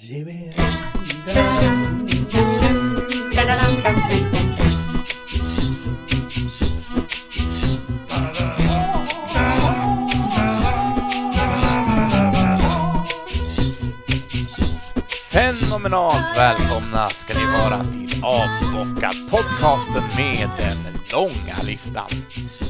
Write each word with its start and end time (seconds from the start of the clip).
Ge 0.00 0.24
mig 0.24 0.54
Fenomenalt 15.30 16.36
välkomna 16.36 17.08
ska 17.08 17.34
ni 17.34 17.44
vara 17.46 17.84
till 17.84 18.24
Avbockad 18.24 19.30
podcasten 19.30 20.02
med 20.16 20.48
den 20.58 20.76
långa 21.12 21.56
listan. 21.66 22.08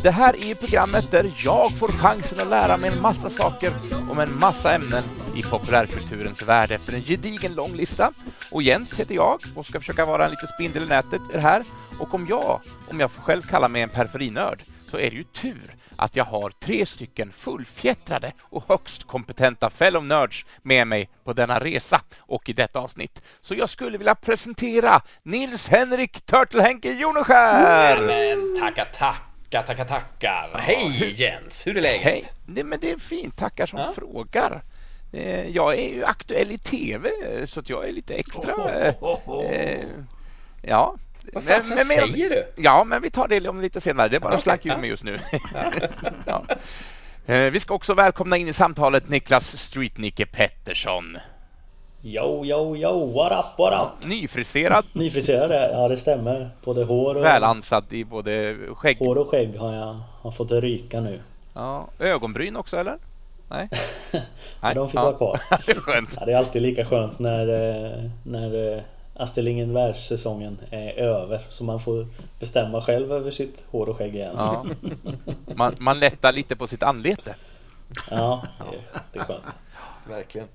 Det 0.03 0.11
här 0.11 0.45
är 0.45 0.55
programmet 0.55 1.11
där 1.11 1.33
jag 1.45 1.73
får 1.73 1.89
chansen 1.89 2.41
att 2.41 2.49
lära 2.49 2.77
mig 2.77 2.91
en 2.97 3.03
massa 3.03 3.31
saker 3.31 3.73
om 4.11 4.19
en 4.19 4.39
massa 4.39 4.75
ämnen 4.75 5.03
i 5.39 5.43
populärkulturens 5.43 6.43
värld 6.43 6.71
efter 6.71 6.93
en 6.95 7.01
gedigen 7.03 7.55
lång 7.55 7.73
lista. 7.77 8.11
Och 8.51 8.63
Jens 8.63 9.01
heter 9.01 9.15
jag 9.15 9.41
och 9.55 9.67
ska 9.67 9.81
försöka 9.81 10.05
vara 10.05 10.25
en 10.25 10.31
liten 10.31 10.49
spindel 10.49 10.83
i 10.83 10.87
nätet 10.87 11.21
i 11.31 11.33
det 11.33 11.41
här. 11.41 11.65
Och 12.01 12.15
om 12.15 12.27
jag, 12.29 12.61
om 12.91 13.01
jag 13.01 13.11
får 13.11 13.23
själv 13.23 13.43
kalla 13.43 13.69
mig 13.69 13.83
en 13.83 13.89
periferinörd, 13.89 14.63
så 14.91 14.97
är 14.99 15.11
det 15.11 15.17
ju 15.17 15.25
tur 15.25 15.75
att 15.97 16.17
jag 16.17 16.25
har 16.25 16.51
tre 16.51 16.87
stycken 16.87 17.33
fullfjättrade 17.33 18.33
och 18.43 18.65
högst 18.69 19.05
kompetenta 19.07 19.71
fellow 19.71 20.05
nerds 20.05 20.45
med 20.63 20.87
mig 20.87 21.09
på 21.25 21.33
denna 21.33 21.61
resa 21.61 22.01
och 22.21 22.49
i 22.49 22.53
detta 22.53 22.79
avsnitt. 22.79 23.23
Så 23.41 23.55
jag 23.55 23.69
skulle 23.69 23.99
vilja 23.99 24.15
presentera 24.15 25.01
Nils 25.23 25.69
Henrik 25.69 26.27
Turtle-Henke 26.27 26.93
Joneskär! 26.93 28.01
Men 28.07 28.61
tackar, 28.61 28.85
tackar, 28.85 29.63
tackar, 29.63 29.85
tackar. 29.85 30.51
Hej 30.59 31.15
Jens, 31.23 31.67
hur 31.67 31.77
är 31.77 31.81
läget? 31.81 32.03
Hej! 32.05 32.25
Nej, 32.47 32.65
men 32.65 32.81
det 32.81 32.91
är 32.91 32.99
fint, 32.99 33.37
tackar 33.37 33.67
som 33.67 33.79
Ja. 33.79 33.93
frågar. 33.95 34.63
Eh, 35.13 35.49
Jag 35.49 35.79
är 35.79 35.89
ju 35.95 36.05
aktuell 36.05 36.51
i 36.51 36.59
TV, 36.59 37.11
så 37.47 37.61
att 37.61 37.71
jag 37.71 37.89
är 37.89 37.93
lite 37.93 38.15
extra... 38.15 38.53
eh, 38.81 38.95
eh, 39.51 39.85
Ja. 40.63 40.95
Vad 41.33 41.43
fasen 41.45 41.77
men- 41.77 41.85
säger 41.87 42.31
du? 42.31 42.47
Ja, 42.63 42.85
men 42.85 43.03
vi 43.03 43.11
tar 43.11 43.29
det 43.29 43.49
om 43.49 43.61
lite 43.61 43.81
senare. 43.81 44.09
Det 44.09 44.17
är 44.17 44.21
bara 44.21 44.35
ur 44.39 44.59
ja. 44.63 44.79
mig 44.79 44.89
just 44.91 45.05
nu. 45.05 45.19
ja. 46.27 46.45
Eh, 47.27 47.51
Vi 47.51 47.61
ska 47.61 47.75
också 47.75 47.95
välkomna 47.95 48.37
in 48.37 48.49
i 48.49 48.53
samtalet 48.53 49.09
Niklas 49.09 49.57
Streetnicke 49.57 50.27
Pettersson. 50.27 51.19
Yo, 52.03 52.45
yo, 52.45 52.77
yo, 52.77 53.13
what 53.13 53.33
up, 53.33 53.59
what 53.59 53.75
up? 54.03 54.09
Nyfriserad, 54.09 54.85
Nyfriserade, 54.93 55.71
ja 55.73 55.89
det 55.89 55.97
stämmer. 55.97 56.51
Både 56.65 56.85
hår 56.85 57.15
och, 57.15 57.25
välansad 57.25 57.85
i 57.93 58.05
både 58.05 58.57
skägg... 58.75 58.99
hår 58.99 59.19
och 59.19 59.29
skägg 59.29 59.57
har 59.57 59.75
jag 59.75 59.99
har 60.23 60.31
fått 60.31 60.51
ryka 60.53 61.01
nu. 61.01 61.21
Ja, 61.55 61.89
ögonbryn 61.99 62.57
också, 62.57 62.77
eller? 62.77 62.99
Nej? 63.51 63.69
Ja, 64.61 64.75
de 64.75 64.89
fick 64.89 64.99
ja. 64.99 65.05
vara 65.05 65.17
kvar. 65.17 65.41
det 65.67 65.73
är. 65.73 66.07
Ja, 66.21 66.25
det 66.27 66.33
är 66.33 66.37
alltid 66.37 66.63
lika 66.63 66.85
skönt 66.85 67.19
när, 67.19 67.49
eh, 67.49 68.11
när 68.23 68.77
eh, 68.77 68.83
Astrid 69.15 69.45
Lindgren 69.45 69.75
världssäsongen 69.75 70.59
är 70.71 70.93
över. 70.93 71.41
Så 71.49 71.65
man 71.65 71.81
får 71.81 72.07
bestämma 72.41 72.81
själv 72.81 73.13
över 73.13 73.31
sitt 73.31 73.65
hår 73.71 73.89
och 73.89 73.97
skägg 73.97 74.15
igen. 74.15 74.35
Ja. 74.37 74.65
Man, 75.55 75.75
man 75.81 76.01
lättar 76.01 76.33
lite 76.33 76.57
på 76.57 76.67
sitt 76.67 76.83
anlete. 76.83 77.35
Ja, 78.11 78.43
det, 78.59 79.01
det 79.13 79.19
är 79.19 79.25
skönt. 79.25 79.57
Verkligen. 80.09 80.49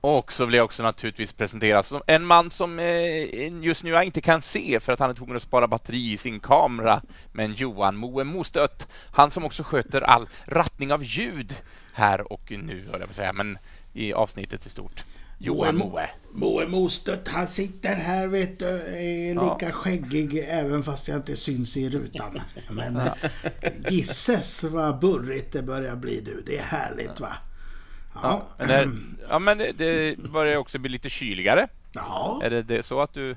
Och 0.00 0.32
så 0.32 0.44
vill 0.44 0.54
jag 0.54 0.64
också 0.64 0.82
naturligtvis 0.82 1.32
presenteras 1.32 1.88
som 1.88 2.02
en 2.06 2.24
man 2.24 2.50
som 2.50 2.78
eh, 2.78 3.62
just 3.62 3.82
nu 3.82 3.90
jag 3.90 4.04
inte 4.04 4.20
kan 4.20 4.42
se 4.42 4.80
för 4.80 4.92
att 4.92 4.98
han 4.98 5.10
är 5.10 5.14
tvungen 5.14 5.36
att 5.36 5.42
spara 5.42 5.66
batteri 5.66 6.12
i 6.12 6.18
sin 6.18 6.40
kamera. 6.40 7.02
Men 7.32 7.54
Johan 7.54 7.96
Moe 7.96 8.24
Mostött, 8.24 8.88
han 9.10 9.30
som 9.30 9.44
också 9.44 9.62
sköter 9.62 10.00
all 10.00 10.28
rattning 10.46 10.92
av 10.92 11.04
ljud 11.04 11.56
här 11.94 12.32
och 12.32 12.52
nu, 12.52 12.84
höll 12.90 13.00
jag 13.00 13.08
på 13.08 13.14
säga, 13.14 13.32
men 13.32 13.58
i 13.92 14.12
avsnittet 14.12 14.66
i 14.66 14.68
stort. 14.68 15.04
Johan 15.38 15.76
Moe. 15.76 16.10
Moe 16.32 16.66
Mostert, 16.66 17.28
han 17.28 17.46
sitter 17.46 17.96
här 17.96 18.26
vet 18.26 18.58
du, 18.58 18.66
är 18.66 19.34
Ja. 19.34 19.58
lika 19.58 19.72
skäggig 19.72 20.44
även 20.48 20.82
fast 20.82 21.08
jag 21.08 21.16
inte 21.16 21.36
syns 21.36 21.76
i 21.76 21.90
rutan. 21.90 22.40
Men 22.70 22.96
eh, 22.96 23.12
gisses 23.88 24.62
vad 24.64 24.98
burrigt 24.98 25.52
det 25.52 25.62
börjar 25.62 25.96
bli 25.96 26.20
du. 26.20 26.42
Det 26.46 26.58
är 26.58 26.62
härligt 26.62 27.20
va? 27.20 27.32
Ja, 28.14 28.42
Men, 28.58 28.68
det, 28.68 28.90
ja, 29.28 29.38
men 29.38 29.58
det, 29.58 29.72
det 29.72 30.16
börjar 30.18 30.56
också 30.56 30.78
bli 30.78 30.90
lite 30.90 31.08
kyligare. 31.08 31.68
ja, 31.92 32.40
Är 32.44 32.50
det, 32.50 32.62
det 32.62 32.86
så 32.86 33.00
att 33.00 33.14
du... 33.14 33.36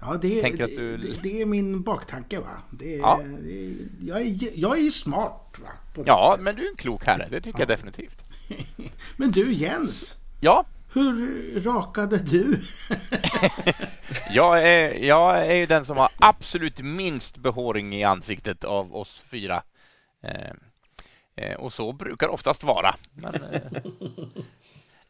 ja 0.00 0.18
det, 0.22 0.40
tänker 0.40 0.64
att 0.64 0.70
du- 0.70 0.96
det, 0.96 1.22
det, 1.22 1.42
är 1.42 1.46
min 1.46 1.82
baktanke 1.82 2.40
va. 2.40 2.62
Det, 2.70 2.96
Ja. 2.96 3.20
det, 3.42 3.74
jag, 4.00 4.20
är, 4.20 4.58
jag 4.58 4.78
är 4.78 4.82
ju 4.82 4.90
smart 4.90 5.56
va. 5.62 5.68
Ja, 6.06 6.28
sättet. 6.30 6.44
men 6.44 6.56
du 6.56 6.64
är 6.66 6.70
en 6.70 6.76
klok 6.76 7.04
herre, 7.04 7.28
det 7.30 7.40
tycker 7.40 7.58
jag 7.58 7.68
definitivt. 7.68 8.24
men 9.16 9.30
du 9.30 9.52
Jens, 9.52 10.16
Ja, 10.40 10.64
hur 10.92 11.60
rakade 11.60 12.18
du? 12.18 12.60
Jag 14.30 14.64
är, 14.68 14.94
jag 14.94 15.46
är 15.46 15.56
ju 15.56 15.66
den 15.66 15.84
som 15.84 15.96
har 15.96 16.08
absolut 16.18 16.80
minst 16.80 17.36
behåring 17.36 17.94
i 17.94 18.04
ansiktet 18.04 18.64
av 18.64 18.96
oss 18.96 19.22
fyra. 19.30 19.62
Eh, 20.22 20.50
eh, 21.36 21.56
och 21.56 21.72
så 21.72 21.92
brukar 21.92 22.26
det 22.26 22.32
oftast 22.32 22.64
vara. 22.64 22.94
Men, 23.14 23.34
eh, 23.34 23.60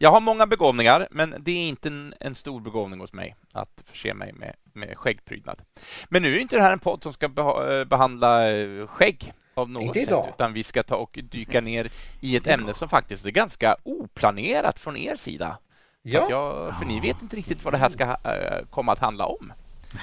jag 0.03 0.11
har 0.11 0.21
många 0.21 0.47
begåvningar, 0.47 1.09
men 1.11 1.35
det 1.39 1.51
är 1.51 1.69
inte 1.69 1.89
en, 1.89 2.15
en 2.21 2.35
stor 2.35 2.61
begåvning 2.61 3.01
hos 3.01 3.13
mig 3.13 3.37
att 3.53 3.83
förse 3.87 4.15
mig 4.15 4.33
med, 4.33 4.55
med 4.73 4.97
skäggprydnad. 4.97 5.63
Men 6.09 6.23
nu 6.23 6.37
är 6.37 6.39
inte 6.41 6.57
det 6.57 6.63
här 6.63 6.73
en 6.73 6.79
podd 6.79 7.03
som 7.03 7.13
ska 7.13 7.29
beha, 7.29 7.79
eh, 7.81 7.85
behandla 7.85 8.51
eh, 8.51 8.87
skägg 8.87 9.33
av 9.55 9.71
något 9.71 9.95
sätt, 9.95 10.03
idag. 10.09 10.29
utan 10.35 10.53
vi 10.53 10.63
ska 10.63 10.83
ta 10.83 10.97
och 10.97 11.19
dyka 11.23 11.61
ner 11.61 11.91
i 12.21 12.37
ett 12.37 12.47
ämne 12.47 12.75
som 12.75 12.89
faktiskt 12.89 13.27
är 13.27 13.31
ganska 13.31 13.77
oplanerat 13.83 14.79
från 14.79 14.97
er 14.97 15.17
sida. 15.17 15.59
Ja, 16.03 16.27
jag, 16.31 16.79
för 16.79 16.87
ni 16.87 17.01
vet 17.01 17.23
inte 17.23 17.37
riktigt 17.37 17.65
vad 17.65 17.75
det 17.75 17.79
här 17.79 17.89
ska 17.89 18.05
eh, 18.05 18.67
komma 18.71 18.93
att 18.93 18.99
handla 18.99 19.27
om, 19.27 19.53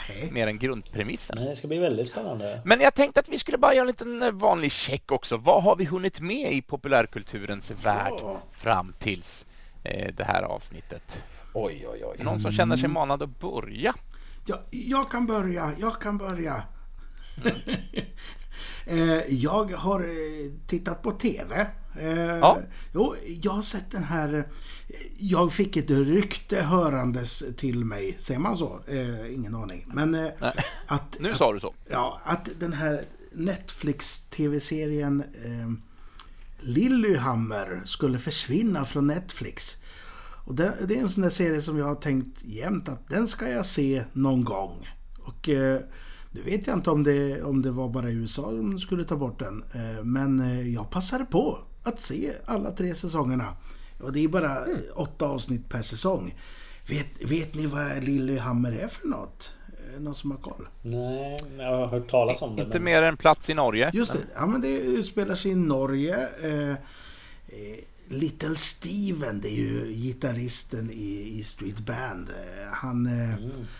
Nej. 0.09 0.31
mer 0.31 0.47
än 0.47 0.59
grundpremissen. 0.59 1.35
Nej, 1.39 1.49
det 1.49 1.55
ska 1.55 1.67
bli 1.67 1.79
väldigt 1.79 2.07
spännande. 2.07 2.61
Men 2.65 2.79
jag 2.81 2.93
tänkte 2.93 3.19
att 3.19 3.29
vi 3.29 3.39
skulle 3.39 3.57
bara 3.57 3.73
göra 3.73 3.81
en 3.81 3.87
liten 3.87 4.37
vanlig 4.37 4.71
check 4.71 5.11
också. 5.11 5.37
Vad 5.37 5.63
har 5.63 5.75
vi 5.75 5.85
hunnit 5.85 6.19
med 6.19 6.51
i 6.51 6.61
populärkulturens 6.61 7.71
värld 7.71 8.13
Ja. 8.21 8.39
fram 8.51 8.93
tills 8.99 9.45
det 10.17 10.23
här 10.23 10.41
avsnittet? 10.43 11.23
oj, 11.53 11.85
oj, 11.91 12.03
oj. 12.05 12.23
Någon 12.23 12.39
som 12.39 12.51
känner 12.51 12.77
sig 12.77 12.89
manad 12.89 13.23
att 13.23 13.39
börja? 13.39 13.95
Ja, 14.45 14.61
jag 14.69 15.11
kan 15.11 15.25
börja, 15.25 15.71
jag 15.79 16.01
kan 16.01 16.17
börja. 16.17 16.63
Eh, 18.85 19.33
jag 19.33 19.71
har 19.71 19.99
eh, 20.01 20.51
tittat 20.67 21.01
på 21.01 21.11
TV. 21.11 21.67
Eh, 21.99 22.17
Ja. 22.17 22.59
Jo, 22.93 23.15
jag 23.41 23.51
har 23.51 23.61
sett 23.61 23.91
den 23.91 24.03
här... 24.03 24.33
eh, 24.87 24.95
Jag 25.17 25.53
fick 25.53 25.77
ett 25.77 25.89
rykte 25.89 26.61
hörandes 26.61 27.43
till 27.57 27.85
mig. 27.85 28.15
Säger 28.19 28.39
man 28.39 28.57
så? 28.57 28.79
Eh, 28.87 29.33
ingen 29.33 29.55
aning. 29.55 29.85
Men 29.87 30.15
eh, 30.15 30.29
Nej. 30.39 30.53
att... 30.87 31.17
Nu 31.19 31.31
att, 31.31 31.37
sa 31.37 31.53
du 31.53 31.59
så. 31.59 31.73
Ja, 31.89 32.21
att 32.23 32.49
den 32.59 32.73
här 32.73 33.01
Netflix-TV-serien 33.31 35.23
Lilyhammer 36.59 37.81
skulle 37.85 38.19
försvinna 38.19 38.85
från 38.85 39.07
Netflix. 39.07 39.77
Och 40.45 40.55
det, 40.55 40.73
det 40.87 40.95
är 40.97 41.01
en 41.01 41.09
sån 41.09 41.23
där 41.23 41.29
serie 41.29 41.61
som 41.61 41.77
jag 41.77 41.85
har 41.85 41.95
tänkt 41.95 42.43
jämt 42.43 42.89
att 42.89 43.09
den 43.09 43.27
ska 43.27 43.49
jag 43.49 43.65
se 43.65 44.03
någon 44.13 44.43
gång. 44.43 44.87
Och 45.19 45.49
eh, 45.49 45.79
nu 46.31 46.41
vet 46.41 46.67
jag 46.67 46.77
inte 46.77 46.89
om 46.91 47.03
det, 47.03 47.43
om 47.43 47.61
det 47.61 47.71
var 47.71 47.89
bara 47.89 48.11
i 48.11 48.13
USA 48.13 48.51
de 48.51 48.79
skulle 48.79 49.03
ta 49.03 49.15
bort 49.15 49.39
den. 49.39 49.63
Eh, 49.73 50.03
men 50.03 50.39
eh, 50.39 50.73
jag 50.73 50.89
passade 50.89 51.25
på 51.25 51.59
att 51.83 52.01
se 52.01 52.31
alla 52.45 52.71
tre 52.71 52.95
säsongerna. 52.95 53.57
Och 53.99 54.13
det 54.13 54.23
är 54.23 54.27
bara 54.27 54.55
eh, 54.55 54.77
åtta 54.95 55.25
avsnitt 55.25 55.69
per 55.69 55.81
säsong. 55.81 56.35
Vet, 56.89 57.31
vet 57.31 57.55
ni 57.55 57.65
vad 57.65 58.03
Lilyhammer 58.03 58.71
är 58.71 58.87
för 58.87 59.07
något? 59.07 59.53
Eh, 59.97 60.01
Någon 60.03 60.15
som 60.15 60.31
har 60.31 60.37
koll? 60.37 60.67
Nej, 60.81 61.39
jag 61.57 61.77
har 61.77 61.87
hört 61.87 62.07
talas 62.07 62.41
om 62.41 62.55
det. 62.55 62.61
Inte 62.61 62.73
men- 62.73 62.83
mer 62.83 63.01
än 63.03 63.17
plats 63.17 63.49
i 63.49 63.53
Norge. 63.53 63.91
Just 63.93 64.13
det, 64.13 64.19
ja 64.35 64.45
men 64.47 64.61
det 64.61 64.69
utspelar 64.79 65.35
sig 65.35 65.51
i 65.51 65.55
Norge. 65.55 66.27
Eh, 66.43 66.69
eh, 66.71 66.75
Little 68.09 68.55
Steven, 68.55 69.41
det 69.41 69.47
är 69.49 69.55
ju 69.55 69.93
gitarristen 69.93 70.91
i, 70.91 71.33
i 71.39 71.43
Street 71.43 71.79
Band. 71.79 72.33
Han, 72.71 73.05
eh, 73.05 73.35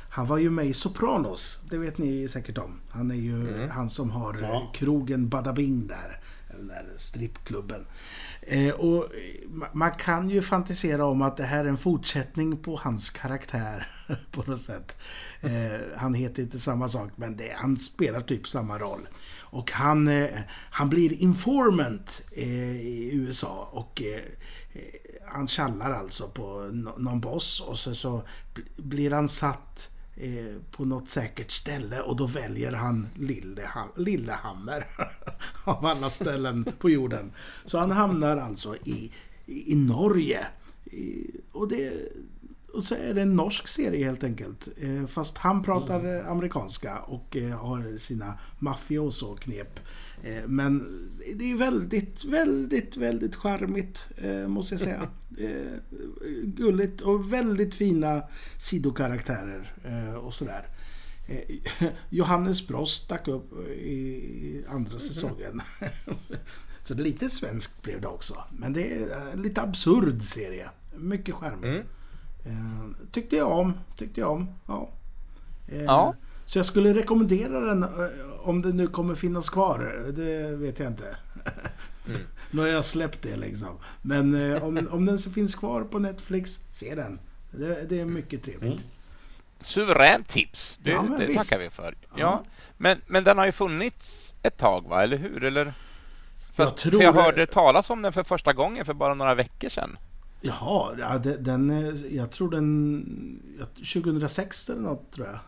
han 0.10 0.28
var 0.28 0.38
ju 0.38 0.50
med 0.50 0.66
i 0.66 0.74
Sopranos, 0.74 1.58
det 1.70 1.78
vet 1.78 1.98
ni 1.98 2.28
säkert 2.28 2.58
om. 2.58 2.80
Han 2.90 3.12
är 3.12 3.16
ju 3.16 3.68
han 3.68 3.90
som 3.90 4.10
har 4.12 4.38
Ja. 4.42 4.72
krogen 4.74 5.30
Badabing 5.30 5.88
där. 5.88 6.20
Den 6.58 6.68
där 6.68 6.86
strippklubben. 6.98 7.86
Eh, 8.50 8.74
och 8.74 9.10
man 9.74 9.92
kan 9.92 10.30
ju 10.30 10.42
fantisera 10.42 11.06
om 11.06 11.22
att 11.22 11.38
det 11.38 11.44
här 11.44 11.66
är 11.66 11.70
en 11.70 11.78
fortsättning 11.78 12.58
på 12.58 12.76
hans 12.76 13.10
karaktär 13.10 13.88
på 14.32 14.44
något 14.44 14.62
sätt. 14.62 14.96
Eh, 15.42 15.98
han 15.98 16.14
heter 16.14 16.44
inte 16.44 16.60
samma 16.60 16.90
sak 16.90 17.12
men 17.16 17.38
det, 17.38 17.54
han 17.56 17.78
spelar 17.78 18.22
typ 18.22 18.48
samma 18.48 18.80
roll. 18.80 19.08
Och 19.40 19.72
han, 19.72 20.08
eh, 20.08 20.40
han 20.50 20.90
blir 20.90 21.14
informant 21.14 22.22
eh, 22.32 22.82
i 22.82 23.10
USA 23.14 23.70
och 23.72 24.02
eh, 24.02 24.22
eh 24.74 24.82
han 25.30 25.48
tjallar 25.48 25.92
alltså 25.92 26.28
på 26.28 26.70
någon 26.98 27.22
boss 27.22 27.60
och 27.60 27.80
så, 27.80 27.96
så 27.96 28.24
blir 28.76 29.12
han 29.12 29.30
satt 29.30 29.97
eh, 30.18 30.62
på 30.72 30.86
något 30.86 31.10
säkert 31.10 31.52
ställe 31.52 32.02
och 32.02 32.16
då 32.16 32.28
väljer 32.28 32.72
han 32.72 33.08
Lilleham 33.16 33.90
Lillehammer 33.96 34.88
av 35.64 35.86
alla 35.86 36.10
ställen 36.10 36.66
på 36.80 36.90
jorden. 36.90 37.32
Så 37.66 37.78
han 37.78 37.92
hamnar 37.92 38.38
alltså 38.38 38.76
i, 38.76 39.12
i, 39.46 39.72
i 39.72 39.76
Norge. 39.76 40.48
I, 40.86 41.32
och 41.52 41.68
det, 41.68 41.94
och 42.78 42.84
så 42.84 42.96
är 42.96 43.14
det 43.14 43.22
en 43.22 43.36
norsk 43.36 43.68
serie 43.68 44.06
helt 44.06 44.24
enkelt. 44.24 44.68
Eh, 44.82 45.08
fast 45.08 45.38
han 45.38 45.64
pratar 45.64 46.00
mm. 46.00 46.28
amerikanska 46.28 47.00
och 47.00 47.38
eh, 47.38 47.50
har 47.50 47.98
sina 47.98 48.40
mafioso-knep. 48.60 49.80
Eh, 50.24 50.48
men 50.48 50.80
det 51.36 51.52
är 51.52 51.56
väldigt, 51.56 52.26
väldigt, 52.26 52.98
väldigt 52.98 53.36
charmigt 53.36 54.08
måste 54.48 54.74
jag 54.74 54.82
säga. 54.82 55.10
Gulligt 56.44 57.02
och 57.02 57.34
väldigt 57.34 57.76
fina 57.76 58.24
sidokaraktärer 58.58 59.74
och 60.22 60.34
sådär. 60.34 60.68
Johannes 62.10 62.68
Brost 62.68 63.04
stack 63.04 63.28
upp 63.28 63.54
i 63.70 64.64
andra 64.70 64.92
mhm. 64.92 65.00
säsongen. 65.00 65.62
Så 66.84 66.94
lite 66.94 67.30
svenskt 67.30 67.82
blev 67.82 68.02
det 68.02 68.08
också. 68.08 68.44
Men 68.52 68.74
det 68.74 68.94
är 68.94 69.32
en 69.34 69.42
lite 69.42 69.62
absurd 69.62 70.22
serie. 70.22 70.70
Mycket 70.96 71.36
charmig. 71.36 71.70
Mm. 71.70 71.86
Eh, 72.48 73.08
tyckte 73.12 73.36
jag 73.36 73.52
om. 73.52 73.74
Tyckte 73.96 74.20
jag 74.20 74.32
om. 74.32 74.50
Ja. 74.68 74.90
Eh, 75.68 75.84
ja. 75.84 76.14
Så 76.46 76.60
jag 76.60 76.66
skulle 76.66 76.94
rekommendera 76.94 77.60
den 77.60 77.84
eh, 77.84 77.90
om 78.40 78.62
det 78.62 78.74
nu 78.74 78.88
kommer 78.88 79.16
finnas 79.16 79.50
kvar. 79.50 80.06
Det 80.16 80.56
vet 80.56 80.80
jag 80.80 80.88
inte. 80.88 81.16
Mm. 82.08 82.22
nu 82.52 82.62
har 82.62 82.68
jag 82.68 82.86
släppt 82.86 83.22
det 83.22 83.38
liksom. 83.38 83.78
Men 84.02 84.52
eh, 84.52 84.64
om, 84.64 84.88
om 84.92 85.06
den 85.06 85.18
finns 85.18 85.56
kvar 85.56 85.84
på 85.84 86.00
Netflix, 86.00 86.62
se 86.72 86.96
den. 86.96 87.20
Det, 87.52 87.90
det 87.90 88.00
är 88.00 88.06
mycket 88.06 88.44
trevligt. 88.44 88.82
Mm. 88.82 88.92
Suveränt 89.60 90.30
tips. 90.30 90.80
Det, 90.84 90.92
ja, 90.92 91.06
det 91.18 91.36
tackar 91.36 91.60
vi 91.60 91.70
för. 91.70 91.96
Ja. 92.02 92.16
ja. 92.18 92.44
Men, 92.78 93.02
men 93.08 93.24
den 93.24 93.38
har 93.38 93.46
ju 93.46 93.52
funnits 93.52 94.34
ett 94.44 94.58
tag, 94.58 94.88
va? 94.88 95.04
eller 95.04 95.18
hur? 95.18 95.44
Eller? 95.44 95.74
För, 96.54 96.64
jag, 96.64 96.78
tror 96.78 97.00
för 97.00 97.04
jag 97.04 97.14
hörde 97.14 97.46
det... 97.46 97.52
talas 97.52 97.90
om 97.90 98.02
den 98.02 98.14
för 98.14 98.24
första 98.24 98.54
gången 98.54 98.86
för 98.86 98.94
bara 98.94 99.14
några 99.14 99.36
veckor 99.36 99.70
sedan. 99.70 99.98
Jaha, 100.42 100.96
ja, 101.00 101.18
den, 101.18 101.94
jag 102.12 102.32
tror 102.32 102.50
den... 102.50 103.42
2006 103.76 104.70
eller 104.70 104.82
något 104.82 105.12
tror 105.12 105.28
jag. 105.28 105.40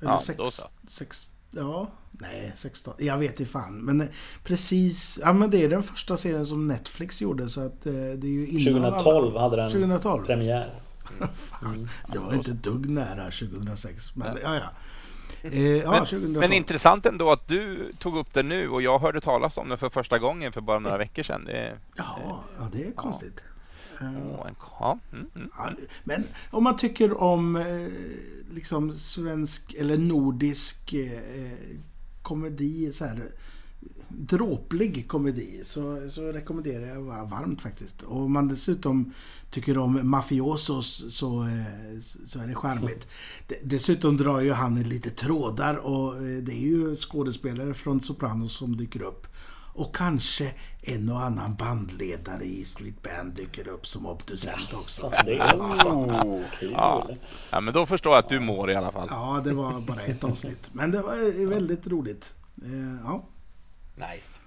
Eller 0.00 0.10
ja, 0.10 0.18
sex, 0.18 0.38
då 0.38 0.50
så. 0.50 0.68
Sex, 0.86 1.30
ja, 1.50 1.90
nej, 2.10 2.52
16. 2.56 2.94
Jag 2.98 3.18
vet 3.18 3.40
inte 3.40 3.52
fan. 3.52 3.78
Men 3.78 4.00
eh, 4.00 4.06
precis, 4.44 5.18
ja 5.22 5.32
men 5.32 5.50
det 5.50 5.64
är 5.64 5.68
den 5.68 5.82
första 5.82 6.16
serien 6.16 6.46
som 6.46 6.66
Netflix 6.66 7.22
gjorde 7.22 7.48
så 7.48 7.60
att 7.60 7.86
eh, 7.86 7.92
det 7.92 8.26
är 8.26 8.30
ju 8.30 8.46
innan 8.46 8.82
2012 8.82 9.36
alla, 9.36 9.40
hade 9.40 9.56
den 9.56 9.70
2012. 9.70 10.24
premiär. 10.24 10.70
fan, 11.34 11.74
mm. 11.74 11.88
det 12.12 12.18
var 12.18 12.34
inte 12.34 12.50
dugg 12.50 12.88
nära 12.88 13.24
2006. 13.24 14.16
Men 14.16 14.38
ja, 14.42 14.54
ja. 14.54 14.70
Eh, 15.42 15.76
ja, 15.76 16.06
men, 16.12 16.32
men, 16.32 16.52
intressant 16.52 17.06
ändå 17.06 17.30
att 17.30 17.48
du 17.48 17.92
tog 17.98 18.16
upp 18.16 18.34
det 18.34 18.42
nu 18.42 18.68
och 18.68 18.82
jag 18.82 18.98
hörde 18.98 19.20
talas 19.20 19.56
om 19.56 19.68
det 19.68 19.76
för 19.76 19.90
första 19.90 20.18
gången 20.18 20.52
för 20.52 20.60
bara 20.60 20.78
några 20.78 20.98
veckor 20.98 21.22
sedan. 21.22 21.44
Det, 21.44 21.78
ja, 21.96 22.44
ja, 22.58 22.68
det 22.72 22.84
är 22.84 22.92
konstigt. 22.92 23.34
Ja. 23.36 23.51
Mm, 25.12 25.26
mm, 25.34 25.50
ja, 25.56 25.70
men 26.04 26.24
om 26.50 26.64
man 26.64 26.76
tycker 26.76 27.20
om 27.20 27.56
eh, 27.56 27.88
liksom 28.50 28.96
svensk 28.96 29.74
eller 29.74 29.98
nordisk 29.98 30.94
eh, 30.94 31.76
komedi, 32.22 32.92
så 32.92 33.04
här, 33.04 33.28
dråplig 34.08 35.08
komedi, 35.08 35.60
så, 35.64 36.10
så 36.10 36.32
rekommenderar 36.32 36.86
jag 36.86 37.26
varmt 37.30 37.62
faktiskt. 37.62 38.02
Och 38.02 38.20
om 38.20 38.32
man 38.32 38.48
dessutom 38.48 39.12
tycker 39.50 39.78
om 39.78 40.10
mafiosos 40.10 41.04
så, 41.14 41.42
eh, 41.42 42.00
så 42.26 42.38
är 42.38 42.46
det 42.46 42.54
charmigt. 42.54 43.08
Dessutom 43.62 44.16
drar 44.16 44.40
ju 44.40 44.52
han 44.52 44.82
lite 44.82 45.10
trådar 45.10 45.74
och 45.74 46.22
det 46.22 46.52
är 46.52 46.60
ju 46.60 46.96
skådespelare 46.96 47.74
från 47.74 48.00
Sopranos 48.00 48.56
som 48.56 48.76
dyker 48.76 49.02
upp. 49.02 49.26
Och 49.74 49.96
kanske 49.96 50.54
en 50.82 51.08
och 51.08 51.20
annan 51.20 51.54
bandledare 51.54 52.44
i 52.44 52.64
Street 52.64 53.02
Band 53.02 53.32
dyker 53.32 53.68
upp 53.68 53.86
som 53.86 54.06
obducent 54.06 54.72
också. 54.72 55.12
Det 55.26 55.38
är 55.38 55.56
oh, 55.56 56.40
ja. 56.60 57.08
ja, 57.50 57.60
men 57.60 57.74
då 57.74 57.86
förstår 57.86 58.12
jag 58.12 58.18
att 58.18 58.28
du 58.28 58.40
mår 58.40 58.70
i 58.70 58.74
alla 58.74 58.92
fall. 58.92 59.08
Ja, 59.10 59.40
det 59.44 59.54
var 59.54 59.80
bara 59.80 60.00
ett 60.00 60.24
avsnitt. 60.24 60.70
Men 60.72 60.90
det 60.90 61.02
var 61.02 61.46
väldigt 61.46 61.86
roligt. 61.86 62.34
Eh, 62.62 63.04
ja. 63.04 63.24
Nice. 63.94 64.40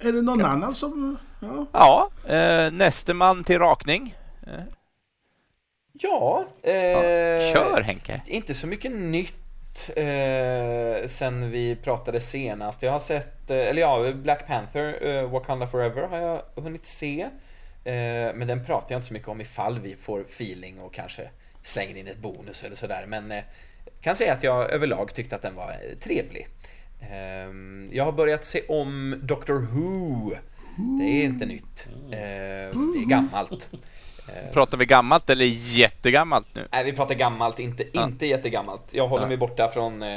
är 0.00 0.12
det 0.12 0.22
någon 0.22 0.44
annan 0.44 0.74
som... 0.74 1.16
Ja, 1.40 1.66
ja 1.72 2.10
eh, 2.34 2.72
näste 2.72 3.14
man 3.14 3.44
till 3.44 3.58
rakning. 3.58 4.16
Eh. 4.46 4.62
Ja, 5.92 6.44
eh, 6.62 6.74
ja, 6.74 7.52
Kör 7.52 7.80
Henke. 7.80 8.22
Inte 8.26 8.54
så 8.54 8.66
mycket 8.66 8.92
nytt 8.92 9.43
eh, 9.96 11.06
sen 11.06 11.50
vi 11.50 11.76
pratade 11.76 12.20
senast. 12.20 12.82
Jag 12.82 12.92
har 12.92 12.98
sett, 12.98 13.50
eh, 13.50 13.56
eller 13.56 13.80
ja, 13.80 14.12
Black 14.12 14.46
Panther, 14.46 15.06
eh, 15.06 15.30
Wakanda 15.30 15.66
Forever 15.66 16.02
har 16.02 16.18
jag 16.18 16.42
hunnit 16.62 16.86
se. 16.86 17.28
Eh, 17.84 18.34
men 18.34 18.46
den 18.46 18.64
pratar 18.64 18.94
jag 18.94 18.98
inte 18.98 19.08
så 19.08 19.14
mycket 19.14 19.28
om 19.28 19.40
ifall 19.40 19.78
vi 19.78 19.96
får 19.96 20.20
feeling 20.20 20.80
och 20.80 20.94
kanske 20.94 21.28
slänger 21.62 21.96
in 21.96 22.08
ett 22.08 22.18
bonus 22.18 22.64
eller 22.64 22.76
sådär. 22.76 23.04
Men 23.08 23.32
eh, 23.32 23.44
kan 24.00 24.16
säga 24.16 24.32
att 24.32 24.42
jag 24.42 24.70
överlag 24.70 25.14
tyckte 25.14 25.36
att 25.36 25.42
den 25.42 25.54
var 25.54 25.70
eh, 25.70 25.98
trevlig. 25.98 26.48
Ehm, 27.10 27.90
jag 27.92 28.04
har 28.04 28.12
börjat 28.12 28.44
se 28.44 28.62
om 28.68 29.20
Doctor 29.22 29.58
Who. 29.58 30.34
Det 30.76 31.04
är 31.04 31.24
inte 31.24 31.46
nytt. 31.46 31.88
Det 32.10 32.16
är 32.16 33.08
gammalt. 33.08 33.68
Eh, 34.28 34.52
pratar 34.52 34.78
vi 34.78 34.86
gammalt 34.86 35.30
eller 35.30 35.44
jättegammalt 35.44 36.46
nu? 36.52 36.62
Nej, 36.72 36.84
vi 36.84 36.92
pratar 36.92 37.14
gammalt, 37.14 37.58
inte, 37.58 37.84
ja. 37.92 38.04
inte 38.04 38.26
jättegammalt. 38.26 38.82
Jag 38.90 39.08
håller 39.08 39.24
ja. 39.24 39.28
mig 39.28 39.36
borta 39.36 39.68
från 39.68 40.02
eh, 40.02 40.08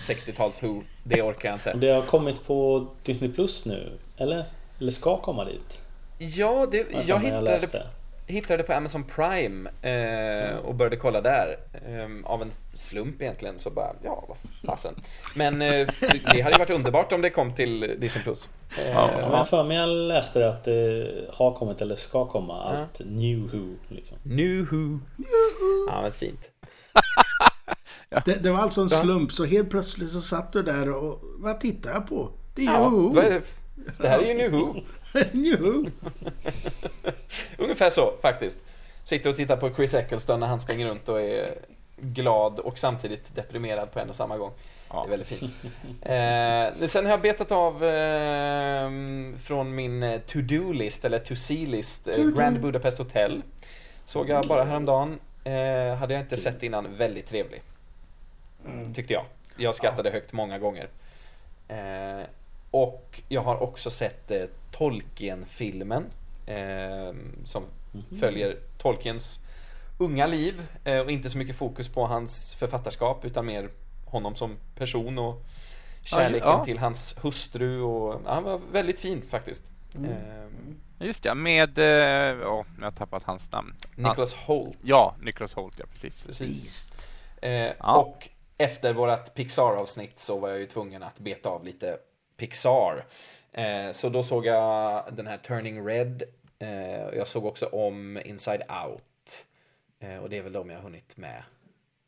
60-tals 0.00 0.62
Who. 0.62 0.82
Det 1.04 1.22
orkar 1.22 1.48
jag 1.48 1.56
inte. 1.56 1.72
Det 1.72 1.92
har 1.92 2.02
kommit 2.02 2.46
på 2.46 2.86
Disney 3.02 3.32
Plus 3.32 3.66
nu, 3.66 3.98
eller? 4.16 4.44
Eller 4.80 4.90
ska 4.90 5.18
komma 5.18 5.44
dit? 5.44 5.82
Ja, 6.18 6.66
det, 6.70 6.86
jag, 6.90 7.04
jag 7.04 7.20
hittade, 7.20 7.86
hittade 8.28 8.56
det 8.56 8.62
på 8.62 8.72
Amazon 8.72 9.04
Prime 9.04 9.70
eh, 9.82 10.56
och 10.56 10.74
började 10.74 10.96
kolla 10.96 11.20
där. 11.20 11.58
Eh, 11.72 12.30
av 12.30 12.42
en 12.42 12.50
slump 12.74 13.22
egentligen, 13.22 13.58
så 13.58 13.70
bara, 13.70 13.94
ja, 14.02 14.24
vad 14.28 14.36
fasen. 14.66 14.94
Men 15.34 15.62
eh, 15.62 15.88
det 16.32 16.40
hade 16.40 16.54
ju 16.54 16.58
varit 16.58 16.70
underbart 16.70 17.12
om 17.12 17.22
det 17.22 17.30
kom 17.30 17.54
till 17.54 17.96
Disney+. 17.98 18.24
Plus. 18.24 18.48
Eh, 18.78 18.90
ja, 18.90 19.28
men 19.30 19.44
för 19.44 19.64
mig 19.64 19.76
jag 19.76 19.88
läste 19.88 20.48
att 20.48 20.64
det 20.64 21.10
har 21.32 21.54
kommit 21.54 21.80
eller 21.80 21.94
ska 21.94 22.26
komma 22.26 22.62
allt 22.62 23.00
New 23.04 23.38
Who. 23.38 23.74
Liksom. 23.88 24.18
New 24.22 24.66
Who. 24.70 24.98
Ja, 25.88 26.02
men 26.02 26.12
fint. 26.12 26.40
ja. 28.10 28.22
det, 28.24 28.42
det, 28.42 28.50
var 28.50 28.58
alltså 28.58 28.80
en 28.80 28.90
slump, 28.90 29.32
så 29.32 29.44
helt 29.44 29.70
plötsligt 29.70 30.10
så 30.10 30.20
satt 30.20 30.52
du 30.52 30.62
där 30.62 30.90
och 30.90 31.20
vad 31.22 31.60
tittar 31.60 31.90
jag 31.90 32.08
på? 32.08 32.30
Det 32.54 32.62
är 32.62 32.72
ja, 32.72 32.88
Who. 32.88 33.20
Det 33.98 34.08
här 34.08 34.18
är 34.18 34.26
ju 34.26 34.34
New 34.34 34.50
Who. 34.50 34.74
Who. 35.58 35.86
Ungefär 37.58 37.90
så 37.90 38.12
faktiskt. 38.22 38.58
Sitter 39.04 39.30
och 39.30 39.36
tittar 39.36 39.56
på 39.56 39.74
Chris 39.74 39.94
Eccleston 39.94 40.40
när 40.40 40.46
han 40.46 40.60
springer 40.60 40.86
runt 40.86 41.08
och 41.08 41.20
är 41.20 41.54
glad 41.96 42.58
och 42.58 42.78
samtidigt 42.78 43.34
deprimerad 43.34 43.92
på 43.92 44.00
en 44.00 44.10
och 44.10 44.16
samma 44.16 44.36
gång. 44.36 44.52
Ja. 44.88 45.00
Det 45.02 45.06
är 45.06 45.10
väldigt 45.10 45.28
fint. 45.28 45.64
Eh, 46.02 46.86
sen 46.86 47.04
har 47.04 47.10
jag 47.10 47.20
betat 47.20 47.52
av 47.52 47.84
eh, 47.84 48.90
från 49.38 49.74
min 49.74 50.02
eh, 50.02 50.20
to-do-list, 50.20 51.04
eller 51.04 51.18
to-see-list, 51.18 52.08
eh, 52.08 52.24
Grand 52.24 52.60
Budapest 52.60 52.98
Hotel. 52.98 53.42
Såg 54.04 54.28
jag 54.28 54.44
bara 54.44 54.64
häromdagen. 54.64 55.20
Eh, 55.44 55.94
hade 55.94 56.14
jag 56.14 56.22
inte 56.22 56.36
sett 56.36 56.62
innan. 56.62 56.96
Väldigt 56.96 57.26
trevlig. 57.26 57.62
Mm. 58.66 58.94
Tyckte 58.94 59.12
jag. 59.12 59.24
Jag 59.56 59.74
skrattade 59.74 60.10
högt 60.10 60.32
många 60.32 60.58
gånger. 60.58 60.88
Och 62.70 63.22
jag 63.28 63.42
har 63.42 63.62
också 63.62 63.90
sett 63.90 64.30
eh, 64.30 64.44
Tolkien-filmen. 64.70 66.04
Eh, 66.46 67.14
som 67.44 67.64
mm. 67.94 68.20
följer 68.20 68.56
Tolkiens 68.78 69.40
unga 69.98 70.26
liv 70.26 70.62
eh, 70.84 70.98
och 70.98 71.10
inte 71.10 71.30
så 71.30 71.38
mycket 71.38 71.56
fokus 71.56 71.88
på 71.88 72.06
hans 72.06 72.54
författarskap 72.54 73.24
utan 73.24 73.46
mer 73.46 73.70
honom 74.04 74.34
som 74.34 74.56
person 74.74 75.18
och 75.18 75.42
kärleken 76.02 76.48
ja. 76.48 76.64
till 76.64 76.78
hans 76.78 77.18
hustru 77.22 77.80
och 77.80 78.20
ja, 78.24 78.34
han 78.34 78.44
var 78.44 78.60
väldigt 78.72 79.00
fin 79.00 79.22
faktiskt. 79.30 79.62
Mm. 79.96 80.10
Eh, 80.10 81.06
Just 81.06 81.24
ja, 81.24 81.34
med, 81.34 81.78
eh, 81.78 82.48
oh, 82.48 82.66
jag 82.78 82.84
har 82.84 82.90
tappat 82.90 83.24
hans 83.24 83.52
namn. 83.52 83.74
Nicholas 83.96 84.34
Holt. 84.34 84.78
Ja, 84.82 85.14
Nicholas 85.20 85.54
Holt, 85.54 85.74
ja 85.78 85.84
precis. 85.92 86.22
precis. 86.22 86.92
Eh, 87.42 87.50
ja. 87.52 87.96
Och 87.96 88.28
efter 88.58 88.92
vårt 88.92 89.34
Pixar-avsnitt 89.34 90.18
så 90.18 90.38
var 90.38 90.48
jag 90.48 90.58
ju 90.58 90.66
tvungen 90.66 91.02
att 91.02 91.18
beta 91.18 91.48
av 91.48 91.64
lite 91.64 91.98
Pixar. 92.38 93.04
Eh, 93.52 93.90
så 93.92 94.08
då 94.08 94.22
såg 94.22 94.46
jag 94.46 95.04
den 95.12 95.26
här 95.26 95.38
Turning 95.38 95.86
Red. 95.86 96.22
Eh, 96.58 96.68
jag 97.16 97.28
såg 97.28 97.46
också 97.46 97.66
om 97.66 98.20
Inside 98.24 98.62
Out. 98.86 99.44
Eh, 100.00 100.16
och 100.16 100.30
det 100.30 100.38
är 100.38 100.42
väl 100.42 100.52
de 100.52 100.70
jag 100.70 100.76
har 100.76 100.82
hunnit 100.82 101.16
med 101.16 101.42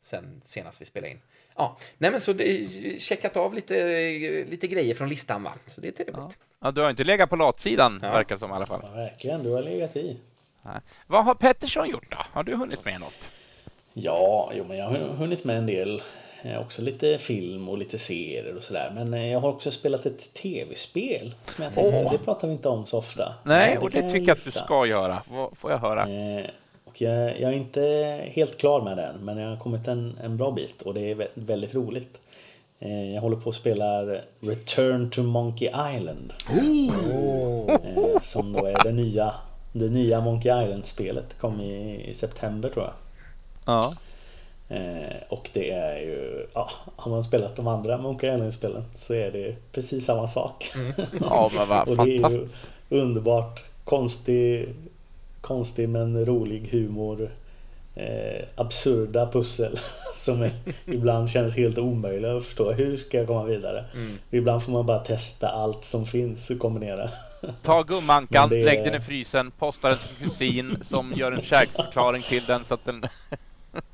sen 0.01 0.41
senast 0.43 0.81
vi 0.81 0.85
spelade 0.85 1.11
in. 1.11 1.19
Ja, 1.55 1.77
nej 1.97 2.11
men 2.11 2.21
så 2.21 2.33
det, 2.33 3.01
checkat 3.01 3.37
av 3.37 3.53
lite, 3.53 3.75
lite 4.49 4.67
grejer 4.67 4.95
från 4.95 5.09
listan 5.09 5.43
va, 5.43 5.53
så 5.65 5.81
det 5.81 5.87
är 5.87 5.91
trevligt. 5.91 6.17
Ja. 6.17 6.31
ja 6.59 6.71
du 6.71 6.81
har 6.81 6.89
inte 6.89 7.03
legat 7.03 7.29
på 7.29 7.35
latsidan 7.35 7.99
ja. 8.03 8.11
verkar 8.11 8.37
som 8.37 8.51
i 8.51 8.53
alla 8.53 8.65
fall. 8.65 8.81
Ja, 8.83 8.91
verkligen, 8.91 9.43
du 9.43 9.49
har 9.49 9.61
legat 9.61 9.95
i. 9.95 10.19
Vad 11.07 11.25
har 11.25 11.35
Pettersson 11.35 11.89
gjort 11.89 12.11
då? 12.11 12.17
Har 12.31 12.43
du 12.43 12.55
hunnit 12.55 12.85
med 12.85 12.99
något? 12.99 13.31
Ja, 13.93 14.51
jo, 14.55 14.65
men 14.67 14.77
jag 14.77 14.85
har 14.85 14.97
hunnit 14.97 15.43
med 15.43 15.57
en 15.57 15.65
del. 15.65 16.01
Eh, 16.43 16.61
också 16.61 16.81
lite 16.81 17.17
film 17.17 17.69
och 17.69 17.77
lite 17.77 17.97
serier 17.97 18.55
och 18.55 18.63
sådär. 18.63 18.91
Men 18.95 19.13
eh, 19.13 19.31
jag 19.31 19.39
har 19.39 19.49
också 19.49 19.71
spelat 19.71 20.05
ett 20.05 20.33
tv-spel 20.33 21.35
som 21.45 21.63
jag 21.63 21.73
tänkte, 21.73 22.05
oh. 22.05 22.11
det 22.11 22.17
pratar 22.17 22.47
vi 22.47 22.53
inte 22.53 22.69
om 22.69 22.85
så 22.85 22.97
ofta. 22.97 23.33
Nej, 23.43 23.77
och 23.77 23.89
det 23.89 24.11
tycker 24.11 24.27
jag 24.27 24.37
att 24.37 24.45
du 24.45 24.51
ska 24.51 24.85
göra. 24.85 25.23
Vad 25.29 25.57
får 25.57 25.71
jag 25.71 25.77
höra? 25.77 26.01
Eh, 26.01 26.45
och 26.85 27.01
jag, 27.01 27.39
jag, 27.39 27.51
är 27.51 27.55
inte 27.55 27.81
helt 28.31 28.57
klar 28.57 28.81
med 28.81 28.97
den, 28.97 29.15
men 29.25 29.37
jag 29.37 29.49
har 29.49 29.57
kommit 29.57 29.87
en, 29.87 30.17
en 30.23 30.37
bra 30.37 30.51
bit 30.51 30.81
och 30.81 30.93
det 30.93 31.11
är 31.11 31.27
väldigt 31.33 31.75
roligt. 31.75 32.21
Eh, 32.79 33.13
jag 33.13 33.21
håller 33.21 33.37
på 33.37 33.49
att 33.49 33.55
spela 33.55 34.03
Return 34.39 35.09
to 35.09 35.23
Monkey 35.23 35.67
Island. 35.67 36.33
Oh. 36.49 38.19
Som 38.21 38.53
då 38.53 38.65
är 38.65 38.83
det 38.83 38.91
nya, 38.91 39.33
det 39.73 39.89
nya 39.89 40.21
Monkey 40.21 40.63
Island-spelet. 40.63 41.37
kom 41.39 41.61
i, 41.61 42.05
i 42.09 42.13
september 42.13 42.69
tror 42.69 42.85
jag. 42.85 42.93
Ja. 43.65 43.93
Och 45.29 45.49
det 45.53 45.71
är 45.71 45.99
ju, 45.99 46.47
ja, 46.53 46.69
har 46.95 47.11
man 47.11 47.23
spelat 47.23 47.55
de 47.55 47.67
andra 47.67 47.97
Monkey 47.97 48.33
Island-spelen 48.33 48.83
så 48.93 49.13
är 49.13 49.31
det 49.31 49.55
precis 49.71 50.05
samma 50.05 50.27
sak. 50.27 50.71
Mm. 50.75 50.91
Ja, 51.19 51.49
men 51.55 51.67
vad 51.67 51.87
Och 51.87 52.05
det 52.05 52.17
är 52.17 52.29
ju 52.31 52.47
underbart 52.89 53.63
konstig, 53.83 54.69
konstig 55.41 55.89
men 55.89 56.25
rolig 56.25 56.69
humor. 56.71 57.29
Eh, 57.95 58.45
absurda 58.55 59.31
pussel 59.31 59.79
som 60.15 60.41
är, 60.41 60.51
ibland 60.85 61.29
känns 61.29 61.57
helt 61.57 61.77
omöjliga 61.77 62.35
att 62.35 62.45
förstå. 62.45 62.71
Hur 62.71 62.97
ska 62.97 63.17
jag 63.17 63.27
komma 63.27 63.43
vidare? 63.43 63.85
Mm. 63.93 64.17
Ibland 64.31 64.63
får 64.63 64.71
man 64.71 64.85
bara 64.85 64.99
testa 64.99 65.49
allt 65.49 65.83
som 65.83 66.05
finns 66.05 66.49
och 66.49 66.59
kombinera. 66.59 67.09
Ta 67.63 67.83
gummankan, 67.83 68.49
det... 68.49 68.63
lägg 68.63 68.83
den 68.83 68.95
i 68.95 69.01
frysen, 69.01 69.51
posta 69.51 69.87
den 69.87 69.97
till 69.97 70.29
kusin 70.29 70.83
som 70.89 71.13
gör 71.13 71.31
en 71.31 71.41
kärleksförklaring 71.41 72.21
till 72.21 72.43
den 72.43 72.65
så 72.65 72.73
att 72.73 72.85
den... 72.85 73.05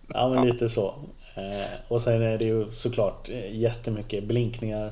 ja, 0.08 0.30
men 0.30 0.48
lite 0.48 0.70
så. 0.70 0.96
Eh, 1.36 1.72
och 1.88 2.02
sen 2.02 2.22
är 2.22 2.38
det 2.38 2.46
ju 2.46 2.72
såklart 2.72 3.30
eh, 3.30 3.56
jättemycket 3.56 4.24
blinkningar 4.24 4.92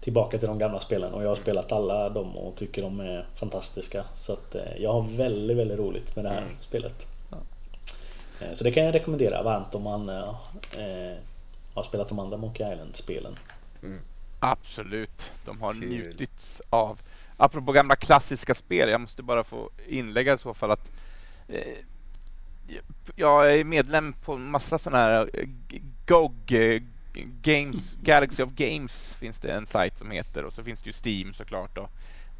tillbaka 0.00 0.38
till 0.38 0.48
de 0.48 0.58
gamla 0.58 0.80
spelen 0.80 1.12
och 1.12 1.24
jag 1.24 1.28
har 1.28 1.36
spelat 1.36 1.72
alla 1.72 2.08
dem 2.08 2.36
och 2.36 2.54
tycker 2.54 2.82
de 2.82 3.00
är 3.00 3.26
fantastiska. 3.34 4.04
Så 4.14 4.32
att 4.32 4.54
eh, 4.54 4.76
jag 4.78 4.92
har 4.92 5.16
väldigt, 5.16 5.56
väldigt 5.56 5.78
roligt 5.78 6.16
med 6.16 6.24
det 6.24 6.28
här 6.28 6.42
mm. 6.42 6.54
spelet. 6.60 7.06
Ja. 7.30 7.36
Så 8.54 8.64
det 8.64 8.72
kan 8.72 8.84
jag 8.84 8.94
rekommendera 8.94 9.42
varmt 9.42 9.74
om 9.74 9.82
man 9.82 10.08
eh, 10.08 10.34
har 11.74 11.82
spelat 11.82 12.08
de 12.08 12.18
andra 12.18 12.36
Monkey 12.36 12.72
Island-spelen. 12.72 13.38
Mm. 13.82 14.00
Absolut, 14.40 15.32
de 15.44 15.60
har 15.60 15.72
Kul. 15.72 15.88
njutit 15.88 16.60
av. 16.70 17.00
Apropå 17.36 17.72
gamla 17.72 17.96
klassiska 17.96 18.54
spel, 18.54 18.88
jag 18.88 19.00
måste 19.00 19.22
bara 19.22 19.44
få 19.44 19.70
inlägga 19.88 20.34
i 20.34 20.38
så 20.38 20.54
fall 20.54 20.70
att 20.70 20.88
eh, 21.48 21.76
jag 23.16 23.54
är 23.54 23.64
medlem 23.64 24.12
på 24.12 24.36
massa 24.36 24.78
sådana 24.78 25.04
här 25.04 25.30
GOG 26.06 26.80
Games, 27.42 27.96
Galaxy 28.02 28.42
of 28.42 28.50
Games 28.50 29.14
finns 29.14 29.38
det 29.38 29.52
en 29.52 29.66
sajt 29.66 29.98
som 29.98 30.10
heter 30.10 30.44
och 30.44 30.52
så 30.52 30.62
finns 30.62 30.80
det 30.80 30.86
ju 30.86 30.92
Steam 30.92 31.34
såklart. 31.34 31.76
Då, 31.76 31.88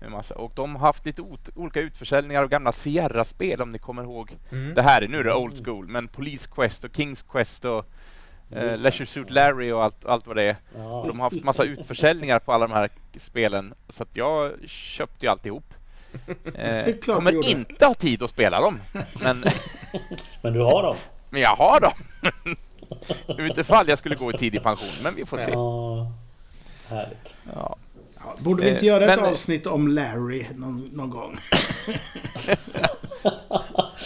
massa. 0.08 0.34
Och 0.34 0.52
de 0.54 0.76
har 0.76 0.86
haft 0.86 1.06
lite 1.06 1.22
olika 1.54 1.80
utförsäljningar 1.80 2.42
av 2.42 2.48
gamla 2.48 2.72
Sierra-spel 2.72 3.62
om 3.62 3.72
ni 3.72 3.78
kommer 3.78 4.02
ihåg. 4.02 4.36
Mm. 4.52 4.74
Det 4.74 4.82
här 4.82 5.02
är 5.02 5.08
nu 5.08 5.22
det 5.22 5.34
old 5.34 5.64
school, 5.64 5.88
men 5.88 6.08
Police 6.08 6.48
Quest 6.54 6.84
och 6.84 6.96
Kings 6.96 7.22
Quest 7.22 7.64
och 7.64 7.86
eh, 8.50 8.80
Leisure 8.82 9.06
Suit 9.06 9.30
Larry 9.30 9.72
och 9.72 9.84
allt, 9.84 10.04
allt 10.04 10.26
vad 10.26 10.36
det 10.36 10.42
är. 10.42 10.56
Ja. 10.76 11.04
De 11.08 11.20
har 11.20 11.30
haft 11.30 11.44
massa 11.44 11.64
utförsäljningar 11.64 12.38
på 12.38 12.52
alla 12.52 12.66
de 12.66 12.74
här 12.74 12.88
spelen 13.16 13.74
så 13.88 14.02
att 14.02 14.16
jag 14.16 14.52
köpte 14.66 15.26
ju 15.26 15.32
alltihop. 15.32 15.64
Eh, 16.54 16.94
kommer 16.94 17.48
inte 17.48 17.86
ha 17.86 17.94
tid 17.94 18.22
att 18.22 18.30
spela 18.30 18.60
dem. 18.60 18.80
Men, 19.24 19.36
men 20.42 20.52
du 20.52 20.60
har 20.60 20.82
dem? 20.82 20.96
Men 21.30 21.40
jag 21.40 21.56
har 21.56 21.80
dem. 21.80 21.92
Utifall 23.38 23.88
jag 23.88 23.98
skulle 23.98 24.14
gå 24.14 24.30
i 24.30 24.38
tidig 24.38 24.62
pension, 24.62 24.88
men 25.02 25.14
vi 25.14 25.26
får 25.26 25.38
se. 25.38 25.50
Ja, 25.50 26.12
härligt. 26.88 27.36
Ja. 27.54 27.76
Borde 28.38 28.62
vi 28.62 28.70
inte 28.70 28.86
göra 28.86 29.12
ett 29.12 29.20
men, 29.20 29.30
avsnitt 29.30 29.66
om 29.66 29.88
Larry 29.88 30.46
någon, 30.54 30.90
någon 30.92 31.10
gång? 31.10 31.38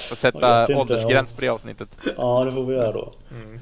Får 0.09 0.17
sätta 0.17 0.77
åldersgräns 0.77 1.33
på 1.33 1.41
det 1.41 1.49
avsnittet. 1.49 1.89
Ja, 2.17 2.45
det 2.45 2.53
får 2.53 2.65
vi 2.65 2.75
göra 2.75 2.93
då. 2.93 3.13
Mm. 3.31 3.61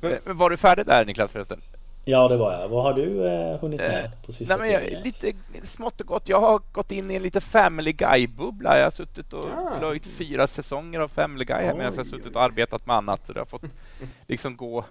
Men, 0.00 0.36
var 0.36 0.50
du 0.50 0.56
färdig 0.56 0.86
där 0.86 1.04
Niklas 1.04 1.32
förresten? 1.32 1.60
Ja, 2.04 2.28
det 2.28 2.36
var 2.36 2.52
jag. 2.52 2.68
Vad 2.68 2.82
har 2.82 2.94
du 2.94 3.26
eh, 3.26 3.60
hunnit 3.60 3.80
med 3.80 4.10
på 4.26 4.32
sista 4.32 4.56
Nej, 4.56 4.72
men 4.72 4.92
jag, 4.92 5.04
Lite 5.04 5.32
smått 5.64 6.00
och 6.00 6.06
gott. 6.06 6.28
Jag 6.28 6.40
har 6.40 6.60
gått 6.72 6.92
in 6.92 7.10
i 7.10 7.14
en 7.14 7.22
lite 7.22 7.40
Family 7.40 7.92
Guy-bubbla. 7.92 8.78
Jag 8.78 8.84
har 8.84 8.90
suttit 8.90 9.32
och 9.32 9.44
ah. 9.44 9.78
plöjt 9.78 10.06
fyra 10.06 10.46
säsonger 10.46 11.00
av 11.00 11.08
Family 11.08 11.44
Guy 11.44 11.56
här 11.56 11.74
medan 11.74 11.94
jag 11.94 12.04
har 12.04 12.04
suttit 12.04 12.36
och 12.36 12.42
arbetat 12.42 12.86
med 12.86 12.96
annat. 12.96 13.26
Så 13.26 13.32
det 13.32 13.40
har 13.40 13.46
fått 13.46 13.64
liksom 14.26 14.56
gå 14.56 14.84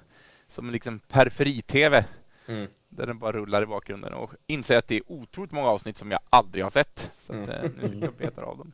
som 0.49 0.71
liksom 0.71 0.99
periferi-tv. 0.99 2.05
Mm. 2.47 2.67
Där 2.89 3.07
den 3.07 3.19
bara 3.19 3.31
rullar 3.31 3.63
i 3.63 3.65
bakgrunden 3.65 4.13
och 4.13 4.31
inser 4.47 4.77
att 4.77 4.87
det 4.87 4.95
är 4.95 5.11
otroligt 5.11 5.51
många 5.51 5.69
avsnitt 5.69 5.97
som 5.97 6.11
jag 6.11 6.19
aldrig 6.29 6.63
har 6.63 6.69
sett. 6.69 7.11
Så 7.25 7.33
att, 7.33 7.49
mm. 7.49 7.71
nu 7.81 7.87
sitter 7.87 8.01
jag 8.01 8.09
och 8.09 8.15
betar 8.15 8.41
av 8.41 8.57
dem. 8.57 8.73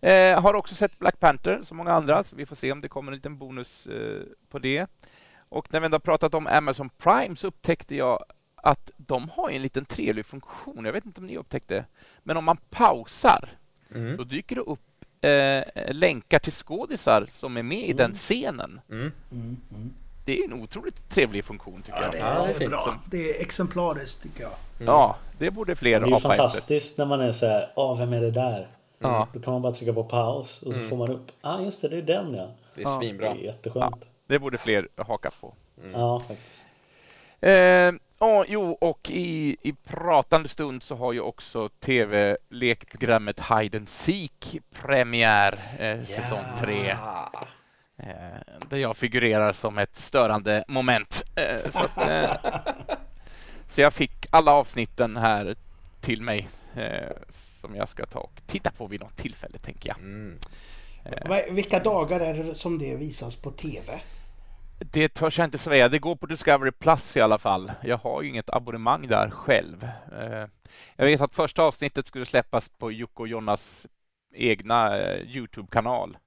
Eh, 0.00 0.40
har 0.40 0.54
också 0.54 0.74
sett 0.74 0.98
Black 0.98 1.20
Panther 1.20 1.60
som 1.64 1.76
många 1.76 1.92
andra, 1.92 2.24
så 2.24 2.36
vi 2.36 2.46
får 2.46 2.56
se 2.56 2.72
om 2.72 2.80
det 2.80 2.88
kommer 2.88 3.12
en 3.12 3.16
liten 3.16 3.38
bonus 3.38 3.86
eh, 3.86 4.22
på 4.50 4.58
det. 4.58 4.86
Och 5.52 5.72
när 5.72 5.80
vi 5.80 5.84
ändå 5.84 5.98
pratat 5.98 6.34
om 6.34 6.46
Amazon 6.46 6.90
Prime 6.98 7.36
så 7.36 7.46
upptäckte 7.46 7.96
jag 7.96 8.24
att 8.56 8.90
de 8.96 9.28
har 9.28 9.50
en 9.50 9.62
liten 9.62 9.84
trevlig 9.84 10.26
funktion. 10.26 10.84
Jag 10.84 10.92
vet 10.92 11.06
inte 11.06 11.20
om 11.20 11.26
ni 11.26 11.36
upptäckte. 11.36 11.84
Men 12.22 12.36
om 12.36 12.44
man 12.44 12.56
pausar, 12.70 13.48
mm. 13.94 14.16
då 14.16 14.24
dyker 14.24 14.56
det 14.56 14.62
upp 14.62 14.80
eh, 15.20 15.94
länkar 15.94 16.38
till 16.38 16.52
skådisar 16.52 17.26
som 17.30 17.56
är 17.56 17.62
med 17.62 17.78
mm. 17.78 17.90
i 17.90 17.92
den 17.92 18.14
scenen. 18.14 18.80
Mm. 18.90 19.12
mm. 19.32 19.56
Mm. 19.70 19.94
Det 20.24 20.38
är 20.38 20.44
en 20.44 20.52
otroligt 20.52 21.10
trevlig 21.10 21.44
funktion 21.44 21.82
tycker 21.82 21.98
ja, 21.98 22.04
jag. 22.04 22.12
Det 22.12 22.54
är, 22.54 22.58
det 22.58 22.64
är 22.64 22.68
bra. 22.68 22.98
Det 23.10 23.30
är 23.30 23.40
exemplariskt 23.40 24.22
tycker 24.22 24.42
jag. 24.42 24.52
Mm. 24.80 24.86
Ja, 24.86 25.16
det 25.38 25.50
borde 25.50 25.76
fler 25.76 26.00
ha. 26.00 26.06
Det 26.06 26.12
är 26.12 26.20
fantastiskt 26.20 26.98
när 26.98 27.06
man 27.06 27.20
är 27.20 27.32
så 27.32 27.46
här, 27.46 27.72
åh, 27.76 27.98
vem 27.98 28.12
är 28.12 28.20
det 28.20 28.30
där? 28.30 28.68
Ja. 28.98 29.28
Då 29.32 29.40
kan 29.40 29.52
man 29.52 29.62
bara 29.62 29.72
trycka 29.72 29.92
på 29.92 30.04
paus 30.04 30.62
och 30.62 30.72
så 30.72 30.80
får 30.80 30.96
man 30.96 31.10
upp, 31.10 31.26
ah 31.40 31.60
just 31.60 31.82
det, 31.82 31.88
det 31.88 31.96
är 31.96 32.02
den 32.02 32.34
ja. 32.34 32.46
Det 32.74 32.82
är 32.82 32.86
svinbra. 32.86 33.34
Det 33.34 33.40
är 33.40 33.44
jätteskönt. 33.44 34.08
Det 34.32 34.38
borde 34.38 34.58
fler 34.58 34.88
haka 34.96 35.30
på. 35.40 35.54
Mm. 35.78 36.00
Ja, 36.00 36.20
faktiskt. 36.20 36.68
Eh, 37.40 37.92
oh, 38.18 38.44
jo, 38.48 38.72
och 38.80 39.10
i, 39.10 39.56
i 39.62 39.72
pratande 39.72 40.48
stund 40.48 40.82
så 40.82 40.96
har 40.96 41.12
ju 41.12 41.20
också 41.20 41.68
tv-lekprogrammet 41.68 43.40
Hide 43.40 43.78
and 43.78 43.88
Seek 43.88 44.58
premiär 44.70 45.58
eh, 45.78 45.86
yeah. 45.86 46.02
säsong 46.02 46.44
3. 46.60 46.90
Eh, 46.90 46.96
där 48.68 48.76
jag 48.76 48.96
figurerar 48.96 49.52
som 49.52 49.78
ett 49.78 49.96
störande 49.96 50.64
moment. 50.68 51.22
Eh, 51.34 51.70
så, 51.70 52.00
eh, 52.00 52.30
så, 53.68 53.80
jag 53.80 53.92
fick 53.92 54.26
alla 54.30 54.52
avsnitten 54.52 55.16
här 55.16 55.54
till 56.00 56.22
mig 56.22 56.48
eh, 56.76 57.16
som 57.60 57.76
jag 57.76 57.88
ska 57.88 58.06
ta 58.06 58.18
och 58.18 58.40
titta 58.46 58.70
på 58.70 58.86
vid 58.86 59.00
något 59.00 59.16
tillfälle, 59.16 59.58
tänker 59.58 59.88
jag. 59.88 59.98
Mm. 59.98 60.38
Vilka 61.50 61.78
dagar 61.78 62.20
är 62.20 62.34
det 62.34 62.54
som 62.54 62.78
det 62.78 62.96
visas 62.96 63.36
på 63.36 63.50
TV? 63.50 64.00
Det 64.84 65.08
törs 65.08 65.38
jag 65.38 65.46
inte 65.46 65.58
säga. 65.58 65.88
Det 65.88 65.98
går 65.98 66.16
på 66.16 66.26
Discovery 66.26 66.70
Plus 66.70 67.16
i 67.16 67.20
alla 67.20 67.38
fall. 67.38 67.72
Jag 67.82 67.96
har 67.96 68.22
ju 68.22 68.28
inget 68.28 68.50
abonnemang 68.50 69.08
där 69.08 69.30
själv. 69.30 69.88
Eh, 70.12 70.46
jag 70.96 71.06
vet 71.06 71.20
att 71.20 71.34
första 71.34 71.62
avsnittet 71.62 72.06
skulle 72.06 72.26
släppas 72.26 72.68
på 72.68 72.92
Jocke 72.92 73.22
och 73.22 73.28
Jonas 73.28 73.86
egna 74.32 74.98
eh, 74.98 75.36
Youtube-kanal. 75.36 76.18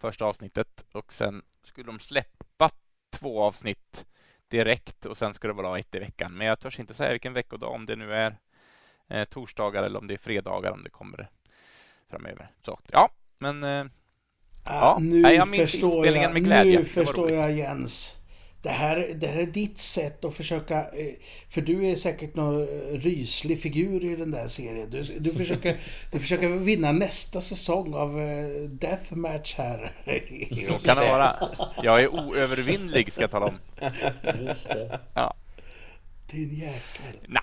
Första 0.00 0.24
avsnittet 0.24 0.84
och 0.92 1.12
sen 1.12 1.42
skulle 1.62 1.86
de 1.86 2.00
släppa 2.00 2.70
två 3.10 3.42
avsnitt 3.42 4.06
direkt 4.48 5.06
och 5.06 5.16
sen 5.16 5.34
ska 5.34 5.48
det 5.48 5.54
vara 5.54 5.78
ett 5.78 5.94
i 5.94 5.98
veckan. 5.98 6.34
Men 6.34 6.46
jag 6.46 6.60
törs 6.60 6.80
inte 6.80 6.94
säga 6.94 7.10
vilken 7.10 7.32
veckodag, 7.32 7.74
om 7.74 7.86
det 7.86 7.96
nu 7.96 8.14
är 8.14 8.36
eh, 9.08 9.24
torsdagar 9.24 9.82
eller 9.82 9.98
om 9.98 10.06
det 10.06 10.14
är 10.14 10.18
fredagar 10.18 10.70
om 10.70 10.84
det 10.84 10.90
kommer 10.90 11.30
framöver. 12.10 12.50
Så 12.62 12.78
ja, 12.92 13.08
men 13.38 13.90
Ja, 14.64 14.98
nu 15.00 15.20
jag 15.20 15.56
förstår 15.56 16.06
jag, 16.06 16.32
med 16.32 16.44
glädje. 16.44 16.78
Nu 16.78 16.84
förstår 16.84 17.30
jag 17.30 17.52
Jens. 17.52 18.16
Det 18.62 18.68
här, 18.68 19.08
det 19.14 19.26
här 19.26 19.38
är 19.38 19.46
ditt 19.46 19.78
sätt 19.78 20.24
att 20.24 20.34
försöka... 20.34 20.76
Eh, 20.76 21.14
för 21.50 21.60
du 21.60 21.86
är 21.86 21.96
säkert 21.96 22.36
någon 22.36 22.66
ryslig 22.92 23.62
figur 23.62 24.04
i 24.04 24.16
den 24.16 24.30
där 24.30 24.48
serien. 24.48 24.90
Du, 24.90 25.02
du, 25.02 25.30
försöker, 25.30 25.76
du 26.12 26.18
försöker 26.18 26.48
vinna 26.48 26.92
nästa 26.92 27.40
säsong 27.40 27.94
av 27.94 28.20
eh, 28.20 28.46
Deathmatch 28.68 29.54
här. 29.54 29.92
Så 30.68 30.86
kan 30.86 30.96
det 30.96 31.08
vara. 31.08 31.36
Jag 31.82 32.02
är 32.02 32.08
oövervinnlig, 32.08 33.12
ska 33.12 33.20
jag 33.20 33.30
tala 33.30 33.46
om. 33.46 33.58
Just 34.40 34.68
det. 34.68 35.00
Ja. 35.14 35.34
Din 36.30 36.54
jäkel. 36.54 37.28
Nah. 37.28 37.42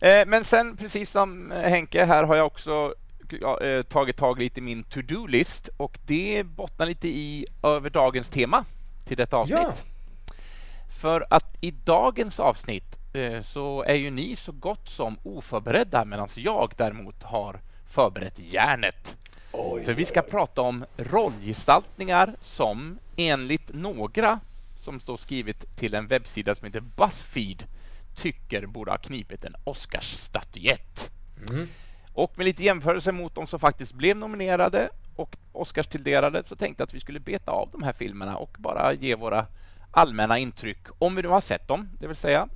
Eh, 0.00 0.26
men 0.26 0.44
sen, 0.44 0.76
precis 0.76 1.10
som 1.10 1.50
Henke, 1.50 2.04
här 2.04 2.24
har 2.24 2.36
jag 2.36 2.46
också 2.46 2.94
eh, 3.32 3.82
tagit 3.82 4.16
tag 4.16 4.38
lite 4.38 4.60
i 4.60 4.62
min 4.62 4.82
to-do-list 4.82 5.68
och 5.76 5.98
det 6.06 6.44
bottnar 6.44 6.86
lite 6.86 7.08
i 7.08 7.46
över 7.62 7.90
dagens 7.90 8.28
tema 8.28 8.64
till 9.04 9.16
detta 9.16 9.36
avsnitt. 9.36 9.58
Ja. 9.62 9.74
För 11.00 11.26
att 11.30 11.56
i 11.60 11.70
dagens 11.70 12.40
avsnitt 12.40 12.98
eh, 13.12 13.42
så 13.42 13.82
är 13.82 13.94
ju 13.94 14.10
ni 14.10 14.36
så 14.36 14.52
gott 14.52 14.88
som 14.88 15.18
oförberedda 15.22 16.04
medan 16.04 16.28
jag 16.36 16.72
däremot 16.76 17.22
har 17.22 17.60
förberett 17.90 18.38
järnet. 18.38 19.16
Oj, 19.52 19.84
För 19.84 19.94
vi 19.94 20.04
ska 20.04 20.20
oj. 20.20 20.30
prata 20.30 20.62
om 20.62 20.84
rollgestaltningar 20.96 22.34
som 22.40 22.98
enligt 23.16 23.74
några 23.74 24.40
som 24.76 25.00
står 25.00 25.16
skrivet 25.16 25.76
till 25.76 25.94
en 25.94 26.06
webbsida 26.06 26.54
som 26.54 26.66
heter 26.66 26.80
Buzzfeed 26.80 27.64
tycker 28.16 28.66
borde 28.66 28.90
ha 28.90 28.98
knipit 28.98 29.44
en 29.44 29.56
Oscarsstatyett. 29.64 31.10
Mm. 31.50 31.68
Och 32.18 32.32
med 32.36 32.44
lite 32.44 32.62
jämförelse 32.62 33.12
mot 33.12 33.34
de 33.34 33.46
som 33.46 33.60
faktiskt 33.60 33.92
blev 33.92 34.16
nominerade 34.16 34.88
och 35.16 35.36
Oscars 35.52 35.86
tilldelade 35.86 36.42
så 36.46 36.56
tänkte 36.56 36.80
jag 36.82 36.86
att 36.86 36.94
vi 36.94 37.00
skulle 37.00 37.20
beta 37.20 37.52
av 37.52 37.68
de 37.72 37.82
här 37.82 37.92
filmerna 37.92 38.36
och 38.36 38.56
bara 38.58 38.92
ge 38.92 39.14
våra 39.14 39.46
allmänna 39.90 40.38
intryck, 40.38 40.78
om 40.98 41.14
vi 41.14 41.22
nu 41.22 41.28
har 41.28 41.40
sett 41.40 41.68
dem, 41.68 41.88
det 42.00 42.06
vill 42.06 42.16
säga. 42.16 42.48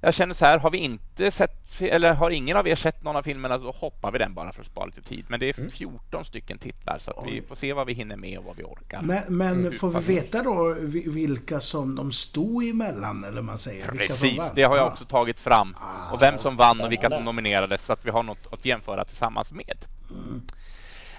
Jag 0.00 0.14
känner 0.14 0.34
så 0.34 0.44
här, 0.44 0.58
har 0.58 0.70
vi 0.70 0.78
inte 0.78 1.30
sett, 1.30 1.80
eller 1.80 2.12
har 2.12 2.30
ingen 2.30 2.56
av 2.56 2.68
er 2.68 2.74
sett 2.74 3.04
någon 3.04 3.16
av 3.16 3.22
filmerna 3.22 3.58
så 3.58 3.70
hoppar 3.70 4.12
vi 4.12 4.18
den 4.18 4.34
bara 4.34 4.52
för 4.52 4.60
att 4.60 4.66
spara 4.66 4.86
lite 4.86 5.02
tid. 5.02 5.24
Men 5.28 5.40
det 5.40 5.48
är 5.48 5.70
14 5.70 6.00
mm. 6.12 6.24
stycken 6.24 6.58
titlar 6.58 6.98
så 6.98 7.10
att 7.10 7.26
vi 7.26 7.42
får 7.42 7.54
se 7.54 7.72
vad 7.72 7.86
vi 7.86 7.92
hinner 7.92 8.16
med 8.16 8.38
och 8.38 8.44
vad 8.44 8.56
vi 8.56 8.62
orkar. 8.62 9.02
Men, 9.02 9.22
men 9.28 9.60
mm. 9.60 9.78
får 9.78 9.90
vi 9.90 10.14
veta 10.14 10.42
då 10.42 10.76
vilka 11.06 11.60
som 11.60 11.94
de 11.94 12.12
stod 12.12 12.64
emellan, 12.64 13.24
eller 13.24 13.42
man 13.42 13.58
säger? 13.58 13.86
Precis, 13.86 14.42
det 14.54 14.62
har 14.62 14.76
jag 14.76 14.86
också 14.86 15.04
tagit 15.04 15.40
fram. 15.40 15.76
Ah, 15.80 16.12
och 16.12 16.22
vem 16.22 16.38
som 16.38 16.56
vann 16.56 16.80
och 16.80 16.92
vilka 16.92 17.10
som 17.10 17.24
nominerades 17.24 17.86
så 17.86 17.92
att 17.92 18.06
vi 18.06 18.10
har 18.10 18.22
något 18.22 18.52
att 18.52 18.64
jämföra 18.64 19.04
tillsammans 19.04 19.52
med. 19.52 19.84
Mm. 20.10 20.42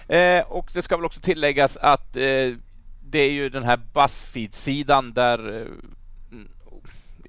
Eh, 0.08 0.44
och 0.52 0.70
det 0.74 0.82
ska 0.82 0.96
väl 0.96 1.06
också 1.06 1.20
tilläggas 1.20 1.76
att 1.76 2.16
eh, 2.16 2.54
det 3.02 3.18
är 3.18 3.30
ju 3.30 3.48
den 3.48 3.62
här 3.62 3.80
Buzzfeed-sidan 3.92 5.12
där 5.12 5.68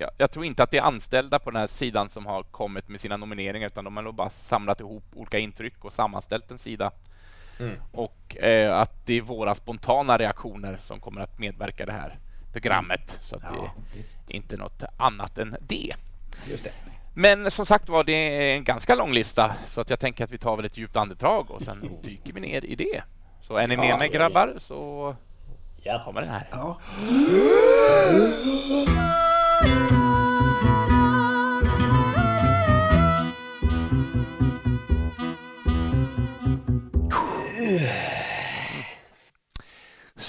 eh, 0.01 0.07
jag, 0.17 0.31
tror 0.31 0.45
inte 0.45 0.63
att 0.63 0.71
det 0.71 0.77
är 0.77 0.81
anställda 0.81 1.39
på 1.39 1.51
den 1.51 1.59
här 1.59 1.67
sidan 1.67 2.09
som 2.09 2.25
har 2.25 2.43
kommit 2.43 2.89
med 2.89 3.01
sina 3.01 3.17
nomineringar 3.17 3.67
utan 3.67 3.83
de 3.83 3.95
har 3.95 4.03
nog 4.03 4.15
bara 4.15 4.29
samlat 4.29 4.79
ihop 4.79 5.03
olika 5.15 5.39
intryck 5.39 5.85
och 5.85 5.93
sammanställt 5.93 6.51
en 6.51 6.57
sida. 6.57 6.91
Mm. 7.59 7.75
Och 7.91 8.37
eh, 8.37 8.79
att 8.79 9.05
det 9.05 9.17
är 9.17 9.21
våra 9.21 9.55
spontana 9.55 10.17
reaktioner 10.17 10.79
som 10.83 10.99
kommer 10.99 11.21
att 11.21 11.39
medverka 11.39 11.83
i 11.83 11.85
det 11.85 11.91
här 11.91 12.19
programmet. 12.51 13.19
Så 13.21 13.35
att 13.35 13.43
ja, 13.43 13.73
det 14.27 14.33
är 14.33 14.35
inte 14.35 14.57
något 14.57 14.83
annat 14.97 15.37
än 15.37 15.55
det. 15.61 15.95
Just 16.45 16.63
det. 16.63 16.71
Men 17.13 17.51
som 17.51 17.65
sagt 17.65 17.89
var, 17.89 18.03
det 18.03 18.13
är 18.13 18.55
en 18.55 18.63
ganska 18.63 18.95
lång 18.95 19.13
lista 19.13 19.55
så 19.67 19.81
att 19.81 19.89
jag 19.89 19.99
tänker 19.99 20.23
att 20.23 20.31
vi 20.31 20.37
tar 20.37 20.55
väl 20.55 20.65
ett 20.65 20.77
djupt 20.77 20.95
andetag 20.95 21.51
och 21.51 21.61
sen 21.61 21.89
dyker 22.03 22.33
vi 22.33 22.41
ner 22.41 22.65
i 22.65 22.75
det. 22.75 23.03
Så 23.41 23.55
är 23.55 23.67
ni 23.67 23.77
med 23.77 23.99
mig 23.99 24.09
grabbar 24.09 24.55
så 24.59 25.15
ja. 25.83 26.01
kommer 26.05 26.21
den 26.21 26.29
här. 26.29 26.47
Ja. 26.51 26.79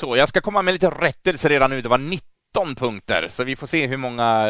Så, 0.02 0.16
jag 0.16 0.28
ska 0.28 0.40
komma 0.40 0.62
med 0.62 0.74
lite 0.74 0.90
rättelse 0.90 1.48
redan 1.48 1.70
nu. 1.70 1.80
Det 1.80 1.88
var 1.88 1.98
19 1.98 2.74
punkter, 2.74 3.28
så 3.30 3.44
vi 3.44 3.56
får 3.56 3.66
se 3.66 3.86
hur 3.86 3.96
många 3.96 4.46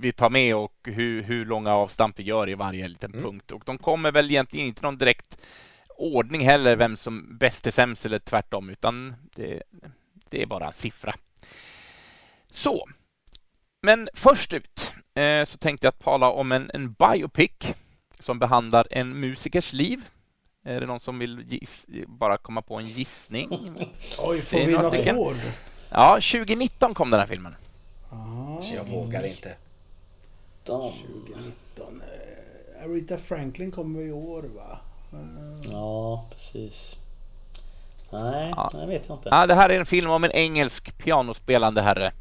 vi 0.00 0.12
tar 0.12 0.30
med 0.30 0.56
och 0.56 0.74
hur, 0.84 1.22
hur 1.22 1.44
långa 1.44 1.74
avstamp 1.74 2.18
vi 2.18 2.22
gör 2.22 2.48
i 2.48 2.54
varje 2.54 2.88
liten 2.88 3.12
mm. 3.12 3.24
punkt. 3.24 3.52
Och 3.52 3.62
de 3.66 3.78
kommer 3.78 4.12
väl 4.12 4.30
egentligen 4.30 4.66
inte 4.66 4.82
någon 4.82 4.98
direkt 4.98 5.38
ordning 5.96 6.44
heller, 6.44 6.76
vem 6.76 6.96
som 6.96 7.38
bäst 7.38 7.66
är 7.66 7.70
sämst 7.70 8.06
eller 8.06 8.18
tvärtom, 8.18 8.70
utan 8.70 9.14
det, 9.34 9.62
det 10.30 10.42
är 10.42 10.46
bara 10.46 10.66
en 10.66 10.72
siffra. 10.72 11.14
Så, 12.50 12.88
men 13.84 14.08
först 14.14 14.52
ut 14.52 14.92
eh, 15.14 15.44
så 15.44 15.58
tänkte 15.58 15.86
jag 15.86 15.98
tala 15.98 16.30
om 16.30 16.52
en, 16.52 16.70
en 16.74 16.92
biopic 16.92 17.52
som 18.18 18.38
behandlar 18.38 18.86
en 18.90 19.20
musikers 19.20 19.72
liv. 19.72 20.04
Är 20.64 20.80
det 20.80 20.86
någon 20.86 21.00
som 21.00 21.18
vill 21.18 21.44
giss, 21.48 21.86
bara 22.06 22.36
komma 22.36 22.62
på 22.62 22.74
en 22.74 22.84
gissning? 22.84 23.48
Oj, 24.26 24.40
får 24.40 24.58
vi 24.58 24.72
något 24.72 24.94
stycken. 24.94 25.16
år? 25.16 25.34
Ja, 25.90 26.14
2019 26.14 26.94
kom 26.94 27.10
den 27.10 27.20
här 27.20 27.26
filmen. 27.26 27.56
Ah, 28.10 28.62
jag 28.74 28.88
vågar 28.88 29.26
inte. 29.26 29.54
2019. 30.64 32.02
Eh, 32.02 32.84
Aretha 32.84 33.18
Franklin 33.18 33.70
kommer 33.70 34.00
i 34.00 34.12
år, 34.12 34.42
va? 34.42 34.78
Ja, 35.72 36.26
precis. 36.30 36.96
Nej, 38.12 38.52
ja. 38.56 38.70
det 38.72 38.86
vet 38.86 39.08
jag 39.08 39.16
inte. 39.16 39.28
Ja, 39.32 39.46
det 39.46 39.54
här 39.54 39.70
är 39.70 39.80
en 39.80 39.86
film 39.86 40.10
om 40.10 40.24
en 40.24 40.32
engelsk 40.32 40.98
pianospelande 40.98 41.82
herre. 41.82 42.12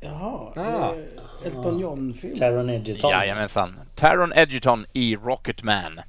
Jaha, 0.00 0.52
ah. 0.56 0.94
Elton 1.44 1.78
John-film? 1.78 2.34
Taron 2.34 2.70
Egerton. 2.70 3.10
Jajamensan. 3.10 3.78
Taron 3.94 4.32
Egerton 4.32 4.86
i 4.92 5.16
Rocketman. 5.16 6.00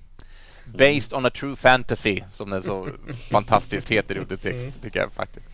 Based 0.65 1.13
on 1.13 1.25
a 1.25 1.29
true 1.29 1.55
fantasy, 1.55 2.23
som 2.33 2.49
den 2.49 2.63
så 2.63 2.89
fantastiskt 3.31 3.91
heter 3.91 4.15
i 4.15 4.19
undertext, 4.19 4.81
tycker 4.81 4.99
jag 4.99 5.11
faktiskt. 5.11 5.45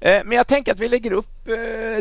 Eh, 0.00 0.24
men 0.24 0.36
jag 0.36 0.46
tänker 0.46 0.72
att 0.72 0.80
vi 0.80 0.88
lägger 0.88 1.12
upp 1.12 1.48
eh, 1.48 1.54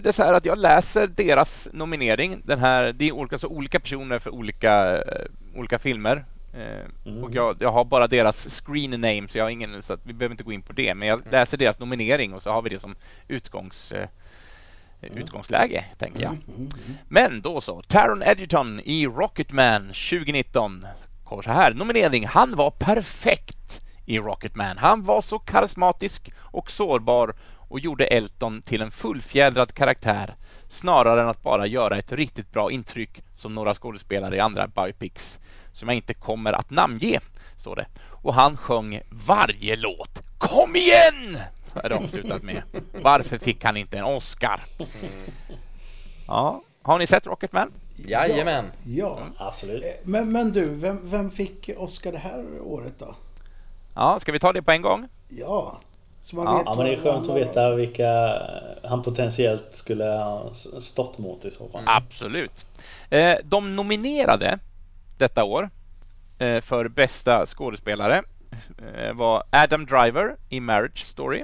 det 0.04 0.15
så 0.15 0.23
här 0.23 0.34
att 0.34 0.45
jag 0.45 0.58
läser 0.58 1.08
deras 1.08 1.67
nominering. 1.73 2.41
Den 2.45 2.60
här, 2.60 2.93
det 2.93 3.08
är 3.08 3.12
olika, 3.12 3.38
så 3.38 3.47
olika 3.47 3.80
personer 3.80 4.19
för 4.19 4.34
olika, 4.34 4.97
eh, 4.97 5.26
olika 5.56 5.80
filmer. 5.80 6.26
Mm. 7.06 7.23
Och 7.23 7.34
jag, 7.34 7.58
jag, 7.60 7.71
har 7.71 7.86
bara 7.86 8.08
deras 8.08 8.62
screen 8.65 8.91
name, 8.91 9.28
så 9.28 9.38
jag 9.38 9.45
har 9.45 9.50
ingen, 9.50 9.82
så 9.82 9.97
vi 10.04 10.13
behöver 10.13 10.34
inte 10.34 10.43
gå 10.43 10.52
in 10.52 10.62
på 10.62 10.73
det. 10.73 10.95
Men 10.95 11.08
jag 11.08 11.19
mm. 11.19 11.32
läser 11.32 11.58
deras 11.58 11.80
nominering 11.80 12.34
och 12.34 12.43
så 12.43 12.52
har 12.52 12.62
vi 12.62 12.69
det 12.69 12.80
som 12.80 12.95
utgångs 13.28 13.93
mm. 15.12 15.24
utgångsläge, 15.24 15.86
tänker 15.98 16.22
jag. 16.22 16.32
Mm, 16.32 16.44
mm, 16.48 16.58
mm. 16.58 16.98
Men 17.08 17.41
då 17.41 17.62
så. 17.62 17.82
Taron 17.82 18.24
Edgerton 18.24 18.82
i 18.86 19.08
Rocketman 19.08 19.88
2019 19.88 20.86
kommer 21.24 21.44
så 21.44 21.52
här. 21.52 21.74
Nominering. 21.74 22.28
Han 22.28 22.56
var 22.56 22.72
perfekt 22.72 23.82
i 24.06 24.20
Rocketman. 24.20 24.78
Han 24.78 25.04
var 25.04 25.22
så 25.22 25.39
karismatisk 25.39 26.32
och 26.39 26.72
sårbar 26.72 27.36
och 27.68 27.80
gjorde 27.80 28.06
Elton 28.06 28.62
till 28.62 28.82
en 28.82 28.91
fullfjädrad 28.91 29.74
karaktär 29.74 30.36
snarare 30.68 31.22
än 31.22 31.30
att 31.30 31.44
bara 31.44 31.68
göra 31.68 31.98
ett 31.98 32.12
riktigt 32.12 32.52
bra 32.52 32.72
intryck 32.72 33.24
som 33.36 33.56
några 33.56 33.76
skådespelare 33.76 34.36
i 34.36 34.39
andra 34.39 34.68
biopics 34.68 35.39
som 35.74 35.89
jag 35.89 35.96
inte 35.96 36.13
kommer 36.13 36.54
att 36.54 36.70
namnge, 36.70 37.20
står 37.58 37.76
det. 37.76 37.86
Och 38.24 38.34
han 38.34 38.58
sjöng 38.58 39.02
varje 39.10 39.76
låt. 39.76 40.22
Kom 40.38 40.76
igen! 40.76 41.38
Är 41.84 41.90
det 41.90 41.96
avslutat 41.96 42.44
med. 42.44 42.62
Varför 43.02 43.38
fick 43.38 43.64
han 43.64 43.78
inte 43.78 43.98
en 43.98 44.04
Oscar? 44.04 44.64
Ja, 46.28 46.62
har 46.82 47.00
ni 47.00 47.08
sett 47.08 47.28
Rocketman? 47.28 47.72
Jajamän. 47.96 48.66
Ja, 48.84 49.20
ja. 49.38 49.48
absolut. 49.48 49.84
Eh, 49.84 49.90
men, 50.04 50.32
men 50.32 50.52
du, 50.52 50.66
vem, 50.66 51.00
vem 51.04 51.32
fick 51.32 51.70
Oscar 51.78 52.12
det 52.12 52.18
här 52.18 52.46
året 52.62 52.94
då? 53.00 53.16
Ja, 53.96 54.20
ska 54.20 54.32
vi 54.32 54.40
ta 54.40 54.54
det 54.54 54.62
på 54.62 54.72
en 54.72 54.82
gång? 54.82 55.08
Ja. 55.30 55.80
Så 56.22 56.36
man 56.36 56.46
ja. 56.46 56.58
vet 56.58 56.64
ja, 56.66 56.76
men 56.76 56.86
det 56.86 56.94
är 56.94 57.02
skönt 57.02 57.30
att 57.30 57.36
veta 57.36 57.76
vilka 57.76 58.42
han 58.84 59.02
potentiellt 59.02 59.74
skulle 59.74 60.06
ha 60.06 60.50
stått 60.80 61.18
mot 61.18 61.46
i 61.46 61.52
så 61.52 61.70
fall. 61.70 61.84
Absolut. 61.86 62.66
Eh, 63.10 63.36
de 63.44 63.76
nominerade 63.76 64.60
detta 65.18 65.44
år 65.44 65.70
eh, 66.38 66.62
för 66.62 66.88
bästa 66.88 67.46
skådespelare 67.46 68.24
var 69.14 69.44
Adam 69.50 69.86
Driver 69.86 70.36
i 70.50 70.60
Marriage 70.60 71.06
Story. 71.06 71.44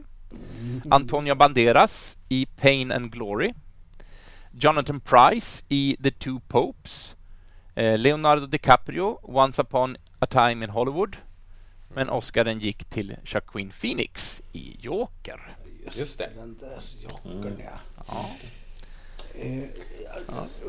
Antonio 0.90 1.36
Banderas 1.36 2.18
i 2.30 2.46
Pain 2.46 2.92
and 2.92 3.12
Glory. 3.12 3.54
Jonathan 4.52 5.00
Price 5.00 5.64
i 5.70 5.98
The 6.04 6.12
Two 6.12 6.40
Popes. 6.48 7.16
Eh, 7.76 7.98
Leonardo 7.98 8.48
DiCaprio, 8.48 9.20
Once 9.24 9.62
upon 9.62 9.98
a 10.20 10.28
time 10.28 10.64
in 10.64 10.70
Hollywood. 10.70 11.18
Men 11.96 12.10
Oscaren 12.10 12.60
gick 12.60 12.90
till 12.90 13.16
Joaquin 13.34 13.72
Phoenix 13.72 14.42
i 14.54 14.76
Joker. 14.80 15.56
Just, 15.86 15.98
Just 15.98 16.18
det. 16.18 16.30
Den 16.36 16.58
där 16.58 16.82
Jokern, 17.02 17.54
mm. 17.54 17.60
ja. 17.60 17.80
ja. 18.08 18.30
Eh, 19.40 19.64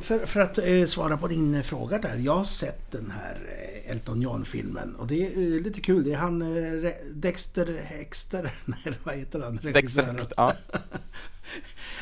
för, 0.01 0.27
för, 0.27 0.41
att 0.41 0.59
eh, 0.59 0.85
svara 0.85 1.17
på 1.17 1.29
din 1.29 1.65
fråga 1.65 1.99
där. 1.99 2.17
Jag 2.17 2.35
har 2.35 2.45
sett 2.45 2.93
den 2.93 3.11
här 3.11 3.41
eh, 3.85 3.91
Elton 3.91 4.23
John-filmen 4.23 4.97
och 4.97 5.07
det 5.07 5.27
är 5.27 5.31
eh, 5.31 5.61
lite 5.61 5.81
kul. 5.81 6.05
Det 6.05 6.13
är 6.13 6.17
han 6.17 6.43
eh, 6.43 6.93
Dexter 7.15 7.83
Hexter, 7.87 8.55
nej 8.65 8.95
vad 9.05 9.15
heter 9.15 9.41
han? 9.41 9.61
Dexter, 9.63 10.27
ja. 10.37 10.55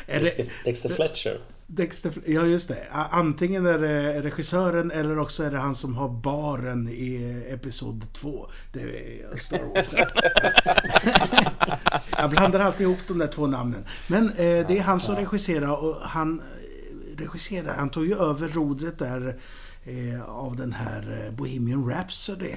Dexter 0.65 0.89
Fletcher. 0.89 1.37
Dexter, 1.73 2.13
ja 2.25 2.45
just 2.45 2.67
det. 2.67 2.87
Antingen 2.91 3.65
är 3.65 3.79
det 3.79 4.21
regissören 4.21 4.91
eller 4.91 5.19
också 5.19 5.43
är 5.43 5.51
det 5.51 5.59
han 5.59 5.75
som 5.75 5.95
har 5.95 6.09
baren 6.09 6.87
i 6.87 7.43
Episod 7.49 8.13
2. 8.13 8.49
Det 8.73 8.81
är 8.81 9.37
Star 9.37 9.63
Wars. 9.63 9.87
Jag 12.17 12.29
blandar 12.29 12.59
alltid 12.59 12.87
ihop 12.87 12.99
de 13.07 13.17
där 13.17 13.27
två 13.27 13.47
namnen. 13.47 13.85
Men 14.07 14.29
eh, 14.29 14.67
det 14.67 14.77
är 14.77 14.81
han 14.81 14.99
som 14.99 15.15
regisserar 15.15 15.83
och 15.83 15.95
han 16.01 16.39
eh, 16.39 17.17
regisserar, 17.17 17.73
han 17.73 17.89
tog 17.89 18.05
ju 18.05 18.15
över 18.15 18.49
rodret 18.49 18.99
där 18.99 19.39
eh, 19.83 20.29
av 20.29 20.55
den 20.55 20.73
här 20.73 21.25
eh, 21.25 21.33
Bohemian 21.33 21.89
Rhapsody. 21.89 22.55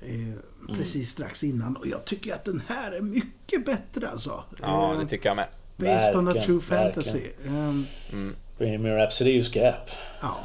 Eh, 0.00 0.14
mm. 0.14 0.40
Precis 0.68 1.10
strax 1.10 1.44
innan. 1.44 1.76
Och 1.76 1.86
jag 1.86 2.04
tycker 2.04 2.34
att 2.34 2.44
den 2.44 2.62
här 2.68 2.92
är 2.92 3.00
mycket 3.00 3.64
bättre 3.64 4.10
alltså. 4.10 4.44
Ja, 4.62 4.96
det 5.00 5.06
tycker 5.06 5.28
jag 5.28 5.36
med. 5.36 5.48
Based 5.78 6.16
on 6.16 6.28
a 6.28 6.32
true 6.32 6.60
fantasy. 6.60 7.22
Um, 7.46 7.86
mm. 8.12 8.36
Bohemian 8.58 8.96
Rhapsody 8.96 9.30
är 9.30 9.34
ju 9.34 9.44
skräp. 9.44 9.90
Ja. 10.20 10.36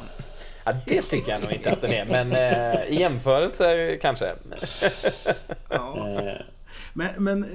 Ja, 0.64 0.72
det 0.86 1.02
tycker 1.02 1.32
jag 1.32 1.42
nog 1.42 1.52
inte 1.52 1.72
att 1.72 1.80
den 1.80 1.92
är, 1.92 2.04
men 2.04 2.32
eh, 2.32 2.82
i 2.84 3.00
jämförelse 3.00 3.98
kanske. 4.00 4.32
ja. 5.68 6.08
Eh. 6.20 6.40
Men, 6.92 7.24
men 7.24 7.46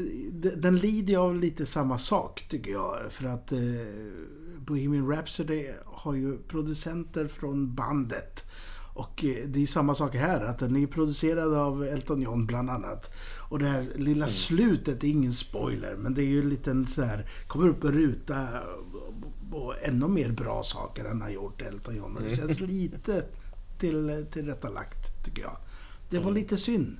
den 0.57 0.77
lider 0.77 1.17
av 1.17 1.35
lite 1.35 1.65
samma 1.65 1.97
sak 1.97 2.45
tycker 2.49 2.71
jag. 2.71 2.97
För 3.09 3.27
att 3.27 3.51
eh, 3.51 3.59
Bohemian 4.57 5.11
Rhapsody 5.11 5.67
har 5.85 6.13
ju 6.13 6.37
producenter 6.37 7.27
från 7.27 7.75
bandet. 7.75 8.45
Och 8.93 9.25
eh, 9.25 9.47
det 9.47 9.61
är 9.61 9.65
samma 9.65 9.95
sak 9.95 10.15
här, 10.15 10.41
att 10.41 10.59
den 10.59 10.75
är 10.75 10.87
producerad 10.87 11.53
av 11.53 11.83
Elton 11.83 12.21
John 12.21 12.45
bland 12.45 12.69
annat. 12.69 13.11
Och 13.49 13.59
det 13.59 13.67
här 13.67 13.87
lilla 13.95 14.25
mm. 14.25 14.29
slutet 14.29 15.03
är 15.03 15.07
ingen 15.07 15.33
spoiler, 15.33 15.95
men 15.95 16.13
det 16.13 16.21
är 16.21 16.25
ju 16.25 16.39
en 16.39 16.49
liten 16.49 16.85
sådär, 16.85 17.29
kommer 17.47 17.67
upp 17.67 17.83
en 17.83 17.91
ruta 17.91 18.47
och 19.51 19.73
ännu 19.81 20.07
mer 20.07 20.31
bra 20.31 20.63
saker 20.63 21.05
än 21.05 21.21
han 21.21 21.33
gjort 21.33 21.61
Elton 21.61 21.95
John. 21.95 22.13
Det 22.13 22.25
mm. 22.25 22.35
känns 22.35 22.59
lite 22.59 23.25
till, 23.77 24.25
tillrättalagt 24.31 25.25
tycker 25.25 25.41
jag. 25.41 25.57
Det 26.09 26.17
var 26.17 26.23
mm. 26.23 26.33
lite 26.33 26.57
synd. 26.57 26.97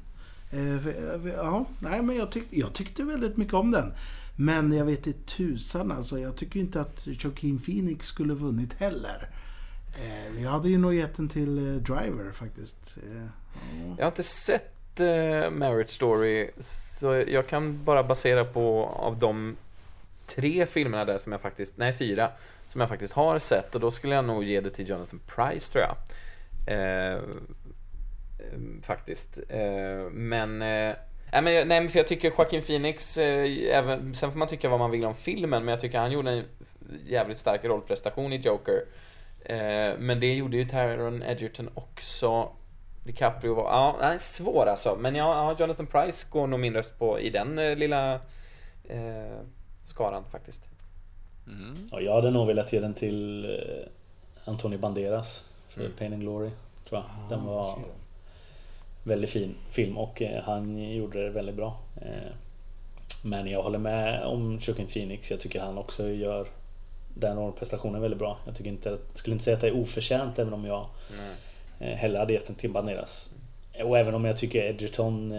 Eh, 0.52 0.88
ja, 1.28 1.66
nej, 1.80 2.02
men 2.02 2.16
jag, 2.16 2.32
tyck, 2.32 2.48
jag 2.50 2.74
tyckte 2.74 3.04
väldigt 3.04 3.38
mycket 3.38 3.54
om 3.54 3.72
den. 3.72 3.94
Men 4.36 4.72
jag 4.72 4.86
vet 4.86 5.08
inte 5.08 5.20
tusan 5.36 5.92
alltså. 5.92 6.20
Jag 6.20 6.36
tycker 6.38 6.60
inte 6.60 6.82
att 6.82 7.08
Joaquin 7.08 7.60
Phoenix 7.60 8.08
skulle 8.08 8.34
vunnit 8.34 8.74
heller. 8.74 9.30
Eh, 9.98 10.44
jag 10.44 10.52
hade 10.52 10.70
ju 10.70 10.78
nog 10.78 10.94
gett 10.94 11.16
den 11.16 11.30
till 11.30 11.58
eh, 11.58 11.74
Driver 11.74 12.32
faktiskt. 12.32 12.98
Jag 13.98 14.06
har 14.06 14.12
inte 14.12 14.24
sett 14.24 14.79
Eh, 15.00 15.50
Marriage 15.52 15.90
Story. 15.90 16.50
Så 16.60 17.24
jag 17.28 17.48
kan 17.48 17.84
bara 17.84 18.04
basera 18.04 18.46
på 18.46 18.86
av 18.86 19.18
de 19.18 19.58
tre 20.26 20.66
filmerna 20.66 21.06
där 21.06 21.18
som 21.18 21.32
jag 21.32 21.42
faktiskt, 21.42 21.78
nej 21.78 21.94
fyra, 21.94 22.30
som 22.68 22.82
jag 22.82 22.90
faktiskt 22.90 23.14
har 23.14 23.40
sett 23.40 23.76
och 23.76 23.82
då 23.82 23.92
skulle 23.92 24.16
jag 24.16 24.26
nog 24.26 24.44
ge 24.44 24.62
det 24.62 24.70
till 24.70 24.90
Jonathan 24.90 25.22
Price 25.36 25.72
tror 25.72 25.84
jag. 25.84 25.96
Eh, 26.76 27.20
faktiskt. 28.82 29.40
Eh, 29.50 30.10
men 30.12 30.62
eh, 30.62 30.96
Nej 31.32 31.42
men, 31.42 31.68
nej 31.68 31.82
men 31.82 31.90
för 31.90 32.00
jag 32.00 32.08
tycker 32.08 32.32
Joaquin 32.38 32.62
Phoenix, 32.62 33.18
eh, 33.18 33.78
även, 33.78 34.16
sen 34.16 34.32
får 34.32 34.40
man 34.40 34.48
tycka 34.48 34.70
vad 34.70 34.80
man 34.80 34.92
vill 34.92 35.06
om 35.06 35.16
filmen, 35.16 35.66
men 35.66 35.72
jag 35.72 35.80
tycker 35.80 36.00
han 36.00 36.12
gjorde 36.12 36.32
en 36.32 36.44
jävligt 37.06 37.38
stark 37.38 37.66
rollprestation 37.66 38.34
i 38.34 38.38
Joker. 38.38 38.84
Eh, 39.46 39.98
men 40.00 40.20
det 40.20 40.34
gjorde 40.34 40.58
ju 40.58 40.66
Taron 40.66 41.24
Edgerton 41.24 41.70
också. 41.74 42.50
DiCaprio 43.04 43.54
var, 43.54 43.64
ja, 43.64 43.98
nej, 44.02 44.20
svår 44.20 44.66
alltså. 44.66 44.96
Men 44.96 45.16
ja, 45.16 45.36
ja, 45.36 45.56
Jonathan 45.60 45.88
Price 45.88 46.28
går 46.30 46.48
nog 46.48 46.60
min 46.60 46.74
röst 46.74 47.00
på 47.00 47.20
i 47.20 47.30
den 47.30 47.60
eh, 47.60 47.76
lilla 47.76 48.14
eh, 48.84 49.40
skaran 49.84 50.24
faktiskt. 50.32 50.62
Mm. 51.48 51.88
Ja, 51.92 52.02
jag 52.02 52.14
hade 52.14 52.32
nog 52.32 52.48
velat 52.48 52.74
ge 52.74 52.80
den 52.80 52.94
till 52.94 53.46
eh, 53.46 54.50
Antonio 54.50 54.80
Banderas 54.80 55.50
för 55.70 55.82
mm. 55.82 55.92
Pain 55.98 56.14
and 56.14 56.22
Glory, 56.22 56.50
tror 56.86 57.02
jag. 57.02 57.30
Den 57.30 57.46
var 57.46 57.80
väldigt 59.04 59.30
fin 59.30 59.56
film 59.70 59.98
och 59.98 60.22
eh, 60.22 60.44
han 60.44 60.94
gjorde 60.94 61.24
det 61.24 61.30
väldigt 61.30 61.56
bra. 61.56 61.80
Eh, 62.02 62.32
men 63.24 63.48
jag 63.48 63.64
håller 63.64 63.80
med 63.80 64.24
om 64.24 64.60
Joaquin 64.62 64.88
Phoenix. 64.88 65.32
Jag 65.32 65.40
tycker 65.40 65.60
han 65.60 65.78
också 65.78 66.10
gör 66.10 66.48
den 67.14 67.38
rollprestationen 67.38 68.02
väldigt 68.02 68.20
bra. 68.20 68.38
Jag 68.46 68.56
tycker 68.56 68.70
inte, 68.70 68.98
skulle 69.14 69.34
inte 69.34 69.44
säga 69.44 69.56
att 69.56 69.62
det 69.62 69.68
är 69.68 69.82
oförtjänt 69.82 70.40
även 70.40 70.54
om 70.54 70.66
jag 70.66 70.88
Nej. 71.18 71.36
Hellre 71.80 72.18
hade 72.18 72.34
gett 72.34 72.46
den 72.46 72.56
till 72.56 72.72
Banderas. 72.72 73.34
Och 73.84 73.98
även 73.98 74.16
om 74.16 74.26
jag 74.26 74.38
tycker 74.38 74.64
Edgerton 74.64 75.34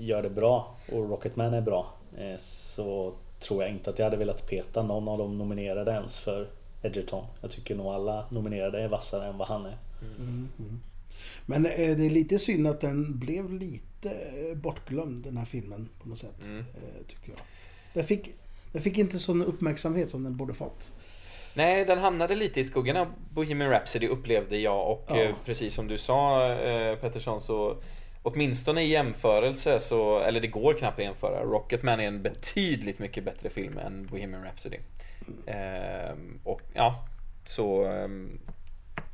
gör 0.00 0.22
det 0.22 0.30
bra 0.30 0.76
och 0.92 1.10
Rocketman 1.10 1.54
är 1.54 1.60
bra 1.60 1.94
så 2.36 3.14
tror 3.38 3.62
jag 3.62 3.72
inte 3.72 3.90
att 3.90 3.98
jag 3.98 4.06
hade 4.06 4.16
velat 4.16 4.46
peta 4.46 4.82
någon 4.82 5.08
av 5.08 5.18
de 5.18 5.38
nominerade 5.38 5.90
ens 5.90 6.20
för 6.20 6.48
Edgerton. 6.82 7.24
Jag 7.40 7.50
tycker 7.50 7.74
nog 7.74 7.86
alla 7.86 8.26
nominerade 8.30 8.82
är 8.82 8.88
vassare 8.88 9.28
än 9.28 9.38
vad 9.38 9.48
han 9.48 9.66
är. 9.66 9.78
Mm. 10.18 10.48
Mm. 10.58 10.80
Men 11.46 11.66
eh, 11.66 11.96
det 11.96 12.06
är 12.06 12.10
lite 12.10 12.38
synd 12.38 12.66
att 12.66 12.80
den 12.80 13.18
blev 13.18 13.52
lite 13.52 14.10
eh, 14.10 14.56
bortglömd 14.56 15.24
den 15.24 15.36
här 15.36 15.44
filmen 15.44 15.88
på 16.02 16.08
något 16.08 16.18
sätt. 16.18 16.44
Mm. 16.44 16.58
Eh, 16.58 17.06
tyckte 17.08 17.30
jag. 17.30 17.40
Den 17.94 18.04
fick, 18.04 18.30
den 18.72 18.82
fick 18.82 18.98
inte 18.98 19.18
sån 19.18 19.42
uppmärksamhet 19.42 20.10
som 20.10 20.24
den 20.24 20.36
borde 20.36 20.54
fått. 20.54 20.92
Nej, 21.56 21.84
den 21.84 21.98
hamnade 21.98 22.34
lite 22.34 22.60
i 22.60 22.64
skuggan 22.64 22.96
av 22.96 23.06
Bohemian 23.30 23.70
Rhapsody 23.70 24.08
upplevde 24.08 24.58
jag 24.58 24.90
och 24.90 25.06
ja. 25.08 25.28
precis 25.44 25.74
som 25.74 25.88
du 25.88 25.98
sa 25.98 26.40
Pettersson 27.00 27.40
så 27.40 27.76
Åtminstone 28.28 28.82
i 28.82 28.88
jämförelse 28.88 29.80
så, 29.80 30.20
eller 30.20 30.40
det 30.40 30.46
går 30.46 30.74
knappt 30.74 30.98
att 30.98 31.04
jämföra. 31.04 31.44
Rocketman 31.44 32.00
är 32.00 32.06
en 32.06 32.22
betydligt 32.22 32.98
mycket 32.98 33.24
bättre 33.24 33.50
film 33.50 33.78
än 33.78 34.06
Bohemian 34.06 34.44
Rhapsody. 34.44 34.78
Ehm, 35.46 36.40
och 36.44 36.60
ja, 36.74 37.04
så 37.44 37.84
ehm, 37.84 38.38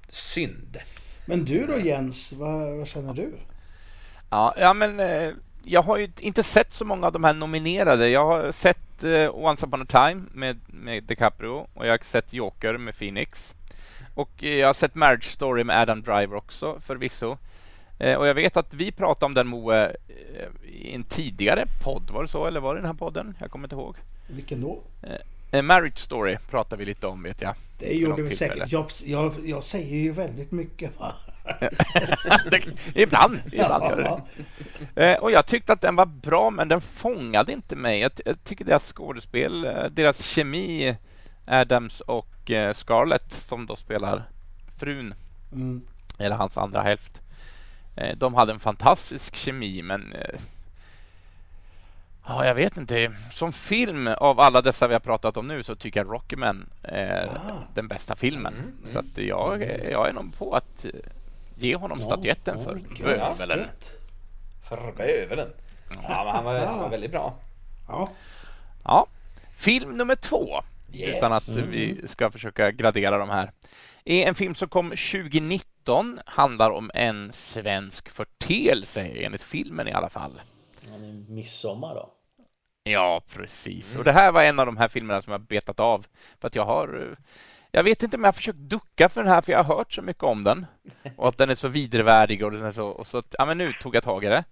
synd. 0.09 0.79
Men 1.27 1.45
du 1.45 1.67
då 1.67 1.79
Jens, 1.79 2.33
vad, 2.33 2.77
vad 2.77 2.89
känner 2.89 3.15
du? 3.15 3.33
Ja, 4.31 4.55
ja 4.59 4.75
men 4.75 5.01
eh, 5.01 5.31
jag 5.65 5.83
har 5.83 5.97
ju 5.97 6.09
inte 6.21 6.43
sett 6.43 6.73
så 6.73 6.85
många 6.85 7.07
av 7.07 7.13
de 7.13 7.25
här 7.25 7.35
nominerade. 7.35 8.09
Jag 8.09 8.27
har 8.27 8.53
sett 8.53 8.82
eh, 9.05 9.35
Once 9.35 9.67
upon 9.67 9.83
a 9.83 9.87
time 9.89 10.23
med, 10.33 10.61
med 10.67 11.05
DiCaprio 11.05 11.67
och 11.75 11.87
jag 11.87 11.93
har 11.93 11.99
sett 11.99 12.33
Joker 12.33 12.79
med 12.79 12.99
Phoenix. 12.99 13.55
Och 14.15 14.43
jag 14.43 14.67
har 14.67 14.75
sett 14.75 14.95
Marriage 14.95 15.25
Story 15.25 15.65
med 15.65 15.81
Adam 15.81 16.03
Driver 16.03 16.35
också 16.35 16.81
förvisso. 16.81 17.37
Eh, 17.99 18.15
och 18.15 18.27
jag 18.27 18.35
vet 18.35 18.57
att 18.57 18.75
vi 18.75 18.93
pratade 18.93 19.27
om 19.27 19.35
den 19.35 19.47
Moe 19.47 19.85
eh, 19.85 20.71
i 20.73 20.95
en 20.95 21.05
tidigare 21.05 21.67
podd, 21.83 22.11
var 22.11 22.23
det 22.23 22.29
så? 22.29 22.47
Eller 22.47 22.61
var 22.61 22.75
det 22.75 22.81
den 22.81 22.87
här 22.87 22.95
podden? 22.95 23.37
Jag 23.41 23.51
kommer 23.51 23.67
inte 23.67 23.77
ihåg. 23.77 23.97
Vilken 24.27 24.61
då? 24.61 24.83
Eh, 25.51 25.63
Marriage 25.63 25.99
Story 25.99 26.37
pratade 26.51 26.81
vi 26.81 26.85
lite 26.85 27.07
om 27.07 27.23
vet 27.23 27.43
jag. 27.43 27.55
Det 27.79 27.95
gjorde 27.95 28.23
vi 28.23 28.31
säkert. 28.31 28.73
Jag, 28.73 28.87
jag, 29.05 29.35
jag, 29.45 29.65
säger 29.65 29.97
ju 29.97 30.13
väldigt 30.13 30.53
mycket 30.53 31.01
va? 31.01 31.13
ibland, 32.95 33.41
ibland 33.53 33.85
gör 33.85 34.23
det. 34.95 35.19
och 35.19 35.31
jag 35.31 35.47
tyckte 35.47 35.73
att 35.73 35.81
den 35.81 35.97
var 35.97 36.07
bra 36.07 36.51
men 36.51 36.69
den 36.69 36.81
fångade 36.81 37.53
inte 37.53 37.77
mig. 37.77 38.01
Jag, 38.01 38.13
jag 38.25 38.45
tycker 38.45 38.65
deras 38.65 38.93
skådespel, 38.93 39.69
deras 39.91 40.25
kemi, 40.25 40.97
Adams 41.47 42.01
och 42.01 42.51
Scarlett 42.73 43.33
som 43.33 43.67
då 43.67 43.77
spelar 43.77 44.23
frun, 44.79 45.15
mm. 45.53 45.83
eller 46.19 46.37
hans 46.37 46.59
andra 46.59 46.83
hälft. 46.83 47.21
Eh, 47.97 48.17
de 48.17 48.35
hade 48.35 48.53
en 48.53 48.61
fantastisk 48.61 49.37
kemi 49.37 49.83
men 49.83 50.13
eh, 50.13 50.41
Ja, 52.27 52.47
jag 52.47 52.55
vet 52.55 52.77
inte. 52.77 53.13
Som 53.33 53.53
film 53.53 54.07
av 54.07 54.41
alla 54.41 54.63
dessa 54.63 54.89
vi 54.89 54.93
har 54.93 55.01
pratat 55.01 55.37
om 55.37 55.49
nu 55.49 55.63
så 55.63 55.75
tycker 55.75 56.01
jag 56.01 56.13
Rockyman 56.13 56.67
är 56.83 57.27
ah. 57.27 57.55
den 57.75 57.89
bästa 57.89 58.17
filmen. 58.17 58.53
Mm, 58.53 58.93
så 58.93 58.99
att 58.99 59.19
jag, 59.19 59.63
jag 59.91 60.09
är 60.09 60.13
nog 60.13 60.39
på 60.39 60.55
att 60.55 60.85
eh, 60.85 60.91
ge 61.59 61.77
honom 61.77 61.99
ja, 62.01 62.07
statyetten 62.07 62.59
ja, 62.59 62.65
för 62.65 62.75
bövelen. 63.05 63.69
För 64.69 64.93
bövelen. 64.97 65.49
Ja, 65.89 66.25
men 66.25 66.35
han 66.35 66.45
var, 66.45 66.59
han 66.59 66.79
var 66.79 66.89
väldigt 66.89 67.11
bra. 67.11 67.35
Ja. 67.89 68.09
ja. 68.85 69.07
Film 69.57 69.91
nummer 69.91 70.15
två. 70.15 70.63
Yes. 70.93 71.17
Utan 71.17 71.33
att 71.33 71.49
vi 71.49 72.09
ska 72.09 72.31
försöka 72.31 72.71
gradera 72.71 73.19
de 73.19 73.31
här 73.31 73.53
är 74.05 74.29
en 74.29 74.35
film 74.35 74.55
som 74.55 74.69
kom 74.69 74.91
2019, 74.91 76.21
handlar 76.27 76.71
om 76.71 76.91
en 76.95 77.33
svensk 77.33 78.09
förteelse, 78.09 79.01
enligt 79.01 79.43
filmen 79.43 79.89
i 79.89 79.93
alla 79.93 80.09
fall. 80.09 80.41
Ja, 80.87 80.99
midsommar 81.29 81.95
då? 81.95 82.09
Ja, 82.85 83.23
precis. 83.29 83.91
Mm. 83.91 83.99
Och 83.99 84.05
det 84.05 84.13
här 84.13 84.33
var 84.33 84.43
en 84.43 84.59
av 84.59 84.67
de 84.67 84.77
här 84.77 84.89
filmerna 84.89 85.23
som 85.23 85.33
jag 85.33 85.41
betat 85.41 85.81
av. 85.81 86.07
För 86.41 86.49
att 86.49 86.55
jag 86.55 86.65
har... 86.65 87.17
Jag 87.75 87.83
vet 87.83 88.03
inte 88.03 88.17
om 88.17 88.23
jag 88.23 88.29
har 88.29 88.33
försökt 88.33 88.59
ducka 88.59 89.09
för 89.09 89.23
den 89.23 89.33
här, 89.33 89.41
för 89.41 89.53
jag 89.53 89.65
har 89.65 89.77
hört 89.77 89.93
så 89.93 90.03
mycket 90.03 90.23
om 90.23 90.45
den. 90.45 90.67
Och 91.17 91.29
att 91.29 91.39
den 91.39 91.51
är 91.51 91.55
så 91.55 91.69
vidrevärdig 91.69 92.45
och, 92.45 92.75
så, 92.75 92.87
och 92.87 93.07
så 93.07 93.23
ja, 93.39 93.47
men 93.47 93.59
nu 93.59 93.73
tog 93.73 93.95
jag 93.95 94.03
tag 94.03 94.25
i 94.25 94.29
det. 94.29 94.45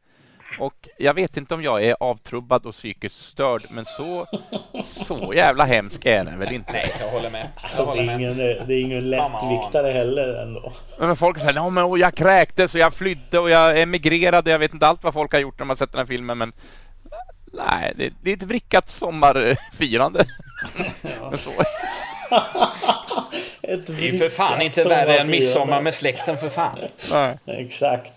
Och 0.59 0.89
jag 0.99 1.15
vet 1.15 1.37
inte 1.37 1.55
om 1.55 1.63
jag 1.63 1.85
är 1.85 1.97
avtrubbad 2.01 2.67
och 2.67 2.75
psykiskt 2.75 3.17
störd, 3.17 3.63
men 3.71 3.85
så, 3.85 4.27
så 4.85 5.33
jävla 5.35 5.65
hemsk 5.65 6.07
är 6.07 6.25
den 6.25 6.39
väl 6.39 6.53
inte? 6.53 6.73
Nej, 6.73 6.93
jag 7.01 7.11
håller 7.11 7.31
med. 7.31 7.49
Jag 7.63 7.71
Fast 7.71 7.89
håller 7.89 8.03
det, 8.03 8.13
är 8.13 8.19
ingen, 8.19 8.37
det 8.37 8.75
är 8.75 8.81
ingen 8.81 9.11
lättviktare 9.11 9.91
heller 9.93 10.43
ändå. 10.43 10.73
Men 11.01 11.17
folk 11.17 11.39
säger 11.39 11.71
men 11.71 12.01
jag 12.01 12.15
kräktes 12.15 12.75
och 12.75 12.81
jag 12.81 12.95
flydde 12.95 13.39
och 13.39 13.51
jag 13.51 13.81
emigrerade. 13.81 14.51
Jag 14.51 14.59
vet 14.59 14.75
inte 14.75 14.87
allt 14.87 15.03
vad 15.03 15.15
folk 15.15 15.33
har 15.33 15.41
gjort 15.41 15.59
när 15.59 15.67
man 15.67 15.77
sett 15.77 15.93
den 15.93 15.99
här 15.99 16.07
filmen, 16.07 16.39
men 16.39 16.53
nej, 17.53 17.93
det, 17.97 18.13
det 18.23 18.31
är 18.31 18.37
ett 18.37 18.43
vrickat 18.43 18.89
sommarfirande. 18.89 20.25
Ja. 21.03 21.37
så. 21.37 21.51
det 23.61 24.09
är 24.09 24.19
för 24.19 24.29
fan 24.29 24.63
inte 24.63 24.89
värre 24.89 25.19
än 25.19 25.31
midsommar 25.31 25.81
med 25.81 25.95
släkten 25.95 26.37
för 26.37 26.49
fan. 26.49 26.79
Nej. 27.13 27.39
Exakt. 27.47 28.13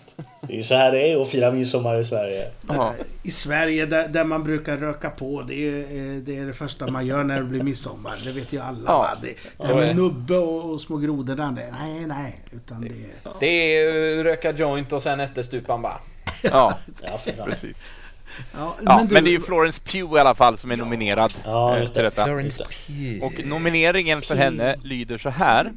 Det 0.47 0.59
är 0.59 0.63
så 0.63 0.75
här 0.75 0.91
det 0.91 1.11
är 1.11 1.21
att 1.21 1.29
fira 1.29 1.51
midsommar 1.51 1.99
i 1.99 2.03
Sverige. 2.03 2.51
Aha. 2.69 2.93
I 3.23 3.31
Sverige 3.31 3.85
där, 3.85 4.07
där, 4.07 4.23
man 4.23 4.43
brukar 4.43 4.77
röka 4.77 5.09
på. 5.09 5.41
Det 5.41 5.67
är, 5.67 5.79
eh, 5.79 6.15
det 6.15 6.37
är 6.37 6.45
det 6.45 6.53
första 6.53 6.87
man 6.87 7.05
gör 7.05 7.23
när 7.23 7.37
det 7.37 7.43
blir 7.43 7.63
midsommar. 7.63 8.15
Det 8.25 8.31
vet 8.31 8.53
ju 8.53 8.59
alla. 8.59 8.83
Ja. 8.85 9.09
Det, 9.21 9.33
det 9.57 9.67
här 9.67 9.75
med 9.75 9.95
nubbe 9.95 10.37
och, 10.37 10.71
och 10.71 10.81
små 10.81 10.97
grodorna. 10.97 11.51
Nej, 11.51 12.05
nej. 12.07 12.39
Utan 12.51 12.81
det, 12.81 12.91
det 13.39 13.77
är 13.77 14.23
röka 14.23 14.51
joint 14.51 14.93
och 14.93 15.03
sen 15.03 15.19
ättestupan 15.19 15.81
bara. 15.81 15.99
Ja, 16.41 16.77
ja 17.01 17.45
precis. 17.45 17.77
Ja, 18.53 18.75
ja, 18.85 18.97
men, 18.97 19.07
du... 19.07 19.13
men, 19.13 19.23
det 19.23 19.29
är 19.29 19.31
ju 19.31 19.41
Florence 19.41 19.81
Pugh 19.81 20.15
i 20.15 20.19
alla 20.19 20.35
fall 20.35 20.57
som 20.57 20.71
är 20.71 20.77
nominerad 20.77 21.33
ja, 21.45 21.79
just 21.79 21.95
det. 21.95 22.01
detta. 22.01 22.25
Florence 22.25 22.63
Pugh. 22.87 23.23
Och 23.23 23.45
nomineringen 23.45 24.21
för 24.21 24.35
henne 24.35 24.75
lyder 24.83 25.17
så 25.17 25.29
här. 25.29 25.71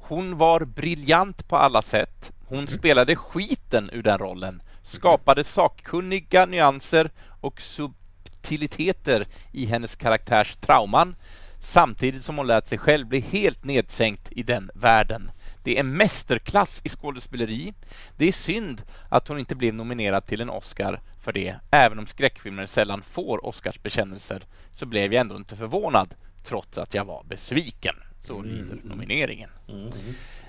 Hon 0.00 0.38
var 0.38 0.64
briljant 0.64 1.48
på 1.48 1.56
alla 1.56 1.82
sätt. 1.82 2.32
Hon 2.48 2.66
spelade 2.66 3.16
skiten 3.16 3.90
ur 3.92 4.02
den 4.02 4.18
rollen, 4.18 4.62
skapade 4.82 5.44
sakkunniga 5.44 6.46
nyanser 6.46 7.10
och 7.40 7.60
subtiliteter 7.62 9.26
i 9.52 9.66
hennes 9.66 9.96
karaktärs 9.96 10.56
trauman 10.56 11.14
samtidigt 11.62 12.24
som 12.24 12.36
hon 12.36 12.46
lät 12.46 12.68
sig 12.68 12.78
själv 12.78 13.06
bli 13.06 13.20
helt 13.20 13.64
nedsänkt 13.64 14.28
i 14.30 14.42
den 14.42 14.70
världen. 14.74 15.30
Det 15.64 15.78
är 15.78 15.82
mästerklass 15.82 16.80
i 16.84 16.88
skådespeleri. 16.88 17.74
Det 18.16 18.28
är 18.28 18.32
synd 18.32 18.82
att 19.08 19.28
hon 19.28 19.38
inte 19.38 19.54
blev 19.54 19.74
nominerad 19.74 20.26
till 20.26 20.40
en 20.40 20.50
Oscar 20.50 21.00
för 21.22 21.32
det. 21.32 21.56
Även 21.70 21.98
om 21.98 22.06
skräckfilmer 22.06 22.66
sällan 22.66 23.02
får 23.02 23.46
Oscars 23.46 23.82
bekännelser 23.82 24.44
så 24.72 24.86
blev 24.86 25.12
jag 25.12 25.20
ändå 25.20 25.36
inte 25.36 25.56
förvånad 25.56 26.14
trots 26.44 26.78
att 26.78 26.94
jag 26.94 27.04
var 27.04 27.24
besviken. 27.24 27.94
Så 28.20 28.42
lyder 28.42 28.78
nomineringen. 28.84 29.50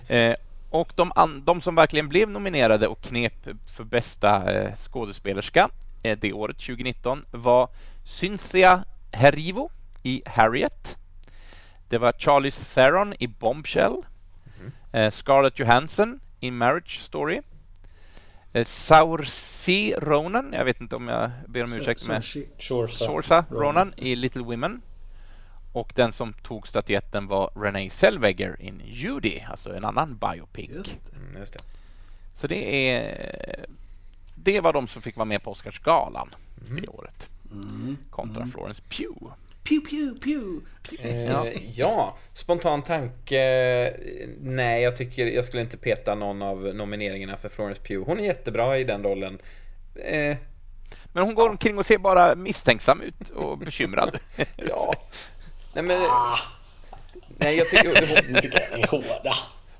Eh, 0.10 0.36
och 0.70 0.92
de, 0.96 1.12
an- 1.16 1.44
de 1.46 1.62
som 1.62 1.76
verkligen 1.76 2.10
blev 2.10 2.30
nominerade 2.30 2.88
och 2.88 3.02
knep 3.02 3.48
för 3.76 3.84
bästa 3.84 4.54
eh, 4.54 4.76
skådespelerska 4.76 5.70
eh, 6.04 6.18
det 6.22 6.34
året, 6.34 6.58
2019, 6.58 7.26
var 7.32 7.70
Cynthia 8.06 8.84
Erivo 9.12 9.72
i 10.04 10.22
Harriet. 10.26 10.98
Det 11.90 11.98
var 11.98 12.14
Charlize 12.20 12.66
Theron 12.66 13.14
i 13.20 13.28
Bombshell. 13.28 13.96
Eh, 14.92 15.12
Scarlett 15.12 15.60
Johansson 15.60 16.20
i 16.40 16.52
Marriage 16.52 17.00
Story. 17.00 17.42
Eh, 18.54 18.66
Saoirse 18.66 19.96
Ronan, 20.00 20.54
jag 20.54 20.66
vet 20.66 20.82
inte 20.82 20.96
om 20.96 21.08
jag 21.08 21.32
ber 21.48 21.64
om 21.64 21.74
ursäkt 21.74 22.08
med. 22.08 22.24
Saoirse 22.88 23.46
Ronan 23.50 23.94
i 23.98 24.16
Little 24.16 24.42
Women. 24.44 24.82
Och 25.74 25.94
den 25.96 26.12
som 26.12 26.34
tog 26.34 26.68
statyetten 26.68 27.28
var 27.28 27.52
Renee 27.56 27.90
Zellweger 27.90 28.62
in 28.62 28.82
Judy, 28.86 29.40
alltså 29.40 29.76
en 29.76 29.86
annan 29.86 30.18
biopic. 30.18 30.70
Just 30.70 31.02
det. 31.12 31.18
Mm, 31.18 31.38
just 31.38 31.54
det. 31.54 31.60
Så 32.36 32.48
det 32.48 32.90
är 32.90 33.66
det 34.36 34.62
var 34.62 34.74
de 34.74 34.88
som 34.88 35.02
fick 35.02 35.16
vara 35.16 35.26
med 35.26 35.44
på 35.44 35.52
Oscarsgalan 35.52 36.30
det 36.56 36.88
året. 36.88 37.30
Kontra 38.10 38.48
Florence 38.48 38.84
Pugh. 38.90 39.34
Pew, 39.64 39.82
pew, 39.90 40.20
pew. 40.20 40.62
Eh, 41.00 41.72
ja, 41.76 42.18
spontan 42.34 42.82
tanke. 42.84 43.94
Nej, 44.40 44.84
jag 44.84 44.98
tycker 44.98 45.28
jag 45.28 45.46
skulle 45.46 45.62
inte 45.62 45.78
peta 45.78 46.16
någon 46.16 46.42
av 46.42 46.76
nomineringarna 46.76 47.38
för 47.38 47.50
Florence 47.50 47.82
Pugh. 47.82 48.06
Hon 48.06 48.20
är 48.20 48.24
jättebra 48.24 48.78
i 48.78 48.84
den 48.84 49.04
rollen. 49.04 49.40
Eh, 49.96 50.38
Men 51.14 51.24
hon 51.24 51.36
går 51.36 51.50
omkring 51.50 51.78
och 51.78 51.86
ser 51.86 51.98
bara 51.98 52.36
misstänksam 52.36 53.02
ut 53.02 53.30
och 53.30 53.58
bekymrad. 53.58 54.18
ja. 54.56 54.94
Nej, 55.74 55.84
men... 55.84 56.02
Nej, 57.38 57.58
jag 57.58 57.70
tycker 57.70 57.86
hon, 58.72 58.84
hårda. 59.02 59.34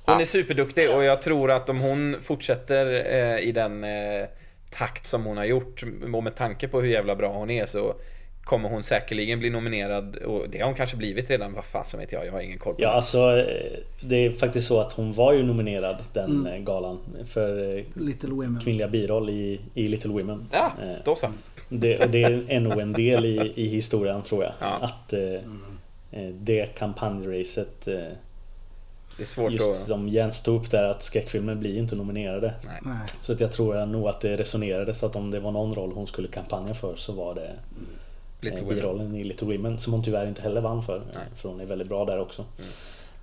hon 0.06 0.20
är 0.20 0.24
superduktig 0.24 0.84
och 0.96 1.04
jag 1.04 1.22
tror 1.22 1.52
att 1.52 1.70
om 1.70 1.80
hon 1.80 2.18
fortsätter 2.22 3.06
eh, 3.16 3.40
i 3.40 3.52
den 3.52 3.84
eh, 3.84 4.26
takt 4.72 5.06
som 5.06 5.24
hon 5.26 5.38
har 5.38 5.46
gjort 5.46 5.84
och 6.14 6.24
med 6.24 6.36
tanke 6.36 6.68
på 6.68 6.82
hur 6.82 6.90
jävla 6.90 7.16
bra 7.16 7.34
hon 7.34 7.50
är 7.50 7.66
så 7.66 7.96
kommer 8.44 8.70
hon 8.70 8.84
säkerligen 8.84 9.40
bli 9.40 9.50
nominerad 9.50 10.16
och 10.16 10.50
det 10.50 10.60
har 10.60 10.66
hon 10.66 10.76
kanske 10.76 10.96
blivit 10.98 11.30
redan, 11.30 11.54
vad 11.54 11.66
fasen 11.66 12.00
vet 12.00 12.12
jag, 12.12 12.26
jag 12.26 12.32
har 12.32 12.42
ingen 12.42 12.60
koll 12.60 12.76
på 12.76 12.82
Ja, 12.82 12.88
det. 12.90 12.96
alltså 12.96 13.38
eh, 13.38 13.80
det 14.02 14.16
är 14.26 14.32
faktiskt 14.32 14.68
så 14.68 14.80
att 14.82 14.94
hon 14.94 15.14
var 15.14 15.34
ju 15.34 15.44
nominerad 15.44 15.98
den 16.14 16.48
eh, 16.48 16.58
galan 16.58 17.00
för 17.26 17.78
eh, 17.78 17.84
Little 17.94 18.30
Women. 18.30 18.60
kvinnliga 18.64 18.88
biroll 18.88 19.30
i, 19.30 19.62
i 19.74 19.88
Little 19.88 20.12
Women. 20.12 20.48
Ja, 20.52 20.72
då 21.06 21.16
så. 21.16 21.28
Det, 21.70 22.00
och 22.00 22.10
det 22.10 22.24
är 22.24 22.60
nog 22.60 22.80
en 22.80 22.94
del 22.94 23.26
i, 23.26 23.54
i 23.56 23.68
historien 23.68 24.22
tror 24.22 24.44
jag. 24.44 24.54
Ja. 24.60 24.68
Att 24.82 25.14
eh, 25.14 25.22
eh, 26.12 26.30
det 26.34 26.66
kampanjracet 26.78 27.88
eh, 27.88 27.94
Det 29.18 29.24
är 29.24 29.26
svårt 29.26 29.54
just 29.54 29.72
att... 29.72 29.78
som 29.78 30.08
Jens 30.10 30.44
tog 30.44 30.62
upp 30.62 30.72
där 30.72 30.84
att 30.84 31.04
skräckfilmer 31.04 31.56
blir 31.56 31.78
inte 31.78 31.96
nominerade. 31.96 32.54
Nej. 32.82 32.94
Så 33.20 33.34
att 33.34 33.40
jag 33.40 33.52
tror 33.52 33.86
nog 33.86 34.08
att 34.08 34.22
det 34.22 34.36
resonerade 34.36 34.94
så 34.94 35.06
att 35.06 35.16
om 35.16 35.32
det 35.32 35.40
var 35.40 35.52
någon 35.52 35.74
roll 35.76 35.92
hon 35.96 36.08
skulle 36.08 36.28
kampanja 36.28 36.74
för 36.74 36.96
så 36.96 37.14
var 37.14 37.36
det 37.36 37.52
Little 38.44 38.60
eh, 38.60 38.64
Women. 38.66 38.76
birollen 38.76 39.16
i 39.16 39.24
Little 39.24 39.48
Women 39.58 39.78
som 39.78 39.94
hon 39.94 40.04
tyvärr 40.04 40.28
inte 40.28 40.42
heller 40.42 40.62
vann 40.62 40.84
för. 40.84 41.02
Nej. 41.16 41.24
För 41.36 41.50
hon 41.50 41.60
är 41.60 41.66
väldigt 41.66 41.88
bra 41.90 42.06
där 42.06 42.20
också. 42.20 42.46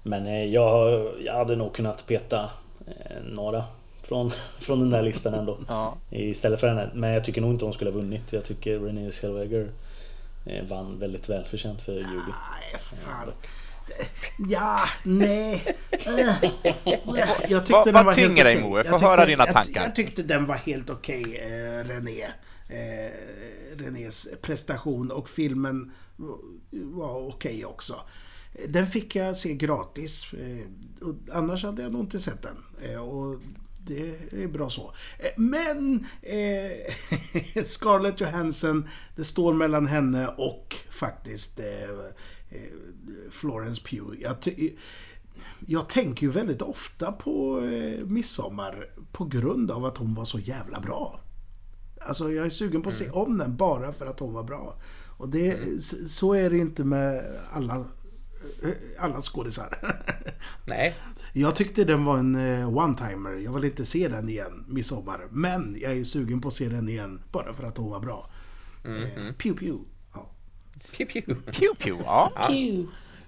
Men 0.03 0.27
eh, 0.27 0.45
jag, 0.45 1.09
jag 1.25 1.35
hade 1.35 1.57
nog 1.57 1.73
kunnat 1.75 2.07
peta 2.07 2.51
eh, 2.87 3.23
några 3.33 3.65
från, 4.03 4.31
från 4.59 4.79
den 4.79 4.91
där 4.91 5.03
listan 5.03 5.35
ändå. 5.35 5.59
Ja. 5.69 5.97
Istället 6.11 6.61
för 6.61 6.69
henne. 6.69 6.91
Men 6.95 7.13
jag 7.13 7.25
tycker 7.25 7.41
nog 7.41 7.51
inte 7.51 7.65
hon 7.65 7.75
skulle 7.75 7.91
ha 7.91 7.99
vunnit. 7.99 8.33
Jag 8.33 8.45
tycker 8.45 8.79
Renée 8.79 9.11
Zellweger 9.11 9.69
eh, 10.47 10.65
vann 10.69 10.99
väldigt 10.99 11.29
välförtjänt 11.29 11.83
för 11.83 11.93
Judy. 11.93 12.33
Fan. 13.05 13.33
Ja, 14.49 14.79
nej. 15.03 15.63
Jag 17.49 17.67
tyckte 17.67 17.73
Vad- 17.73 17.87
den 17.87 17.95
vad 17.95 18.05
var 18.05 18.13
helt 18.13 18.29
tynger 18.31 18.45
dig, 18.45 18.57
okej. 18.57 18.69
Moe? 18.71 18.85
Få 18.85 18.99
höra 18.99 19.27
dina 19.27 19.47
tankar. 19.47 19.83
Jag 19.83 19.95
tyckte 19.95 20.23
den 20.23 20.47
var 20.47 20.55
helt 20.55 20.91
okej, 20.91 21.23
eh, 21.23 21.89
René. 21.89 22.27
Eh, 22.71 23.11
Renés 23.77 24.29
prestation 24.43 25.11
och 25.11 25.29
filmen 25.29 25.93
var 26.71 27.29
okej 27.29 27.65
också. 27.65 27.95
Den 28.69 28.87
fick 28.87 29.17
jag 29.17 29.37
se 29.37 29.55
gratis. 29.55 30.33
eh, 30.33 30.67
och 31.09 31.15
Annars 31.33 31.65
hade 31.65 31.83
jag 31.83 31.93
nog 31.93 32.01
inte 32.01 32.21
sett 32.21 32.43
den. 32.43 32.91
Eh, 32.91 33.01
Och 33.01 33.41
det 33.87 34.33
är 34.43 34.49
bra 34.49 34.71
så. 34.71 34.95
Eh, 35.19 35.31
men 35.37 36.07
eh, 36.23 37.65
Scarlett 37.65 38.21
Johansson, 38.21 38.89
det 39.17 39.25
står 39.25 39.55
mellan 39.55 39.87
henne 39.87 40.29
och 40.29 40.77
faktiskt 40.91 41.61
eh, 41.61 41.91
eh 42.51 42.71
Florence 43.31 43.83
Pugh. 43.83 44.21
Jag, 44.21 44.37
jag 45.67 45.89
tänker 45.89 46.27
ju 46.27 46.33
väldigt 46.33 46.63
ofta 46.63 47.13
på 47.13 47.61
eh, 47.65 48.07
Midsommar 48.07 48.87
på 49.13 49.25
grund 49.25 49.71
av 49.71 49.85
att 49.85 49.99
hon 49.99 50.15
var 50.15 50.25
så 50.25 50.39
jävla 50.39 50.81
bra. 50.81 51.21
Alltså 52.07 52.33
jag 52.33 52.47
är 52.47 52.51
sugen 52.51 52.83
på 52.83 52.89
att 52.89 52.95
se 52.95 53.11
om 53.11 53.39
den 53.39 53.57
bara 53.57 53.93
för 53.93 54.07
att 54.07 54.21
hon 54.21 54.33
var 54.33 54.43
bra. 54.43 54.75
Och 55.17 55.29
det, 55.29 55.59
så- 55.85 56.09
så 56.09 56.35
är 56.35 56.51
det 56.51 56.59
inte 56.59 56.85
med 56.85 57.25
alla, 57.53 57.75
eh, 58.63 58.71
alla 59.05 59.23
skådisar. 59.23 59.79
Nej, 60.65 60.97
Jag 61.33 61.57
tyckte 61.57 61.85
den 61.85 62.05
var 62.05 62.19
en 62.19 62.35
eh, 62.35 62.69
one-timer. 62.69 63.31
Jag 63.45 63.53
vill 63.53 63.65
inte 63.65 63.85
se 63.85 64.09
den 64.09 64.29
igen, 64.29 64.65
Midsommar. 64.69 65.21
Men 65.31 65.77
jag 65.81 65.93
är 65.93 66.05
sugen 66.05 66.41
på 66.41 66.49
att 66.49 66.55
se 66.55 66.69
den 66.69 66.89
igen 66.89 67.23
bara 67.33 67.53
för 67.55 67.65
att 67.65 67.77
hon 67.77 67.91
var 67.91 68.01
bra. 68.01 68.31
Mm, 68.85 69.03
Eh, 69.03 69.33
pew 69.33 69.55
pew. 69.59 69.79
Ja. 70.15 70.27
pew 70.97 71.13
pew. 71.21 71.43
Pew 71.53 71.75
pew, 71.79 72.05
ja. 72.05 72.33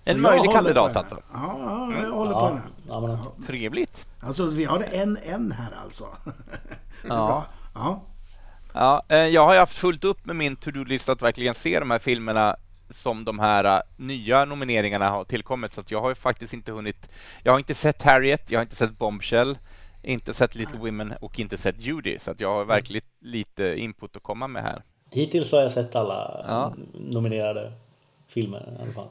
Så 0.04 0.10
En 0.10 0.20
möjlig 0.20 0.50
kandidat 0.52 0.92
på 0.92 0.98
alltså. 0.98 1.22
Ja, 1.32 1.56
ja, 1.92 2.02
jag 2.02 2.12
håller 2.12 2.32
på 2.32 2.38
Ja, 2.38 2.48
henne. 2.48 3.12
ja, 3.22 3.36
Trevligt. 3.46 4.06
Alltså 4.20 4.46
vi 4.46 4.64
har 4.64 4.80
en 4.92 5.16
en 5.22 5.52
här 5.52 5.72
alltså. 5.84 6.04
Ja. 7.08 7.46
Ja. 7.74 8.06
Ja, 8.74 9.02
eh, 9.08 9.16
jag 9.18 9.44
har 9.46 9.52
ju 9.52 9.58
haft 9.58 9.76
fullt 9.78 10.04
upp 10.04 10.24
med 10.26 10.36
min 10.36 10.56
to-do-lista 10.56 11.12
att 11.12 11.22
verkligen 11.22 11.54
se 11.54 11.78
de 11.80 11.90
här 11.90 11.98
filmerna 11.98 12.56
som 12.90 13.24
de 13.24 13.38
här 13.38 13.64
eh, 13.64 13.80
nya 13.96 14.44
nomineringarna 14.44 15.08
har 15.10 15.24
tillkommit. 15.24 15.72
Så 15.74 15.80
att 15.80 15.90
jag 15.90 16.00
har 16.00 16.08
ju 16.08 16.14
faktiskt 16.14 16.52
inte 16.54 16.72
hunnit. 16.72 17.08
Jag 17.42 17.52
har 17.52 17.58
inte 17.58 17.74
sett 17.74 18.02
Harriet, 18.02 18.50
jag 18.50 18.58
har 18.58 18.62
inte 18.62 18.76
sett 18.76 18.98
Bombshell, 18.98 19.58
inte 20.02 20.34
sett 20.34 20.54
Little 20.54 20.78
Women 20.78 21.14
och 21.20 21.38
inte 21.40 21.56
sett 21.56 21.80
Judy. 21.80 22.18
Så 22.18 22.30
att 22.30 22.40
jag 22.40 22.48
har 22.54 22.64
verkligen 22.64 23.06
lite 23.20 23.74
input 23.78 24.16
att 24.16 24.22
komma 24.22 24.46
med 24.48 24.62
här. 24.62 24.82
hittills 25.10 25.52
har 25.52 25.60
jag 25.60 25.72
sett 25.72 25.94
alla 25.96 26.44
Ja. 26.48 26.74
nominerade 26.94 27.72
filmer 28.28 28.74
i 28.78 28.82
alla 28.82 28.92
fall. 28.92 29.08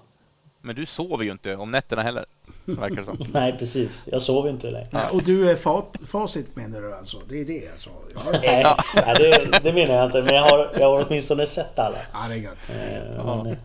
Men 0.61 0.75
du 0.75 0.85
sover 0.85 1.23
ju 1.25 1.31
inte 1.31 1.55
om 1.55 1.71
nätterna 1.71 2.01
heller, 2.01 2.25
verkar 2.65 2.95
det 2.95 3.05
som. 3.05 3.17
Nej, 3.33 3.57
precis. 3.57 4.07
Jag 4.11 4.21
sov 4.21 4.47
inte 4.47 4.71
längre. 4.71 4.87
Nej, 4.91 5.07
Och 5.11 5.23
du 5.23 5.49
är 5.49 5.55
fat, 5.55 5.95
facit 6.07 6.55
menar 6.55 6.81
du 6.81 6.95
alltså? 6.95 7.17
Det 7.29 7.41
är 7.41 7.45
det 7.45 7.71
alltså? 7.71 7.89
Ja, 8.15 8.39
Nej, 8.41 8.65
nej 8.95 9.15
det, 9.17 9.59
det 9.63 9.73
menar 9.73 9.93
jag 9.95 10.05
inte. 10.05 10.21
Men 10.23 10.35
jag 10.35 10.41
har, 10.43 10.69
jag 10.79 10.87
har 10.91 11.05
åtminstone 11.07 11.45
sett 11.45 11.79
alla. 11.79 11.97
ja 12.13 12.19
det 12.29 12.33
är 12.33 12.37
gött. 12.37 12.69
Eh, 12.69 13.25
Men, 13.25 13.57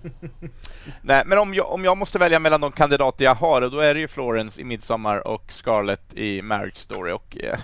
Nej, 1.02 1.22
men 1.26 1.38
om 1.38 1.54
jag, 1.54 1.72
om 1.72 1.84
jag 1.84 1.96
måste 1.96 2.18
välja 2.18 2.38
mellan 2.38 2.60
de 2.60 2.72
kandidater 2.72 3.24
jag 3.24 3.34
har, 3.34 3.60
då 3.60 3.78
är 3.80 3.94
det 3.94 4.00
ju 4.00 4.08
Florence 4.08 4.60
i 4.60 4.64
Midsommar 4.64 5.26
och 5.28 5.52
Scarlett 5.52 6.14
i 6.14 6.42
Marriage 6.42 6.76
Story. 6.76 7.12
Och, 7.12 7.36
eh, 7.40 7.58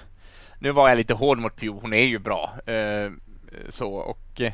nu 0.58 0.72
var 0.72 0.88
jag 0.88 0.96
lite 0.96 1.14
hård 1.14 1.38
mot 1.38 1.56
Pugh, 1.56 1.78
hon 1.80 1.92
är 1.92 2.04
ju 2.04 2.18
bra. 2.18 2.50
Eh, 2.66 3.10
så, 3.68 3.94
och 3.94 4.40
eh, 4.40 4.52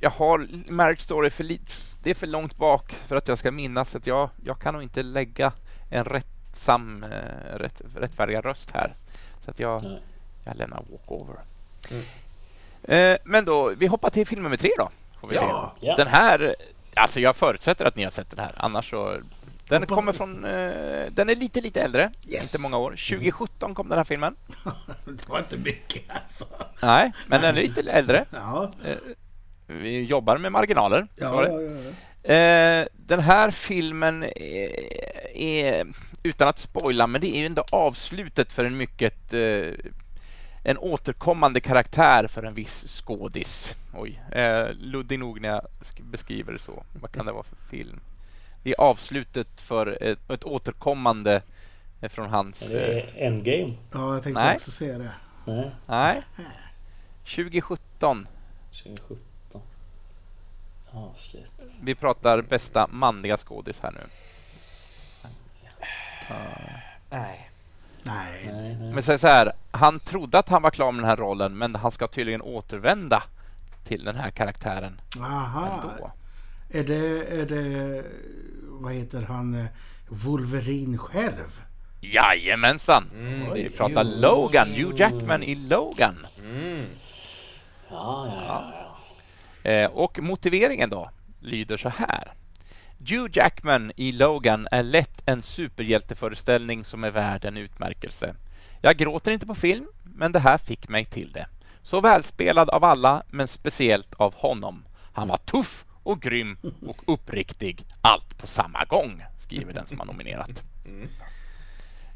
jag 0.00 0.10
har 0.10 0.48
Marriage 0.70 1.00
Story 1.00 1.30
för 1.30 1.44
lite, 1.44 1.72
det 2.02 2.10
är 2.10 2.14
för 2.14 2.26
långt 2.26 2.56
bak 2.56 2.92
för 3.08 3.16
att 3.16 3.28
jag 3.28 3.38
ska 3.38 3.50
minnas 3.50 3.96
att 3.96 4.06
jag, 4.06 4.30
jag 4.44 4.60
kan 4.60 4.74
nog 4.74 4.82
inte 4.82 5.02
lägga 5.02 5.52
en 5.90 6.04
rättsam, 6.04 7.04
eh, 7.04 7.54
rätt, 7.56 7.82
rättfärdiga 7.96 8.40
röst 8.40 8.70
här. 8.74 8.94
Så 9.44 9.50
att 9.50 9.58
jag, 9.60 9.80
jag 10.44 10.56
lämnar 10.56 10.82
walkover. 10.90 11.36
Mm. 11.90 12.02
Eh, 12.82 13.18
men 13.24 13.44
då, 13.44 13.68
vi 13.78 13.86
hoppar 13.86 14.10
till 14.10 14.26
film 14.26 14.42
nummer 14.42 14.56
tre 14.56 14.70
då. 14.78 14.90
Får 15.20 15.28
vi 15.28 15.34
Ja. 15.34 15.74
se. 15.80 15.94
Den 15.96 16.06
här, 16.06 16.54
alltså 16.94 17.20
jag 17.20 17.36
förutsätter 17.36 17.84
att 17.84 17.96
ni 17.96 18.04
har 18.04 18.10
sett 18.10 18.30
den 18.30 18.44
här, 18.44 18.52
annars 18.56 18.90
så... 18.90 19.16
Den 19.68 19.86
kommer 19.86 20.12
från, 20.12 20.44
eh, 20.44 21.06
den 21.10 21.28
är 21.28 21.34
lite, 21.36 21.60
lite 21.60 21.80
äldre, 21.80 22.12
Yes. 22.26 22.54
inte 22.54 22.62
många 22.62 22.76
år. 22.78 22.90
2017 22.90 23.74
kom 23.74 23.88
den 23.88 23.98
här 23.98 24.04
filmen. 24.04 24.36
Det 25.04 25.28
var 25.28 25.38
inte 25.38 25.56
mycket 25.56 26.02
alltså. 26.08 26.44
Nej, 26.82 27.12
men 27.26 27.40
den 27.42 27.56
är 27.56 27.62
lite 27.62 27.90
äldre. 27.90 28.24
Ja, 28.32 28.70
Eh, 28.84 28.96
vi 29.66 30.02
jobbar 30.04 30.38
med 30.38 30.52
marginaler. 30.52 31.06
ja, 31.16 31.44
ja, 31.46 31.60
ja. 31.60 31.90
Eh, 32.22 32.86
den 32.92 33.20
här 33.20 33.50
filmen 33.50 34.22
är, 34.22 35.36
är, 35.36 35.86
utan 36.22 36.48
att 36.48 36.58
spoila, 36.58 37.06
men 37.06 37.20
det 37.20 37.36
är 37.36 37.38
ju 37.40 37.46
ändå 37.46 37.64
avslutet 37.72 38.52
för 38.52 38.64
en 38.64 38.76
mycket 38.76 39.32
eh, 39.32 39.68
en 40.64 40.78
återkommande 40.78 41.60
karaktär 41.60 42.26
för 42.26 42.42
en 42.42 42.54
viss 42.54 42.84
skådis. 43.04 43.76
Oj, 43.94 44.20
eh, 44.32 44.72
luddig 44.72 45.18
nog 45.18 45.40
när 45.40 45.48
jag 45.48 45.66
sk- 45.82 46.10
beskriver 46.10 46.52
det 46.52 46.58
så. 46.58 46.84
Vad 47.00 47.12
kan 47.12 47.26
det 47.26 47.32
vara 47.32 47.42
för 47.42 47.56
film? 47.76 48.00
Det 48.62 48.70
är 48.70 48.80
avslutet 48.80 49.60
för 49.60 50.02
ett, 50.02 50.30
ett 50.30 50.44
återkommande 50.44 51.42
är 52.00 52.08
från 52.08 52.30
hans... 52.30 52.62
Är 52.62 52.68
det 52.68 53.00
Endgame? 53.26 53.72
Ja, 53.92 54.14
jag 54.14 54.22
tänkte 54.22 54.42
Nej. 54.42 54.54
också 54.54 54.70
säga 54.70 54.98
det. 54.98 55.10
Nej, 55.46 55.70
Nej. 55.86 56.22
2017. 57.24 58.28
2017. 58.72 59.26
Avslut. 60.92 61.52
Vi 61.82 61.94
pratar 61.94 62.42
bästa 62.42 62.86
manliga 62.86 63.36
skådis 63.36 63.76
här 63.82 63.92
nu. 63.92 64.06
Nej. 65.20 65.30
Nej. 67.10 67.50
Nej, 68.02 68.48
nej. 68.52 68.92
Men 68.94 69.02
säg 69.02 69.18
så 69.18 69.26
här, 69.26 69.52
han 69.70 70.00
trodde 70.00 70.38
att 70.38 70.48
han 70.48 70.62
var 70.62 70.70
klar 70.70 70.92
med 70.92 71.02
den 71.02 71.08
här 71.08 71.16
rollen 71.16 71.58
men 71.58 71.74
han 71.74 71.92
ska 71.92 72.06
tydligen 72.08 72.42
återvända 72.42 73.22
till 73.84 74.04
den 74.04 74.16
här 74.16 74.30
karaktären 74.30 75.00
Aha. 75.20 75.66
ändå. 75.66 76.12
Är 76.70 76.84
det, 76.84 77.24
är 77.40 77.46
det, 77.46 78.04
vad 78.62 78.92
heter 78.92 79.22
han, 79.22 79.66
Wolverine 80.08 80.98
själv? 80.98 81.62
Jajamensan! 82.00 83.10
Oj, 83.52 83.62
Vi 83.62 83.76
pratar. 83.76 84.04
Logan, 84.04 84.68
Hugh 84.68 84.96
Jackman 84.96 85.42
i 85.42 85.54
Logan. 85.54 86.26
Mm. 86.42 86.86
Ja, 87.90 88.26
ja, 88.26 88.42
ja. 88.46 88.89
Eh, 89.62 89.90
och 89.90 90.18
motiveringen 90.18 90.90
då 90.90 91.10
lyder 91.40 91.76
så 91.76 91.88
här. 91.88 92.32
Hugh 92.98 93.30
Jackman 93.32 93.92
i 93.96 94.12
Logan 94.12 94.68
är 94.70 94.82
lätt 94.82 95.22
en 95.26 95.42
superhjälteföreställning 95.42 96.84
som 96.84 97.04
är 97.04 97.10
värd 97.10 97.44
en 97.44 97.56
utmärkelse. 97.56 98.34
Jag 98.80 98.96
gråter 98.96 99.32
inte 99.32 99.46
på 99.46 99.54
film, 99.54 99.86
men 100.02 100.32
det 100.32 100.38
här 100.38 100.58
fick 100.58 100.88
mig 100.88 101.04
till 101.04 101.32
det. 101.32 101.46
Så 101.82 102.00
välspelad 102.00 102.70
av 102.70 102.84
alla, 102.84 103.22
men 103.30 103.48
speciellt 103.48 104.14
av 104.14 104.34
honom. 104.34 104.84
Han 105.12 105.28
var 105.28 105.36
tuff 105.36 105.84
och 106.02 106.22
grym 106.22 106.58
och 106.86 107.02
uppriktig, 107.06 107.84
allt 108.00 108.38
på 108.38 108.46
samma 108.46 108.84
gång, 108.84 109.24
skriver 109.38 109.72
den 109.72 109.86
som 109.86 109.98
har 109.98 110.06
nominerat. 110.06 110.64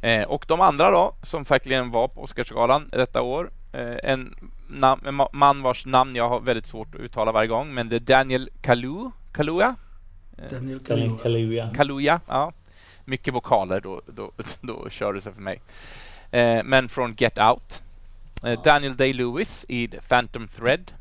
Eh, 0.02 0.22
och 0.22 0.44
de 0.48 0.60
andra 0.60 0.90
då, 0.90 1.14
som 1.22 1.42
verkligen 1.42 1.90
var 1.90 2.08
på 2.08 2.22
Oscarsgalan 2.22 2.88
detta 2.92 3.22
år. 3.22 3.50
Eh, 3.74 4.10
en, 4.10 4.34
en 4.70 5.14
ma- 5.14 5.28
man 5.32 5.62
vars 5.62 5.86
namn 5.86 6.16
jag 6.16 6.28
har 6.28 6.40
väldigt 6.40 6.66
svårt 6.66 6.94
att 6.94 7.00
uttala 7.00 7.32
varje 7.32 7.48
gång, 7.48 7.74
men 7.74 7.88
det 7.88 7.96
är 7.96 8.00
Daniel 8.00 8.50
Kalu, 8.60 9.10
Kaluuya. 9.32 9.76
Daniel 10.50 10.78
Daniel 10.78 11.10
Kaluuya. 11.10 11.18
Kaluuya. 11.22 11.70
Kaluuya, 11.74 12.20
ja. 12.28 12.52
Mycket 13.04 13.34
vokaler, 13.34 13.80
då, 13.80 14.02
då, 14.06 14.32
då 14.60 14.90
kör 14.90 15.12
det 15.12 15.20
sig 15.20 15.32
för 15.32 15.40
mig. 15.40 15.60
Eh, 16.30 16.62
men 16.64 16.88
från 16.88 17.14
Get 17.14 17.38
Out. 17.38 17.82
Eh, 18.44 18.62
Daniel 18.62 18.96
Day-Lewis 18.96 19.64
i 19.68 19.88
Phantom 19.88 20.48
Thread. 20.48 20.92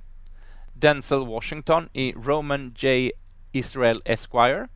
Denzel 0.74 1.26
Washington 1.26 1.90
i 1.94 2.14
Roman 2.14 2.76
J. 2.78 3.12
Israel 3.52 4.02
Esquire. 4.06 4.68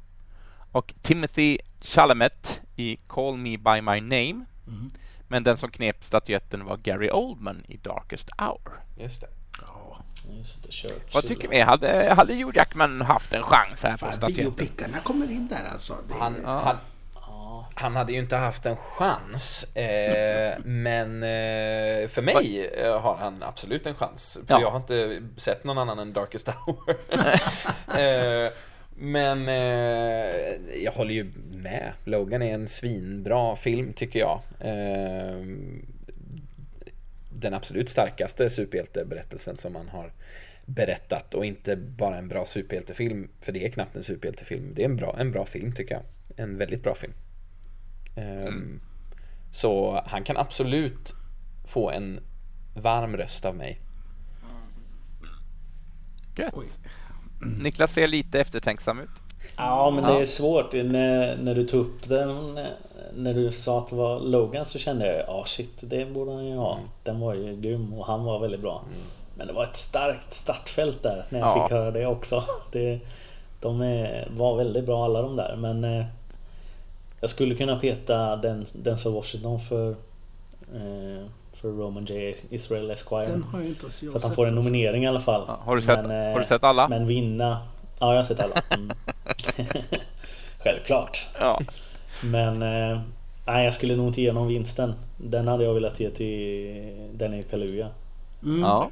Och 0.71 0.93
Timothy 1.01 1.57
Chalamet 1.81 2.61
i 2.75 2.97
Call 3.07 3.37
Me 3.37 3.57
By 3.57 3.81
My 3.81 4.01
Name. 4.01 4.45
Mm. 4.67 4.91
Men 5.27 5.43
den 5.43 5.57
som 5.57 5.71
knep 5.71 6.03
statyetten 6.03 6.65
var 6.65 6.77
Gary 6.77 7.09
Oldman 7.11 7.63
i 7.67 7.77
Darkest 7.77 8.29
Hour. 8.37 8.79
Just 8.97 9.21
det. 9.21 9.27
Ja, 9.61 9.97
Just 10.37 10.63
det, 10.65 10.71
Churchill. 10.71 11.01
Vad 11.13 11.27
tycker 11.27 11.47
vi? 11.47 11.61
Hade, 11.61 12.13
hade 12.17 12.33
Hugh 12.33 12.57
Jackman 12.57 13.01
haft 13.01 13.33
en 13.33 13.43
chans 13.43 13.83
här 13.83 13.91
på 13.91 13.97
fan, 13.97 14.13
statyetten? 14.13 14.43
biopickarna 14.55 14.99
kommer 14.99 15.31
in 15.31 15.47
där 15.47 15.69
alltså. 15.71 15.95
Det, 16.07 16.13
Han, 16.19 16.35
han, 16.45 16.77
han 17.75 17.95
hade 17.95 18.13
ju 18.13 18.19
inte 18.19 18.35
haft 18.35 18.65
en 18.65 18.75
chans. 18.77 19.63
Eh, 19.75 20.57
men 20.63 21.23
eh, 21.23 22.07
för 22.07 22.21
mig 22.21 22.67
eh, 22.67 23.01
har 23.01 23.15
han 23.17 23.43
absolut 23.43 23.85
en 23.85 23.95
chans. 23.95 24.39
För 24.47 24.53
Ja. 24.53 24.61
jag 24.61 24.71
har 24.71 24.77
inte 24.77 25.21
sett 25.37 25.63
någon 25.63 25.77
annan 25.77 25.99
än 25.99 26.13
Darkest 26.13 26.49
Hour. 26.49 26.97
men 28.97 29.47
eh, 29.47 30.83
jag 30.83 30.91
håller 30.91 31.13
ju 31.13 31.31
med. 31.51 31.93
Logan 32.03 32.41
är 32.41 32.53
en 32.53 32.67
svinbra 32.67 33.55
film 33.55 33.93
tycker 33.93 34.19
jag. 34.19 34.41
Eh, 34.59 35.45
den 37.29 37.53
absolut 37.53 37.89
starkaste 37.89 38.49
superhjälteberättelsen 38.49 39.57
som 39.57 39.73
man 39.73 39.89
har 39.89 40.11
berättat 40.65 41.33
och 41.33 41.45
inte 41.45 41.75
bara 41.75 42.17
en 42.17 42.27
bra 42.27 42.45
superhjältefilm 42.45 43.29
för 43.41 43.51
det 43.51 43.65
är 43.65 43.69
knappt 43.69 43.95
en 43.95 44.03
superhjältefilm. 44.03 44.73
Det 44.75 44.81
är 44.81 44.85
en 44.85 44.95
bra, 44.95 45.15
en 45.19 45.31
bra 45.31 45.45
film 45.45 45.71
tycker 45.71 45.95
jag. 45.95 46.03
En 46.35 46.57
väldigt 46.57 46.83
bra 46.83 46.95
film. 46.95 47.13
Ehm, 48.15 48.79
Så 49.51 50.01
han 50.05 50.23
kan 50.23 50.37
absolut 50.37 51.13
få 51.65 51.91
en 51.91 52.19
varm 52.75 53.17
röst 53.17 53.45
av 53.45 53.55
mig. 53.55 53.79
Gött. 56.37 56.53
Oj. 56.53 56.67
Niklas 57.41 57.93
ser 57.93 58.07
lite 58.07 58.39
eftertänksam 58.39 58.99
ut. 58.99 59.09
Ja, 59.57 59.91
men 59.95 60.03
Ja. 60.03 60.09
det 60.13 60.21
är 60.21 60.25
svårt. 60.25 60.73
När, 60.73 61.37
när 61.37 61.55
du 61.55 61.63
tog 61.63 61.81
upp 61.85 62.09
den, 62.09 62.59
när 63.15 63.33
du 63.33 63.51
sa 63.51 63.77
att 63.79 63.87
det 63.87 63.95
var 63.95 64.19
Logan 64.19 64.65
så 64.65 64.79
kände 64.79 65.05
jag 65.07 65.23
ja 65.27 65.43
shit, 65.45 65.71
det 65.81 66.05
borde 66.05 66.31
han 66.33 66.45
ju 66.45 66.55
ha. 66.55 66.77
Den 67.03 67.19
var 67.19 67.33
ju 67.33 67.55
grym 67.55 67.93
och 67.93 68.05
han 68.05 68.23
var 68.23 68.39
väldigt 68.39 68.61
bra. 68.61 68.83
Men 69.35 69.47
det 69.47 69.53
var 69.53 69.63
ett 69.63 69.75
starkt 69.75 70.33
startfält 70.33 71.03
där 71.03 71.25
när 71.29 71.39
jag 71.39 71.49
Ja. 71.49 71.63
fick 71.63 71.71
höra 71.71 71.91
det 71.91 72.05
också. 72.05 72.43
Det, 72.71 72.99
de 73.61 73.81
är, 73.81 74.27
var 74.31 74.57
väldigt 74.57 74.85
bra 74.85 75.05
alla 75.05 75.21
de 75.21 75.35
där 75.35 75.55
men 75.55 75.83
eh, 75.83 76.05
Jag 77.21 77.29
skulle 77.29 77.55
kunna 77.55 77.79
peta 77.79 78.35
den, 78.35 78.65
Denzel 78.73 79.13
Washington 79.13 79.59
för 79.59 79.89
eh, 80.75 81.25
För 81.61 81.71
Roman 81.71 82.05
J. 82.05 82.35
Israel 82.49 82.91
Esquire. 82.91 83.27
Den 83.27 83.43
har 83.43 83.59
jag 83.59 83.67
inte 83.67 83.81
ens 83.81 84.03
jag 84.03 84.11
Så 84.11 84.17
att 84.17 84.23
han 84.23 84.33
får 84.33 84.47
en 84.47 84.55
nominering 84.55 85.03
i 85.03 85.07
alla 85.07 85.19
fall. 85.19 85.43
Ja, 85.47 85.59
har, 85.61 85.75
du 85.75 85.81
sett, 85.81 86.07
Men, 86.07 86.27
eh, 86.27 86.33
har 86.33 86.39
du 86.39 86.45
sett 86.45 86.63
alla? 86.63 86.87
Men 86.87 87.05
vinna... 87.05 87.59
Ja, 87.99 88.09
jag 88.09 88.15
har 88.15 88.23
sett 88.23 88.39
alla. 88.39 88.61
Mm. 88.69 88.97
Självklart. 90.63 91.27
Ja. 91.39 91.61
Men... 92.23 92.61
Eh, 92.63 93.01
nej, 93.45 93.65
jag 93.65 93.73
skulle 93.73 93.95
nog 93.95 94.07
inte 94.07 94.21
ge 94.21 94.33
någon 94.33 94.47
vinsten. 94.47 94.93
Den 95.17 95.47
hade 95.47 95.63
jag 95.63 95.73
velat 95.73 95.99
ge 95.99 96.09
till 96.09 97.09
Daniel 97.13 97.43
Kaluuya. 97.43 97.89
Mm. 98.43 98.61
Ja. 98.61 98.89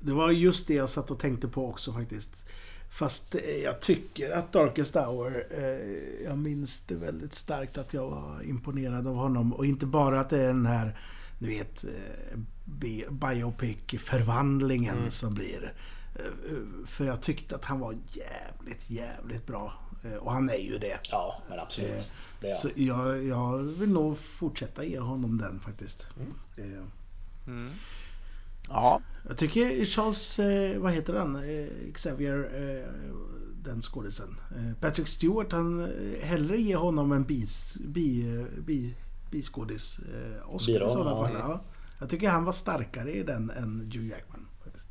Det 0.00 0.12
var 0.12 0.30
just 0.30 0.68
det 0.68 0.74
jag 0.74 0.88
satt 0.88 1.10
och 1.10 1.18
tänkte 1.18 1.48
på 1.48 1.68
också 1.68 1.92
faktiskt. 1.92 2.44
Fast 2.90 3.34
eh, 3.34 3.40
jag 3.64 3.80
tycker 3.80 4.30
att 4.30 4.52
Darkest 4.52 4.94
Hour, 4.94 5.46
eh, 5.50 6.24
jag 6.24 6.38
minns 6.38 6.80
det 6.80 6.94
väldigt 6.94 7.34
starkt 7.34 7.78
att 7.78 7.94
jag 7.94 8.10
var 8.10 8.42
imponerad 8.44 9.06
av 9.06 9.14
honom. 9.14 9.52
Och 9.52 9.66
inte 9.66 9.86
bara 9.86 10.20
att 10.20 10.30
det 10.30 10.40
är 10.40 10.46
den 10.46 10.66
här, 10.66 10.98
du 11.38 11.48
vet, 11.48 11.84
eh, 11.84 12.38
bi- 12.64 13.06
biopic-förvandlingen 13.10 15.10
som 15.10 15.34
blir. 15.34 15.74
Eh, 16.14 16.22
För 16.86 17.04
jag 17.06 17.22
tyckte 17.22 17.54
att 17.54 17.64
han 17.64 17.80
var 17.80 17.92
jävligt, 17.92 18.90
jävligt 18.90 19.46
bra. 19.46 19.72
Eh, 20.04 20.12
Och 20.14 20.32
han 20.32 20.48
är 20.50 20.58
ju 20.58 20.78
det. 20.78 20.98
Ja, 21.10 21.42
men 21.48 21.58
absolut. 21.60 22.10
Det 22.40 22.54
Så 22.54 22.68
jag, 22.74 23.24
jag 23.24 23.58
vill 23.58 23.92
nog 23.92 24.18
fortsätta 24.18 24.84
ge 24.84 24.98
honom 24.98 25.38
den 25.38 25.60
faktiskt. 25.60 26.06
Eh, 26.56 26.64
Mm. 27.46 27.70
Ja. 28.68 29.00
Jag 29.28 29.38
tycker 29.38 29.84
Charles, 29.84 30.38
vad 30.80 30.92
heter 30.92 31.14
han, 31.14 31.38
Xavier, 31.94 32.50
den 33.62 33.82
skådisen. 33.82 34.36
Patrick 34.80 35.08
Stewart, 35.08 35.52
han 35.52 35.92
hellre 36.22 36.60
ge 36.60 36.76
honom 36.76 37.12
en 37.12 37.24
bis, 37.24 37.76
bi, 37.80 38.24
bi, 38.66 38.94
biskådis 39.34 39.98
eh, 39.98 40.54
Oscar 40.54 40.72
Biroll, 40.72 40.90
i 40.90 40.92
sådana 40.92 41.10
ja. 41.10 41.24
fall. 41.26 41.36
Ja. 41.38 41.60
Jag 42.00 42.10
tycker 42.10 42.30
han 42.30 42.44
var 42.44 42.52
starkare 42.52 43.12
i 43.12 43.22
den 43.22 43.50
än 43.50 43.90
Hugh 43.94 44.06
Jackman. 44.06 44.48
Faktiskt. 44.64 44.88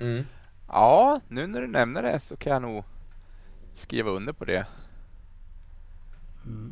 Mm. 0.00 0.24
ja, 0.68 1.20
nu 1.28 1.46
när 1.46 1.60
du 1.60 1.66
nämner 1.66 2.02
det 2.02 2.20
så 2.20 2.36
kan 2.36 2.52
jag 2.52 2.62
nog 2.62 2.84
skriva 3.74 4.10
under 4.10 4.32
på 4.32 4.44
det. 4.44 4.66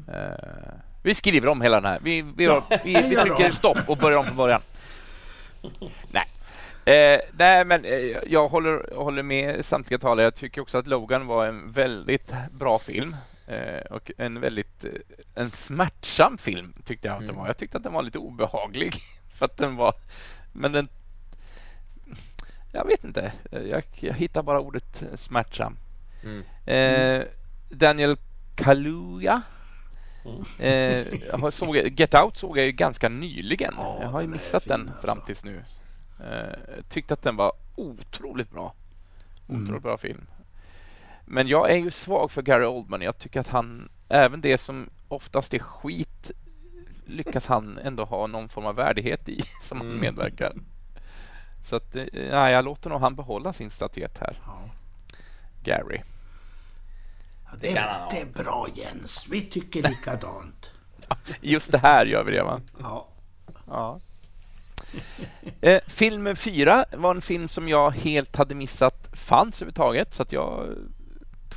Eh, 0.08 0.74
vi 1.02 1.14
skriver 1.14 1.48
om 1.48 1.60
hela 1.60 1.80
den 1.80 1.90
här. 1.90 2.00
Vi, 2.02 2.22
vi, 2.22 2.44
Ja, 2.44 2.64
vi, 2.84 3.02
vi 3.08 3.16
trycker 3.22 3.50
stopp 3.50 3.88
och 3.88 3.96
börjar 3.96 4.18
om 4.18 4.26
från 4.26 4.36
början. 4.36 4.60
nej. 6.10 6.26
Eh, 6.84 7.20
nej, 7.32 7.64
men 7.64 7.84
eh, 7.84 8.16
jag 8.26 8.48
håller, 8.48 8.86
jag 8.90 9.04
håller 9.04 9.22
med 9.22 9.64
samtliga 9.64 9.98
talare. 9.98 10.24
Jag 10.24 10.34
tycker 10.34 10.60
också 10.60 10.78
att 10.78 10.86
Logan 10.86 11.26
var 11.26 11.46
en 11.46 11.72
väldigt 11.72 12.32
bra 12.50 12.78
film. 12.78 13.16
Eh, 13.54 13.80
och 13.90 14.10
en 14.18 14.40
väldigt 14.40 14.84
eh, 14.84 14.90
en 15.34 15.50
smärtsam 15.50 16.38
film 16.38 16.72
tyckte 16.84 17.08
jag 17.08 17.14
att 17.14 17.20
den 17.20 17.28
Mm. 17.30 17.40
var. 17.40 17.46
Jag 17.46 17.56
tyckte 17.56 17.76
att 17.76 17.82
den 17.82 17.92
var 17.92 18.02
lite 18.02 18.18
obehaglig. 18.18 18.94
För 19.34 19.44
att 19.44 19.56
den 19.56 19.76
var... 19.76 19.94
Men 20.52 20.72
den... 20.72 20.88
Jag 22.72 22.84
vet 22.84 23.04
inte. 23.04 23.32
Jag, 23.50 23.82
jag 24.00 24.14
hittar 24.14 24.42
bara 24.42 24.60
ordet 24.60 25.02
eh, 25.02 25.16
smärtsam. 25.16 25.76
Mm. 26.24 26.42
Eh, 26.66 27.26
Daniel 27.70 28.16
Kaluuya. 28.54 29.42
Mm. 30.24 30.44
Eh, 30.58 31.50
såg, 31.50 31.76
Get 31.76 32.14
Out 32.14 32.36
såg 32.36 32.58
jag 32.58 32.66
ju 32.66 32.72
ganska 32.72 33.08
nyligen. 33.08 33.74
Ja, 33.76 33.98
jag 34.02 34.08
har 34.08 34.20
ju 34.20 34.26
den 34.26 34.32
missat 34.32 34.62
fin, 34.62 34.70
den 34.70 34.88
alltså. 34.88 35.06
fram 35.06 35.20
tills 35.26 35.44
nu. 35.44 35.64
Eh, 36.20 36.82
tyckte 36.88 37.14
att 37.14 37.22
den 37.22 37.36
var 37.36 37.52
otroligt 37.76 38.50
bra. 38.50 38.74
Otroligt 39.48 39.68
Mm. 39.68 39.80
bra 39.82 39.98
film. 39.98 40.26
Men 41.32 41.48
jag 41.48 41.70
är 41.70 41.76
ju 41.76 41.90
svag 41.90 42.30
för 42.30 42.42
Gary 42.42 42.64
Oldman. 42.66 43.02
Jag 43.02 43.18
tycker 43.18 43.40
att 43.40 43.48
han, 43.48 43.88
även 44.08 44.40
det 44.40 44.58
som 44.58 44.90
oftast 45.08 45.54
är 45.54 45.58
skit, 45.58 46.30
lyckas 47.06 47.46
han 47.46 47.78
ändå 47.78 48.04
ha 48.04 48.26
någon 48.26 48.48
form 48.48 48.66
av 48.66 48.74
värdighet 48.74 49.28
i 49.28 49.40
som 49.62 49.78
han 49.78 49.86
Mm. 49.88 50.00
medverkar. 50.00 50.52
Så 51.66 51.76
att, 51.76 51.96
eh, 51.96 52.04
nej, 52.12 52.52
jag 52.52 52.64
låter 52.64 52.90
nog 52.90 53.00
han 53.00 53.14
behålla 53.14 53.52
sin 53.52 53.70
statyett 53.70 54.18
här, 54.18 54.38
Ja. 54.46 54.60
Gary. 55.64 56.00
Ja, 57.50 57.56
Det 57.60 57.80
ha. 57.80 58.08
det 58.10 58.20
är 58.20 58.26
bra 58.44 58.66
Jens, 58.74 59.26
vi 59.30 59.40
tycker 59.42 59.82
likadant. 59.82 60.70
Just 61.40 61.72
det 61.72 61.78
här 61.78 62.06
gör 62.06 62.24
vi 62.24 62.32
det 62.32 62.42
va? 62.42 62.60
Ja. 62.78 63.06
Ja. 63.66 64.00
Eh, 65.60 65.80
film 65.86 66.36
4 66.36 66.84
var 66.92 67.14
en 67.14 67.22
film 67.22 67.48
som 67.48 67.68
jag 67.68 67.90
helt 67.90 68.36
hade 68.36 68.54
missat 68.54 69.08
fanns 69.12 69.56
överhuvudtaget 69.56 70.14
så 70.14 70.22
att 70.22 70.32
jag 70.32 70.68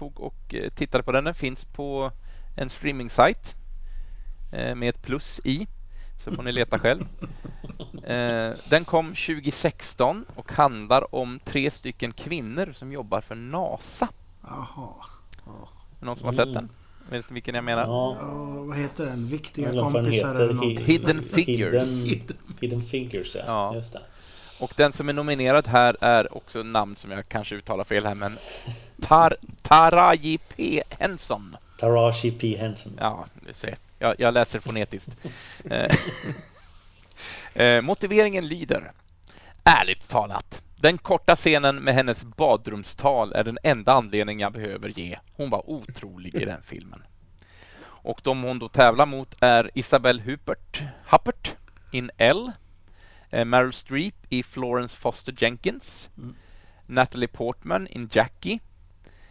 tog 0.03 0.19
och 0.19 0.53
eh, 0.55 0.69
tittade 0.69 1.03
på 1.03 1.11
den. 1.11 1.23
Den 1.23 1.35
finns 1.35 1.65
på 1.65 2.11
en 2.55 2.69
streaming-sajt 2.69 3.55
eh, 4.51 4.75
med 4.75 4.89
ett 4.89 5.01
plus 5.01 5.39
i. 5.43 5.67
Så 6.23 6.31
får 6.35 6.43
ni 6.43 6.51
leta 6.51 6.79
själv. 6.79 7.05
Eh, 8.03 8.53
den 8.69 8.85
kom 8.85 9.07
2016 9.07 10.25
och 10.35 10.51
handlar 10.51 11.15
om 11.15 11.39
tre 11.45 11.71
stycken 11.71 12.13
kvinnor 12.13 12.73
som 12.73 12.91
jobbar 12.91 13.21
för 13.21 13.35
NASA. 13.35 14.07
Jaha. 14.41 14.93
Någon 15.99 16.15
som 16.15 16.25
har 16.25 16.33
sett 16.33 16.53
den? 16.53 16.69
Vet 17.09 17.29
ni 17.29 17.33
vilken 17.33 17.55
jag 17.55 17.63
menar? 17.63 17.81
Ja, 17.83 18.17
Ja, 18.21 18.33
vad 18.63 18.77
heter 18.77 19.05
den? 19.05 19.27
Viktiga 19.27 19.71
kompisar 19.71 20.11
heter. 20.11 20.43
eller 20.43 20.53
någonting. 20.53 20.85
Hidden 20.85 21.21
Figures. 21.23 21.87
Hidden, 21.87 22.37
hidden 22.61 22.81
Figures, 22.81 23.35
ja. 23.35 23.43
Ja. 23.47 23.75
Just 23.75 23.93
det. 23.93 24.01
Och 24.64 24.74
den 24.76 24.93
som 24.93 25.09
är 25.09 25.14
nominerad 25.14 25.68
här 25.68 25.97
är 26.01 26.38
också 26.38 26.64
namn 26.64 26.95
som 26.95 27.11
jag 27.11 27.30
kanske 27.30 27.55
uttalar 27.55 27.84
fel 27.84 28.05
här, 28.05 28.16
men 28.16 28.38
Tar 29.01 29.36
Taraji 29.61 30.38
P. 30.38 30.84
Henson. 30.89 31.57
Taraji 31.78 32.32
P. 32.32 32.57
Henson. 32.57 32.97
Ja, 32.99 33.26
du 33.47 33.53
ser. 33.53 33.78
Jag, 33.99 34.16
jag 34.18 34.34
läser 34.34 34.59
fonetiskt. 34.59 35.18
Eh, 35.70 35.95
eh, 37.64 37.82
motiveringen 37.82 38.47
lyder. 38.47 38.91
Ärligt 39.64 40.09
talat. 40.09 40.61
Den 40.76 40.97
korta 40.97 41.36
scenen 41.36 41.76
med 41.76 41.93
hennes 41.93 42.24
badrumstal 42.24 43.34
är 43.34 43.43
den 43.43 43.57
enda 43.64 43.93
anledning 43.93 44.39
jag 44.39 44.53
behöver 44.53 44.89
ge. 44.89 45.20
Hon 45.36 45.49
var 45.49 45.70
otrolig 45.70 46.36
i 46.36 46.45
den 46.45 46.61
filmen. 46.66 47.03
Och 47.86 48.22
de 48.24 48.43
hon 48.43 48.59
då 48.59 48.70
tävlar 48.70 49.05
mot 49.05 49.36
är 49.39 49.72
Isabelle 49.74 50.22
Huppert, 50.22 50.82
Huppert 51.09 51.55
in 51.91 52.11
L, 52.18 52.51
Meryl 53.45 53.73
Streep 53.73 54.15
i 54.29 54.43
Florence 54.43 54.95
Foster 54.97 55.34
Jenkins, 55.38 56.09
Mm. 56.17 56.36
Natalie 56.88 57.27
Portman 57.27 57.88
in 57.88 58.09
Jackie, 58.11 58.59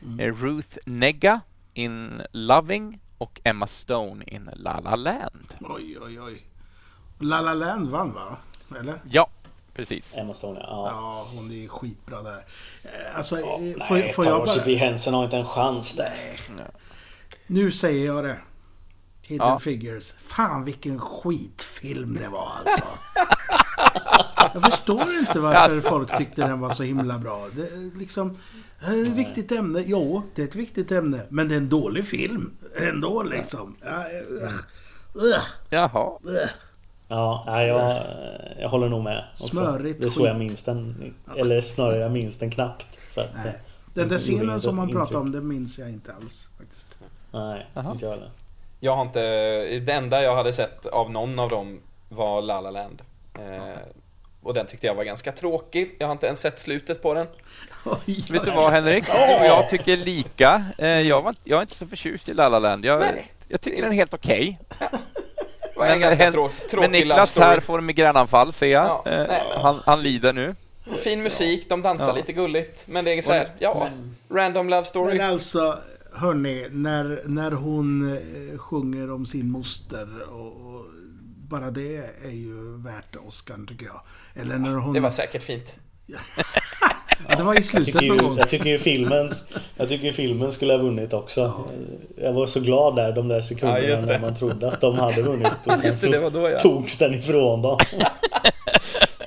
Mm. 0.03 0.21
eh, 0.21 0.35
Ruth 0.43 0.79
Negga 0.87 1.41
in 1.75 2.23
Loving 2.33 3.01
och 3.19 3.41
Emma 3.45 3.67
Stone 3.67 4.25
in 4.27 4.51
La 4.57 4.81
La 4.81 4.97
Land. 4.97 5.55
Oj, 5.61 5.99
oj, 6.01 6.21
oj. 6.21 6.43
La 7.19 7.41
La 7.41 7.55
Land 7.55 7.89
vann 7.91 8.13
va? 8.13 8.37
Eller? 8.81 9.01
Ja, 9.11 9.29
precis. 9.75 10.15
Emma 10.17 10.35
Stone, 10.35 10.61
ja. 10.61 10.67
Ja, 10.91 11.29
hon 11.35 11.51
är 11.51 11.69
skitbra 11.69 12.23
där. 12.23 12.45
Eh, 12.85 13.17
Alltså, 13.17 13.41
ja 13.41 13.59
eh, 13.61 13.87
får, 13.89 13.95
nej, 13.95 14.13
får 14.13 14.27
jag 14.27 14.45
bara... 14.47 14.61
P. 14.65 14.75
Henson 14.77 15.15
har 15.15 15.25
inte 15.25 15.37
en 15.37 15.47
chans 15.47 15.97
där. 15.97 16.13
Nu 17.47 17.71
säger 17.73 18.07
jag 18.07 18.25
det. 18.25 18.39
Hidden 19.23 19.47
Ja. 19.49 19.59
Figures. 19.59 20.13
Fan 20.27 20.65
vilken 20.65 20.99
skitfilm 21.01 22.15
det 22.15 22.29
var 22.29 22.49
alltså. 22.65 22.85
Jag 24.55 24.63
förstår 24.63 25.03
inte 25.21 25.39
varför 25.41 25.81
folk 25.81 26.17
tyckte 26.19 26.43
den 26.43 26.61
var 26.61 26.71
så 26.71 26.83
himla 26.83 27.19
bra. 27.19 27.47
Det 27.57 27.63
är 27.63 27.99
liksom... 27.99 28.39
eh, 28.83 28.93
Ett 29.03 29.09
viktigt 29.09 29.53
ämne. 29.53 29.83
Jo, 29.87 30.23
det 30.35 30.43
är 30.43 30.47
ett 30.47 30.55
viktigt 30.55 30.93
ämne. 30.93 31.21
Men 31.29 31.49
det 31.49 31.55
är 31.55 31.57
en 31.59 31.69
dålig 31.69 32.07
film. 32.07 32.51
Ändå 32.89 33.23
liksom. 33.23 33.77
Jaha. 35.71 36.19
Ja, 37.09 37.45
jag, 37.67 38.03
jag 38.61 38.69
håller 38.69 38.89
nog 38.89 39.05
med. 39.05 39.25
Också. 39.33 39.49
Smörigt 39.49 40.01
det 40.01 40.07
är 40.07 40.11
så 40.11 40.27
jag 40.27 40.37
minns 40.39 40.65
den. 40.65 41.15
Eller 41.37 41.61
snarare, 41.61 41.99
jag 41.99 42.13
minns 42.13 42.39
den 42.39 42.51
knappt. 42.51 42.95
För 43.15 43.21
att, 43.21 43.35
Nej. 43.35 43.47
eh, 43.47 43.53
Den 43.95 44.09
där 44.09 44.15
det 44.17 44.19
scenen 44.23 44.61
som 44.61 44.77
man 44.77 44.89
pratar 44.91 45.17
om, 45.17 45.33
den 45.33 45.49
minns 45.49 45.79
jag 45.79 45.89
inte 45.91 46.13
alls. 46.15 46.49
Faktiskt. 46.59 46.87
Nej, 47.33 47.67
Jaha. 47.75 47.93
inte 47.93 48.05
jag 48.05 48.13
heller. 48.13 48.31
Jag 48.81 48.97
har 48.97 49.03
inte... 49.03 49.21
Det 49.87 49.93
enda 49.93 50.23
jag 50.23 50.37
hade 50.37 50.53
sett 50.53 50.87
av 50.87 51.11
någon 51.11 51.39
av 51.39 51.49
dem 51.49 51.81
var 52.09 52.43
La 52.43 52.61
La 52.61 52.71
Land. 52.71 53.03
Eh, 53.39 53.79
och 54.43 54.55
den 54.55 54.67
tyckte 54.67 54.87
jag 54.87 54.95
var 54.95 55.05
ganska 55.05 55.33
tråkig. 55.33 55.97
Jag 55.99 56.07
har 56.07 56.13
inte 56.13 56.27
ens 56.27 56.41
sett 56.41 56.59
slutet 56.59 57.03
på 57.03 57.15
den. 57.15 57.27
Oj, 57.85 58.25
Vet 58.31 58.45
du 58.45 58.51
vad 58.51 58.73
Henrik? 58.73 59.05
Du 59.07 59.13
och 59.13 59.47
jag 59.47 59.71
tycker 59.71 59.97
lika. 59.97 60.65
Eh, 60.79 60.89
Jag, 61.01 61.23
var, 61.23 61.35
jag 61.45 61.57
är 61.59 61.63
inte 61.63 61.75
så 61.75 61.87
förtjust 61.87 62.29
i 62.29 62.35
La 62.35 62.49
La 62.49 62.59
Land. 62.59 62.85
Jag, 62.85 63.05
jag 63.49 63.61
tycker 63.61 63.83
den 63.83 63.91
är 63.93 63.97
helt 63.97 64.15
okej. 64.15 64.59
Det 64.79 65.79
var 65.79 65.87
en 65.87 66.01
ganska 66.01 66.25
Hen- 66.25 66.33
trå 66.71 66.81
Men 66.81 66.93
Niklas 66.93 67.37
här 67.39 67.61
får 67.61 67.81
migränanfall 67.81 68.53
ser 68.53 68.67
jag. 68.67 68.85
Ja, 68.87 69.03
Eh, 69.11 69.27
nej, 69.29 69.43
men- 69.53 69.61
han, 69.63 69.81
han 69.87 70.03
lider 70.03 70.33
nu. 70.33 70.55
Fin 70.99 71.23
musik, 71.23 71.69
de 71.69 71.83
dansar 71.83 72.09
Ja. 72.09 72.15
lite 72.15 72.33
gulligt. 72.33 72.83
Men 72.87 73.05
det 73.05 73.13
är 73.19 73.23
så 73.23 73.33
här, 73.33 73.49
ja, 73.59 73.89
random 74.31 74.69
love 74.69 74.85
story. 74.85 75.19
Men 75.19 75.31
alltså, 75.33 75.79
hörni, 76.15 76.67
när, 76.71 77.23
när 77.25 77.51
hon 77.51 78.17
eh, 78.53 78.59
sjunger 78.59 79.13
om 79.13 79.27
sin 79.27 79.51
moster 79.51 80.09
och, 80.31 80.47
och 80.47 80.85
bara 81.53 81.71
det 81.71 81.97
är 82.25 82.31
ju 82.31 82.83
värt 82.83 83.17
Oscar 83.27 83.67
tycker 83.69 83.87
jag. 83.87 84.01
Eller 84.43 84.59
när 84.59 84.75
hon... 84.75 84.93
Det 84.93 85.01
var 85.01 85.11
säkert 85.11 85.43
fint. 85.43 85.75
ja, 86.07 86.19
det 87.37 87.43
var 87.43 87.53
i 87.55 87.57
Jag 87.57 87.65
slutet 87.65 87.87
tycker, 87.95 88.07
någon 88.09 88.17
ju, 88.17 88.23
gång. 88.23 88.37
jag 88.39 88.49
tycker 88.49 88.71
ju 88.71 88.79
filmens 88.79 89.53
Jag 89.77 89.89
tycker 89.89 90.07
ju 90.07 90.13
filmen 90.13 90.53
skulle 90.53 90.73
ha 90.73 90.79
vunnit 90.79 91.13
också. 91.13 91.69
Jag 92.23 92.33
var 92.33 92.47
så 92.47 92.61
glad 92.61 92.97
där 92.97 93.13
de 93.13 93.29
där 93.29 93.41
sekunderna 93.41 93.81
Ja, 93.87 93.97
det. 93.97 94.07
när 94.07 94.19
man 94.19 94.35
trodde 94.35 94.69
att 94.69 94.81
de 94.81 94.99
hade 94.99 95.23
vunnit. 95.23 95.53
Och 95.67 95.79
sen 95.79 95.91
det, 95.91 96.11
det 96.11 96.17
så 96.17 96.23
var 96.23 96.31
då, 96.31 96.51
ja. 96.51 96.59
togs 96.59 96.99
den 96.99 97.15
ifrån 97.15 97.63
dem. 97.63 97.79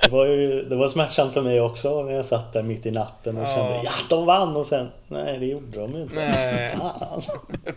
Det 0.02 0.12
var, 0.12 0.26
ju, 0.26 0.62
det 0.64 0.76
var 0.76 0.88
smärtsamt 0.88 1.34
för 1.34 1.42
mig 1.42 1.60
också 1.60 2.02
när 2.02 2.12
jag 2.12 2.24
satt 2.24 2.52
där 2.52 2.62
mitt 2.62 2.86
i 2.86 2.90
natten 2.90 3.36
och 3.36 3.42
Ja. 3.42 3.54
kände 3.54 3.80
ja, 3.84 3.90
de 4.10 4.26
vann 4.26 4.56
och 4.56 4.66
sen 4.66 4.88
nej, 5.08 5.38
det 5.38 5.46
gjorde 5.46 5.80
de 5.80 5.92
ju 5.92 6.02
inte. 6.02 6.14
Nej. 6.14 6.76
Fan. 6.78 7.22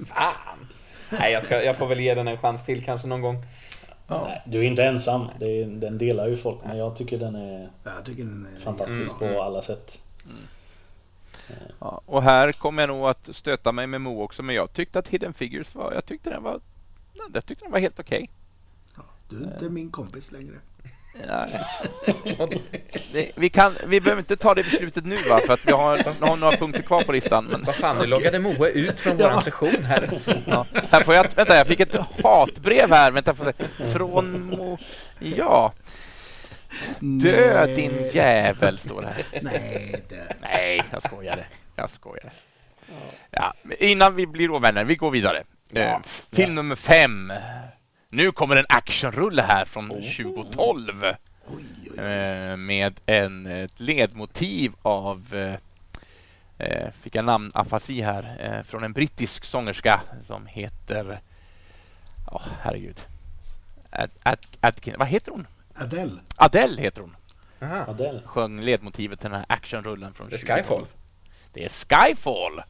Fan! 0.07 0.67
Nej, 1.09 1.31
jag, 1.33 1.43
ska, 1.43 1.63
jag 1.63 1.77
får 1.77 1.87
väl 1.87 1.99
ge 1.99 2.13
den 2.13 2.27
en 2.27 2.37
chans 2.37 2.65
till 2.65 2.85
kanske 2.85 3.07
någon 3.07 3.21
gång. 3.21 3.43
Nej, 4.09 4.41
du 4.45 4.59
är 4.59 4.63
inte 4.63 4.83
ensam. 4.83 5.27
Det 5.39 5.61
är, 5.61 5.65
den 5.65 5.97
delar 5.97 6.27
ju 6.27 6.37
folk. 6.37 6.59
Men 6.65 6.77
jag 6.77 6.95
tycker 6.95 7.19
den 7.19 7.35
är 7.35 7.69
tycker 8.05 8.23
den 8.23 8.47
är... 8.55 8.59
fantastisk 8.59 9.21
Mm. 9.21 9.33
på 9.33 9.41
alla 9.41 9.61
sätt. 9.61 10.03
Ja, 11.79 12.01
och 12.05 12.23
här 12.23 12.51
kommer 12.51 12.81
jag 12.83 12.87
nog 12.87 13.05
att 13.05 13.35
stöta 13.35 13.71
mig 13.71 13.87
med 13.87 14.01
Mo 14.01 14.21
också, 14.21 14.43
men 14.43 14.55
jag 14.55 14.73
tyckte 14.73 14.99
att 14.99 15.07
Hidden 15.07 15.33
Figures 15.33 15.75
var... 15.75 15.93
Jag 15.93 16.05
tyckte 16.05 16.29
den 16.29 16.43
var... 16.43 16.59
Jag 17.33 17.45
tyckte 17.45 17.65
den 17.65 17.71
var 17.71 17.79
helt 17.79 17.99
okej. 17.99 18.29
Ja, 18.95 19.03
du 19.29 19.37
är 19.43 19.53
inte 19.53 19.69
min 19.69 19.91
kompis 19.91 20.31
längre. 20.31 20.55
Nej. 21.27 21.47
Vi, 23.35 23.49
kan, 23.49 23.75
vi 23.87 24.01
behöver 24.01 24.19
inte 24.21 24.37
ta 24.37 24.53
det 24.53 24.63
beslutet 24.63 25.05
nu 25.05 25.15
va, 25.29 25.39
för 25.45 25.53
att 25.53 25.65
vi 25.67 25.71
har, 25.71 26.25
har 26.27 26.37
några 26.37 26.57
punkter 26.57 26.83
kvar 26.83 27.03
på 27.03 27.11
listan. 27.11 27.45
Men, 27.45 27.63
Vad 27.63 27.75
fan, 27.75 27.97
nu 27.97 28.05
loggade 28.05 28.39
Moe 28.39 28.69
ut 28.69 28.99
från 28.99 29.17
våran 29.17 29.41
session 29.41 29.83
här. 29.83 30.19
ja. 30.47 30.65
här 30.91 31.03
får 31.03 31.15
jag, 31.15 31.27
vänta, 31.35 31.55
jag 31.57 31.67
fick 31.67 31.79
ett 31.79 31.95
hatbrev 32.23 32.91
här. 32.91 33.11
Vänta, 33.11 33.33
får 33.33 33.45
jag- 33.77 33.91
från 33.93 34.41
Mo... 34.45 34.77
Ja. 35.19 35.73
Dö 36.99 37.65
Nej. 37.65 37.75
din 37.75 38.09
jävel, 38.13 38.77
står 38.77 39.01
det 39.01 39.07
här. 39.07 39.23
Nej, 39.41 40.01
det... 40.09 40.35
Nej, 40.41 40.83
jag 40.91 41.03
skojade. 41.03 41.43
Jag 41.75 41.89
skojade. 41.89 42.29
Ja, 43.31 43.53
innan 43.79 44.15
vi 44.15 44.27
blir 44.27 44.51
ovänner, 44.51 44.83
vi 44.83 44.95
går 44.95 45.11
vidare. 45.11 45.43
Eh, 45.73 45.97
film 46.31 46.55
nummer 46.55 46.75
fem. 46.75 47.33
Nu 48.11 48.31
kommer 48.31 48.55
en 48.55 48.65
actionrulle 48.69 49.41
här 49.41 49.65
från 49.65 49.89
2012. 49.89 51.03
Oj, 51.03 51.65
oj. 51.97 51.99
Eh, 51.99 52.57
med 52.57 52.99
en, 53.05 53.45
ett 53.45 53.79
ledmotiv 53.79 54.73
av, 54.81 55.33
eh, 55.33 55.55
eh, 56.67 56.91
fick 56.91 57.15
jag 57.15 57.25
namn, 57.25 57.51
afasi 57.53 58.01
här, 58.01 58.37
eh, 58.39 58.63
från 58.63 58.83
en 58.83 58.93
brittisk 58.93 59.43
sångerska 59.43 60.01
som 60.27 60.45
heter, 60.45 61.21
ja 62.31 62.41
herregud, 62.61 63.05
Ad, 63.91 64.09
Ad, 64.23 64.39
Adkin, 64.61 64.95
vad 64.97 65.07
heter 65.07 65.31
hon? 65.31 65.47
Adele. 65.75 66.19
Adele 66.35 66.81
heter 66.81 67.01
hon. 67.01 67.15
Aha. 67.61 67.85
Adele. 67.87 68.21
Sjöng 68.25 68.61
ledmotivet 68.61 69.19
till 69.19 69.29
den 69.29 69.39
här 69.39 69.45
actionrullen 69.49 70.13
från 70.13 70.29
Det 70.29 70.35
är 70.35 70.37
2012. 70.37 70.63
Skyfall. 70.63 70.87
Det 71.53 71.65
är 71.65 71.69
Skyfall. 71.69 72.61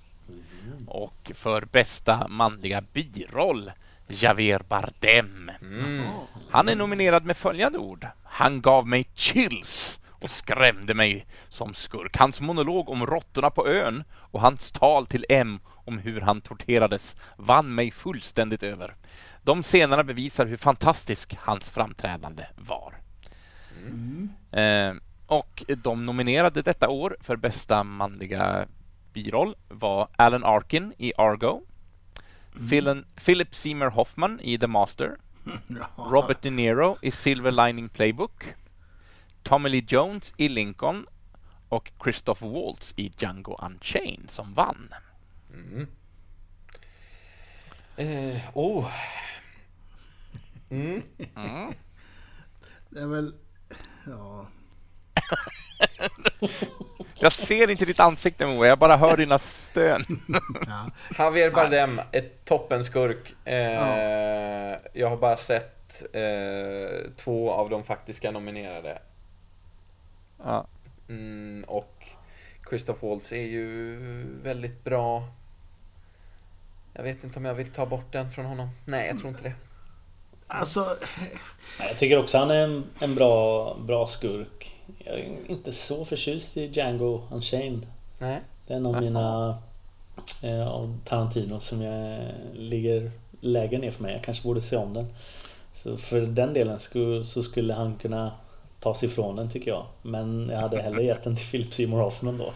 Och 0.88 1.32
för 1.36 1.66
bästa 1.66 2.28
manliga 2.28 2.82
biroll, 2.94 3.72
Javier 4.10 4.62
Bardem. 4.70 5.52
Mm. 5.62 6.04
Han 6.50 6.70
är 6.70 6.76
nominerad 6.76 7.26
med 7.26 7.38
följande 7.38 7.78
ord. 7.78 8.08
Han 8.24 8.62
gav 8.62 8.88
mig 8.88 9.08
chills 9.14 10.00
och 10.10 10.30
skrämde 10.30 10.94
mig 10.94 11.26
som 11.50 11.74
skurk. 11.74 12.18
Hans 12.18 12.42
monolog 12.42 12.90
om 12.90 13.06
råttorna 13.06 13.50
på 13.50 13.68
ön 13.68 14.04
och 14.14 14.42
hans 14.42 14.72
tal 14.72 15.06
till 15.06 15.26
M 15.30 15.60
om 15.68 15.98
hur 15.98 16.22
han 16.22 16.42
torterades 16.42 17.16
vann 17.38 17.76
mig 17.76 17.92
fullständigt 17.92 18.64
över. 18.64 18.96
De 19.42 19.64
scenerna 19.64 20.04
bevisar 20.04 20.46
hur 20.46 20.58
fantastisk 20.58 21.38
hans 21.40 21.70
framträdande 21.70 22.46
var. 22.56 22.94
Eh, 24.60 24.94
och 25.28 25.64
de 25.68 26.06
nominerade 26.06 26.62
detta 26.62 26.90
år 26.90 27.18
för 27.22 27.36
bästa 27.36 27.84
manliga 27.84 28.66
biroll 29.14 29.56
var 29.68 30.08
Alan 30.16 30.44
Arkin 30.44 30.94
i 30.98 31.14
Argo, 31.18 31.62
Phil- 32.54 33.04
Philip 33.26 33.56
Seymour 33.56 33.90
Hoffman 33.90 34.40
i 34.44 34.58
The 34.58 34.68
Master. 34.68 35.18
Robert 35.96 36.42
De 36.42 36.50
Niro 36.50 36.98
i 37.02 37.12
Silver 37.12 37.52
Lining 37.52 37.90
Playbook, 37.90 38.54
Tommy 39.44 39.70
Lee 39.70 39.86
Jones 39.88 40.34
i 40.38 40.50
Lincoln 40.50 41.06
och 41.70 41.92
Christoph 42.04 42.44
Waltz 42.44 42.94
i 42.98 43.12
Django 43.18 43.56
Unchained 43.66 44.32
som 44.32 44.54
vann. 44.54 44.90
Mm. 45.54 45.88
Eh, 47.98 48.42
oh. 48.54 48.92
Mm. 50.70 51.02
Mm. 51.36 51.74
Det 52.90 53.00
är 53.00 53.08
väl... 53.08 53.36
Ja. 54.06 54.48
Jag 57.22 57.32
ser 57.32 57.70
inte 57.70 57.86
ditt 57.86 58.00
ansikte 58.00 58.46
Moa, 58.46 58.68
jag 58.68 58.80
bara 58.80 58.98
hör 58.98 59.18
dina 59.18 59.40
stön. 59.40 60.04
ja. 60.68 60.90
Javier 61.18 61.52
Bardem, 61.52 62.02
ett 62.12 62.46
toppenskurk. 62.46 63.36
Eh, 63.46 63.56
Ja. 63.56 64.80
Jag 64.94 65.10
har 65.10 65.18
bara 65.18 65.38
sett 65.38 66.04
eh, 66.16 67.12
två 67.18 67.52
av 67.52 67.70
de 67.70 67.84
faktiska 67.84 68.32
nominerade. 68.32 69.00
Ja. 70.44 70.68
Mm, 71.10 71.66
och 71.68 72.06
Christoph 72.70 73.06
Waltz 73.06 73.32
är 73.32 73.42
ju 73.46 73.98
väldigt 74.44 74.84
bra. 74.84 75.24
Jag 76.94 77.04
vet 77.04 77.24
inte 77.24 77.40
om 77.40 77.46
jag 77.46 77.54
vill 77.54 77.72
ta 77.72 77.86
bort 77.86 78.12
den 78.14 78.32
från 78.32 78.46
honom. 78.46 78.70
Nej, 78.86 79.08
jag 79.08 79.18
tror 79.20 79.30
inte 79.30 79.44
det. 79.44 79.54
Alltså, 80.48 80.98
Nej, 81.80 81.88
Jag 81.88 81.98
tycker 81.98 82.20
också 82.20 82.38
han 82.38 82.52
är 82.52 82.64
en, 82.64 82.84
en 83.00 83.16
bra, 83.16 83.76
bra 83.80 84.06
skurk. 84.06 84.79
Jag 85.10 85.20
är 85.20 85.52
inte 85.52 85.72
så 85.72 86.06
förtjust 86.06 86.58
i 86.58 86.70
Django 86.74 87.22
Unchained. 87.32 87.88
Nej. 88.20 88.42
Det 88.68 88.74
är 88.74 88.78
en 88.78 88.86
av 88.86 89.02
mina 89.02 89.58
eh, 90.44 90.68
av 90.68 90.98
Tarantino 91.06 91.60
som 91.60 91.82
jag 91.82 92.20
ligger 92.54 93.12
lägre 93.42 93.78
ner 93.78 93.92
för 93.92 94.04
mig. 94.04 94.14
Jag 94.14 94.24
kanske 94.24 94.44
borde 94.44 94.62
se 94.62 94.76
om 94.78 94.94
den. 94.94 95.08
Så 95.72 95.98
för 95.98 96.22
den 96.22 96.54
delen 96.54 96.80
skulle, 96.80 97.24
så 97.24 97.44
skulle 97.44 97.74
han 97.74 97.96
kunna 97.96 98.32
ta 98.80 98.96
sig 98.96 99.10
ifrån 99.10 99.36
den 99.36 99.50
tycker 99.50 99.72
jag. 99.72 99.86
Men 100.02 100.50
jag 100.50 100.60
hade 100.60 100.82
hellre 100.82 101.04
gett 101.04 101.24
den 101.24 101.36
till 101.36 101.46
Philip 101.48 101.74
Seymour 101.74 102.00
Hoffman 102.00 102.38
då. 102.38 102.54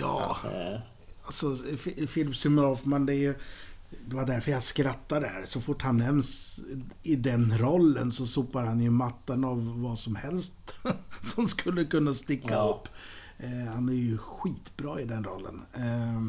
ja. 0.00 0.36
Eh, 0.54 0.78
Alltså, 1.24 1.56
Philip 2.14 2.36
Seymour 2.36 2.64
Hoffman, 2.64 3.06
det 3.06 3.12
är 3.12 3.16
ju... 3.16 3.34
Det 4.06 4.16
var 4.16 4.26
därför 4.26 4.50
jag 4.52 4.62
skrattade 4.62 5.20
där. 5.26 5.46
Så 5.46 5.60
fort 5.60 5.82
han 5.82 5.96
nämns 5.96 6.60
i 7.02 7.16
den 7.16 7.58
rollen 7.58 8.12
så 8.12 8.26
sopar 8.26 8.64
han 8.64 8.80
ju 8.80 8.90
mattan 8.90 9.44
av 9.44 9.80
vad 9.82 9.98
som 9.98 10.16
helst 10.16 10.54
som 11.20 11.46
skulle 11.46 11.84
kunna 11.84 12.14
sticka 12.14 12.54
Ja. 12.54 12.80
upp. 12.80 12.88
Eh, 13.38 13.72
han 13.74 13.88
är 13.88 13.92
ju 13.92 14.18
skitbra 14.18 15.00
i 15.00 15.04
den 15.04 15.24
rollen. 15.24 15.62
Eh, 15.74 16.22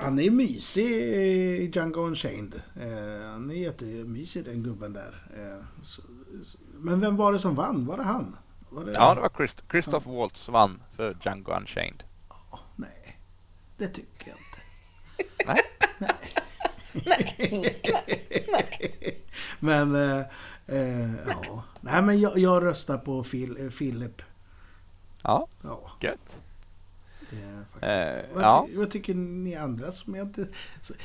han 0.00 0.18
är 0.18 0.30
mysig 0.30 0.86
i 0.86 1.70
Django 1.74 2.00
Unchained. 2.00 2.54
Eh, 2.80 3.30
han 3.30 3.50
är 3.50 3.54
jättemysig 3.54 4.44
den 4.44 4.62
gubben 4.62 4.92
där. 4.92 5.22
Eh, 5.36 5.64
så, 5.82 6.02
så, 6.44 6.58
men 6.78 7.00
vem 7.00 7.16
var 7.16 7.32
det 7.32 7.38
som 7.38 7.54
vann? 7.54 7.86
Var 7.86 7.96
det 7.96 8.02
han? 8.04 8.36
Var 8.70 8.84
det... 8.84 8.92
Ja, 8.92 9.14
det 9.14 9.20
var 9.20 9.28
Christ 9.36 9.62
Christoph 9.70 10.08
Waltz 10.10 10.48
vann 10.48 10.82
för 10.96 11.16
Django 11.24 11.52
Unchained. 11.52 12.02
Nej, 12.76 13.18
det 13.76 13.88
tycker 13.88 14.28
jag 14.28 14.36
inte. 14.38 14.49
Nej. 15.50 15.60
Men, 19.58 19.94
eh, 19.94 20.20
eh, 20.66 21.10
ja. 21.26 21.64
Nej, 21.80 22.02
men 22.02 22.20
jag, 22.20 22.38
jag 22.38 22.64
röstar 22.64 22.98
på 22.98 23.24
Phil, 23.24 23.70
Philip. 23.78 24.22
Ja, 25.22 25.48
Ja, 25.62 25.90
gött. 26.00 26.18
faktiskt. 27.72 27.82
Eh, 27.82 28.34
vad, 28.34 28.44
ja. 28.44 28.66
ty, 28.68 28.76
vad 28.76 28.90
tycker 28.90 29.14
ni 29.14 29.54
andra 29.54 29.92
som 29.92 30.14
jag 30.14 30.26
inte... 30.26 30.48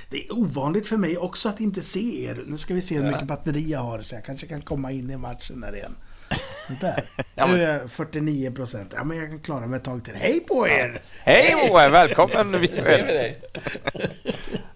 Det 0.10 0.26
är 0.26 0.34
ovanligt 0.40 0.88
för 0.88 0.98
mig 0.98 1.18
också 1.18 1.50
att 1.50 1.60
inte 1.60 1.82
se 1.82 2.24
er. 2.26 2.44
Nu 2.48 2.58
ska 2.58 2.74
vi 2.74 2.82
se 2.82 2.96
hur 2.96 3.12
mycket 3.12 3.28
batteri 3.28 3.70
jag 3.72 3.80
har 3.80 4.02
så 4.02 4.16
jag 4.16 4.26
kanske 4.26 4.48
kan 4.48 4.62
komma 4.62 4.92
in 4.92 5.10
i 5.10 5.18
matchen 5.18 5.62
där 5.62 5.76
igen. 5.76 5.96
Där. 6.82 7.04
Ja, 7.36 7.46
Nu 7.46 7.52
men- 7.52 7.62
är 7.62 7.74
jag 7.80 7.92
49 7.92 8.52
procent. 8.52 8.94
Ja, 8.96 9.04
men 9.04 9.18
jag 9.18 9.30
kan 9.30 9.40
klara 9.40 9.68
mig 9.68 9.78
ett 9.78 9.84
tag 9.84 10.06
till. 10.06 10.16
Hej 10.16 10.40
på 10.40 10.68
er! 10.68 11.02
Hej 11.24 11.56
Moa, 11.56 11.90
välkommen 11.90 12.52
ser 12.52 12.60
vi 12.60 12.68
virtuellt. 12.68 13.08
dig. 13.08 13.42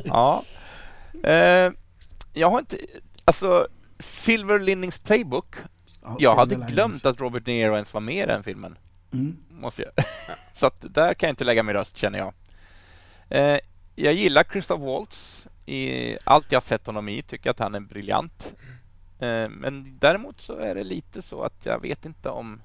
Ja. 0.03 0.43
Eh, 1.23 1.71
jag 2.33 2.49
har 2.49 2.59
inte... 2.59 2.77
Alltså, 3.25 3.67
Silver 3.99 4.59
Linnings 4.59 4.97
Playbook. 4.97 5.55
Ja, 6.03 6.15
Jag 6.19 6.35
hade 6.35 6.55
glömt 6.55 6.71
Linings. 6.75 7.05
att 7.05 7.19
Robert 7.19 7.45
De 7.45 7.51
Niro 7.51 7.73
ens 7.73 7.93
var 7.93 8.01
med 8.01 8.23
i 8.23 8.25
den 8.27 8.43
filmen. 8.43 8.77
Mm. 9.13 9.37
Måste 9.49 9.81
jag. 9.81 9.91
Så 10.53 10.67
att 10.67 10.75
där 10.93 11.13
kan 11.13 11.27
jag 11.27 11.31
inte 11.31 11.43
lägga 11.43 11.63
min 11.63 11.75
röst 11.75 11.97
känner 11.97 12.19
jag. 12.19 12.33
Eh, 13.29 13.59
jag 13.95 14.13
gillar 14.13 14.43
Christoph 14.43 14.83
Waltz. 14.85 15.47
I 15.65 16.17
allt 16.23 16.51
jag 16.51 16.63
sett 16.63 16.85
honom 16.85 17.09
i 17.09 17.21
tycker 17.21 17.47
jag 17.47 17.53
att 17.53 17.59
han 17.59 17.75
är 17.75 17.79
briljant. 17.79 18.53
Eh, 19.19 19.49
men 19.49 19.97
däremot 19.99 20.41
så 20.41 20.57
är 20.57 20.75
det 20.75 20.83
lite 20.83 21.21
så 21.21 21.43
att 21.43 21.65
jag 21.65 21.81
vet 21.81 22.05
inte 22.05 22.29
om... 22.29 22.61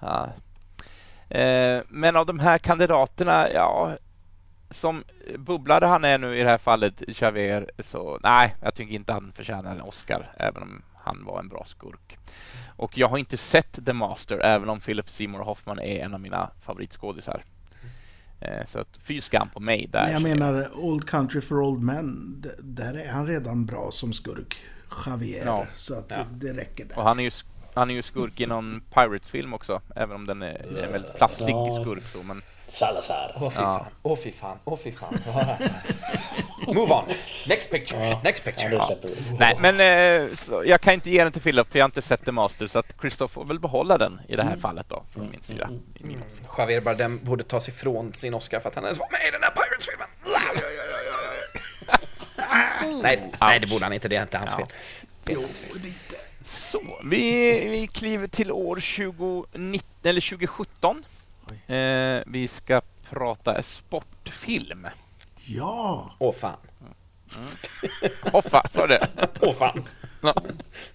Ja. 0.00 0.28
Eh, 1.28 1.82
men 1.88 2.16
av 2.16 2.26
de 2.26 2.38
här 2.38 2.58
kandidaterna, 2.58 3.50
ja... 3.50 3.96
Som 4.70 5.04
bubblare 5.38 5.86
han 5.86 6.04
är 6.04 6.18
nu 6.18 6.38
i 6.38 6.42
det 6.42 6.48
här 6.48 6.58
fallet, 6.58 7.02
Xavier, 7.14 7.70
så 7.78 8.18
nej, 8.22 8.54
jag 8.62 8.74
tycker 8.74 8.94
inte 8.94 9.12
han 9.12 9.32
förtjänar 9.32 9.70
en 9.70 9.82
Oscar, 9.82 10.32
även 10.38 10.62
om 10.62 10.82
han 10.94 11.24
var 11.24 11.40
en 11.40 11.48
bra 11.48 11.64
skurk. 11.66 12.18
Och 12.76 12.98
jag 12.98 13.08
har 13.08 13.18
inte 13.18 13.36
sett 13.36 13.86
The 13.86 13.92
Master, 13.92 14.38
även 14.38 14.68
om 14.68 14.80
Philip 14.80 15.10
Seymour 15.10 15.38
Hoffman 15.38 15.78
är 15.78 16.04
en 16.04 16.14
av 16.14 16.20
mina 16.20 16.50
favoritskådisar. 16.60 17.44
Eh, 18.40 18.66
så 18.66 18.78
att 18.78 18.96
fy 19.02 19.20
skam 19.20 19.48
på 19.48 19.60
mig 19.60 19.86
där. 19.92 20.02
Men 20.02 20.12
jag 20.12 20.22
menar, 20.22 20.78
Old 20.78 21.08
Country 21.08 21.40
for 21.40 21.60
Old 21.60 21.82
Men, 21.82 22.44
där 22.58 22.94
är 22.94 23.08
han 23.12 23.26
redan 23.26 23.66
bra 23.66 23.90
som 23.90 24.12
skurk. 24.12 24.56
Javier. 25.06 25.42
Ja. 25.46 25.66
Så 25.74 25.94
att 25.98 26.04
Ja. 26.08 26.16
det, 26.30 26.46
det 26.52 26.60
räcker 26.60 26.84
där. 26.84 26.98
Och 26.98 27.02
han 27.04 27.18
är 27.18 27.22
ju, 27.22 27.28
sk- 27.28 27.44
han 27.74 27.90
är 27.90 27.94
ju 27.94 28.02
skurk 28.02 28.40
i 28.40 28.46
någon 28.46 28.82
Pirates-film 28.94 29.54
också, 29.54 29.80
även 29.96 30.16
om 30.16 30.26
den 30.26 30.42
är 30.42 30.84
en 30.84 30.92
väldigt 30.92 31.14
plastig 31.14 31.54
skurk. 31.84 32.02
Så, 32.12 32.22
men 32.22 32.42
Salazar. 32.68 33.32
Åh 33.40 33.50
fy 33.50 33.56
Ja. 33.60 33.78
fan, 33.78 33.86
åh 34.02 34.18
fy 34.24 34.32
fan, 34.32 34.58
åh 34.64 34.78
fy 34.84 34.92
fan. 34.92 35.14
Move 36.66 36.92
on. 36.94 37.04
Next 37.48 37.70
picture, 37.70 38.18
next 38.24 38.44
picture. 38.44 38.80
Nej, 39.38 39.56
men 39.60 39.80
eh, 39.80 40.28
så, 40.36 40.62
jag 40.66 40.80
kan 40.80 40.94
inte 40.94 41.10
ge 41.10 41.22
den 41.22 41.32
till 41.32 41.42
Philip 41.42 41.72
för 41.72 41.78
jag 41.78 41.84
har 41.84 41.88
inte 41.88 42.02
sett 42.02 42.24
The 42.24 42.32
Master 42.32 42.66
så 42.66 42.78
att 42.78 42.94
Christoph 43.00 43.34
får 43.34 43.44
väl 43.44 43.60
behålla 43.60 43.98
den 43.98 44.20
i 44.28 44.36
det 44.36 44.42
här 44.42 44.56
fallet 44.56 44.86
då, 44.88 45.04
från 45.14 45.30
min 45.30 45.42
sida. 45.42 45.70
I 45.94 46.04
min. 46.04 46.22
Javier 46.58 46.80
Bardem 46.80 47.20
borde 47.22 47.44
ta 47.44 47.60
sig 47.60 47.74
ifrån 47.74 48.12
sin 48.14 48.34
Oscar 48.34 48.60
för 48.60 48.68
att 48.68 48.74
han 48.74 48.84
ens 48.84 48.98
var 48.98 49.08
med 49.10 49.20
i 49.28 49.30
den 49.30 49.42
här 49.42 49.50
Pirates-filmen. 49.50 50.08
Nej, 53.02 53.32
nej, 53.40 53.60
det 53.60 53.66
borde 53.66 53.84
han 53.84 53.92
inte. 53.92 54.08
Det 54.08 54.16
är 54.16 54.22
inte 54.22 54.38
hans 54.38 54.52
Ja. 54.58 54.66
fel. 54.66 54.66
Jo, 55.28 55.42
lite. 55.74 56.16
Så, 56.44 56.80
vi, 57.04 57.20
vi 57.68 57.86
kliver 57.86 58.26
till 58.28 58.52
år 58.52 58.74
2019, 58.74 59.88
eller 60.02 60.20
2017. 60.20 61.04
Eh, 61.66 62.22
vi 62.26 62.48
ska 62.48 62.80
prata 63.10 63.62
sportfilm. 63.62 64.86
Ja, 65.44 66.10
Åh 66.18 66.34
fan. 66.34 66.56
Hoppa, 68.32 68.68
sa 68.72 68.86
det? 68.86 69.08
Åh 69.40 69.54
fan. 69.54 69.84
Ja. 70.22 70.34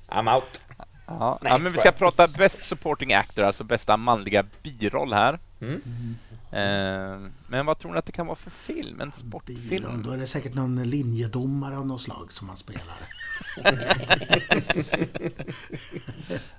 I'm 0.09 0.35
out. 0.35 0.61
Ja, 1.07 1.39
Nej, 1.41 1.51
ja, 1.51 1.57
men 1.57 1.73
vi 1.73 1.79
ska 1.79 1.91
prata 1.91 2.27
Best 2.37 2.63
Supporting 2.65 3.13
Actor, 3.13 3.43
alltså 3.43 3.63
bästa 3.63 3.97
manliga 3.97 4.45
biroll 4.63 5.13
här. 5.13 5.39
Mm. 5.61 5.73
Eh, 6.30 6.30
men 7.47 7.65
vad 7.65 7.79
tror 7.79 7.91
ni 7.91 7.97
att 7.99 8.05
det 8.05 8.11
kan 8.11 8.25
vara 8.27 8.35
för 8.35 8.49
film? 8.49 9.01
En 9.01 9.09
biron. 9.09 9.11
sportfilm? 9.31 10.01
Då 10.03 10.11
är 10.11 10.17
det 10.17 10.27
säkert 10.27 10.53
någon 10.53 10.83
linjedomare 10.89 11.77
av 11.77 11.87
något 11.87 12.01
slag 12.01 12.31
som 12.31 12.47
han 12.49 12.57
spelar. 12.57 12.97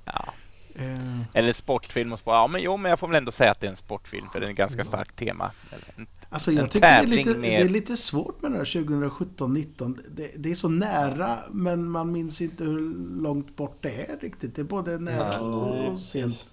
Ja. 0.05 0.34
Eh, 0.74 1.20
Eller 1.32 1.53
sportfilm 1.53 2.12
och 2.12 2.18
sport. 2.18 2.32
Ja, 2.32 2.47
men 2.47 2.62
jo, 2.62 2.76
men 2.76 2.90
jag 2.90 2.99
får 2.99 3.09
väl 3.09 3.16
ändå 3.16 3.32
säga 3.32 3.51
att 3.51 3.61
det 3.61 3.66
är 3.66 3.70
en 3.70 3.76
sportfilm, 3.76 4.26
för 4.32 4.40
det 4.40 4.47
är 4.47 4.51
ett 4.51 4.57
ganska 4.57 4.84
starkt 4.84 5.16
tema. 5.16 5.51
En- 5.97 6.07
Alltså 6.30 6.51
En 6.51 6.57
jag 6.57 6.70
tycker 6.70 6.80
det 6.86 6.93
är, 6.93 7.07
lite, 7.07 7.34
det 7.34 7.57
är 7.57 7.68
lite 7.68 7.97
svårt 7.97 8.43
med 8.43 8.51
det 8.53 8.59
här 8.59 8.64
2017-19. 8.64 9.99
Det, 10.11 10.30
det 10.36 10.51
är 10.51 10.55
så 10.55 10.68
nära 10.68 11.38
men 11.51 11.90
man 11.90 12.12
minns 12.12 12.40
inte 12.40 12.64
hur 12.64 12.95
långt 13.22 13.57
bort 13.57 13.76
det 13.80 14.11
är 14.11 14.16
riktigt. 14.20 14.55
Det 14.57 14.62
är 14.62 14.64
både 14.64 14.99
nära 14.99 15.40
och, 15.47 16.01
sent. 16.01 16.51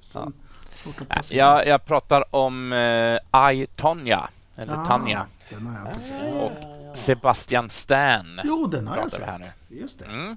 Tusen, 0.00 0.32
Svårt 0.82 1.00
att 1.00 1.08
placera. 1.08 1.38
Jag, 1.38 1.66
jag 1.66 1.84
pratar 1.84 2.34
om 2.36 2.72
eh, 2.72 3.52
I, 3.52 3.66
Tonya, 3.76 4.28
eller 4.56 4.74
Ah, 4.74 4.86
Tanja, 4.86 5.26
Den 5.50 5.66
har 5.66 5.78
jag 5.78 5.88
inte 5.88 6.00
sett. 6.00 6.34
och 6.34 6.52
Sebastian 6.98 7.70
Stan. 7.70 8.40
Jo, 8.44 8.66
den 8.66 8.86
har 8.88 8.96
jag 8.96 9.08
vi 9.18 9.24
här 9.24 9.38
sett. 9.38 9.54
Just 9.68 9.98
det. 9.98 10.04
Mm. 10.04 10.36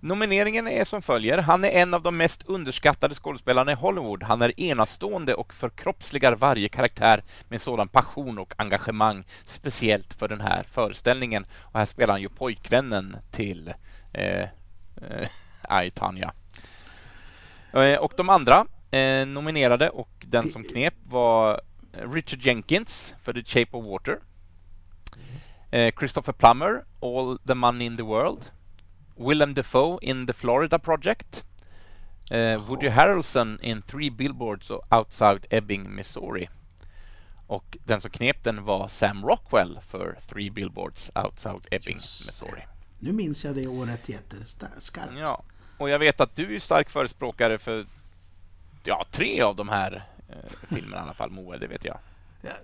Nomineringen 0.00 0.68
är 0.68 0.84
som 0.84 1.02
följer. 1.02 1.38
Han 1.38 1.64
är 1.64 1.68
en 1.68 1.94
av 1.94 2.02
de 2.02 2.16
mest 2.16 2.42
underskattade 2.46 3.14
skådespelarna 3.14 3.72
i 3.72 3.74
Hollywood. 3.74 4.22
Han 4.22 4.42
är 4.42 4.60
enastående 4.60 5.34
och 5.34 5.54
förkroppsligar 5.54 6.32
varje 6.32 6.68
karaktär 6.68 7.22
med 7.48 7.60
sådan 7.60 7.88
passion 7.88 8.38
och 8.38 8.54
engagemang, 8.56 9.24
speciellt 9.44 10.14
för 10.14 10.28
den 10.28 10.40
här 10.40 10.66
föreställningen. 10.72 11.44
Och 11.60 11.78
här 11.78 11.86
spelar 11.86 12.14
han 12.14 12.22
ju 12.22 12.28
pojkvännen 12.28 13.16
till 13.30 13.74
eh, 14.12 14.42
eh, 15.70 15.88
Tanya. 15.94 16.32
Eh, 17.72 17.98
och 17.98 18.12
de 18.16 18.28
andra 18.28 18.66
eh, 18.92 19.26
nominerade 19.26 19.90
och 19.90 20.10
den 20.26 20.52
som 20.52 20.64
knep 20.64 20.94
var 21.04 21.60
Richard 21.92 22.40
Jenkins 22.40 23.14
för 23.22 23.32
The 23.32 23.44
Shape 23.44 23.76
of 23.76 23.84
Water. 23.84 24.18
Eh, 25.70 25.94
Christopher 25.98 26.32
Plummer, 26.32 26.84
All 27.00 27.38
the 27.46 27.54
Money 27.54 27.86
in 27.86 27.96
the 27.96 28.02
World. 28.02 28.50
Willem 29.16 29.54
Dafoe 29.54 29.98
in 30.02 30.26
The 30.26 30.32
Florida 30.32 30.78
Project. 30.78 31.44
Eh, 32.30 32.68
Woody 32.68 32.88
Harrelson 32.88 33.58
in 33.62 33.82
Three 33.82 34.10
Billboards 34.10 34.70
Outside 34.90 35.46
Ebbing, 35.50 35.94
Missouri. 35.94 36.48
Och 37.46 37.78
den 37.84 38.00
som 38.00 38.10
knep 38.10 38.44
den 38.44 38.64
var 38.64 38.88
Sam 38.88 39.24
Rockwell 39.24 39.80
för 39.88 40.18
Three 40.28 40.50
Billboards 40.50 41.10
Outside 41.14 41.66
Ebbing, 41.70 41.94
Just 41.96 42.26
det. 42.26 42.44
Missouri. 42.44 42.62
Nu 42.98 43.12
minns 43.12 43.44
jag 43.44 43.54
det 43.54 43.66
året 43.66 44.08
jätteskarpt. 44.08 45.12
Ja, 45.18 45.42
och 45.78 45.90
jag 45.90 45.98
vet 45.98 46.20
att 46.20 46.36
du 46.36 46.54
är 46.54 46.58
stark 46.58 46.90
förespråkare 46.90 47.58
för 47.58 47.86
ja, 48.86 49.06
tre 49.10 49.40
av 49.42 49.56
de 49.56 49.68
här 49.68 50.04
eh, 50.28 50.36
filmerna 50.76 50.96
i 50.96 51.00
alla 51.00 51.14
fall, 51.14 51.30
Moe, 51.30 51.58
det 51.58 51.66
vet 51.66 51.84
jag. 51.84 51.98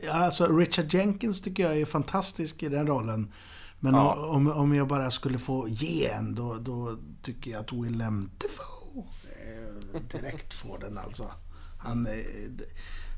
Ja, 0.03 0.13
alltså 0.13 0.47
Richard 0.57 0.95
Jenkins 0.95 1.43
tycker 1.43 1.63
jag 1.63 1.81
är 1.81 1.85
fantastisk 1.87 2.63
i 2.63 2.69
den 2.69 2.87
rollen. 2.87 3.33
Men 3.81 3.95
Ja. 3.95 4.15
om, 4.27 4.53
om 4.53 4.75
jag 4.75 4.87
bara 4.89 5.11
skulle 5.11 5.39
få 5.39 5.69
ge 5.69 6.07
en 6.09 6.35
då, 6.35 6.55
då 6.55 6.97
tycker 7.23 7.51
jag 7.51 7.61
att 7.61 7.73
Willem 7.73 8.31
Dafoe 8.39 9.05
eh, 9.47 10.01
direkt 10.13 10.55
får 10.55 10.79
den 10.79 10.99
alltså. 10.99 11.31
Han 11.79 12.07
är, 12.07 12.25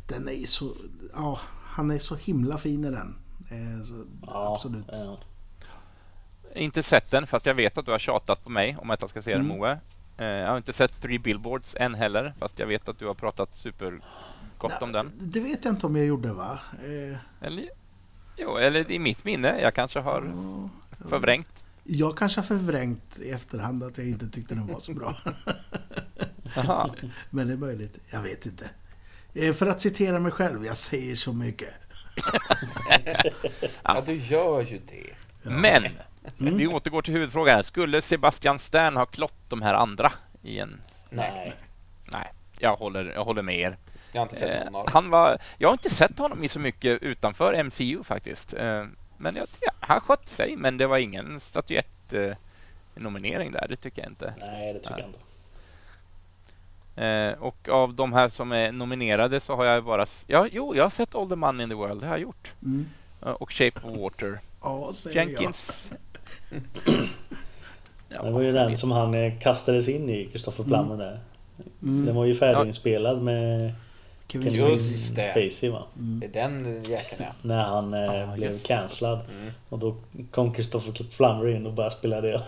den 0.09 0.29
är 0.29 0.47
så, 0.47 0.73
ja, 1.15 1.39
han 1.65 1.91
är 1.91 1.99
så 1.99 2.15
himla 2.17 2.59
fin 2.59 2.85
i 2.85 2.91
den. 2.91 3.17
Eh, 3.51 3.85
så, 3.87 4.05
Ja, 4.27 4.55
absolut. 4.57 4.87
ja. 4.93 5.19
Inte 6.55 6.83
sett 6.83 7.11
den, 7.11 7.27
fast 7.27 7.47
jag 7.47 7.55
vet 7.55 7.79
att 7.79 7.85
du 7.87 7.91
har 7.93 7.99
tjatat 7.99 8.45
på 8.45 8.51
mig 8.51 8.77
om 8.77 8.91
att 8.91 9.01
jag 9.01 9.11
ska 9.11 9.23
se 9.23 9.33
den, 9.33 9.41
Mm. 9.45 9.59
Moe. 9.59 9.79
Eh, 10.21 10.27
jag 10.27 10.49
har 10.49 10.57
inte 10.57 10.73
sett 10.73 11.01
Three 11.03 11.19
Billboards 11.19 11.77
än 11.81 11.95
heller, 11.95 12.35
fast 12.39 12.59
jag 12.59 12.67
vet 12.67 12.89
att 12.89 12.99
du 12.99 13.07
har 13.07 13.15
pratat 13.15 13.53
supergott 13.53 14.83
om 14.83 14.93
den. 14.93 15.13
Det 15.19 15.41
vet 15.41 15.65
jag 15.65 15.73
inte 15.75 15.87
om 15.87 15.97
jag 15.97 16.07
gjorde 16.07 16.33
va? 16.33 16.59
Eh, 16.85 17.47
Eller, 17.47 17.69
jo, 18.37 18.57
eller 18.57 18.91
i 18.91 18.99
mitt 18.99 19.25
minne. 19.25 19.61
Jag 19.63 19.75
kanske 19.75 20.01
har 20.01 20.33
förvrängt. 21.09 21.65
jag 21.85 22.17
kanske 22.19 22.41
har 22.41 22.47
förvrängt 22.47 23.19
i 23.19 23.31
efterhand 23.31 23.83
att 23.83 23.99
jag 23.99 24.09
inte 24.09 24.29
tyckte 24.29 24.55
den 24.55 24.67
var 24.67 24.81
så 24.81 24.93
bra. 24.95 25.17
Men 27.31 27.47
det 27.47 27.53
är 27.53 27.57
möjligt. 27.57 27.99
Jag 28.11 28.23
vet 28.23 28.47
inte. 28.47 28.71
Eh, 29.35 29.55
För 29.55 29.67
att 29.67 29.81
citera 29.81 30.19
mig 30.21 30.33
själv, 30.33 30.67
jag 30.67 30.77
säger 30.77 31.17
så 31.17 31.33
mycket. 31.33 31.69
Ja, 33.83 34.03
du 34.07 34.15
gör 34.15 34.61
ju 34.61 34.81
det. 34.89 35.15
Men, 35.51 35.85
Mm. 36.41 36.57
vi 36.57 36.67
återgår 36.67 37.03
till 37.03 37.15
huvudfrågan. 37.15 37.57
här. 37.57 37.63
Skulle 37.63 38.03
Sebastian 38.03 38.59
Stern 38.59 38.97
ha 38.97 39.07
klott 39.07 39.35
de 39.49 39.63
här 39.63 39.75
andra 39.75 40.13
i 40.43 40.59
en... 40.59 40.81
Nej. 41.11 41.53
Nej, 42.13 42.33
jag 42.59 42.77
håller, 42.77 43.05
jag 43.15 43.25
håller 43.25 43.43
med 43.43 43.59
er. 43.59 43.77
Jag 44.13 44.21
har 44.21 44.27
inte 44.27 44.37
sett 44.37 44.51
Eh, 44.51 44.65
någon 44.65 44.73
dem. 44.73 44.87
han 44.93 45.11
var, 45.11 45.39
jag 45.59 45.69
har 45.69 45.73
inte 45.73 45.91
sett 45.91 46.19
honom 46.19 46.45
i 46.45 46.49
så 46.49 46.59
mycket 46.61 47.03
utanför 47.03 47.63
MCU 47.65 48.03
faktiskt. 48.05 48.55
Eh, 48.55 48.87
men 49.17 49.37
jag, 49.37 49.47
ja, 49.61 49.73
han 49.81 50.01
skött 50.01 50.29
sig, 50.29 50.57
men 50.57 50.77
det 50.79 50.87
var 50.87 50.99
ingen 50.99 51.41
statyett 51.41 52.13
eh, 52.13 52.33
nominering 52.95 53.53
där, 53.53 53.67
det 53.69 53.77
tycker 53.77 54.03
jag 54.03 54.11
inte. 54.11 54.35
Nej, 54.41 54.73
det 54.73 54.79
tycker 54.79 54.99
jag 54.99 55.09
inte. 55.09 55.21
Eh, 56.97 57.33
och 57.43 57.69
av 57.69 57.95
de 57.95 58.13
här 58.13 58.29
som 58.29 58.53
är 58.53 58.73
nominerade 58.73 59.41
så 59.41 59.57
har 59.57 59.65
jag 59.65 59.85
bara... 59.85 60.07
Ja, 60.27 60.47
jo, 60.53 60.77
jag 60.77 60.83
har 60.85 60.91
sett 60.91 61.15
All 61.15 61.29
the 61.29 61.37
Money 61.37 61.63
in 61.63 61.69
the 61.69 61.75
World, 61.75 62.01
det 62.01 62.07
har 62.07 62.15
jag 62.15 62.23
gjort. 62.23 62.53
Mm. 62.63 62.87
Eh, 63.23 63.29
och 63.31 63.53
Shape 63.53 63.81
of 63.83 63.97
Water. 63.99 64.41
Ja, 64.63 64.93
Jenkins. 65.13 65.91
Ja, 68.09 68.23
Det 68.23 68.31
var 68.31 68.41
ju 68.41 68.53
den 68.53 68.77
som 68.77 68.91
han 68.91 69.15
eh, 69.15 69.39
kastades 69.39 69.89
in 69.89 70.11
i, 70.11 70.29
Christopher 70.29 70.65
Plummer 70.65 70.97
där. 70.97 71.21
jag. 71.57 71.89
Mm. 71.89 72.07
Den 72.07 72.15
var 72.15 72.25
ju 72.25 72.35
färdiginspelad 72.35 73.23
med 73.23 73.73
Kevin. 74.29 74.79
Spacey 75.13 75.71
va? 75.71 75.83
Det 75.95 76.27
är 76.27 76.33
den 76.33 76.81
jäkeln 76.81 77.23
ja. 77.23 77.33
När 77.43 77.63
han 77.63 77.95
eh, 77.95 78.01
Ja, 78.01 78.35
blev 78.37 78.53
just 78.53 78.67
cancellad. 78.67 79.21
Mm. 79.31 79.53
Och 79.69 79.79
då 79.79 79.97
kom 80.31 80.55
Christopher 80.55 81.05
Plummer 81.17 81.49
in 81.49 81.67
och 81.67 81.73
bara 81.73 81.91
spelade, 81.91 82.43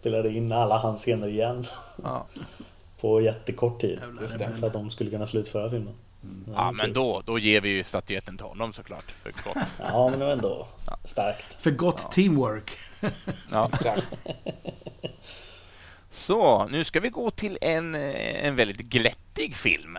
spelade 0.00 0.28
in 0.32 0.52
alla 0.52 0.78
hans 0.78 1.00
scener 1.00 1.28
igen. 1.28 1.66
Ja. 2.02 2.26
På 3.00 3.20
jättekort 3.20 3.80
tid. 3.80 3.98
För 4.60 4.66
att 4.66 4.72
de 4.72 4.90
skulle 4.90 5.10
kunna 5.10 5.26
slutföra 5.26 5.70
filmen. 5.70 5.94
Var 6.46 6.54
ja, 6.54 6.72
men 6.72 6.92
då, 6.92 7.22
då 7.26 7.38
ger 7.38 7.60
vi 7.60 7.68
ju 7.68 7.84
statyetten 7.84 8.36
till 8.36 8.46
honom 8.46 8.72
såklart. 8.72 9.14
För 9.22 9.32
gott. 9.44 9.64
Ja, 9.78 10.08
men 10.08 10.18
det 10.18 10.24
var 10.24 10.32
ändå 10.32 10.66
starkt. 11.04 11.54
För 11.60 11.70
gott 11.70 12.12
teamwork. 12.12 12.70
Ja. 13.50 13.70
Exakt. 13.72 14.06
Så, 16.10 16.68
nu 16.68 16.84
ska 16.84 17.00
vi 17.00 17.08
gå 17.08 17.30
till 17.30 17.58
en, 17.60 17.94
eh, 17.94 18.46
en 18.46 18.56
väldigt 18.56 18.76
glättig 18.80 19.56
film. 19.56 19.98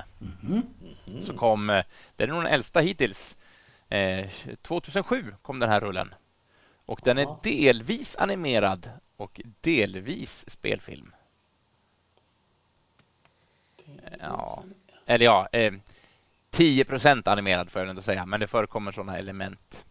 Så 1.21 1.33
kom, 1.33 1.69
eh, 1.69 1.85
den 2.15 2.29
är 2.29 2.33
nog 2.33 2.43
den 2.43 2.53
äldsta 2.53 2.79
hittills. 2.79 3.37
Eh, 3.89 4.29
2007 4.61 5.35
kom 5.41 5.59
den 5.59 5.69
här 5.69 5.81
rullen. 5.81 6.13
Och 6.85 6.99
den 7.03 7.17
är 7.17 7.27
delvis 7.43 8.15
animerad 8.15 8.89
och 9.17 9.41
delvis 9.61 10.49
spelfilm. 10.49 11.15
Ja. 14.19 14.63
Eller 15.05 15.25
ja, 15.25 15.47
eh, 15.51 15.73
10% 16.51 17.27
animerad 17.27 17.69
får 17.69 17.81
jag 17.81 17.89
ändå 17.89 18.01
säga, 18.01 18.25
men 18.25 18.39
det 18.39 18.47
förekommer 18.47 18.91
sådana 18.91 19.17
element. 19.17 19.85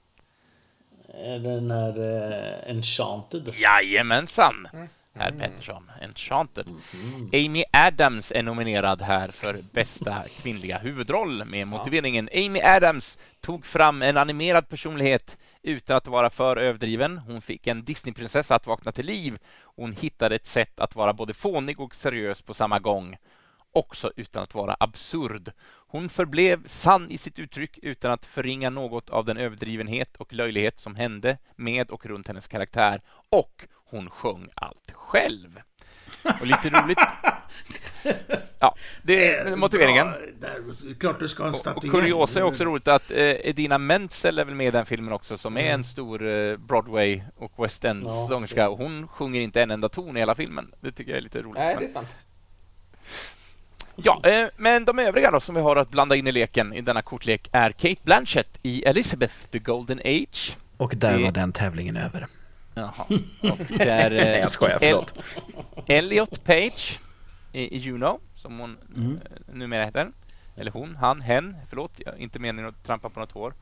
Den 1.43 1.71
här 1.71 1.99
eh, 1.99 2.71
Enchanted. 2.71 3.55
Jajamensan! 3.59 4.69
Herr 5.15 5.33
Pettersson, 5.33 5.91
Enchanted. 6.01 6.67
Amy 7.33 7.65
Adams 7.73 8.33
är 8.33 8.43
nominerad 8.43 9.03
här 9.03 9.29
för 9.29 9.57
bästa 9.73 10.23
kvinnliga 10.43 10.79
huvudroll 10.79 11.45
med 11.45 11.67
motiveringen 11.69 12.29
Amy 12.35 12.61
Adams 12.61 13.19
tog 13.41 13.67
fram 13.67 14.03
en 14.03 14.17
animerad 14.17 14.69
personlighet 14.69 15.39
utan 15.63 15.97
att 15.97 16.07
vara 16.07 16.31
för 16.31 16.57
överdriven. 16.57 17.19
Hon 17.19 17.43
fick 17.43 17.67
en 17.67 17.85
Disneyprinsessa 17.85 18.55
att 18.55 18.67
vakna 18.67 18.93
till 18.93 19.07
liv. 19.07 19.39
Hon 19.63 19.93
hittade 19.93 20.35
ett 20.35 20.47
sätt 20.47 20.81
att 20.81 20.97
vara 20.97 21.13
både 21.13 21.35
fånig 21.35 21.81
och 21.81 21.95
seriös 21.95 22.43
på 22.43 22.55
samma 22.55 22.79
gång. 22.79 23.17
Också 23.73 24.13
utan 24.17 24.43
att 24.43 24.55
vara 24.55 24.77
absurd. 24.81 25.53
Hon 25.93 26.09
förblev 26.09 26.67
sann 26.67 27.11
i 27.11 27.19
sitt 27.19 27.39
uttryck 27.39 27.79
utan 27.83 28.13
att 28.13 28.27
förringa 28.27 28.71
något 28.71 29.11
av 29.11 29.25
den 29.25 29.37
överdrivenhet 29.37 30.17
och 30.17 30.33
löjlighet 30.33 30.79
som 30.79 30.95
hände 30.95 31.39
med 31.57 31.91
och 31.91 32.07
runt 32.07 32.29
hennes 32.29 32.49
karaktär. 32.49 33.01
Och 33.31 33.67
hon 33.75 34.11
sjöng 34.11 34.49
allt 34.55 34.93
själv. 34.93 35.61
Och 36.41 36.47
lite 36.47 36.71
roligt... 36.71 36.99
Ja, 38.59 38.75
det 39.03 39.35
är 39.35 39.57
motiveringen. 39.57 40.07
Där, 40.41 40.95
klart 40.95 41.21
du 41.21 41.29
ska 41.29 41.43
ha 41.43 41.49
en 41.49 41.55
Och, 41.55 41.77
och 41.77 41.91
kuriosa 41.91 42.41
är 42.41 42.45
också 42.45 42.65
roligt 42.65 42.89
att 42.89 43.11
eh, 43.11 43.19
Edina 43.19 43.79
Menzel 43.79 44.39
är 44.39 44.45
väl 44.45 44.55
med 44.55 44.67
i 44.67 44.71
den 44.71 44.87
filmen 44.87 45.13
också 45.13 45.39
som 45.39 45.57
är 45.57 45.75
en 45.75 45.85
stor 45.85 46.27
eh, 46.27 46.57
Broadway 46.57 47.23
och 47.37 47.65
West 47.65 47.85
End-sångerska. 47.85 48.69
hon 48.69 49.09
sjunger 49.09 49.41
inte 49.41 49.63
en 49.63 49.71
enda 49.71 49.89
ton 49.89 50.17
i 50.17 50.21
hela 50.21 50.35
filmen. 50.35 50.75
Det 50.81 50.93
tycker 50.93 51.11
jag 51.11 51.19
är 51.19 51.23
lite 51.23 51.43
roligt. 51.43 51.55
Nej, 51.55 51.77
det 51.79 51.85
är 51.85 51.89
sant. 51.89 52.17
Ja, 53.97 54.21
eh, 54.25 54.47
men 54.57 54.85
de 54.85 54.99
övriga 54.99 55.31
då 55.31 55.41
som 55.41 55.55
vi 55.55 55.61
har 55.61 55.77
att 55.77 55.91
blanda 55.91 56.17
in 56.17 56.27
i 56.27 56.33
leken 56.33 56.73
i 56.73 56.81
denna 56.81 57.03
kortlek 57.03 57.49
är 57.53 57.73
Kate 57.73 58.01
Blanchett 58.03 58.59
i 58.63 58.83
Elizabeth 58.83 59.35
the 59.51 59.59
Golden 59.59 59.99
Age. 60.05 60.57
Och 60.77 60.93
där 60.97 61.17
Det- 61.19 61.25
var 61.25 61.33
den 61.33 61.53
tävlingen 61.53 61.97
över. 61.97 62.27
Jaha. 62.75 63.05
Och 63.43 63.59
det 63.69 63.91
är 63.91 64.11
eh, 64.11 64.25
Nej, 64.25 64.39
jag 64.41 64.51
skojar, 64.51 64.79
förlåt. 64.79 65.15
Elliot 65.87 66.45
Page 66.45 66.99
i, 67.53 67.77
i 67.77 67.79
Juno, 67.79 68.21
som 68.37 68.59
hon 68.59 68.79
Mm. 68.97 69.21
eh, 69.25 69.55
numera 69.55 69.85
heter. 69.85 70.11
Eller 70.57 70.71
hon, 70.71 70.97
han, 70.97 71.21
hen. 71.21 71.57
Förlåt, 71.69 71.93
jag 71.97 72.19
inte 72.19 72.39
meningen 72.39 72.69
att 72.69 72.85
trampa 72.87 73.09
på 73.11 73.21
något 73.21 73.33
hår. 73.33 73.55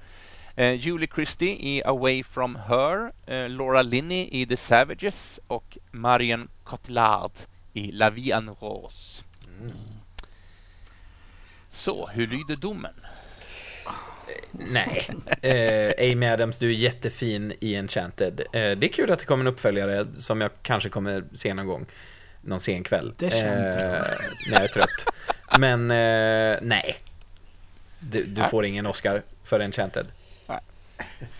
Eh, 0.56 0.72
Julie 0.72 1.08
Christie 1.14 1.56
i 1.60 1.82
Away 1.84 2.24
from 2.24 2.58
Her. 2.68 3.12
Eh, 3.26 3.48
Laura 3.48 3.82
Linney 3.82 4.28
i 4.32 4.46
The 4.46 4.56
Savages. 4.56 5.40
Och 5.46 5.78
Marion 5.90 6.48
Cotillard 6.64 7.32
i 7.72 7.92
La 7.92 8.10
Vie 8.10 8.36
en 8.36 8.50
Rose. 8.60 9.24
Så, 11.80 12.06
hur 12.14 12.26
lyder 12.26 12.56
domen? 12.56 12.94
Nej. 14.52 15.08
Eh, 15.42 16.12
Amy 16.12 16.26
Adams, 16.26 16.58
du 16.58 16.68
är 16.68 16.74
jättefin 16.74 17.52
i 17.60 17.74
Enchanted. 17.74 18.40
Eh, 18.40 18.46
det 18.52 18.86
är 18.86 18.92
kul 18.92 19.10
att 19.12 19.18
det 19.18 19.24
kommer 19.24 19.44
en 19.44 19.52
uppföljare 19.52 20.06
som 20.18 20.40
jag 20.40 20.50
kanske 20.62 20.88
kommer 20.88 21.24
se 21.34 21.54
någon 21.54 21.66
gång. 21.66 21.86
Någon 22.40 22.60
sen 22.60 22.82
kväll. 22.82 23.12
Det 23.16 23.30
känns 23.30 23.82
eh, 23.82 24.02
När 24.50 24.52
jag 24.52 24.62
är 24.62 24.68
trött. 24.68 25.06
Men 25.58 25.90
eh, 25.90 26.58
nej. 26.62 26.96
Du, 28.00 28.24
du 28.24 28.44
får 28.44 28.64
ingen 28.64 28.86
Oscar 28.86 29.22
för 29.44 29.60
Enchanted. 29.60 30.06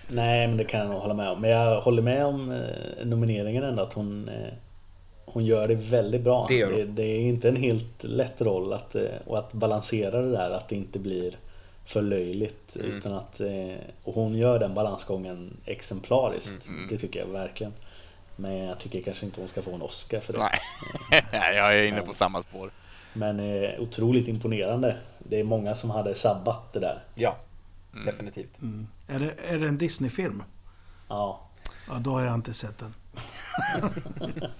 Nej, 0.09 0.49
men 0.49 0.57
det 0.57 0.65
kan 0.65 0.81
jag 0.81 0.89
nog 0.89 1.01
hålla 1.01 1.15
med 1.15 1.29
om. 1.29 1.41
Men 1.41 1.51
jag 1.51 1.81
håller 1.81 2.03
med 2.03 2.25
om 2.25 2.51
eh, 2.51 3.07
nomineringen 3.07 3.65
ändå. 3.65 3.83
Att 3.83 3.93
hon, 3.93 4.29
eh, 4.29 4.53
hon 5.33 5.45
gör 5.45 5.69
det 5.69 5.75
väldigt 5.75 6.23
bra. 6.23 6.47
Det 6.49 6.65
det, 6.65 6.85
det 6.85 7.03
är 7.03 7.21
inte 7.21 7.49
en 7.49 7.57
helt 7.57 8.05
lätt 8.05 8.41
roll 8.41 8.73
att, 8.73 8.95
eh, 8.95 9.03
och 9.27 9.39
att 9.39 9.53
balansera 9.53 10.23
det 10.23 10.33
där. 10.33 10.51
Att 10.51 10.69
det 10.69 10.77
inte 10.77 10.99
blir 10.99 11.39
för 11.85 12.03
löjligt. 12.03 12.77
Mm. 12.77 12.97
Utan 12.97 13.13
att, 13.13 13.41
eh, 13.41 13.81
och 14.05 14.15
hon 14.15 14.35
gör 14.35 14.59
den 14.59 14.75
balansgången 14.75 15.57
exemplariskt. 15.65 16.69
Mm, 16.69 16.79
mm. 16.79 16.89
Det 16.89 16.97
tycker 16.97 17.21
jag 17.21 17.27
verkligen. 17.27 17.73
Men 18.37 18.57
jag 18.57 18.79
tycker 18.79 19.03
kanske 19.03 19.27
inte 19.27 19.41
hon 19.41 19.49
ska 19.49 19.63
få 19.63 19.75
en 19.75 19.83
Oscar 19.83 20.21
för 20.21 20.33
det. 20.33 20.39
Nej, 20.39 20.61
jag 21.57 21.79
är 21.79 21.83
inne 21.83 22.03
på 22.03 22.15
samma 22.15 22.43
spår. 22.43 22.71
Men 23.13 23.41
eh, 23.41 23.81
otroligt 23.81 24.29
imponerande. 24.29 24.97
Det 25.19 25.41
är 25.41 25.45
många 25.45 25.75
som 25.75 25.91
hade 25.91 26.15
sabbat 26.15 26.73
det 26.73 26.81
där. 26.81 27.03
Ja, 27.15 27.37
definitivt. 28.05 28.63
Mm. 28.63 28.89
Är, 29.09 29.21
det, 29.21 29.35
är 29.49 29.59
det 29.59 29.69
en 29.69 29.79
Disney-film? 29.79 30.43
Ja, 31.09 31.51
Ja, 31.91 31.99
då 31.99 32.11
har 32.11 32.23
jag 32.23 32.35
inte 32.35 32.55
sett 32.55 32.79
den. 32.79 32.95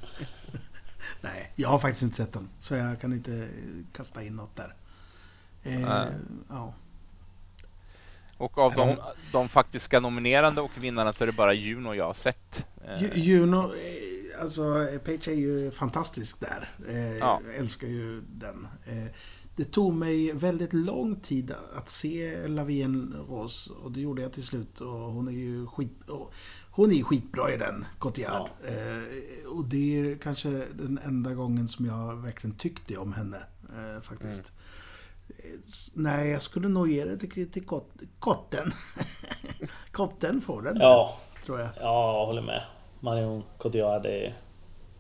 Nej, 1.21 1.53
jag 1.57 1.69
har 1.69 1.79
faktiskt 1.79 2.03
inte 2.03 2.17
sett 2.17 2.33
den. 2.33 2.49
Så 2.59 2.75
jag 2.75 3.01
kan 3.01 3.13
inte 3.13 3.35
eh, 3.35 3.49
kasta 3.93 4.23
in 4.23 4.37
något 4.37 4.57
där. 4.57 4.75
Eh, 5.63 6.07
ja. 6.49 6.75
Och 8.37 8.59
av 8.59 8.75
de, 8.75 8.97
de 9.33 9.49
faktiska 9.49 10.01
nominerande 10.01 10.61
och 10.61 10.71
vinnarna 10.85 11.13
så 11.13 11.25
är 11.25 11.27
det 11.27 11.33
bara 11.33 11.55
Juno 11.55 11.95
jag 11.95 12.05
har 12.07 12.15
sett. 12.15 12.67
Eh, 12.85 13.03
Ju- 13.03 13.13
Juno, 13.23 13.65
eh, 13.65 14.43
alltså 14.43 14.87
Page 15.05 15.29
är 15.29 15.35
ju 15.35 15.71
fantastisk 15.71 16.41
där. 16.41 16.69
Eh, 16.89 17.17
Ja. 17.19 17.41
Jag 17.47 17.55
älskar 17.57 17.87
ju 17.89 18.21
den. 18.21 18.67
Eh, 18.87 19.11
det 19.57 19.65
tog 19.65 19.95
mig 19.95 20.33
väldigt 20.33 20.73
lång 20.73 21.21
tid 21.21 21.55
att 21.77 21.91
se 21.91 22.49
Lavien 22.49 23.15
Rose 23.29 23.71
och 23.71 23.93
det 23.93 24.01
gjorde 24.01 24.23
jag 24.23 24.33
till 24.33 24.45
slut. 24.45 24.81
Och 24.81 24.89
hon 24.89 25.29
är 25.29 25.33
ju 25.33 25.67
skit, 25.67 26.11
och 26.11 26.33
hon 26.71 26.93
är 26.93 27.03
skitbra 27.03 27.53
i 27.55 27.57
den, 27.57 27.85
Cotillard. 27.99 28.49
Eh, 28.69 29.49
och 29.53 29.65
det 29.65 29.99
är 30.01 30.17
kanske 30.17 30.49
den 30.75 31.01
enda 31.05 31.35
gången 31.35 31.69
som 31.69 31.87
jag 31.87 32.17
verkligen 32.17 32.57
tyckte 32.57 32.97
om 32.97 33.13
henne. 33.13 33.37
Eh, 33.69 34.03
faktiskt. 34.03 34.53
Eh, 35.29 35.61
s- 35.67 35.91
Nej, 35.95 36.31
jag 36.31 36.43
skulle 36.43 36.69
nog 36.69 36.91
ge 36.91 37.05
det 37.05 37.17
till, 37.19 37.51
till 37.51 37.67
kot, 37.67 37.91
kotten. 38.19 38.73
kotten 39.93 40.41
får 40.41 40.63
den, 40.63 40.77
Ja, 40.81 41.17
tror 41.45 41.61
jag. 41.61 41.69
ja, 41.81 42.19
jag 42.19 42.27
håller 42.27 42.43
med. 42.43 42.63
Marion 43.01 43.43
Cotillard 43.59 44.07
är 44.07 44.37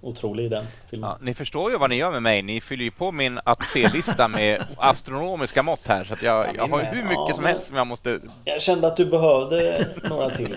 otrolig 0.00 0.44
i 0.44 0.48
den 0.48 0.64
filmen. 0.90 1.10
Ja, 1.10 1.18
ni 1.20 1.34
förstår 1.34 1.70
ju 1.70 1.78
vad 1.78 1.90
ni 1.90 1.96
gör 1.96 2.10
med 2.10 2.22
mig. 2.22 2.42
Ni 2.42 2.60
fyller 2.60 2.84
ju 2.84 2.90
på 2.90 3.12
min 3.12 3.40
att 3.44 3.62
se-lista 3.64 4.28
med 4.28 4.62
astronomiska 4.76 5.62
mått 5.62 5.86
här. 5.86 6.04
Så 6.04 6.12
att 6.12 6.22
jag, 6.22 6.56
jag 6.56 6.68
har 6.68 6.80
ju 6.80 6.86
hur 6.86 7.02
mycket 7.02 7.28
Ja, 7.28 7.34
som 7.34 7.44
helst 7.44 7.66
som 7.66 7.76
jag 7.76 7.86
måste... 7.86 8.20
Jag 8.44 8.60
kände 8.62 8.86
att 8.86 8.96
du 8.96 9.04
behövde 9.06 9.86
några 10.08 10.30
till. 10.30 10.56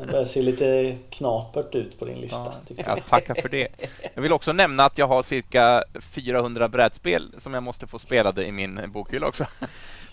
Det 0.00 0.06
börjar 0.10 0.24
se 0.24 0.42
lite 0.42 0.96
knapert 1.10 1.74
ut 1.74 1.98
på 1.98 2.04
din 2.04 2.20
lista. 2.20 2.52
tyckte 2.66 2.82
jag. 2.86 2.98
Jag 2.98 3.06
tackar 3.06 3.34
för 3.34 3.48
det. 3.48 3.68
Jag 4.14 4.22
vill 4.22 4.32
också 4.32 4.52
nämna 4.52 4.84
att 4.84 4.98
jag 4.98 5.06
har 5.08 5.22
cirka 5.22 5.84
400 6.00 6.68
brädspel 6.68 7.32
som 7.38 7.54
jag 7.54 7.62
måste 7.62 7.86
få 7.86 7.98
spelade 7.98 8.46
i 8.46 8.52
min 8.52 8.80
bokhylla 8.86 9.26
också. 9.26 9.46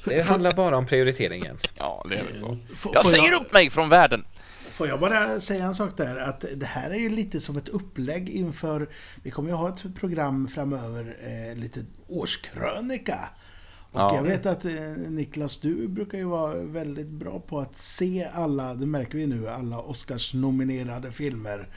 Det 0.05 0.21
handlar 0.21 0.51
bara 0.51 0.77
om 0.77 0.85
prioritering 0.85 1.43
Jens. 1.43 1.73
Ja, 1.77 2.05
det 2.09 2.15
är 2.15 2.23
väl 2.23 2.39
så. 2.41 2.57
Får- 2.77 2.95
Jag 2.95 3.05
säger 3.05 3.33
upp 3.33 3.53
mig 3.53 3.69
från 3.69 3.89
världen! 3.89 4.25
Får 4.73 4.87
jag 4.87 4.99
bara 4.99 5.39
säga 5.39 5.65
en 5.65 5.75
sak 5.75 5.97
där? 5.97 6.17
Att 6.17 6.45
det 6.55 6.65
här 6.65 6.89
är 6.89 6.95
ju 6.99 7.09
lite 7.09 7.39
som 7.41 7.57
ett 7.57 7.69
upplägg 7.69 8.29
inför... 8.29 8.89
Vi 9.23 9.31
kommer 9.31 9.49
ju 9.49 9.55
ha 9.55 9.69
ett 9.69 9.95
program 9.95 10.47
framöver, 10.47 11.15
eh, 11.23 11.55
lite 11.57 11.85
årskrönika. 12.07 13.19
Och 13.91 13.99
Ja. 13.99 14.15
jag 14.15 14.23
vet 14.23 14.45
att 14.45 14.65
eh, 14.65 14.71
Niklas, 15.09 15.59
du 15.59 15.87
brukar 15.87 16.17
ju 16.17 16.23
vara 16.23 16.53
väldigt 16.63 17.07
bra 17.07 17.39
på 17.39 17.59
att 17.59 17.77
se 17.77 18.27
alla, 18.33 18.73
det 18.73 18.85
märker 18.85 19.17
vi 19.17 19.27
nu, 19.27 19.49
alla 19.49 19.79
Oscars-nominerade 19.81 21.11
filmer. 21.11 21.67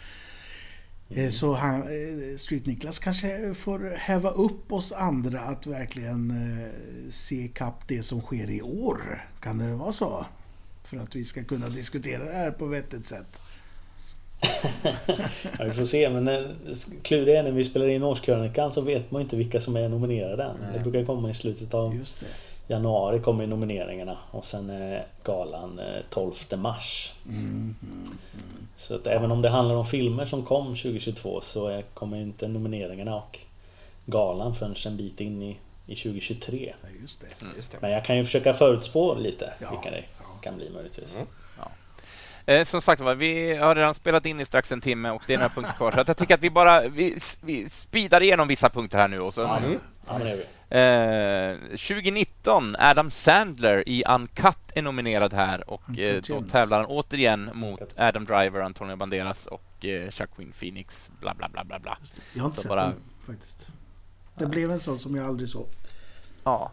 Eh, 1.09 1.31
Så 1.31 1.55
han, 1.55 1.83
eh, 1.83 2.37
Street-Niklas 2.39 2.99
kanske 2.99 3.55
får 3.55 3.95
häva 3.99 4.31
upp 4.31 4.73
oss 4.73 4.93
andra 4.93 5.41
att 5.41 5.67
verkligen 5.67 6.31
eh, 6.31 6.71
se 7.13 7.49
kapp 7.55 7.89
det 7.89 8.03
som 8.03 8.21
sker 8.21 8.51
i 8.51 8.63
år. 8.63 9.29
Kan 9.41 9.59
det 9.59 9.75
vara 9.77 9.93
så? 9.93 10.27
För 10.91 10.97
att 10.97 11.15
vi 11.17 11.25
ska 11.25 11.45
kunna 11.45 11.67
diskutera 11.67 12.25
det 12.25 12.33
här 12.33 12.51
på 12.51 12.67
vettigt 12.67 13.09
sätt. 13.09 13.41
Ja, 15.59 15.65
vi 15.65 15.71
får 15.71 15.85
se, 15.85 16.11
men 16.11 16.29
eh, 16.29 16.43
kluriga 17.03 17.39
är 17.39 17.43
när 17.43 17.51
vi 17.51 17.65
spelar 17.65 17.87
in 17.89 18.03
årskrönikan 18.03 18.73
så 18.73 18.81
vet 18.81 19.11
man 19.11 19.23
inte 19.23 19.37
vilka 19.37 19.61
som 19.61 19.77
är 19.77 19.89
nominerade 19.89 20.43
än. 20.45 20.57
Det 20.73 20.81
brukar 20.81 21.05
komma 21.05 21.31
i 21.31 21.35
slutet 21.35 21.75
av 21.75 21.95
Just 21.97 22.21
det. 22.21 22.27
januari 22.75 23.19
kommer 23.21 23.47
nomineringarna 23.47 24.17
och 24.31 24.45
sen 24.45 24.71
är 24.71 25.07
galan 25.25 25.79
eh, 25.79 26.03
12 26.11 26.33
mars. 26.57 27.13
Så 28.77 28.95
att 28.95 29.07
även 29.07 29.33
om 29.33 29.43
det 29.43 29.49
handlar 29.49 29.75
om 29.77 29.87
filmer 29.87 30.25
som 30.25 30.45
kom 30.45 30.67
2022 30.67 31.41
så 31.41 31.67
är- 31.69 31.83
kommer 31.83 32.17
ju 32.17 32.23
inte 32.23 32.49
nomineringarna 32.49 33.17
och 33.17 33.39
galan 34.07 34.55
förrän 34.55 34.75
en 34.87 34.97
bit 34.97 35.21
in 35.21 35.43
i, 35.43 35.59
i 35.87 35.97
2023. 35.97 36.75
Ja, 36.83 36.89
just 37.03 37.21
det. 37.21 37.27
Just 37.57 37.73
det. 37.73 37.79
Men 37.81 37.91
jag 37.91 38.05
kan 38.05 38.17
ju 38.17 38.25
försöka 38.25 38.55
förutspå 38.55 39.15
lite 39.15 39.53
Ja, 39.61 39.71
vilka 39.71 39.91
det 39.91 40.05
ja. 40.16 40.16
Kan 40.47 40.57
bli 40.57 40.71
möjligtvis. 40.71 41.19
Eh, 42.49 42.65
som 42.65 42.83
sagt 42.83 43.03
vi 43.17 43.55
har 43.57 43.75
redan 43.75 43.95
spelat 43.95 44.27
in 44.27 44.41
i 44.41 44.45
strax 44.45 44.73
en 44.73 44.81
timme 44.81 45.11
och 45.11 45.23
det 45.27 45.35
är 45.35 45.39
några 45.39 45.49
punkter 45.49 45.73
kvar. 45.73 45.93
Så 45.93 46.05
jag 46.07 46.17
tycker 46.17 46.35
att 46.35 46.41
vi 46.41 46.51
bara 46.51 46.89
vi, 46.89 47.19
vi 47.41 47.71
speedar 47.71 48.23
igenom 48.23 48.49
vissa 48.49 48.71
punkter 48.71 48.99
här 48.99 49.09
nu. 49.09 49.21
Och 49.21 49.35
så, 49.35 49.41
gör 49.41 50.37
vi. 50.37 50.45
Eh, 50.69 51.57
2019, 51.69 52.77
Adam 52.79 53.11
Sandler 53.11 53.89
i 53.89 54.05
Uncut 54.09 54.59
är 54.75 54.83
nominerad 54.83 55.33
här 55.33 55.71
och 55.71 55.99
eh, 55.99 56.23
då 56.29 56.43
tävlar 56.43 56.77
han 56.79 56.87
återigen 56.87 57.51
mot 57.55 57.81
Adam 57.97 58.25
Driver, 58.25 58.61
Antonio 58.61 58.97
Banderas 58.97 59.47
och 59.47 59.85
eh, 59.85 60.11
Phoenix. 60.61 61.11
Bla, 61.21 61.35
bla, 61.35 61.49
bla, 61.49 61.65
bla, 61.65 61.79
bla. 61.79 61.99
Jag 62.35 62.43
har 62.43 62.47
inte 62.47 62.57
Så 62.57 62.63
sett 62.63 62.69
bara- 62.69 62.85
den 62.85 62.95
faktiskt. 63.27 63.69
Det 64.39 64.47
blev 64.47 64.71
en 64.71 64.81
sån 64.81 64.99
som 64.99 65.15
jag 65.17 65.27
aldrig 65.27 65.49
såg. 65.49 65.67
Ja. 66.45 66.71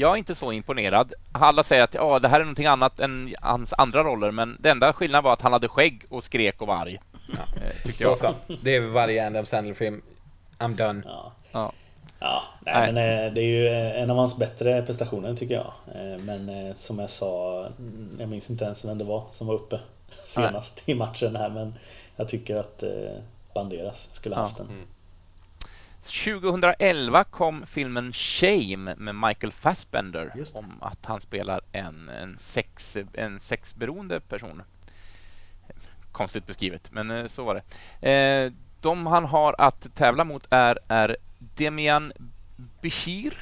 Jag 0.00 0.12
är 0.12 0.16
inte 0.16 0.34
så 0.34 0.52
imponerad. 0.52 1.12
Alla 1.32 1.62
säger 1.64 1.82
att 1.82 1.94
ja, 1.94 2.18
det 2.18 2.28
här 2.28 2.40
är 2.40 2.44
någonting 2.44 2.66
annat 2.66 3.00
än 3.00 3.34
hans 3.40 3.72
andra 3.78 4.04
roller, 4.04 4.30
men 4.30 4.56
det 4.60 4.70
enda 4.70 4.92
skillnaden 4.92 5.24
var 5.24 5.32
att 5.32 5.42
han 5.42 5.52
hade 5.52 5.68
skägg 5.68 6.02
och 6.08 6.24
skrek 6.24 6.60
och 6.62 6.66
var 6.68 6.74
arg. 6.76 7.00
Eh, 7.32 7.84
tyckte 7.84 8.04
Då 8.04 8.10
jag. 8.10 8.18
så. 8.18 8.34
Det 8.62 8.76
är 8.76 8.80
varje 8.80 9.26
Adam 9.26 9.46
Sandler-film. 9.46 10.02
I'm 10.58 10.76
done. 10.76 11.02
Ja. 11.06 11.32
Ja. 11.52 11.72
Ja, 12.20 12.42
nej, 12.60 12.74
Nej. 12.74 12.92
men 12.92 13.26
eh, 13.26 13.32
det 13.32 13.40
är 13.40 13.44
ju 13.44 13.68
eh, 13.68 14.02
en 14.02 14.10
av 14.10 14.16
hans 14.16 14.38
bättre 14.38 14.82
prestationer 14.82 15.34
tycker 15.34 15.54
jag. 15.54 15.72
Eh, 15.94 16.18
Men 16.18 16.48
eh, 16.48 16.74
som 16.74 16.98
jag 16.98 17.10
sa, 17.10 17.60
mm, 17.78 18.16
jag 18.20 18.28
minns 18.28 18.50
inte 18.50 18.64
ens 18.64 18.84
vem 18.84 18.98
det 18.98 19.04
var 19.04 19.22
som 19.30 19.46
var 19.46 19.54
uppe 19.54 19.80
senast 20.10 20.88
i 20.88 20.94
matchen 20.94 21.36
här 21.36 21.48
men 21.48 21.74
jag 22.16 22.28
tycker 22.28 22.56
att 22.56 22.82
eh, 22.82 22.90
Banderas 23.54 24.14
skulle 24.14 24.34
ha 24.34 24.42
Ja. 24.42 24.44
haft 24.44 24.56
den. 24.56 24.66
2011 26.10 27.24
kom 27.24 27.66
filmen 27.66 28.12
Shame 28.12 28.94
med 28.96 29.14
Michael 29.14 29.52
Fassbender 29.52 30.32
om 30.54 30.72
att 30.80 31.06
han 31.06 31.20
spelar 31.20 31.60
en, 31.72 32.08
en, 32.08 32.38
sex, 32.38 32.96
en 33.12 33.40
sexberoende 33.40 34.20
person. 34.20 34.62
Konstigt 36.12 36.46
beskrivet, 36.46 36.92
men 36.92 37.10
eh, 37.10 37.28
så 37.28 37.44
var 37.44 37.62
det. 38.00 38.10
Eh, 38.10 38.52
de 38.80 39.06
han 39.06 39.24
har 39.24 39.54
att 39.58 39.94
tävla 39.94 40.24
mot 40.24 40.46
är, 40.50 40.78
är 40.88 41.16
Demian 41.38 42.12
Bichir, 42.82 43.38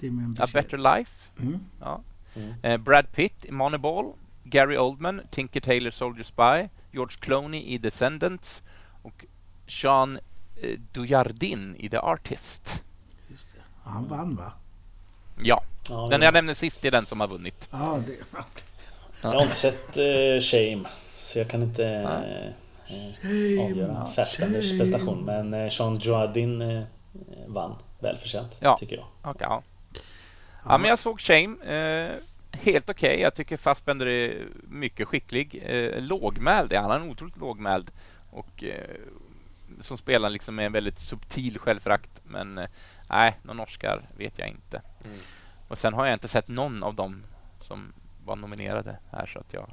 Damien 0.00 0.36
A. 0.40 0.46
Better 0.52 0.78
Life, 0.78 1.10
Mm. 1.40 1.60
ja. 1.80 2.00
Mm. 2.36 2.54
eh, 2.62 2.76
Brad 2.76 3.12
Pitt 3.12 3.44
i 3.44 3.52
Moneyball, 3.52 4.12
Gary 4.44 4.76
Oldman, 4.76 5.20
Tinker 5.30 5.60
Tailor 5.60 5.90
Soldier 5.90 6.24
Spy, 6.24 6.68
George 6.92 7.16
Clooney 7.20 7.60
i 7.62 7.78
Descendants 7.78 8.62
och 9.02 9.24
Jean 9.66 10.16
eh, 10.16 10.22
Dujardin 10.92 11.76
i 11.78 11.88
The 11.88 11.98
Artist. 11.98 12.82
Just 13.28 13.48
det. 13.54 13.60
Han 13.90 14.08
vann 14.08 14.36
va? 14.36 14.52
Ja, 15.42 15.62
Ja, 15.90 16.06
den 16.10 16.22
jag 16.22 16.32
nämnde 16.34 16.54
sist 16.54 16.84
är 16.84 16.90
den 16.90 17.06
som 17.06 17.20
har 17.20 17.28
vunnit. 17.28 17.68
Ja, 17.70 18.02
det... 18.06 18.38
Jag 19.22 19.30
har 19.30 19.42
inte 19.42 19.54
sett 19.54 19.96
eh, 19.96 20.40
Shame 20.40 20.84
så 21.18 21.38
jag 21.38 21.48
kan 21.48 21.62
inte 21.62 21.84
eh, 21.86 22.46
eh, 22.96 23.64
avgöra 23.64 24.04
Fassbenders 24.04 24.78
prestation 24.78 25.24
men 25.24 25.54
eh, 25.54 25.68
Jean 25.70 25.98
Dujardin 25.98 26.62
eh, 26.62 26.82
vann 27.46 27.74
välförtjänt 27.98 28.58
Ja. 28.62 28.76
tycker 28.76 28.96
jag. 28.96 29.06
Okej, 29.22 29.46
ja. 29.50 29.62
ja, 30.64 30.78
men 30.78 30.88
jag 30.90 30.98
såg 30.98 31.20
Shame. 31.20 31.64
Eh, 31.64 32.10
helt 32.52 32.90
okej. 32.90 33.20
Jag 33.20 33.34
tycker 33.34 33.56
Fassbender 33.56 34.06
är 34.06 34.46
mycket 34.68 35.08
skicklig. 35.08 35.62
Eh, 35.66 36.02
lågmäld 36.02 36.72
är 36.72 36.78
han. 36.78 36.90
Han 36.90 37.02
är 37.02 37.10
otroligt 37.10 37.36
lågmäld. 37.36 37.90
Och 38.30 38.64
eh, 38.64 38.96
som 39.80 39.98
spelar 39.98 40.30
liksom 40.30 40.54
med 40.54 40.66
en 40.66 40.72
väldigt 40.72 40.98
subtil 40.98 41.58
självförakt. 41.58 42.10
Men 42.24 42.58
eh, 42.58 42.66
nej, 43.10 43.36
någon 43.42 43.60
Oscar 43.60 44.02
vet 44.16 44.38
jag 44.38 44.48
inte. 44.48 44.82
Mm. 45.04 45.18
Och 45.68 45.78
sen 45.78 45.94
har 45.94 46.06
jag 46.06 46.14
inte 46.14 46.28
sett 46.28 46.48
någon 46.48 46.82
av 46.82 46.94
dem 46.94 47.22
som 47.60 47.92
var 48.24 48.36
nominerade 48.36 48.96
här 49.10 49.26
så 49.26 49.38
att 49.38 49.52
jag 49.52 49.70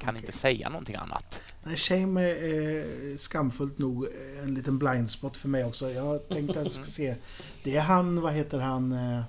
kan 0.00 0.16
Okej. 0.16 0.26
inte 0.26 0.38
säga 0.38 0.68
någonting 0.68 0.96
annat. 0.96 1.40
Nej, 1.64 1.76
Shame 1.76 2.22
är 2.22 3.10
eh, 3.10 3.16
skamfullt 3.16 3.78
nog 3.78 4.06
en 4.42 4.54
liten 4.54 4.78
blindspot 4.78 5.36
för 5.36 5.48
mig 5.48 5.64
också. 5.64 5.90
Jag 5.90 6.28
tänkte 6.28 6.60
att 6.60 6.66
jag 6.66 6.74
ska 6.74 6.84
se. 6.84 7.16
Det 7.64 7.76
är 7.76 7.80
han, 7.80 8.20
vad 8.20 8.32
heter 8.32 8.58
han, 8.58 8.92
eh, 8.92 9.22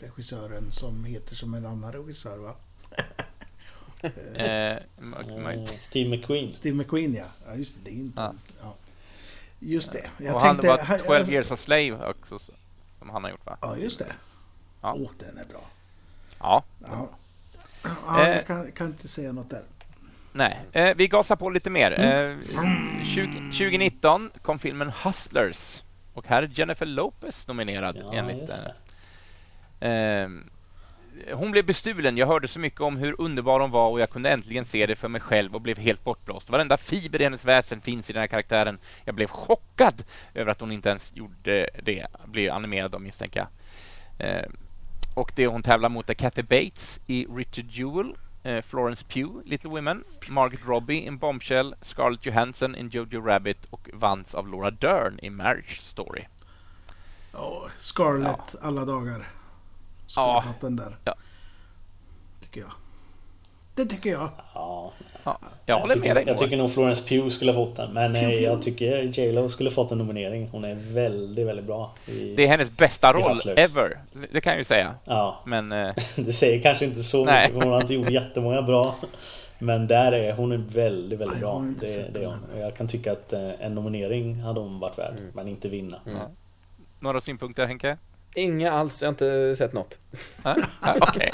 regissören 0.00 0.70
som 0.70 1.04
heter 1.04 1.34
som 1.34 1.54
en 1.54 1.66
annan 1.66 1.92
regissör 1.92 2.38
va? 2.38 2.54
Eh, 4.34 4.76
m- 4.98 5.14
m- 5.28 5.46
Eh, 5.46 5.64
Steve 5.78 6.10
McQueen. 6.10 6.54
Steve 6.54 6.76
McQueen 6.76 7.14
ja. 7.14 7.24
Ja 7.46 7.54
just 7.54 7.74
det, 7.76 7.80
det 7.90 7.96
är 7.96 8.00
inte... 8.00 8.20
Ja. 8.22 8.34
Ja. 8.62 8.74
Just 9.68 9.92
det. 9.92 10.06
Jag 10.18 10.34
och 10.34 10.40
tänkte... 10.42 10.68
han 10.68 10.76
var 10.78 10.84
han- 10.84 10.98
12 10.98 11.30
years 11.32 11.50
a 11.52 11.56
slave 11.56 11.96
också 12.10 12.38
som 12.98 13.10
han 13.10 13.24
har 13.24 13.30
gjort 13.30 13.46
va? 13.46 13.58
Ja, 13.60 13.76
just 13.76 13.98
det. 13.98 14.12
Ja. 14.82 14.92
Åh, 14.98 15.10
den 15.18 15.38
är 15.38 15.44
bra. 15.44 15.60
Ja, 16.38 16.64
Ja. 16.86 17.08
Ja, 18.06 18.22
Eh. 18.26 18.36
jag 18.36 18.46
kan, 18.46 18.72
kan 18.72 18.86
inte 18.86 19.08
säga 19.08 19.32
något 19.32 19.50
där. 19.50 19.62
Nej, 20.32 20.60
eh, 20.72 20.94
vi 20.96 21.08
gasar 21.08 21.36
på 21.36 21.50
lite 21.50 21.70
mer. 21.70 21.92
Eh, 22.00 22.36
20, 23.04 23.32
2019 23.52 24.30
kom 24.42 24.58
filmen 24.58 24.92
Hustlers. 25.04 25.82
Och 26.14 26.26
här 26.26 26.42
är 26.42 26.50
Jennifer 26.54 26.86
Lopez 26.86 27.46
nominerad 27.48 27.96
Ja, 28.00 28.12
enligt 28.14 28.36
just 28.40 28.66
det. 29.80 29.88
Eh, 29.88 30.28
hon 31.32 31.50
blev 31.50 31.64
bestulen. 31.66 32.16
Jag 32.16 32.26
hörde 32.26 32.48
så 32.48 32.58
mycket 32.58 32.80
om 32.80 32.96
hur 32.96 33.20
underbar 33.20 33.60
hon 33.60 33.70
var 33.70 33.90
och 33.90 34.00
jag 34.00 34.10
kunde 34.10 34.30
äntligen 34.30 34.64
se 34.64 34.86
det 34.86 34.96
för 34.96 35.08
mig 35.08 35.20
själv 35.20 35.54
och 35.54 35.60
blev 35.60 35.78
helt 35.78 36.04
bortblåst. 36.04 36.50
Varenda 36.50 36.76
fiber 36.76 37.20
i 37.20 37.24
hennes 37.24 37.44
väsen 37.44 37.80
finns 37.80 38.10
i 38.10 38.12
den 38.12 38.20
här 38.20 38.26
karaktären. 38.26 38.78
Jag 39.04 39.14
blev 39.14 39.26
chockad 39.26 40.04
över 40.34 40.52
att 40.52 40.60
hon 40.60 40.72
inte 40.72 40.88
ens 40.88 41.12
gjorde 41.14 41.68
det. 41.82 42.06
Blev 42.26 42.52
animerad 42.52 42.90
då 42.90 42.98
misstänker 42.98 43.40
jag. 43.40 43.48
Eh, 44.28 44.44
och 45.14 45.32
det 45.36 45.46
hon 45.46 45.62
tävlar 45.62 45.88
mot 45.88 46.10
är 46.10 46.14
Kathy 46.14 46.42
Bates 46.42 47.00
i 47.06 47.26
Richard 47.26 47.70
Jewell. 47.70 48.14
eh, 48.42 48.62
Florence 48.62 49.04
Pugh, 49.08 49.42
Little 49.44 49.70
Women, 49.70 50.04
Margaret 50.28 50.66
Robbie 50.66 51.06
in 51.06 51.18
Bombshell, 51.18 51.74
Scarlett 51.82 52.26
Johansson 52.26 52.74
in 52.74 52.88
Jojo 52.88 53.20
Rabbit 53.20 53.64
och 53.70 53.90
vanns 53.92 54.34
av 54.34 54.48
Laura 54.48 54.70
Dern 54.70 55.18
i 55.22 55.30
Marriage 55.30 55.80
Story. 55.82 56.24
Oh, 57.32 57.66
Scarlett 57.76 58.54
alla 58.60 58.84
dagar. 58.84 59.26
Skulle 60.06 60.26
Ja. 60.26 60.40
ha 60.46 60.54
den 60.60 60.76
där. 60.76 60.96
Ja. 61.04 61.14
Tycker 62.42 62.60
jag. 62.60 62.70
Det 63.74 63.84
tycker 63.86 64.10
jag. 64.10 64.28
Ja, 64.54 64.92
Ja, 65.24 65.38
jag 65.66 65.78
håller 65.80 65.94
tycker, 65.94 66.08
med 66.08 66.16
dig. 66.16 66.24
Jag 66.26 66.38
tycker 66.38 66.56
nog 66.56 66.70
Florence 66.72 67.08
Pugh 67.08 67.28
skulle 67.28 67.52
ha 67.52 67.64
fått 67.66 67.76
den. 67.76 67.92
Men 67.92 68.12
Pugh, 68.12 68.24
eh, 68.24 68.30
Pugh. 68.30 68.42
jag 68.42 68.62
tycker 68.62 69.02
J 69.02 69.32
Lo 69.32 69.48
skulle 69.48 69.70
fått 69.70 69.92
en 69.92 69.98
nominering. 69.98 70.48
Hon 70.52 70.64
är 70.64 70.74
väldigt, 70.74 71.46
väldigt 71.46 71.66
bra. 71.66 71.94
I, 72.06 72.34
Det 72.36 72.42
är 72.44 72.48
hennes 72.48 72.70
bästa 72.76 73.12
roll 73.12 73.28
Hustlers. 73.28 73.58
ever. 73.58 74.00
Det 74.32 74.40
kan 74.40 74.50
jag 74.52 74.58
ju 74.58 74.64
säga. 74.64 74.94
Ja, 75.04 75.42
Men 75.46 75.72
eh, 75.72 75.94
det 76.16 76.32
säger 76.32 76.62
kanske 76.62 76.84
inte 76.84 77.00
så 77.02 77.24
Nej. 77.24 77.48
mycket. 77.48 77.64
Hon 77.64 77.72
har 77.72 77.80
inte 77.80 77.94
gjort 77.94 78.10
jättemånga 78.10 78.62
bra. 78.62 78.94
Men 79.58 79.86
där 79.86 80.12
är 80.12 80.32
hon 80.36 80.52
är 80.52 80.56
väldigt, 80.56 81.18
väldigt 81.20 81.40
Nej, 81.40 81.50
jag 81.50 81.62
bra. 81.62 81.72
Det, 81.80 82.14
det 82.14 82.20
är 82.24 82.26
hon. 82.26 82.60
jag 82.60 82.76
kan 82.76 82.88
tycka 82.88 83.12
att 83.12 83.32
eh, 83.32 83.50
en 83.60 83.74
nominering 83.74 84.40
hade 84.40 84.60
hon 84.60 84.78
varit 84.80 84.98
värd. 84.98 85.14
Men 85.34 85.48
inte 85.48 85.68
vinna. 85.68 85.96
några 87.00 87.20
synpunkter 87.20 87.66
Henke? 87.66 87.98
Inga 88.36 88.72
alls, 88.72 89.02
jag 89.02 89.06
har 89.08 89.12
inte 89.12 89.54
sett 89.56 89.72
något. 89.72 89.98
Nej? 90.44 90.56
Okej. 91.00 91.32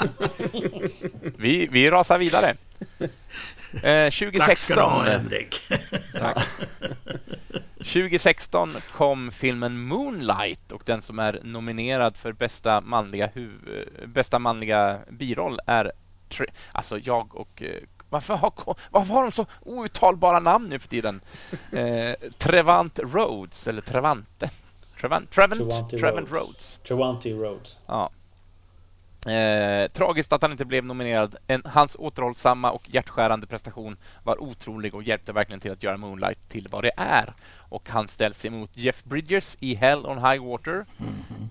Vi, 1.37 1.67
vi 1.71 1.89
rasar 1.91 2.17
vidare. 2.19 2.55
Eh, 3.83 4.09
2016. 4.11 4.39
Tack 4.47 4.57
ska 4.57 4.75
du 4.75 4.81
ha 4.81 5.03
Henrik. 5.03 5.61
2016 7.77 8.75
kom 8.91 9.31
filmen 9.31 9.81
Moonlight 9.81 10.71
och 10.71 10.81
den 10.85 11.01
som 11.01 11.19
är 11.19 11.39
nominerad 11.43 12.17
för 12.17 12.31
bästa 12.31 12.81
manliga, 12.81 13.27
huv- 13.27 14.07
bästa 14.07 14.39
manliga 14.39 14.99
biroll 15.09 15.59
är... 15.67 15.91
Tre- 16.29 16.51
alltså 16.71 16.97
jag 16.99 17.35
och... 17.35 17.61
eh, 17.63 17.81
Varför 18.09 18.33
har, 18.35 18.53
varför 18.89 19.13
har 19.13 19.21
de 19.23 19.31
så 19.31 19.45
outtalbara 19.61 20.39
namn 20.39 20.69
nu 20.69 20.79
för 20.79 20.87
tiden? 20.87 21.21
Eh, 21.71 22.29
Trevant 22.37 22.99
Rhodes, 22.99 23.67
eller 23.67 23.81
Trevante. 23.81 24.49
Trevant, 25.03 25.31
Trevant, 25.31 25.57
Trevante 25.57 25.97
Trevant 25.97 26.29
Rhodes. 26.29 26.79
Trevante 26.83 27.29
Rhodes. 27.29 27.79
Ja. 27.87 28.11
Eh, 29.31 29.87
tragiskt 29.91 30.33
att 30.33 30.41
han 30.41 30.51
inte 30.51 30.65
blev 30.65 30.85
nominerad. 30.85 31.35
En, 31.47 31.61
hans 31.65 31.95
återhållsamma 31.99 32.71
och 32.71 32.89
hjärtskärande 32.89 33.47
prestation 33.47 33.97
var 34.23 34.41
otrolig 34.41 34.95
och 34.95 35.03
hjälpte 35.03 35.31
verkligen 35.31 35.59
till 35.59 35.71
att 35.71 35.83
göra 35.83 35.97
Moonlight 35.97 36.49
till 36.49 36.67
vad 36.71 36.83
det 36.83 36.91
är. 36.97 37.33
Och 37.57 37.89
han 37.89 38.07
ställs 38.07 38.45
emot 38.45 38.77
Jeff 38.77 39.03
Bridges 39.03 39.57
i 39.59 39.75
Hell 39.75 40.05
on 40.05 40.17
High 40.17 40.45
Water, 40.45 40.85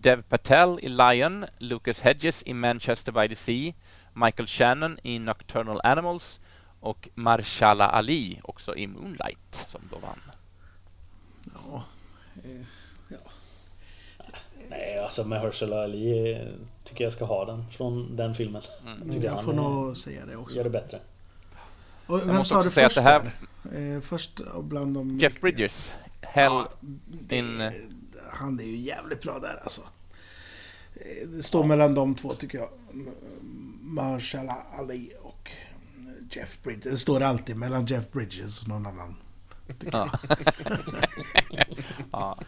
Dev 0.00 0.22
Patel 0.22 0.78
i 0.82 0.88
Lion, 0.88 1.44
Lucas 1.58 2.00
Hedges 2.00 2.42
i 2.46 2.54
Manchester 2.54 3.12
by 3.12 3.28
the 3.28 3.34
Sea, 3.34 3.72
Michael 4.12 4.46
Shannon 4.46 4.98
i 5.02 5.18
Nocturnal 5.18 5.80
Animals 5.84 6.40
och 6.80 7.08
Marshala 7.14 7.88
Ali 7.88 8.40
också 8.42 8.76
i 8.76 8.86
Moonlight 8.86 9.66
som 9.68 9.80
då 9.90 9.98
vann. 9.98 10.20
Ja, 11.54 11.84
eh, 12.44 12.50
ja. 12.50 12.64
Nej, 14.72 14.98
alltså 14.98 15.24
med 15.28 15.40
Herschel 15.40 15.72
Ali 15.72 16.32
eh, 16.32 16.46
tycker 16.84 17.04
jag 17.04 17.12
ska 17.12 17.24
ha 17.24 17.44
den 17.44 17.68
från 17.70 18.16
den 18.16 18.34
filmen. 18.34 18.62
Tycker 19.10 19.24
Jag 19.26 19.34
han 19.34 19.44
får 19.44 19.52
eh, 19.52 19.56
nog 19.56 19.96
säga 19.96 20.26
det 20.26 20.36
också. 20.36 20.56
gör 20.56 20.64
det 20.64 20.70
bättre. 20.70 21.00
Och 22.06 22.18
Jag 22.18 22.26
vem 22.26 22.36
måste 22.36 22.48
sa 22.54 22.56
också 22.58 22.68
du 22.68 22.74
säga 22.74 22.86
att 22.86 22.92
först 22.92 22.96
det 23.04 23.10
här- 23.10 23.32
där? 23.62 23.94
Eh, 23.96 24.00
först 24.00 24.40
och 24.40 24.64
bland 24.64 24.94
de... 24.94 25.18
Jeff 25.18 25.40
Bridges, 25.40 25.92
Hell 26.20 26.52
Ja, 26.52 26.68
in... 27.30 27.58
det, 27.58 27.72
han 28.30 28.60
är 28.60 28.64
ju 28.64 28.76
jävligt 28.76 29.22
bra 29.22 29.38
där 29.38 29.60
alltså. 29.62 29.80
Eh, 30.94 31.28
Det 31.28 31.42
står 31.42 31.64
mellan 31.64 31.94
de 31.94 32.14
två 32.14 32.34
tycker 32.34 32.58
jag. 32.58 32.68
M- 32.92 33.10
Marshala 33.80 34.56
Ali 34.78 35.12
och 35.22 35.50
Jeff 36.30 36.58
Bridges. 36.62 36.84
Det 36.92 36.98
står 36.98 37.20
alltid 37.20 37.56
mellan 37.56 37.86
Jeff 37.86 38.12
Bridges 38.12 38.62
och 38.62 38.68
någon 38.68 38.86
annan. 38.86 39.16
Ja. 39.92 40.10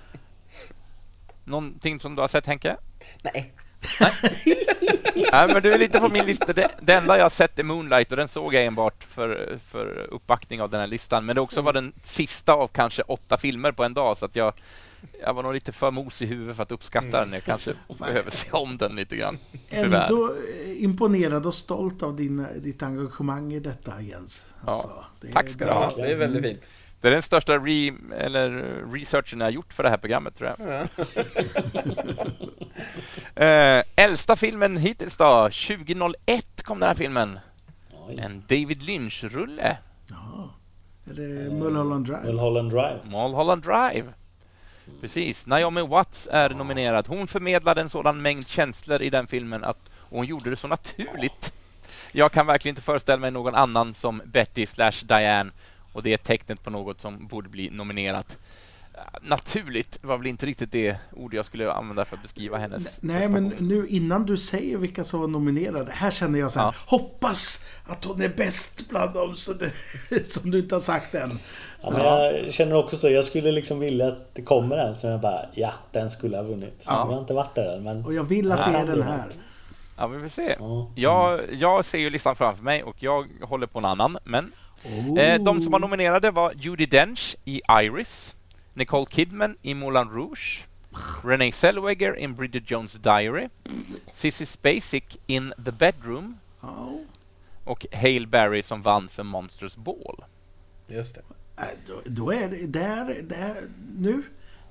ja. 1.45 1.51
Någonting 1.51 2.01
som 2.01 2.15
du 2.15 2.21
har 2.21 2.29
sett 2.29 2.47
Henke? 2.47 2.77
Nej. 3.23 3.55
Nej, 5.33 5.49
men 5.53 5.63
du 5.63 5.73
är 5.73 5.79
lite 5.79 6.01
på 6.01 6.09
min 6.09 6.27
lista. 6.27 6.53
Det, 6.53 6.71
det 6.81 6.95
enda 6.95 7.17
jag 7.17 7.25
har 7.25 7.31
sett 7.31 7.59
är 7.59 7.63
Moonlight 7.63 8.11
och 8.11 8.17
den 8.17 8.29
såg 8.29 8.55
jag 8.55 8.65
enbart 8.65 9.05
för, 9.05 9.59
för 9.71 10.07
uppbackning 10.11 10.63
av 10.63 10.71
den 10.71 10.81
här 10.81 10.87
listan. 10.87 11.27
Men 11.27 11.35
det 11.35 11.41
också 11.41 11.63
var 11.63 11.73
den 11.73 11.93
sista 12.05 12.53
av 12.53 12.69
kanske 12.69 13.03
åtta 13.03 13.37
filmer 13.37 13.73
på 13.73 13.85
en 13.85 13.95
dag 13.95 14.19
så 14.19 14.25
att 14.25 14.37
jag, 14.37 14.53
jag 15.21 15.35
var 15.35 15.43
nog 15.43 15.55
lite 15.55 15.73
för 15.73 15.91
mos 15.91 16.23
i 16.23 16.27
huvudet 16.27 16.57
för 16.57 16.63
att 16.63 16.73
uppskatta 16.73 17.25
den. 17.25 17.33
Jag 17.33 17.45
kanske 17.45 17.75
behöver 17.99 18.31
se 18.31 18.51
om 18.51 18.77
den 18.77 18.97
lite 18.97 19.17
grann. 19.17 19.39
Tyvärr. 19.71 20.03
Ändå 20.03 20.35
imponerad 20.77 21.47
och 21.47 21.55
stolt 21.55 22.03
av 22.03 22.17
din, 22.17 22.47
ditt 22.57 22.83
engagemang 22.83 23.53
i 23.53 23.61
detta 23.61 24.01
Jens. 24.01 24.47
Alltså, 24.61 25.05
det 25.21 25.29
är 25.29 25.33
Tack 25.33 25.49
ska 25.49 25.65
du 25.65 25.71
ha. 25.71 25.93
Ja, 25.97 26.05
det 26.05 26.11
är 26.11 26.17
väldigt 26.17 26.43
fint. 26.43 26.63
Det 27.05 27.09
är 27.09 27.13
den 27.13 27.23
största 27.23 27.59
re, 27.59 27.93
eller 28.17 28.51
researchen 28.93 29.41
jag 29.41 29.47
har 29.47 29.51
gjort 29.51 29.73
för 29.73 29.83
det 29.83 29.91
här 29.91 29.97
programmet 29.97 30.37
tror 30.37 30.55
jag. 30.59 30.69
Ja. 30.69 31.05
Eh, 33.45 33.83
äldsta 33.97 34.37
filmen 34.37 34.77
hittills 34.77 35.17
då? 35.17 35.43
2001 35.43 36.63
kom 36.63 36.81
den 36.81 36.89
här 36.89 36.95
filmen. 36.95 37.39
Oj. 38.09 38.19
En 38.19 38.43
David 38.49 38.83
Lynch-rulle. 38.83 39.77
Ja. 40.11 40.51
Är 41.11 41.15
det 41.15 41.55
Mulholland 41.55 42.07
Drive? 42.07 42.23
Mulholland 42.25 42.71
Drive. 42.71 42.99
Mulholland 43.05 43.63
Drive. 43.63 44.13
Precis. 45.01 45.47
Naomi 45.47 45.83
Watts 45.83 46.29
är 46.33 46.51
nominerad. 46.51 47.09
Hon 47.09 47.27
förmedlade 47.27 47.81
en 47.81 47.91
sådan 47.91 48.23
mängd 48.23 48.47
känslor 48.49 49.03
i 49.03 49.11
den 49.11 49.27
filmen 49.27 49.65
att 49.65 49.89
och 49.99 50.17
hon 50.17 50.27
gjorde 50.27 50.51
det 50.51 50.57
så 50.57 50.69
naturligt. 50.69 51.53
Jag 52.13 52.33
kan 52.33 52.47
verkligen 52.47 52.73
inte 52.73 52.83
föreställa 52.83 53.21
mig 53.21 53.31
någon 53.31 53.55
annan 53.55 53.95
som 53.95 54.23
Betty 54.25 54.67
slash 54.67 55.05
Diane 55.05 55.51
och 55.95 56.03
det 56.03 56.13
är 56.13 56.17
tecknet 56.17 56.63
på 56.63 56.71
något 56.71 57.01
som 57.01 57.27
borde 57.27 57.49
bli 57.49 57.71
nominerat. 57.71 58.39
Naturligt 59.23 59.99
var 60.03 60.19
väl 60.19 60.27
inte 60.27 60.47
riktigt 60.47 60.73
det 60.73 60.97
ord 61.13 61.35
jag 61.35 61.45
skulle 61.45 61.73
använda 61.73 62.05
för 62.05 62.17
att 62.17 62.23
beskriva 62.23 62.59
hennes 62.59 63.03
Nej, 63.03 63.29
men 63.29 63.49
nu 63.59 63.87
innan 63.87 64.27
du 64.27 64.37
säger 64.37 64.79
vilka 64.79 65.05
som 65.05 65.21
var 65.21 65.29
nominerade. 65.29 65.93
Här 65.93 66.11
känner 66.11 66.39
jag 66.39 66.53
så 66.53 66.59
här. 66.59 66.67
Ja. 66.67 66.75
Hoppas 66.87 67.65
att 67.87 68.05
hon 68.05 68.23
är 68.23 68.29
bäst 68.29 68.89
bland 68.89 69.15
dem 69.15 69.37
som 69.37 69.55
du, 69.59 69.71
som 70.31 70.51
du 70.51 70.59
inte 70.59 70.75
har 70.75 70.81
sagt 70.81 71.15
än. 71.15 71.31
Ja, 71.83 71.91
men 71.91 72.01
jag 72.01 72.53
känner 72.53 72.77
också 72.77 72.97
så. 72.97 73.09
Jag 73.09 73.25
skulle 73.25 73.53
liksom 73.53 73.81
vilja 73.81 74.09
att 74.09 74.35
det 74.35 74.43
kommer 74.43 74.77
en 74.77 74.95
som 74.95 75.11
jag 75.11 75.21
bara... 75.21 75.41
Ja, 75.55 75.73
den 75.93 76.11
skulle 76.11 76.37
ha 76.37 76.45
vunnit. 76.45 76.85
Ja. 76.87 76.93
Jag 76.93 77.15
har 77.15 77.21
inte 77.21 77.35
varit 77.35 77.55
där 77.55 77.77
än, 77.77 77.83
men... 77.83 78.05
Och 78.05 78.15
jag 78.15 78.25
vill 78.25 78.53
att 78.53 78.73
det 78.73 78.79
är 78.79 78.87
den 78.87 79.03
här. 79.03 79.25
Ja, 79.97 80.07
vi 80.07 80.21
får 80.21 80.29
se. 80.29 80.57
Ja. 80.59 80.91
Jag, 80.95 81.41
jag 81.53 81.85
ser 81.85 81.99
ju 81.99 82.11
listan 82.11 82.37
framför 82.37 82.63
mig 82.63 82.83
och 82.83 82.97
jag 82.99 83.27
håller 83.43 83.67
på 83.67 83.79
en 83.79 83.85
annan. 83.85 84.19
Men 84.25 84.53
Oh. 84.85 85.19
eh, 85.19 85.39
de 85.43 85.63
som 85.63 85.73
var 85.73 85.79
nominerade 85.79 86.31
var 86.31 86.53
Judi 86.57 86.87
Dench 86.87 87.37
i 87.45 87.61
Iris, 87.83 88.35
Nicole 88.75 89.07
Kidman 89.11 89.57
i 89.63 89.75
Moulin 89.75 90.09
Rouge, 90.11 90.65
Renee 91.25 91.53
Zellweger 91.53 92.15
in 92.17 92.35
Bridget 92.35 92.65
Jones' 92.71 92.99
Diary, 92.99 93.49
Sissy 94.15 94.47
Spacek 94.47 95.17
in 95.27 95.53
The 95.65 95.71
Bedroom 95.73 96.39
Ja. 96.61 96.93
och 97.65 97.87
Hale 97.93 98.27
Berry 98.27 98.63
som 98.63 98.83
vann 98.83 99.09
för 99.09 99.23
Monsters 99.23 99.77
Ball. 99.77 100.25
Just 100.89 101.15
det. 101.15 101.21
Äh, 101.63 101.69
Då, 101.87 101.95
då 102.05 102.33
är 102.33 102.49
det 102.49 102.67
där, 102.67 103.05
där 103.23 103.55
nu. 103.99 104.23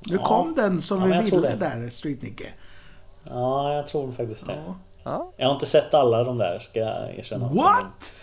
Nu 0.05 0.15
Ja. 0.15 0.23
kom 0.27 0.53
den 0.55 0.81
som 0.81 1.11
Ja, 1.11 1.21
vi 1.23 1.29
ville 1.31 1.49
det. 1.49 1.55
där, 1.55 1.89
Street 1.89 2.21
Nicke. 2.21 2.47
Ja, 3.29 3.73
jag 3.73 3.87
tror 3.87 4.11
faktiskt 4.11 4.47
det. 4.47 4.63
Ja. 4.65 4.75
Ja. 5.03 5.31
Jag 5.37 5.45
har 5.47 5.53
inte 5.53 5.65
sett 5.65 5.93
alla 5.93 6.23
de 6.23 6.37
där, 6.37 6.59
ska 6.59 6.79
jag 6.79 7.15
erkänna. 7.17 7.45
också, 7.45 7.57
What? 7.61 8.13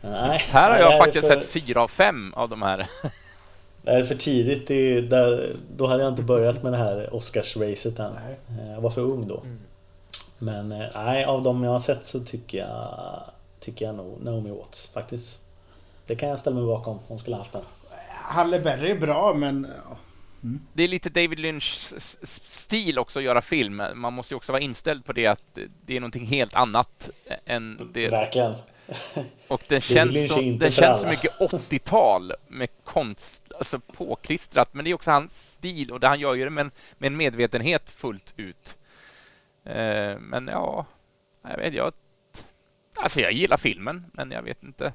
Nej. 0.00 0.38
Här 0.38 0.70
har 0.70 0.78
jag 0.78 0.98
faktiskt 0.98 1.26
för, 1.26 1.40
sett 1.40 1.48
fyra 1.48 1.82
av 1.82 1.88
fem 1.88 2.34
av 2.36 2.48
de 2.48 2.62
här. 2.62 2.86
Det 3.82 3.90
är 3.90 4.02
för 4.02 4.14
tidigt. 4.14 4.66
Det, 4.66 5.00
där, 5.00 5.56
då 5.76 5.86
hade 5.86 6.02
jag 6.02 6.12
inte 6.12 6.22
börjat 6.22 6.62
med 6.62 6.72
det 6.72 6.78
här 6.78 7.08
Oscars-racet 7.12 8.00
än. 8.00 8.12
Nej. 8.12 8.70
Jag 8.74 8.80
var 8.80 8.90
för 8.90 9.00
ung 9.00 9.28
då. 9.28 9.42
Men 10.38 10.72
eh, 10.72 10.88
nej, 10.94 11.24
av 11.24 11.42
de 11.42 11.64
jag 11.64 11.70
har 11.70 11.78
sett 11.78 12.04
så 12.04 12.20
tycker 12.20 12.58
jag, 12.58 13.20
tycker 13.60 13.86
jag 13.86 13.94
nog 13.94 14.24
Naomi 14.24 14.50
Watts 14.50 14.88
faktiskt. 14.88 15.40
Det 16.06 16.16
kan 16.16 16.28
jag 16.28 16.38
ställa 16.38 16.56
mig 16.56 16.66
bakom. 16.66 16.98
Hon 17.08 17.18
skulle 17.18 17.36
ha 17.36 17.40
haft 17.40 17.52
den. 17.52 17.62
Halle 18.08 18.60
Berry 18.60 18.90
är 18.90 18.98
bra, 18.98 19.34
men... 19.34 19.66
Ja. 19.88 19.96
Det 20.72 20.82
är 20.82 20.88
lite 20.88 21.08
David 21.08 21.38
Lynch 21.38 21.94
stil 22.44 22.98
också 22.98 23.18
att 23.18 23.24
göra 23.24 23.42
film. 23.42 23.82
Man 23.94 24.12
måste 24.12 24.34
ju 24.34 24.36
också 24.36 24.52
vara 24.52 24.62
inställd 24.62 25.04
på 25.04 25.12
det 25.12 25.26
att 25.26 25.58
det 25.86 25.96
är 25.96 26.00
någonting 26.00 26.26
helt 26.26 26.54
annat 26.54 27.10
än 27.44 27.90
det 27.94 28.08
Verkligen. 28.08 28.54
Och 29.48 29.62
den 29.68 29.80
känns, 29.80 30.32
så, 30.32 30.40
den 30.40 30.70
känns 30.70 31.00
så 31.00 31.06
mycket 31.06 31.38
80-tal 31.38 32.32
med 32.48 32.68
konst, 32.84 33.42
alltså 33.58 33.80
påklistrat. 33.80 34.74
Men 34.74 34.84
det 34.84 34.90
är 34.90 34.94
också 34.94 35.10
hans 35.10 35.52
stil 35.52 35.90
och 35.90 36.00
det 36.00 36.06
han 36.08 36.20
gör 36.20 36.34
ju 36.34 36.44
det 36.44 36.50
med 36.50 36.62
en, 36.62 36.70
med 36.98 37.06
en 37.06 37.16
medvetenhet 37.16 37.90
fullt 37.90 38.34
ut. 38.36 38.76
Eh, 39.64 40.18
men 40.18 40.48
ja, 40.52 40.86
jag 41.42 41.56
vet 41.56 41.74
jag. 41.74 41.92
Alltså 42.96 43.20
jag 43.20 43.32
gillar 43.32 43.56
filmen, 43.56 44.04
men 44.12 44.30
jag 44.30 44.42
vet 44.42 44.62
inte. 44.62 44.92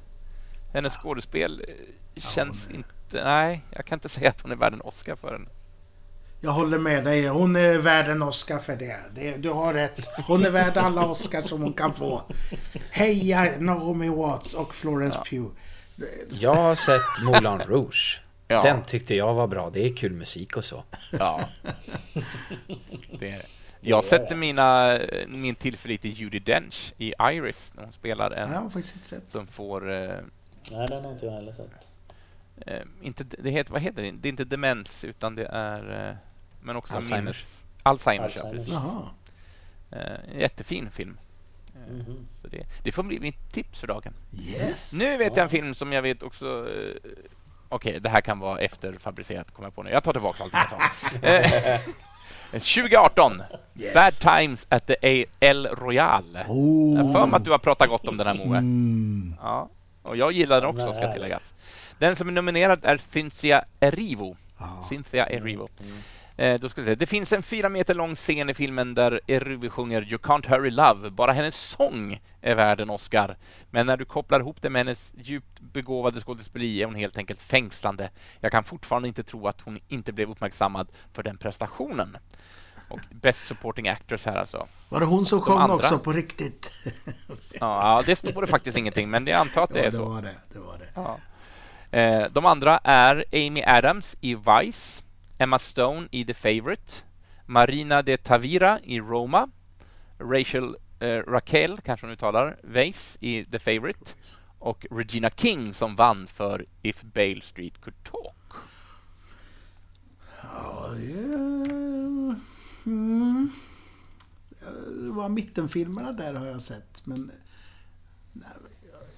Hennes 0.74 0.94
skådespel 0.94 1.66
eh, 1.68 2.22
känns 2.22 2.70
inte... 2.70 3.24
Nej, 3.24 3.62
jag 3.72 3.86
kan 3.86 3.96
inte 3.96 4.10
säga 4.10 4.30
att 4.30 4.42
hon 4.42 4.52
är 4.52 4.56
värd 4.56 4.74
en 4.74 4.82
Oscar 4.82 5.16
för 5.16 5.32
den. 5.32 5.50
Jag 6.42 6.52
håller 6.52 6.78
med 6.78 7.04
dig. 7.04 7.28
Hon 7.28 7.56
är 7.56 7.78
värd 7.78 8.10
en 8.10 8.22
Oscar 8.22 8.60
för 8.60 8.76
det. 8.76 9.00
det. 9.16 9.38
Du 9.38 9.50
har 9.50 9.74
rätt. 9.74 10.08
Hon 10.28 10.46
är 10.46 10.50
värd 10.50 10.78
alla 10.78 11.06
Oscars 11.06 11.50
som 11.50 11.62
hon 11.62 11.74
kan 11.74 11.94
få. 11.94 12.22
Heja 12.90 13.52
Naomi 13.60 14.10
Watts 14.10 14.54
och 14.54 14.76
Florence 14.76 15.18
ja. 15.18 15.24
Pugh. 15.30 15.52
Jag 16.30 16.56
har 16.56 16.76
sett 16.76 17.24
Moulin 17.24 17.60
Rouge. 17.68 18.22
Ja. 18.48 18.62
Den 18.64 18.84
tyckte 18.84 19.16
jag 19.16 19.34
var 19.34 19.48
bra. 19.48 19.70
Det 19.70 19.86
är 19.86 19.96
kul 19.96 20.14
musik 20.14 20.58
och 20.58 20.66
så. 20.66 20.84
Ja. 21.12 21.42
Det 23.20 23.30
är. 23.30 23.42
Jag 23.82 24.04
sätter 24.06 24.36
mina, 24.36 25.00
min 25.28 25.56
tillförlit 25.56 26.02
till 26.02 26.14
Judi 26.14 26.40
Dench 26.40 26.94
i 26.98 27.14
Iris 27.20 27.74
när 27.76 27.84
hon 27.84 27.94
spelar 27.94 28.32
en 28.32 28.52
jag 28.52 28.60
har 28.60 28.70
faktiskt 28.70 28.96
inte 28.96 29.08
sett. 29.08 29.32
som 29.32 29.48
får... 29.48 29.92
Eh, 29.92 30.10
Nej, 30.72 30.88
den 30.88 31.06
har 31.06 31.12
inte 31.12 31.26
jag 31.26 31.34
heller 31.34 31.52
sett. 31.52 31.90
Eh, 32.66 32.82
inte, 33.02 33.24
det 33.24 33.50
heter, 33.50 33.72
vad 33.72 33.82
heter 33.82 34.02
det? 34.02 34.12
Det 34.12 34.28
är 34.28 34.30
inte 34.30 34.44
demens 34.44 35.04
utan 35.04 35.36
det 35.36 35.46
är... 35.46 36.10
Eh, 36.10 36.16
men 36.62 36.76
också 36.76 36.96
Alzheimers. 36.96 37.24
Minnes, 37.24 37.64
Alzheimers, 37.84 38.38
Alzheimers. 38.38 38.70
Ja, 38.70 39.12
eh, 39.92 40.40
jättefin 40.40 40.92
film. 40.92 41.20
Mm 41.88 42.02
-hmm. 42.02 42.26
Så 42.42 42.48
det, 42.48 42.66
det, 42.84 42.92
får 42.92 43.04
bli 43.04 43.20
mitt 43.20 43.52
tips 43.52 43.80
för 43.80 43.88
dagen. 43.88 44.14
Yes. 44.32 44.94
Nu 44.94 45.18
vet 45.18 45.36
jag 45.36 45.44
en 45.44 45.50
film 45.50 45.74
som 45.74 45.94
jag 45.94 46.02
vet 46.02 46.24
också... 46.24 46.46
Eh, 46.46 47.12
Okej, 47.72 47.90
okay, 47.90 48.00
det 48.00 48.10
här 48.10 48.22
kan 48.22 48.40
vara 48.40 48.60
efterfabricerat, 48.60 49.52
kommer 49.52 49.68
jag 49.68 49.76
på 49.76 49.84
nu. 49.84 49.90
Jag 49.90 50.04
tar 50.04 50.14
tillbaka 50.14 50.44
allt 50.44 50.54
jag 50.54 50.70
sa. 50.70 51.80
2018. 52.52 53.44
Yes. 53.76 53.94
Bad 53.94 54.14
Times 54.14 54.68
at 54.70 54.88
the 54.88 55.26
El 55.40 55.68
Royale. 55.68 56.46
Oh. 56.48 56.98
Jag 56.98 57.14
för 57.14 57.26
mig 57.26 57.38
att 57.38 57.46
du 57.46 57.52
har 57.52 57.58
pratat 57.58 57.90
gott 57.90 58.08
om 58.08 58.18
den 58.18 58.28
här 58.28 58.34
Moe. 58.34 58.58
Mm. 58.58 59.36
Ja. 59.42 59.70
Och 60.02 60.18
jag 60.18 60.32
gillar 60.32 60.62
den 60.62 60.70
också, 60.70 60.94
ska 60.94 61.14
tilläggas. 61.14 61.54
Den 62.00 62.16
som 62.16 62.28
är 62.28 62.32
nominerad 62.32 62.80
är 62.84 62.98
Cynthia 62.98 63.64
Erivo. 63.80 64.38
Oh. 64.60 64.88
Cynthia 64.90 65.30
Erivo. 65.30 65.68
Mm. 65.80 65.98
Eh, 66.40 66.60
då 66.60 66.70
ska 66.70 66.84
säga. 66.84 66.96
Det 66.96 67.06
finns 67.06 67.34
en 67.34 67.44
fyra 67.44 67.70
meter 67.70 67.96
lång 67.96 68.16
scen 68.16 68.50
i 68.50 68.54
filmen 68.54 68.94
där 68.94 69.22
Erivo 69.28 69.70
sjunger 69.70 70.02
You 70.02 70.18
can't 70.18 70.50
hurry 70.50 70.70
love. 70.70 71.10
Bara 71.10 71.34
hennes 71.34 71.56
sång 71.56 72.22
är 72.42 72.56
värd 72.56 72.82
en 72.82 72.90
Oscar. 72.90 73.38
Men 73.70 73.86
när 73.86 73.98
du 73.98 74.06
kopplar 74.06 74.40
ihop 74.40 74.62
det 74.62 74.70
med 74.70 74.80
hennes 74.80 75.14
djupt 75.18 75.60
begåvade 75.60 76.20
skådespeleri 76.20 76.82
är 76.82 76.86
hon 76.86 76.96
helt 76.96 77.18
enkelt 77.18 77.42
fängslande. 77.42 78.10
Jag 78.40 78.52
kan 78.52 78.64
fortfarande 78.64 79.08
inte 79.08 79.24
tro 79.24 79.48
att 79.48 79.62
hon 79.62 79.80
inte 79.88 80.12
blev 80.12 80.32
uppmärksammad 80.32 80.88
för 81.14 81.24
den 81.24 81.38
prestationen. 81.38 82.18
Och 82.90 83.00
Best 83.12 83.48
Supporting 83.48 83.90
Actress 83.90 84.26
här 84.26 84.36
alltså. 84.36 84.68
Var 84.90 85.00
det 85.00 85.06
hon 85.06 85.26
som 85.26 85.42
sjöng 85.42 85.58
andra... 85.58 85.76
också 85.76 86.00
på 86.00 86.14
riktigt? 86.14 86.72
ja, 87.60 88.04
det 88.06 88.16
står 88.16 88.42
det 88.42 88.48
faktiskt 88.48 88.78
ingenting, 88.78 89.10
men 89.10 89.28
jag 89.28 89.40
antar 89.40 89.64
att 89.64 89.74
det 89.74 89.80
ja, 89.80 89.86
är 89.86 89.92
det 89.92 89.98
så. 89.98 90.06
Var 90.06 90.22
det, 90.22 90.36
det 90.54 90.60
var 90.60 90.78
det. 90.78 90.90
Ja. 90.94 91.20
Eh, 91.92 92.32
de 92.32 92.46
andra 92.46 92.80
är 92.84 93.26
Amy 93.34 93.64
Adams 93.66 94.16
i 94.22 94.36
Vice, 94.36 95.04
Emma 95.42 95.60
Stone 95.60 96.08
i 96.12 96.26
The 96.26 96.34
Favourite, 96.34 97.04
Marina 97.46 98.02
de 98.02 98.18
Tavira 98.18 98.80
i 98.84 99.00
Roma, 99.00 99.50
Rachel 100.18 100.76
eh, 101.00 101.08
Raquel, 101.08 101.78
kanske 101.78 102.06
hon 102.06 102.14
uttalar, 102.14 102.60
Weiss 102.64 103.18
i 103.22 103.46
The 103.46 103.60
Favourite 103.60 104.14
och 104.60 104.86
Regina 104.92 105.30
King 105.30 105.74
som 105.74 105.96
vann 105.96 106.28
för 106.28 106.66
If 106.82 107.02
Bale 107.02 107.42
Street 107.42 107.82
Could 107.82 108.04
Talk. 108.04 108.64
Ja, 110.42 110.90
det... 110.98 112.36
Mm. 112.86 113.52
Det 114.60 115.12
var 115.12 115.30
mittenfilmerna 115.30 116.12
där 116.12 116.34
har 116.34 116.46
jag 116.46 116.62
sett, 116.62 117.06
men... 117.06 117.32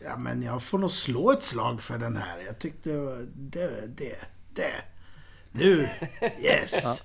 Ja, 0.04 0.18
men 0.18 0.42
jag 0.42 0.64
får 0.64 0.78
nog 0.78 0.92
slå 0.92 1.32
ett 1.32 1.44
slag 1.44 1.82
för 1.82 1.98
den 1.98 2.18
här. 2.18 2.40
Jag 2.46 2.60
tyckte 2.60 2.92
det, 3.34 3.88
det, 3.88 4.16
det. 4.54 4.84
Nu, 5.52 5.90
yes! 6.42 6.76
Ja. 6.84 6.96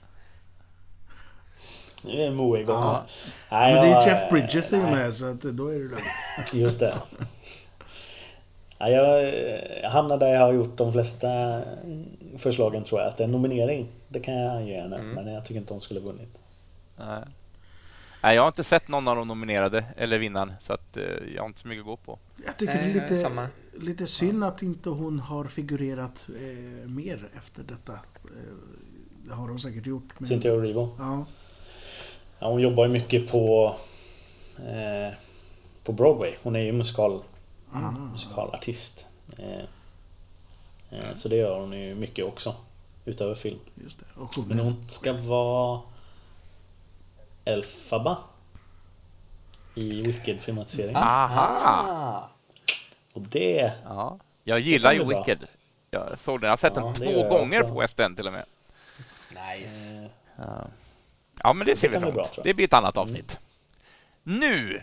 Nu 2.04 2.22
är 2.22 2.30
Moe 2.30 2.60
igång. 2.60 2.76
Ja. 2.76 3.04
Nej, 3.50 3.74
men 3.74 3.84
det 3.84 3.90
är 3.90 4.06
Jeff 4.06 4.30
Bridges 4.30 4.72
är 4.72 4.78
med 4.78 5.14
så 5.14 5.24
att 5.24 5.42
då 5.42 5.68
är 5.68 5.74
det 5.74 5.78
lugnt. 5.78 6.54
Just 6.54 6.80
det. 6.80 6.94
Ja, 8.78 8.88
jag 8.88 9.90
hamnar 9.90 10.18
där 10.18 10.28
jag 10.28 10.40
har 10.40 10.52
gjort 10.52 10.76
de 10.76 10.92
flesta 10.92 11.60
förslagen 12.38 12.82
tror 12.82 13.00
jag. 13.00 13.08
Att 13.08 13.20
en 13.20 13.32
nominering, 13.32 13.88
det 14.08 14.20
kan 14.20 14.34
jag 14.34 14.62
ge 14.62 14.80
henne. 14.80 14.96
Mm. 14.96 15.10
Men 15.10 15.34
jag 15.34 15.44
tycker 15.44 15.60
inte 15.60 15.72
hon 15.72 15.80
skulle 15.80 16.00
ha 16.00 16.06
vunnit. 16.06 16.40
Nej. 16.96 17.22
Nej, 18.22 18.36
jag 18.36 18.42
har 18.42 18.48
inte 18.48 18.64
sett 18.64 18.88
någon 18.88 19.08
av 19.08 19.16
de 19.16 19.28
nominerade 19.28 19.84
eller 19.96 20.18
vinnaren 20.18 20.52
så 20.60 20.72
att 20.72 20.96
eh, 20.96 21.04
jag 21.34 21.42
har 21.42 21.46
inte 21.46 21.60
så 21.60 21.68
mycket 21.68 21.80
att 21.80 21.86
gå 21.86 21.96
på. 21.96 22.18
Jag 22.44 22.56
tycker 22.56 22.74
det 22.74 22.80
är 22.80 23.08
lite, 23.08 23.48
lite 23.72 24.06
synd 24.06 24.44
att 24.44 24.62
inte 24.62 24.90
hon 24.90 25.20
har 25.20 25.44
figurerat 25.44 26.26
eh, 26.28 26.88
mer 26.88 27.28
efter 27.36 27.62
detta. 27.62 27.92
Eh, 27.92 27.98
det 29.24 29.34
har 29.34 29.48
hon 29.48 29.60
säkert 29.60 29.86
gjort. 29.86 30.14
Men... 30.18 30.26
Cynthia 30.26 30.54
Erivo? 30.54 30.88
Ja. 30.98 31.24
ja. 32.38 32.48
Hon 32.48 32.60
jobbar 32.60 32.86
ju 32.86 32.92
mycket 32.92 33.30
på 33.30 33.74
eh, 34.58 35.14
på 35.86 35.92
Broadway. 35.92 36.34
Hon 36.42 36.56
är 36.56 36.60
ju 36.60 36.72
musikal, 36.72 37.22
ah. 37.72 37.90
musikalartist. 37.90 39.06
Eh, 39.38 39.60
eh, 40.90 41.14
så 41.14 41.28
det 41.28 41.36
gör 41.36 41.60
hon 41.60 41.72
ju 41.72 41.94
mycket 41.94 42.24
också. 42.24 42.54
Utöver 43.04 43.34
film. 43.34 43.58
Just 43.74 43.98
det. 43.98 44.06
Men 44.48 44.58
hon 44.58 44.88
ska 44.88 45.12
vara 45.12 45.80
Elfaba 47.46 48.16
i 49.74 50.02
Wicked-filmatiseringen. 50.02 51.02
Aha! 51.02 52.30
Och 53.14 53.22
det... 53.22 53.72
Ja. 53.84 54.18
Jag 54.44 54.60
gillar 54.60 54.92
ju 54.92 55.04
Wicked. 55.04 55.46
Jag 55.90 56.18
såg 56.18 56.40
den. 56.40 56.46
Jag 56.46 56.52
har 56.52 56.56
sett 56.56 56.72
ja, 56.76 56.82
den 56.82 56.94
två 56.94 57.28
gånger 57.28 57.62
också. 57.62 57.74
på 57.74 57.88
SDN 57.88 58.16
till 58.16 58.26
och 58.26 58.32
med. 58.32 58.44
Nice. 59.30 59.94
Eh, 59.94 60.10
ja, 60.36 60.66
ja 61.42 61.52
men 61.52 61.66
det, 61.66 61.72
det 61.72 61.80
ser 61.80 61.88
vi 61.88 61.98
fram 61.98 62.08
emot. 62.08 62.38
Det 62.44 62.54
blir 62.54 62.64
ett 62.64 62.72
annat 62.72 62.96
avsnitt. 62.96 63.38
Mm. 64.26 64.40
Nu! 64.40 64.82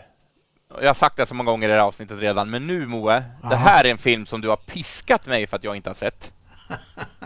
Jag 0.80 0.86
har 0.86 0.94
sagt 0.94 1.16
det 1.16 1.26
så 1.26 1.34
många 1.34 1.50
gånger 1.50 1.68
i 1.68 1.72
det 1.72 1.78
här 1.78 1.86
avsnittet 1.86 2.18
redan, 2.18 2.50
men 2.50 2.66
nu 2.66 2.86
Moe. 2.86 3.16
Aha. 3.42 3.50
Det 3.50 3.56
här 3.56 3.84
är 3.84 3.90
en 3.90 3.98
film 3.98 4.26
som 4.26 4.40
du 4.40 4.48
har 4.48 4.56
piskat 4.56 5.26
mig 5.26 5.46
för 5.46 5.56
att 5.56 5.64
jag 5.64 5.76
inte 5.76 5.90
har 5.90 5.94
sett. 5.94 6.32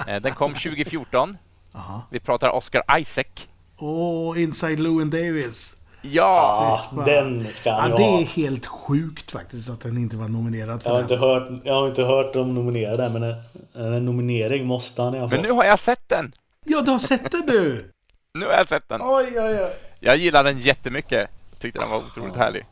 Eh, 0.07 0.23
den 0.23 0.35
kom 0.35 0.55
2014. 0.55 1.39
Aha. 1.73 2.03
Vi 2.11 2.21
pratar 2.21 2.51
Oscar 2.51 2.83
Isaac. 2.99 3.47
Åh, 3.79 4.33
oh, 4.33 4.43
Inside 4.43 4.81
Llewyn 4.81 5.11
Davis. 5.11 5.75
Ja, 6.03 6.81
ja 6.93 7.03
den 7.05 7.53
ska 7.53 7.73
han 7.73 7.91
ja, 7.91 7.97
Det 7.97 8.05
är 8.05 8.25
helt 8.25 8.67
sjukt 8.67 9.31
faktiskt 9.31 9.71
att 9.71 9.81
den 9.81 9.99
inte 9.99 10.17
var 10.17 10.29
nominerad 10.29 10.83
för 10.83 10.91
jag 10.91 10.95
har 10.95 11.03
den. 11.03 11.13
Inte 11.13 11.27
hört, 11.27 11.49
jag 11.65 11.75
har 11.75 11.89
inte 11.89 12.03
hört 12.03 12.33
dem 12.33 12.55
nominera 12.55 13.09
men 13.09 13.23
en, 13.23 13.95
en 13.95 14.05
nominering 14.05 14.67
måste 14.67 15.03
han 15.03 15.15
ha 15.15 15.29
Men 15.29 15.43
nu 15.43 15.51
har 15.51 15.65
jag 15.65 15.79
sett 15.79 16.09
den! 16.09 16.33
Ja, 16.65 16.81
du 16.81 16.91
har 16.91 16.99
sett 16.99 17.31
den 17.31 17.43
nu! 17.47 17.91
nu 18.39 18.47
har 18.47 18.53
jag 18.53 18.69
sett 18.69 18.89
den. 18.89 19.01
Oj, 19.03 19.27
oj, 19.37 19.61
oj. 19.65 19.73
Jag 20.01 20.17
gillar 20.17 20.45
den 20.45 20.59
jättemycket. 20.59 21.31
Jag 21.51 21.61
tyckte 21.61 21.79
den 21.79 21.91
var 21.91 21.97
otroligt 21.97 22.33
ja. 22.35 22.43
härlig. 22.43 22.67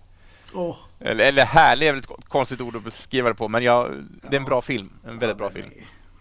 Oh. 0.55 0.77
Eller, 1.01 1.25
eller 1.25 1.45
härlig 1.45 1.89
är 1.89 1.93
väl 1.93 2.01
ett 2.01 2.29
konstigt 2.29 2.61
ord 2.61 2.77
att 2.77 2.85
beskriva 2.85 3.29
det 3.29 3.35
på, 3.35 3.49
men 3.49 3.63
jag, 3.63 3.91
det 4.23 4.37
är 4.37 4.41
en 4.41 4.45
bra 4.45 4.63
film. 4.63 4.91
En 5.07 5.19
väldigt 5.19 5.39
bra 5.39 5.51
film. 5.51 5.67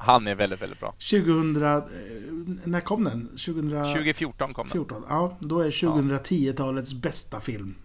Han 0.06 0.28
är 0.28 0.36
väldigt, 0.36 0.62
väldigt 0.62 0.80
bra. 0.80 0.92
2000... 0.92 1.64
Eh, 1.64 1.84
när 2.66 2.82
kom 2.82 3.04
den? 3.04 3.28
2000, 3.28 3.70
2014 3.70 4.54
kom 4.54 4.68
den. 4.68 4.72
14, 4.72 5.04
ja, 5.10 5.38
då 5.40 5.60
är 5.60 5.70
2010-talets 5.70 6.94
bästa 6.94 7.42
film. 7.42 7.76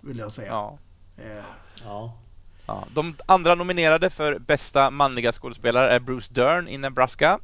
Vill 0.00 0.18
jag 0.18 0.32
säga. 0.32 0.48
Ja. 0.48 0.78
Eh. 1.16 1.44
ja. 1.84 2.18
ja. 2.66 2.86
De 2.94 3.14
andra 3.26 3.54
nominerade 3.54 4.10
för 4.10 4.38
bästa 4.38 4.90
manliga 4.90 5.32
skådespelare 5.32 5.90
är 5.90 6.00
Bruce 6.00 6.34
Dern 6.34 6.68
i 6.68 6.78
Nebraska. 6.78 7.38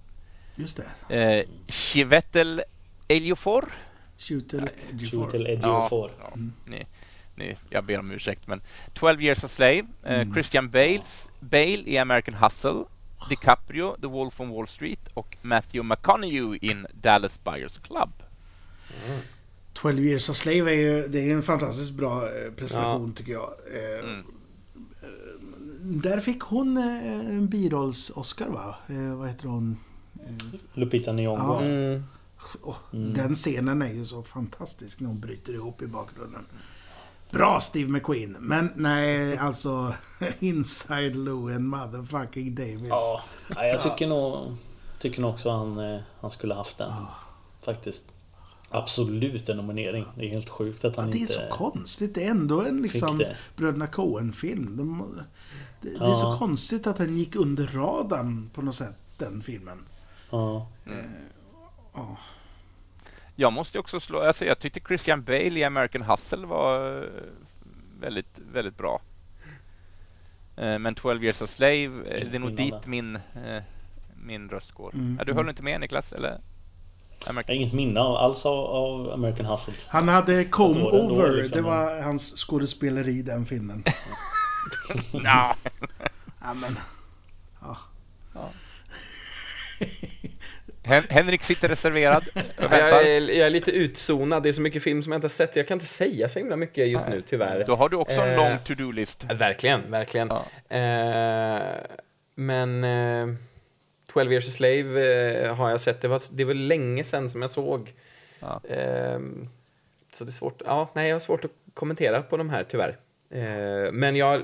Just 0.54 0.80
det. 1.08 1.14
Eh, 1.16 1.46
Chivetel 1.68 2.62
Ejiofor. 3.08 3.72
Chivetel 4.16 4.68
Ejiofor. 5.46 6.10
Ja, 6.18 6.24
ja. 6.28 6.32
Mm. 6.34 6.52
Ni, 6.64 6.86
ni, 7.34 7.56
jag 7.70 7.84
ber 7.84 7.98
om 7.98 8.10
ursäkt, 8.10 8.46
men 8.46 8.60
12 8.94 9.22
years 9.22 9.44
a 9.44 9.48
slave. 9.48 9.86
Eh, 10.02 10.20
mm. 10.20 10.34
Christian 10.34 10.70
Bales, 10.70 11.28
Bale 11.40 11.82
i 11.86 11.98
American 11.98 12.34
Hustle. 12.34 12.84
DiCaprio, 13.28 13.96
The 14.00 14.06
Wolf 14.06 14.40
on 14.40 14.50
Wall 14.50 14.66
Street 14.66 15.08
och 15.14 15.36
Matthew 15.42 15.88
McConaughey 15.88 16.58
in 16.62 16.86
Dallas 16.92 17.44
Buyers 17.44 17.78
Club. 17.78 18.10
Mm. 19.06 19.20
12 19.72 20.04
years 20.04 20.30
a 20.30 20.34
slave 20.34 20.70
är 20.70 20.74
ju 20.74 21.06
det 21.08 21.30
är 21.30 21.34
en 21.34 21.42
fantastiskt 21.42 21.92
bra 21.92 22.22
eh, 22.22 22.52
prestation 22.56 23.08
ja. 23.08 23.16
tycker 23.16 23.32
jag. 23.32 23.50
Eh, 23.74 24.04
mm. 24.04 24.24
Eh, 25.02 25.08
där 25.82 26.20
fick 26.20 26.40
hon 26.40 26.76
en 26.76 27.48
birolls-Oscar 27.48 28.48
va? 28.48 28.76
Vad 29.18 29.28
heter 29.28 29.48
hon? 29.48 29.76
Lupita 30.74 31.12
Nyong'o. 31.12 31.38
Ja. 31.38 31.62
Mm. 31.62 32.02
Oh, 32.62 32.76
den 32.90 33.34
scenen 33.34 33.82
är 33.82 33.92
ju 33.92 34.04
så 34.04 34.22
fantastisk 34.22 35.00
när 35.00 35.08
hon 35.08 35.20
bryter 35.20 35.54
ihop 35.54 35.82
i 35.82 35.86
bakgrunden. 35.86 36.46
Bra 37.30 37.60
Steve 37.60 37.90
McQueen. 37.90 38.36
Men 38.40 38.72
nej, 38.76 39.38
alltså 39.38 39.94
Inside 40.40 41.16
Llewyn 41.16 41.66
motherfucking 41.66 42.54
Davis. 42.54 42.88
Ja, 42.88 43.22
jag 43.48 43.80
tycker 43.80 44.06
nog, 44.06 44.56
tycker 44.98 45.20
nog 45.20 45.30
också 45.30 45.50
han, 45.50 45.78
eh, 45.78 46.00
han 46.20 46.30
skulle 46.30 46.54
haft 46.54 46.78
den. 46.78 46.90
Ja. 46.90 47.14
Faktiskt. 47.64 48.12
Absolut 48.70 49.48
en 49.48 49.56
nominering. 49.56 50.04
Det 50.16 50.24
är 50.24 50.28
helt 50.28 50.48
sjukt 50.48 50.84
att 50.84 50.96
han 50.96 51.06
ja, 51.08 51.12
det 51.12 51.18
inte... 51.18 51.34
Är 51.34 51.48
så 51.48 51.54
konstigt. 51.54 52.14
Det 52.14 52.24
är 52.24 52.30
ändå 52.30 52.62
en 52.62 52.82
liksom 52.82 53.24
Bröderna 53.56 53.86
Coen-film. 53.86 54.76
De, 54.76 55.20
det, 55.80 55.98
det, 55.98 56.04
är 56.04 56.14
så 56.14 56.36
konstigt 56.38 56.86
att 56.86 56.96
den 56.96 57.18
gick 57.18 57.36
under 57.36 57.66
radarn 57.66 58.50
på 58.54 58.62
något 58.62 58.74
sätt, 58.74 58.96
den 59.18 59.42
filmen. 59.42 59.84
Ja. 60.30 60.68
Eh, 60.86 62.02
Jag 63.36 63.52
måste 63.52 63.78
också 63.78 64.00
slå... 64.00 64.20
Alltså 64.20 64.44
jag 64.44 64.58
tyckte 64.58 64.80
Christian 64.80 65.22
Bale 65.22 65.60
i 65.60 65.64
American 65.64 66.02
Hustle 66.02 66.46
var 66.46 67.02
eh, 67.02 67.08
väldigt, 68.00 68.38
väldigt 68.52 68.76
bra. 68.78 69.00
Eh, 70.56 70.78
Men 70.78 70.94
12 70.94 71.24
years 71.24 71.42
a 71.42 71.46
slave, 71.46 71.84
eh, 71.84 72.30
det 72.30 72.36
är 72.36 72.38
nog 72.38 72.56
dit 72.56 72.86
min, 72.86 73.18
min 74.14 74.48
röst 74.48 74.72
går. 74.72 74.94
Mm, 74.94 75.16
Ja, 75.18 75.24
du 75.24 75.32
höll 75.34 75.48
inte 75.48 75.62
med 75.62 75.80
Niklas? 75.80 76.12
Eller? 76.12 76.28
Jag 76.28 76.38
har 77.26 77.30
American... 77.30 77.54
inget 77.56 77.72
minne 77.72 78.00
alls 78.00 78.46
av, 78.46 78.58
av 78.58 79.12
American 79.12 79.46
Hustle. 79.46 79.74
Han 79.88 80.08
hade 80.08 80.44
Come 80.44 80.80
var 80.80 80.92
det 80.92 80.98
Over. 80.98 81.30
liksom. 81.32 81.56
Det 81.56 81.62
var 81.62 82.00
hans 82.00 82.36
skådespeleri 82.36 83.12
i 83.18 83.22
den 83.22 83.46
filmen. 83.46 83.84
Ja, 85.24 85.56
men, 86.54 86.78
ja. 87.60 87.76
Hen 90.86 91.04
Henrik 91.08 91.42
sitter 91.42 91.68
reserverad 91.68 92.28
och 92.34 92.42
Jag 92.62 93.06
är, 93.06 93.20
jag 93.20 93.46
är 93.46 93.50
lite 93.50 93.70
utzonad, 93.70 94.42
det 94.42 94.48
är 94.48 94.52
så 94.52 94.62
mycket 94.62 94.82
film 94.82 95.02
som 95.02 95.12
jag 95.12 95.18
inte 95.18 95.24
har 95.24 95.30
sett, 95.30 95.52
så 95.52 95.58
jag 95.58 95.68
kan 95.68 95.74
inte 95.74 95.86
säga 95.86 96.28
så 96.28 96.38
himla 96.38 96.56
mycket 96.56 96.88
just 96.88 97.08
nu, 97.08 97.22
tyvärr. 97.28 97.64
Då 97.66 97.74
har 97.76 97.88
du 97.88 97.96
också 97.96 98.20
en 98.20 98.28
Eh, 98.30 98.36
lång 98.36 98.58
to-do-list. 98.64 99.26
Ja, 99.28 99.34
Verkligen, 99.34 99.90
verkligen. 99.90 100.28
Ja. 100.68 100.76
Eh, 100.76 101.62
men 102.34 102.84
eh, 102.84 103.34
12 104.12 104.32
years 104.32 104.48
a 104.48 104.52
slave 104.52 105.42
eh, 105.44 105.54
har 105.54 105.70
jag 105.70 105.80
sett. 105.80 106.00
Det 106.00 106.08
var, 106.08 106.20
det 106.32 106.44
var 106.44 106.54
länge 106.54 107.04
sedan 107.04 107.30
som 107.30 107.42
jag 107.42 107.50
såg. 107.50 107.92
Ja. 108.40 108.60
Eh, 108.68 109.18
så 110.12 110.24
det 110.24 110.30
är 110.30 110.32
svårt. 110.32 110.62
Ja, 110.66 110.90
nej, 110.94 111.08
jag 111.08 111.14
har 111.14 111.20
svårt 111.20 111.44
att 111.44 111.50
kommentera 111.74 112.22
på 112.22 112.36
de 112.36 112.50
här 112.50 112.64
tyvärr. 112.70 112.96
Eh, 113.30 113.92
men 113.92 114.16
jag, 114.16 114.42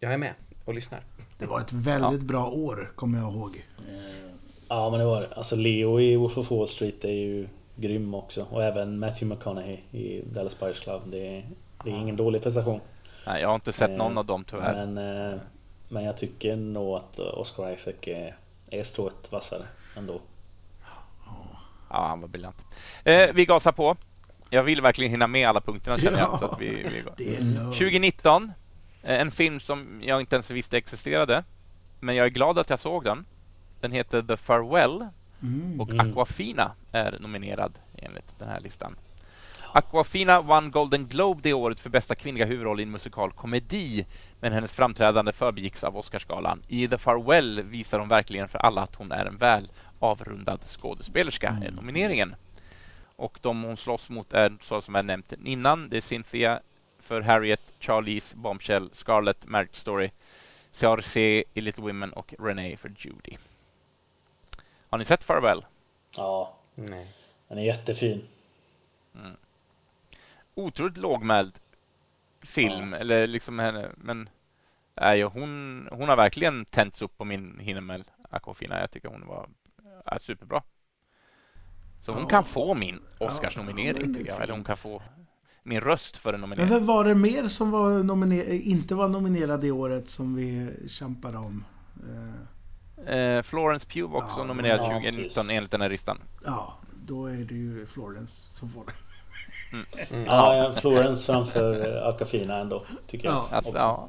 jag 0.00 0.12
är 0.12 0.18
med 0.18 0.32
och 0.64 0.74
lyssnar. 0.74 1.00
Det 1.38 1.46
var 1.46 1.60
ett 1.60 1.72
väldigt 1.72 2.22
bra 2.22 2.46
år, 2.50 2.92
kommer 2.94 3.18
jag 3.18 3.32
ihåg. 3.32 3.64
Ja 4.68 4.90
men 4.90 5.00
det 5.00 5.06
var 5.06 5.20
det. 5.20 5.28
Alltså 5.36 5.56
Leo 5.56 6.00
i 6.00 6.16
Wolf 6.16 6.38
of 6.38 6.50
Wall 6.50 6.68
Street 6.68 7.04
är 7.04 7.12
ju 7.12 7.48
grym 7.76 8.14
också. 8.14 8.46
Och 8.50 8.64
även 8.64 8.98
Matthew 8.98 9.34
McConaughey 9.34 9.78
i 9.90 10.22
Dallas 10.32 10.60
Buyers 10.60 10.80
Club. 10.80 11.02
Det 11.06 11.36
är, 11.36 11.44
det 11.84 11.90
är 11.90 11.94
ingen 11.94 12.16
dålig 12.16 12.42
prestation. 12.42 12.80
Nej, 13.26 13.42
jag 13.42 13.48
har 13.48 13.54
inte 13.54 13.72
sett 13.72 13.90
Eh, 13.90 13.96
någon 13.96 14.18
av 14.18 14.26
dem 14.26 14.44
tyvärr. 14.44 14.86
Men, 14.86 15.30
eh, 15.32 15.38
men 15.88 16.04
jag 16.04 16.16
tycker 16.16 16.56
nog 16.56 16.94
att 16.96 17.18
Oscar 17.18 17.70
Isaac 17.72 17.94
är, 18.06 18.36
är 18.70 18.82
strået 18.82 19.32
vassare 19.32 19.62
ändå. 19.96 20.20
Ja, 21.90 22.06
han 22.08 22.20
var 22.20 22.28
briljant. 22.28 22.56
Eh, 23.04 23.28
vi 23.34 23.44
gasar 23.44 23.72
på. 23.72 23.96
Jag 24.50 24.62
vill 24.62 24.80
verkligen 24.80 25.10
hinna 25.10 25.26
med 25.26 25.48
alla 25.48 25.60
punkterna 25.60 25.98
känner 25.98 26.18
jag. 26.18 26.28
Ja. 26.32 26.38
Så 26.38 26.44
att 26.44 26.60
vi, 26.60 26.68
vi 26.68 27.00
går. 27.00 27.12
Det 27.16 27.36
är 27.36 27.40
lugnt. 27.40 27.74
2019. 27.78 28.52
eh, 29.02 29.20
En 29.20 29.30
film 29.30 29.60
som 29.60 30.00
jag 30.04 30.20
inte 30.20 30.36
ens 30.36 30.50
visste 30.50 30.78
existerade. 30.78 31.44
Men 32.00 32.16
jag 32.16 32.26
är 32.26 32.30
glad 32.30 32.58
att 32.58 32.70
jag 32.70 32.78
såg 32.78 33.04
den. 33.04 33.24
Den 33.80 33.92
heter 33.92 34.22
The 34.22 34.36
Farewell 34.36 35.06
Mm. 35.42 35.80
och 35.80 35.90
Mm. 35.90 36.10
Aquafina 36.10 36.72
är 36.92 37.16
nominerad 37.20 37.78
enligt 37.94 38.38
den 38.38 38.48
här 38.48 38.60
listan. 38.60 38.96
Aquafina 39.72 40.40
vann 40.40 40.70
Golden 40.70 41.06
Globe 41.06 41.40
det 41.42 41.52
året 41.52 41.80
för 41.80 41.90
bästa 41.90 42.14
kvinnliga 42.14 42.46
huvudroll 42.46 42.80
i 42.80 42.82
en 42.82 42.90
musikal 42.90 43.32
komedi, 43.32 44.06
men 44.40 44.52
hennes 44.52 44.74
framträdande 44.74 45.32
förbegicks 45.32 45.84
av 45.84 45.96
Oscarsgalan. 45.96 46.62
I 46.68 46.88
The 46.88 46.98
Farewell 46.98 47.62
visar 47.62 47.98
hon 47.98 48.08
verkligen 48.08 48.48
för 48.48 48.58
alla 48.58 48.82
att 48.82 48.94
hon 48.94 49.12
är 49.12 49.24
en 49.24 49.36
väl 49.36 49.70
avrundad 49.98 50.60
skådespelerska, 50.64 51.58
är 51.66 51.70
nomineringen. 51.70 52.34
Och 53.16 53.38
de 53.42 53.62
hon 53.62 53.76
slåss 53.76 54.10
mot 54.10 54.32
är, 54.32 54.56
så 54.62 54.80
som 54.80 54.94
jag 54.94 55.04
nämnt 55.04 55.32
innan, 55.44 55.88
det 55.88 55.96
är 55.96 56.00
Cynthia 56.00 56.60
för 57.00 57.20
Harriet, 57.20 57.62
Charlize, 57.80 58.36
Bombshell, 58.36 58.90
Scarlett, 58.92 59.46
Marriage 59.46 59.76
Story, 59.76 60.10
Ciarce 60.72 61.44
i 61.54 61.60
Little 61.60 61.82
Women 61.82 62.12
och 62.12 62.34
Renee 62.38 62.76
för 62.76 62.92
Judy. 62.98 63.36
Har 64.88 64.98
ni 64.98 65.04
sett 65.04 65.24
Farewell? 65.24 65.64
Ja, 66.16 66.56
Nej. 66.74 67.14
den 67.48 67.58
är 67.58 67.62
jättefin. 67.62 68.22
otroligt 70.54 70.96
lågmäld 70.96 71.58
film, 72.42 72.94
eller 72.94 73.26
liksom 73.26 73.58
henne, 73.58 73.88
men 73.96 74.28
nej, 75.00 75.22
hon, 75.22 75.88
hon 75.92 76.08
har 76.08 76.16
verkligen 76.16 76.64
tänts 76.64 77.02
upp 77.02 77.18
på 77.18 77.24
min 77.24 77.58
himmel, 77.60 78.04
Aquafina. 78.30 78.80
Jag 78.80 78.90
tycker 78.90 79.08
hon 79.08 79.26
var 79.26 79.48
är 80.04 80.18
superbra. 80.18 80.62
Så 82.04 82.12
hon 82.12 82.22
Ja. 82.22 82.28
kan 82.28 82.44
få 82.44 82.74
min 82.74 83.00
Ja, 83.18 83.28
Oscarsnominering, 83.28 84.02
men 84.02 84.14
tycker 84.14 84.32
jag. 84.32 84.42
Eller 84.42 84.52
hon 84.54 84.64
kan 84.64 84.76
få 84.76 85.02
min 85.62 85.80
röst 85.80 86.16
för 86.16 86.32
en 86.34 86.40
Men 86.40 86.50
nominering. 86.50 86.70
vem 86.70 86.86
var 86.86 87.04
det 87.04 87.14
mer 87.14 87.48
som 87.48 87.70
var 87.70 87.90
nominer- 88.02 88.50
inte 88.62 88.94
var 88.94 89.08
nominerad 89.08 89.64
i 89.64 89.70
året 89.70 90.10
som 90.10 90.34
vi 90.34 90.70
kämpade 90.88 91.38
om? 91.38 91.64
Eh, 91.96 92.34
Eh, 93.06 93.42
Florence 93.42 93.86
Pugh 93.86 94.12
var 94.12 94.18
också 94.18 94.40
Ja, 94.40 94.44
nominerad 94.44 94.80
ja, 94.80 94.84
2019 94.88 95.22
precis. 95.24 95.50
enligt 95.50 95.70
den 95.70 95.80
här 95.80 95.88
listan. 95.88 96.18
ja, 96.44 96.74
då 97.06 97.26
är 97.26 97.36
det 97.36 97.54
ju 97.54 97.86
Florence 97.86 98.34
som 98.52 98.68
får 98.68 98.84
det. 98.86 98.92
Ja, 100.26 100.54
ja, 100.56 100.72
Florence 100.72 101.32
framför 101.32 101.96
eh, 101.96 102.08
Aquafina 102.08 102.56
ändå, 102.58 102.82
tycker 103.06 103.28
jag. 103.28 103.34
Ja. 103.34 103.56
Alltså, 103.56 103.70
också. 103.72 103.82
ja, 103.82 104.08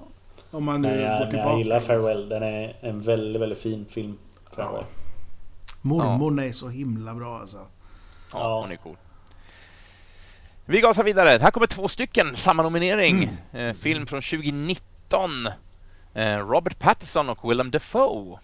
Om 0.52 0.64
man 0.64 0.82
nu 0.82 0.88
Men 0.88 0.98
går 0.98 1.06
jag, 1.08 1.20
men 1.20 1.30
tillbaka. 1.30 1.50
jag 1.50 1.58
gillar 1.58 1.80
Farewell. 1.80 2.30
Den 2.30 2.44
är 2.44 2.74
en 2.82 3.02
väldigt, 3.02 3.42
väldigt 3.42 3.60
fin 3.62 3.86
film. 3.90 4.18
Farewell. 4.52 4.84
Mormorn 5.82 6.40
är 6.40 6.52
så 6.52 6.70
himla 6.70 7.14
bra 7.16 7.40
alltså. 7.40 7.58
ja, 7.58 7.66
Ja. 8.40 8.62
hon 8.62 8.72
är 8.72 8.76
cool. 8.76 8.96
Vi 10.66 10.82
gasar 10.82 11.04
vidare. 11.04 11.40
Här 11.42 11.52
kommer 11.52 11.68
två 11.68 11.88
stycken, 11.88 12.38
samma 12.38 12.64
nominering. 12.64 13.30
Eh, 13.54 13.74
film 13.74 14.08
från 14.08 14.22
2019. 14.22 15.48
Eh, 16.14 16.38
Robert 16.38 16.80
Pattinson 16.80 17.30
och 17.30 17.52
Willem 17.52 17.72
Dafoe 17.72 18.40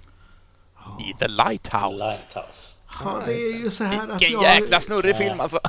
i 1.00 1.14
The 1.20 1.28
Lighthouse. 1.28 1.96
Lighthouse. 1.96 2.76
Ja, 3.04 3.22
det 3.26 3.34
är 3.34 3.58
ju 3.64 3.72
så 3.72 3.84
här 3.84 4.08
att 4.12 4.22
Vilken 4.22 4.42
jag... 4.42 4.56
jäkla 4.56 4.80
snurrig 4.82 5.16
film 5.16 5.40
alltså. 5.40 5.60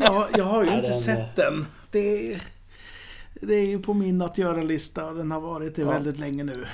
Ja, 0.00 0.28
jag 0.36 0.44
har 0.44 0.64
ju 0.64 0.70
inte 0.74 0.92
sett 0.92 1.36
den. 1.36 1.66
Det 1.90 2.32
är, 2.32 2.42
det 3.42 3.54
är 3.54 3.66
ju 3.66 3.82
på 3.82 3.94
min 3.94 4.22
att 4.22 4.38
göra-lista 4.38 5.06
och 5.06 5.14
den 5.16 5.30
har 5.30 5.40
varit 5.40 5.76
det 5.76 5.82
Ja. 5.82 5.90
väldigt 5.90 6.18
länge 6.18 6.44
nu. 6.44 6.66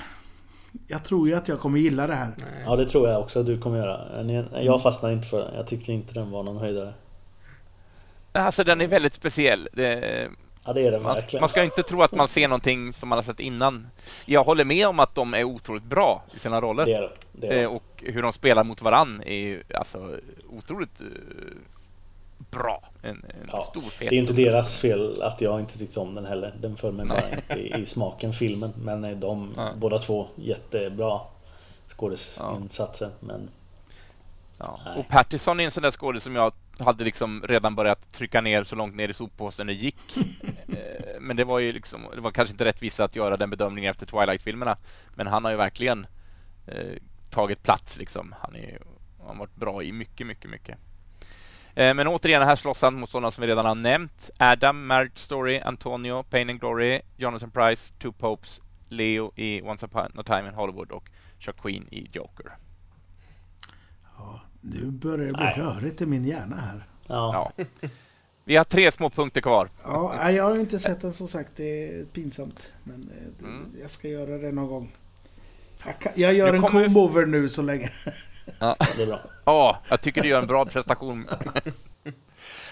Jag 0.89 1.05
tror 1.05 1.29
ju 1.29 1.35
att 1.35 1.49
jag 1.49 1.61
kommer 1.61 1.79
gilla 1.79 2.07
det 2.07 2.15
här. 2.15 2.33
Ja, 2.67 2.77
det 2.77 2.85
tror 2.89 3.09
jag 3.09 3.21
också 3.21 3.41
att 3.41 3.47
du 3.47 3.59
kommer 3.61 3.79
göra. 3.79 4.63
Jag 4.63 4.83
fastnade 4.83 5.15
inte 5.15 5.29
för 5.29 5.39
den. 5.39 5.55
Jag 5.55 5.67
tyckte 5.67 5.93
inte 5.93 6.15
den 6.15 6.31
var 6.31 6.43
någon 6.43 6.57
höjdare. 6.57 6.95
Alltså 8.33 8.65
den 8.65 8.81
är 8.81 8.87
väldigt 8.87 9.13
speciell. 9.13 9.69
Det, 9.73 10.29
Ja, 10.67 10.73
det 10.73 10.87
är 10.87 10.91
den 10.91 11.03
man, 11.03 11.15
verkligen. 11.15 11.41
man 11.41 11.49
ska 11.49 11.65
inte 11.65 11.83
tro 11.83 12.03
att 12.03 12.13
man 12.13 12.29
ser 12.29 12.49
någonting 12.49 12.93
som 12.93 13.09
man 13.09 13.19
har 13.19 13.23
sett 13.23 13.41
innan. 13.41 13.89
Jag 14.25 14.45
håller 14.45 14.65
med 14.65 14.87
om 14.89 15.01
att 15.01 15.15
de 15.15 15.35
är 15.35 15.45
otroligt 15.45 15.85
bra 15.85 16.23
i 16.37 16.39
sina 16.39 16.61
roller. 16.61 16.85
Det 16.87 16.93
är 16.95 17.13
det. 17.33 17.47
är 17.49 17.63
Eh, 17.63 17.69
och 17.75 17.83
hur 17.97 18.23
de 18.23 18.33
spelar 18.33 18.65
mot 18.65 18.83
varann 18.83 19.23
är 19.23 19.63
alltså 19.75 20.17
otroligt 20.59 21.01
eh, 21.01 21.07
bra. 22.51 22.83
En, 23.03 23.09
en 23.11 23.49
Ja, 23.53 23.67
stor 23.71 23.81
fet. 23.81 24.11
Det 24.11 24.17
är 24.17 24.19
inte 24.19 24.33
deras 24.33 24.81
fel 24.81 25.23
att 25.23 25.41
jag 25.41 25.61
inte 25.61 25.79
tyckte 25.79 26.01
om 26.01 26.15
den 26.15 26.27
heller. 26.27 26.55
Den 26.61 26.77
föll 26.77 26.93
mig 26.93 27.07
bara 27.07 27.31
inte 27.37 27.55
i, 27.61 27.83
i 27.83 27.87
smaken, 27.87 28.33
filmen. 28.33 28.73
Men 28.85 29.05
eh, 29.05 29.17
de 29.17 29.53
Ja. 29.57 29.73
båda 29.77 29.99
två 29.99 30.27
jättebra 30.37 31.21
skådisinsatser. 31.87 33.09
Men 33.21 33.49
Ja. 34.59 34.95
Och 34.97 35.09
Pattison 35.09 35.61
är 35.61 35.65
en 35.65 35.71
sån 35.71 35.83
där 35.83 35.91
skådis 35.91 36.23
som 36.23 36.37
jag 36.37 36.53
hade 36.79 37.05
liksom 37.05 37.43
redan 37.43 37.75
börjat 37.75 38.13
trycka 38.13 38.41
ner 38.41 38.65
så 38.65 38.77
långt 38.77 38.97
ner 38.97 39.09
i 39.09 39.15
soppåsen 39.15 39.67
det 39.67 39.73
gick. 39.73 40.17
Eh, 40.69 41.21
men 41.21 41.37
det 41.37 41.45
var 41.45 41.59
ju 41.59 41.73
liksom, 41.73 42.07
det 42.15 42.21
var 42.21 42.31
kanske 42.31 42.53
inte 42.53 42.65
rättvist 42.65 43.01
att 43.01 43.17
göra 43.17 43.37
den 43.37 43.51
bedömningen 43.51 43.91
efter 43.91 44.07
Twilight-filmerna. 44.07 44.77
Men 45.15 45.27
han 45.27 45.45
har 45.45 45.51
ju 45.51 45.57
verkligen 45.57 46.07
eh, 46.67 46.93
tagit 47.31 47.63
plats 47.63 47.97
liksom. 47.97 48.35
Han, 48.41 48.57
är, 48.57 48.79
han 49.19 49.27
har 49.27 49.35
varit 49.35 49.57
bra 49.57 49.83
i 49.83 49.93
mycket, 49.93 50.27
mycket, 50.27 50.51
mycket. 50.51 50.79
Eh, 51.75 51.95
men 51.95 52.07
återigen, 52.07 52.43
här 52.43 52.57
slåss 52.57 52.83
han 52.83 52.95
mot 52.95 53.11
sådana 53.11 53.31
som 53.31 53.43
vi 53.43 53.49
redan 53.49 53.65
har 53.65 53.75
nämnt. 53.75 54.31
Adam, 54.39 54.87
Marriage 54.87 55.19
Story, 55.19 55.61
Antonio, 55.61 56.23
Pain 56.23 56.51
and 56.51 56.61
Glory, 56.61 57.01
Jonathan 57.17 57.51
Price, 57.51 57.93
Two 57.99 58.13
Popes, 58.13 58.61
Leo 58.89 59.33
i 59.37 59.63
Once 59.63 59.87
upon 59.87 60.19
a 60.19 60.23
time 60.23 60.49
in 60.49 60.55
Hollywood 60.55 60.91
och 60.91 61.11
Chuck 61.39 61.63
Queen 61.63 61.89
i 61.91 62.09
Joker. 62.13 62.57
Ja, 64.19 64.41
nu 64.61 64.85
börjar 64.91 65.27
det 65.27 65.33
bli 65.33 65.45
Nej. 65.45 65.55
rörigt 65.57 66.01
i 66.03 66.07
min 66.07 66.25
hjärna 66.25 66.57
här. 66.57 66.87
ja, 67.09 67.53
Ja. 67.59 67.65
Vi 68.45 68.57
har 68.57 68.65
tre 68.65 68.93
små 68.93 69.11
punkter 69.11 69.41
kvar. 69.41 69.69
Ja, 69.85 70.31
jag 70.31 70.45
har 70.45 70.55
ju 70.55 70.61
inte 70.61 70.79
sett 70.79 71.01
den 71.01 71.13
som 71.13 71.29
sagt. 71.29 71.51
Det 71.57 71.85
är 72.01 72.05
pinsamt. 72.05 72.73
Men 72.85 72.95
eh, 73.11 73.33
det, 73.39 73.45
Mm. 73.47 73.73
jag 73.81 73.91
ska 73.91 74.09
göra 74.09 74.39
det 74.39 74.53
någon 74.53 74.69
gång. 74.69 74.93
Jag, 75.87 75.99
kan, 75.99 76.13
jag 76.15 76.35
gör 76.35 76.51
Nu 76.53 76.57
en 76.59 76.63
kommer 76.65 76.81
vi- 76.81 76.95
comb-over 76.95 77.27
nu 77.27 77.49
så 77.49 77.63
länge. 77.63 77.91
det 78.59 79.03
är 79.03 79.07
bra. 79.07 79.21
Ja, 79.45 79.79
jag 79.89 80.01
tycker 80.01 80.23
du 80.23 80.29
gör 80.29 80.41
en 80.41 80.47
bra 80.47 80.65
prestation. 80.65 81.27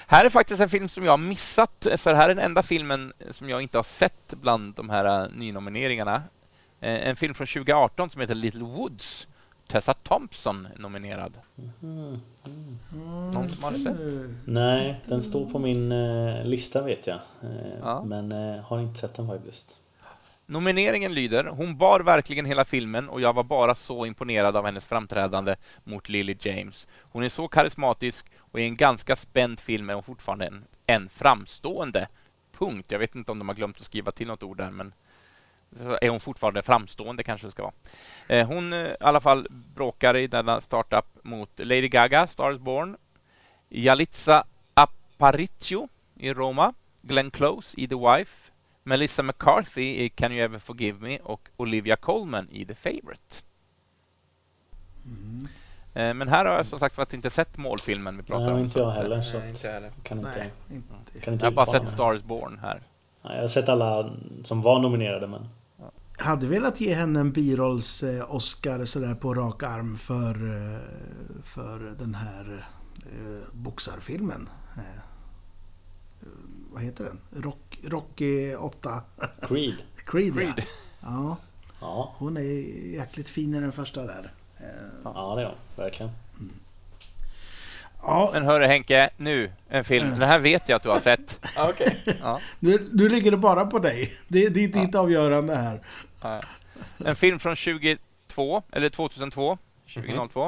här 0.06 0.24
är 0.24 0.28
faktiskt 0.30 0.60
en 0.60 0.68
film 0.68 0.88
som 0.88 1.04
jag 1.04 1.12
har 1.12 1.18
missat. 1.18 1.86
Så 1.96 2.10
det 2.10 2.16
här 2.16 2.28
är 2.28 2.34
den 2.34 2.44
enda 2.44 2.62
filmen 2.62 3.12
som 3.30 3.48
jag 3.48 3.62
inte 3.62 3.78
har 3.78 3.82
sett 3.82 4.34
bland 4.40 4.74
de 4.74 4.90
här 4.90 5.22
eh, 5.24 5.30
nynomineringarna. 5.32 6.22
Eh, 6.80 7.08
En 7.08 7.16
film 7.16 7.34
från 7.34 7.46
2018 7.46 8.10
som 8.10 8.20
heter 8.20 8.34
Little 8.34 8.64
Woods. 8.64 9.28
Tessa 9.66 9.95
Thompson 9.95 10.69
nominerad. 10.77 11.39
Mm. 11.82 12.20
Någon 13.32 13.49
som 13.49 13.65
har 13.65 13.73
sett? 13.73 13.97
Nej, 14.45 15.01
den 15.07 15.23
står 15.23 15.51
på 15.51 15.59
min 15.59 15.93
eh, 15.93 16.45
lista 16.45 16.82
vet 16.82 17.07
jag. 17.07 17.19
Eh, 17.43 17.51
Ja. 17.81 18.05
Men 18.05 18.32
eh, 18.32 18.61
har 18.65 18.81
inte 18.81 18.99
sett 18.99 19.15
den 19.15 19.28
faktiskt. 19.28 19.81
Nomineringen 20.47 21.15
lyder 21.15 21.45
Hon 21.45 21.77
bar 21.77 22.01
verkligen 22.01 22.45
hela 22.45 22.65
filmen 22.65 23.09
och 23.09 23.20
jag 23.20 23.32
var 23.32 23.43
bara 23.45 23.74
så 23.74 24.07
imponerad 24.07 24.57
av 24.57 24.65
hennes 24.66 24.85
framträdande 24.85 25.57
mot 25.85 26.09
Lily 26.09 26.36
James. 26.41 26.86
Hon 27.01 27.23
är 27.23 27.28
så 27.28 27.49
karismatisk 27.49 28.27
och 28.39 28.61
i 28.61 28.62
en 28.62 28.74
ganska 28.74 29.16
spänd 29.16 29.61
film 29.61 29.91
är 29.91 29.95
hon 29.95 30.03
fortfarande 30.03 30.47
en, 30.47 30.65
en 30.86 31.09
framstående. 31.09 32.09
Punkt. 32.59 32.93
Jag 32.93 32.99
vet 32.99 33.15
inte 33.15 33.32
om 33.32 33.39
de 33.39 33.49
har 33.49 33.55
glömt 33.55 33.77
att 33.77 33.82
skriva 33.82 34.12
till 34.12 34.27
något 34.27 34.43
ord 34.43 34.57
där, 34.57 34.70
men 34.70 34.93
är 36.01 36.09
hon 36.09 36.20
fortfarande 36.20 36.62
framstående 36.62 37.22
kanske 37.22 37.46
det 37.46 37.51
ska 37.51 37.62
vara. 37.62 37.72
Eh, 38.28 38.46
hon 38.46 38.72
eh, 38.72 38.78
i 38.78 38.96
alla 39.01 39.20
fall 39.20 39.46
bråkar 39.51 40.16
i 40.16 40.26
denna 40.26 40.60
startup 40.60 41.06
mot 41.22 41.51
Lady 41.56 41.88
Gaga, 41.88 42.26
Stars 42.26 42.59
Born, 42.59 42.96
Yalitza 43.70 44.44
Aparicio 44.74 45.88
i 46.14 46.32
Roma, 46.32 46.72
Glenn 47.02 47.30
Close 47.30 47.80
i 47.80 47.88
The 47.88 47.94
Wife, 47.94 48.51
Melissa 48.82 49.22
McCarthy 49.22 50.05
i 50.05 50.09
Can 50.09 50.32
You 50.32 50.44
Ever 50.44 50.59
Forgive 50.59 51.09
Me 51.09 51.18
och 51.18 51.48
Olivia 51.56 51.96
Colman 51.96 52.48
i 52.51 52.64
The 52.64 52.74
Favourite. 52.74 53.42
Mm. 55.05 55.48
Eh, 55.94 56.14
men 56.14 56.28
här 56.28 56.44
har 56.44 56.52
jag 56.52 56.66
som 56.66 56.78
sagt 56.78 56.96
var 56.96 57.14
inte 57.14 57.30
sett 57.30 57.56
målfilmen 57.56 58.16
vi 58.16 58.22
pratar 58.22 58.44
Nej, 58.44 58.55
om. 58.55 58.60
inte 58.60 58.78
jag 58.78 58.90
heller. 58.90 59.22
Så 59.22 59.38
Nej, 59.38 59.48
inte 59.48 59.68
heller. 59.68 59.90
Kan 60.02 60.18
inte, 60.18 60.38
Nej, 60.38 60.51
inte. 60.70 61.20
kan 61.20 61.32
inte 61.32 61.46
Jag 61.46 61.51
har 61.51 61.56
bara 61.56 61.66
sett 61.66 61.82
mig. 61.82 61.92
Stars 61.92 62.22
Born 62.22 62.59
här. 62.62 62.82
Nej, 63.22 63.34
jag 63.34 63.40
har 63.40 63.48
sett 63.48 63.68
alla 63.68 64.10
som 64.42 64.62
var 64.62 64.78
nominerade 64.78 65.26
men 65.26 65.48
hade 66.24 66.46
velat 66.46 66.80
ge 66.80 66.94
henne 66.94 67.20
en 67.20 67.32
birolls 67.32 68.02
eh, 68.02 68.34
Oscar 68.34 68.84
sådär 68.84 69.14
på 69.14 69.34
rak 69.34 69.62
arm 69.62 69.98
för, 69.98 70.34
eh, 70.34 70.80
för 71.44 71.94
den 71.98 72.14
här 72.14 72.66
eh, 72.96 73.48
boxarfilmen. 73.52 74.48
Eh, 74.76 75.02
vad 76.72 76.82
heter 76.82 77.05
den? 77.05 77.42
Rock, 77.42 77.78
Rocky 77.84 78.55
8. 78.55 79.02
Creed. 79.42 79.82
Creed, 79.96 80.34
Creed. 80.34 80.55
Ja. 80.56 80.66
ja. 81.01 81.36
Ja, 81.80 82.14
Hon 82.18 82.36
är 82.36 82.42
jäkligt 82.94 83.28
fin 83.28 83.55
i 83.55 83.60
den 83.60 83.72
första 83.72 84.02
där. 84.02 84.32
Ja 85.05 85.34
det 85.36 85.42
är 85.42 85.46
hon. 85.46 85.55
Verkligen. 85.76 86.12
Ja, 88.06 88.30
Men 88.32 88.44
hörru 88.44 88.66
Henke, 88.66 89.10
nu 89.16 89.51
en 89.68 89.84
film. 89.84 90.06
Mm. 90.06 90.18
Den 90.18 90.28
här 90.28 90.38
vet 90.38 90.68
jag 90.68 90.76
att 90.76 90.82
du 90.82 90.88
har 90.88 91.01
sett. 91.01 91.38
Okej. 91.59 92.16
Ja. 92.20 92.40
nu, 92.59 92.88
nu 92.92 93.09
ligger 93.09 93.30
det 93.30 93.36
bara 93.36 93.66
på 93.66 93.78
dig. 93.78 94.12
Det, 94.28 94.48
det 94.48 94.64
är 94.64 94.68
ditt 94.68 94.94
avgörande 94.94 95.55
här. 95.56 95.80
En 96.98 97.16
film 97.16 97.38
från 97.38 97.56
22, 97.56 98.62
eller 98.72 98.88
2002. 98.88 99.59
2002. 99.94 100.46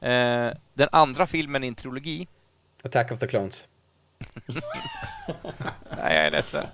Eh, 0.00 0.50
den 0.74 0.88
andra 0.92 1.26
filmen 1.26 1.64
i 1.64 1.66
en 1.68 1.74
trilogi. 1.74 2.28
Attack 2.82 3.12
of 3.12 3.18
the 3.18 3.26
Clones. 3.26 3.64
Nej, 5.90 6.14
jag 6.16 6.26
är 6.26 6.30
ledsen. 6.30 6.64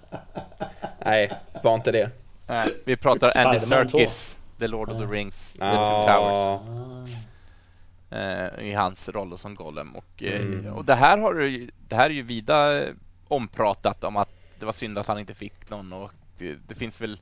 Nej, 1.05 1.33
var 1.63 1.75
inte 1.75 1.93
det. 1.93 2.11
Nej, 2.47 2.77
vi 2.85 2.97
pratar 2.97 3.31
Andy 3.47 3.59
Serkis, 3.59 4.39
The 4.59 4.67
Lord 4.67 4.89
of 4.91 4.99
the 4.99 5.15
Rings, 5.15 5.53
The 5.53 5.59
Two 5.59 5.65
Ja, 5.65 6.63
Towers. 6.67 7.11
eh, 8.11 8.65
i 8.69 8.73
hans 8.75 9.09
roll 9.09 9.39
som 9.39 9.55
Gollum. 9.55 9.97
Och, 9.97 10.23
eh, 10.23 10.41
Mm. 10.41 10.67
och 10.73 10.85
det, 10.85 10.95
här 10.95 11.19
har 11.19 11.35
det 11.89 11.97
här 11.97 12.05
är 12.05 12.15
ju 12.15 12.23
vida 12.23 12.83
eh, 12.83 12.95
ompratat 13.29 14.05
om 14.05 14.17
att 14.17 14.31
det 14.59 14.67
var 14.67 14.73
synd 14.73 14.99
att 14.99 15.07
han 15.09 15.19
inte 15.19 15.35
fick 15.35 15.71
någon. 15.71 15.93
Och 15.93 16.11
det, 16.39 16.55
det 16.69 16.75
finns 16.75 17.01
väl 17.01 17.21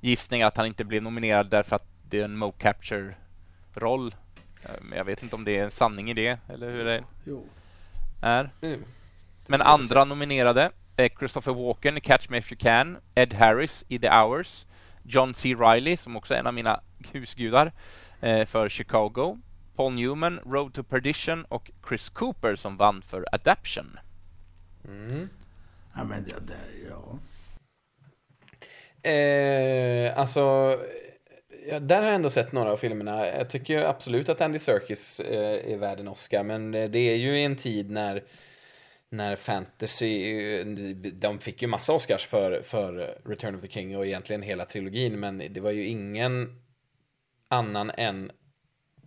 gissningar 0.00 0.46
att 0.46 0.56
han 0.56 0.66
inte 0.66 0.84
blev 0.84 1.02
nominerad 1.02 1.50
därför 1.50 1.76
att 1.76 1.84
det 2.08 2.20
är 2.20 2.24
en 2.24 2.36
Mo 2.36 2.52
Capture-roll. 2.52 4.14
Eh, 4.62 4.70
Men 4.82 4.98
jag 4.98 5.04
vet 5.04 5.22
inte 5.22 5.36
om 5.36 5.44
det 5.44 5.58
är 5.58 5.64
en 5.64 5.70
sanning 5.70 6.10
i 6.10 6.14
det, 6.14 6.38
eller 6.48 6.70
hur 6.70 6.84
det 6.84 7.04
Jo. 7.24 7.44
är. 8.22 8.50
Mm. 8.60 8.84
Men 9.46 9.62
andra 9.62 10.04
nominerade 10.04 10.70
är 10.96 11.08
Christopher 11.08 11.52
Walken 11.52 11.96
i 11.96 12.00
Catch 12.00 12.28
Me 12.28 12.38
If 12.38 12.52
You 12.52 12.58
Can, 12.58 12.96
Ed 13.14 13.34
Harris 13.34 13.84
i 13.88 13.98
The 13.98 14.10
Hours, 14.10 14.66
John 15.02 15.34
C. 15.34 15.54
Reilly, 15.54 15.96
som 15.96 16.16
också 16.16 16.34
är 16.34 16.38
en 16.38 16.46
av 16.46 16.54
mina 16.54 16.80
husgudar, 17.12 17.72
eh, 18.20 18.44
för 18.46 18.68
Chicago, 18.68 19.38
Paul 19.76 19.92
Newman, 19.92 20.40
Road 20.46 20.74
to 20.74 20.82
Perdition 20.82 21.44
och 21.44 21.70
Chris 21.88 22.08
Cooper 22.08 22.56
som 22.56 22.76
vann 22.76 23.02
för 23.02 23.26
Adaption. 23.32 23.98
Mm. 24.84 25.28
Ja, 25.94 26.04
men 26.04 26.24
det 26.24 26.46
där, 26.46 26.88
ja. 26.90 27.18
Eh, 29.02 30.18
alltså, 30.18 30.40
ja, 31.68 31.80
där 31.80 31.96
har 31.96 32.06
jag 32.06 32.14
ändå 32.14 32.30
sett 32.30 32.52
några 32.52 32.72
av 32.72 32.76
filmerna. 32.76 33.26
Jag 33.26 33.50
tycker 33.50 33.78
ju 33.78 33.86
absolut 33.86 34.28
att 34.28 34.40
Andy 34.40 34.58
Serkis 34.58 35.20
eh, 35.20 35.72
är 35.72 35.76
värd 35.76 36.00
en 36.00 36.08
Oscar, 36.08 36.42
men 36.42 36.74
eh, 36.74 36.90
det 36.90 36.98
är 36.98 37.16
ju 37.16 37.38
i 37.38 37.44
en 37.44 37.56
tid 37.56 37.90
när 37.90 38.24
när 39.12 39.36
fantasy, 39.36 40.64
de 41.12 41.38
fick 41.38 41.62
ju 41.62 41.68
massa 41.68 41.92
Oscars 41.92 42.26
för, 42.26 42.62
för 42.62 43.18
Return 43.24 43.54
of 43.54 43.60
the 43.60 43.68
King 43.68 43.96
och 43.96 44.06
egentligen 44.06 44.42
hela 44.42 44.64
trilogin, 44.64 45.20
men 45.20 45.42
det 45.50 45.60
var 45.60 45.70
ju 45.70 45.86
ingen 45.86 46.62
annan 47.48 47.90
än, 47.90 48.30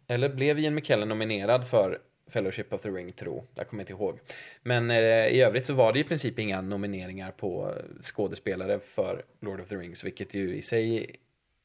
eller 0.08 0.30
blev 0.30 0.60
Ian 0.60 0.76
McKellen 0.76 1.10
nominerad 1.10 1.68
för 1.68 2.00
Fellowship 2.28 2.74
of 2.74 2.82
the 2.82 2.90
Ring, 2.90 3.12
tro. 3.12 3.46
Jag 3.56 3.68
kommer 3.68 3.84
inte 3.84 3.94
ihåg. 3.94 4.20
Men 4.64 4.92
eh, 4.92 5.28
i 5.28 5.42
övrigt 5.42 5.66
så 5.66 5.74
var 5.74 5.94
det 5.94 6.00
i 6.00 6.04
princip 6.04 6.40
inga 6.40 6.62
nomineringar 6.62 7.32
på 7.32 7.70
eh, 7.70 8.02
skådespelare 8.02 8.80
för 8.80 9.26
Lord 9.40 9.62
of 9.62 9.68
the 9.68 9.76
Rings, 9.76 10.04
vilket 10.04 10.34
ju 10.34 10.56
i 10.56 10.62
sig 10.62 11.16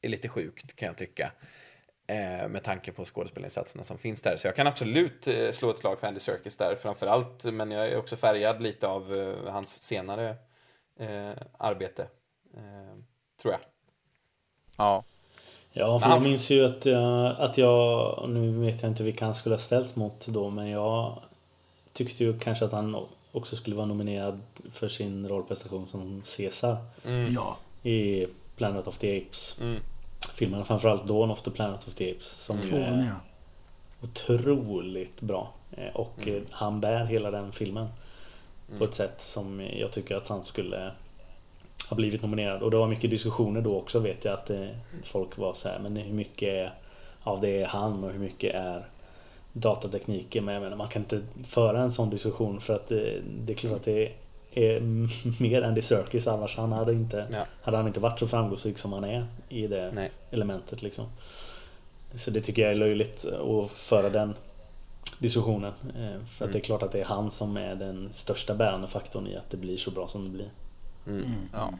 är 0.01 0.09
lite 0.09 0.29
sjukt 0.29 0.75
kan 0.75 0.87
jag 0.87 0.97
tycka. 0.97 1.31
Eh, 2.07 2.49
med 2.49 2.63
tanke 2.63 2.91
på 2.91 3.05
skådespelarinsatserna 3.05 3.83
som 3.83 3.97
finns 3.97 4.21
där. 4.21 4.35
Så 4.35 4.47
jag 4.47 4.55
kan 4.55 4.67
absolut 4.67 5.27
eh, 5.27 5.51
slå 5.51 5.71
ett 5.71 5.77
slag 5.77 5.99
för 5.99 6.07
Andy 6.07 6.19
Serkis 6.19 6.57
där 6.57 6.75
framförallt. 6.75 7.43
Men 7.43 7.71
jag 7.71 7.87
är 7.87 7.97
också 7.97 8.17
färgad 8.17 8.61
lite 8.61 8.87
av 8.87 9.15
eh, 9.15 9.51
hans 9.51 9.81
senare 9.81 10.29
eh, 10.99 11.31
arbete. 11.57 12.07
Eh, 12.53 12.97
tror 13.41 13.53
jag. 13.53 13.61
Ja, 14.77 15.03
Ja, 15.79 15.99
för 15.99 16.09
jag 16.09 16.21
minns 16.21 16.51
ju 16.51 16.65
att 16.65 16.85
jag, 16.85 17.35
att 17.39 17.57
jag... 17.57 18.25
Nu 18.29 18.51
vet 18.51 18.81
jag 18.81 18.91
inte 18.91 19.03
vilka 19.03 19.25
han 19.25 19.35
skulle 19.35 19.53
ha 19.55 19.59
ställts 19.59 19.95
mot 19.95 20.27
då, 20.27 20.49
men 20.49 20.69
jag 20.69 21.19
tyckte 21.93 22.23
ju 22.23 22.39
kanske 22.39 22.65
att 22.65 22.71
han 22.71 22.95
också 23.31 23.55
skulle 23.55 23.75
vara 23.75 23.85
nominerad 23.85 24.39
för 24.71 24.87
sin 24.87 25.27
rollprestation 25.29 25.87
som 25.87 26.21
Caesar 26.37 26.77
Ja. 27.35 27.57
i 27.89 28.27
Planet 28.55 28.87
of 28.87 28.97
the 28.97 29.17
Apes. 29.17 29.61
Mm. 29.61 29.79
Filmerna, 30.35 30.63
framförallt 30.63 31.07
Dawn 31.07 31.31
of 31.31 31.41
the 31.41 31.51
Planet 31.51 31.87
of 31.87 31.93
the 31.93 32.11
Apes, 32.11 32.27
som 32.27 32.61
Tvåan, 32.61 32.81
är 32.81 33.05
ja. 33.05 33.15
otroligt 34.01 35.21
bra. 35.21 35.51
Eh, 35.71 35.95
Och 35.95 36.27
eh, 36.27 36.41
han 36.51 36.81
bär 36.81 37.05
hela 37.05 37.31
den 37.31 37.51
filmen 37.51 37.87
på 38.77 38.83
ett 38.83 38.93
sätt 38.93 39.21
som 39.21 39.67
jag 39.73 39.91
tycker 39.91 40.15
att 40.15 40.27
han 40.27 40.43
skulle 40.43 40.91
ha 41.89 41.95
blivit 41.95 42.21
nominerad. 42.23 42.61
Och 42.61 42.71
det 42.71 42.77
var 42.77 42.87
mycket 42.87 43.09
diskussioner 43.09 43.61
då 43.61 43.77
också 43.77 43.99
vet 43.99 44.25
jag 44.25 44.33
att 44.33 44.49
eh, 44.49 44.67
folk 45.03 45.37
var 45.37 45.53
så 45.53 45.69
här, 45.69 45.79
men 45.79 45.97
hur 45.97 46.13
mycket 46.13 46.71
av 47.23 47.41
det 47.41 47.61
är 47.61 47.65
han 47.67 48.03
och 48.03 48.11
hur 48.11 48.19
mycket 48.19 48.55
är 48.55 48.85
datatekniken? 49.53 50.45
Men 50.45 50.53
jag 50.53 50.63
menar, 50.63 50.77
man 50.77 50.87
kan 50.87 51.01
inte 51.01 51.21
föra 51.43 51.81
en 51.81 51.91
sån 51.91 52.09
diskussion 52.09 52.59
för 52.59 52.75
att 52.75 52.91
eh, 52.91 52.97
det 53.43 53.53
är 53.53 53.55
klart 53.55 53.73
att 53.73 53.83
det 53.83 54.11
är 54.51 54.79
mer 55.41 55.61
Andy 55.61 55.81
Serkis 55.81 56.27
annars 56.27 56.57
han 56.57 56.71
hade 56.71 56.93
inte 56.93 57.27
Ja. 57.33 57.45
hade 57.61 57.77
han 57.77 57.87
inte 57.87 57.99
varit 57.99 58.19
så 58.19 58.27
framgångsrik 58.27 58.77
som 58.77 58.93
han 58.93 59.03
är 59.03 59.25
i 59.49 59.67
det 59.67 59.91
Nej. 59.95 60.11
elementet 60.31 60.81
liksom. 60.81 61.05
Så 62.15 62.31
det 62.31 62.41
tycker 62.41 62.61
jag 62.61 62.71
är 62.71 62.75
löjligt 62.75 63.25
att 63.25 63.71
föra 63.71 64.09
den 64.09 64.33
diskussionen. 65.19 65.73
Eh, 65.99 66.25
För 66.25 66.45
att 66.45 66.51
det 66.51 66.57
är 66.59 66.61
klart 66.63 66.83
att 66.83 66.91
det 66.91 66.99
är 67.01 67.05
han 67.05 67.31
som 67.31 67.57
är 67.57 67.75
den 67.75 68.07
största 68.11 68.53
bärande 68.55 68.87
faktorn 68.87 69.27
i 69.27 69.35
att 69.35 69.49
det 69.49 69.57
blir 69.57 69.77
så 69.77 69.91
bra 69.91 70.07
som 70.07 70.23
det 70.23 70.29
blir. 70.29 70.49
Mm. 71.07 71.49
ja. 71.53 71.73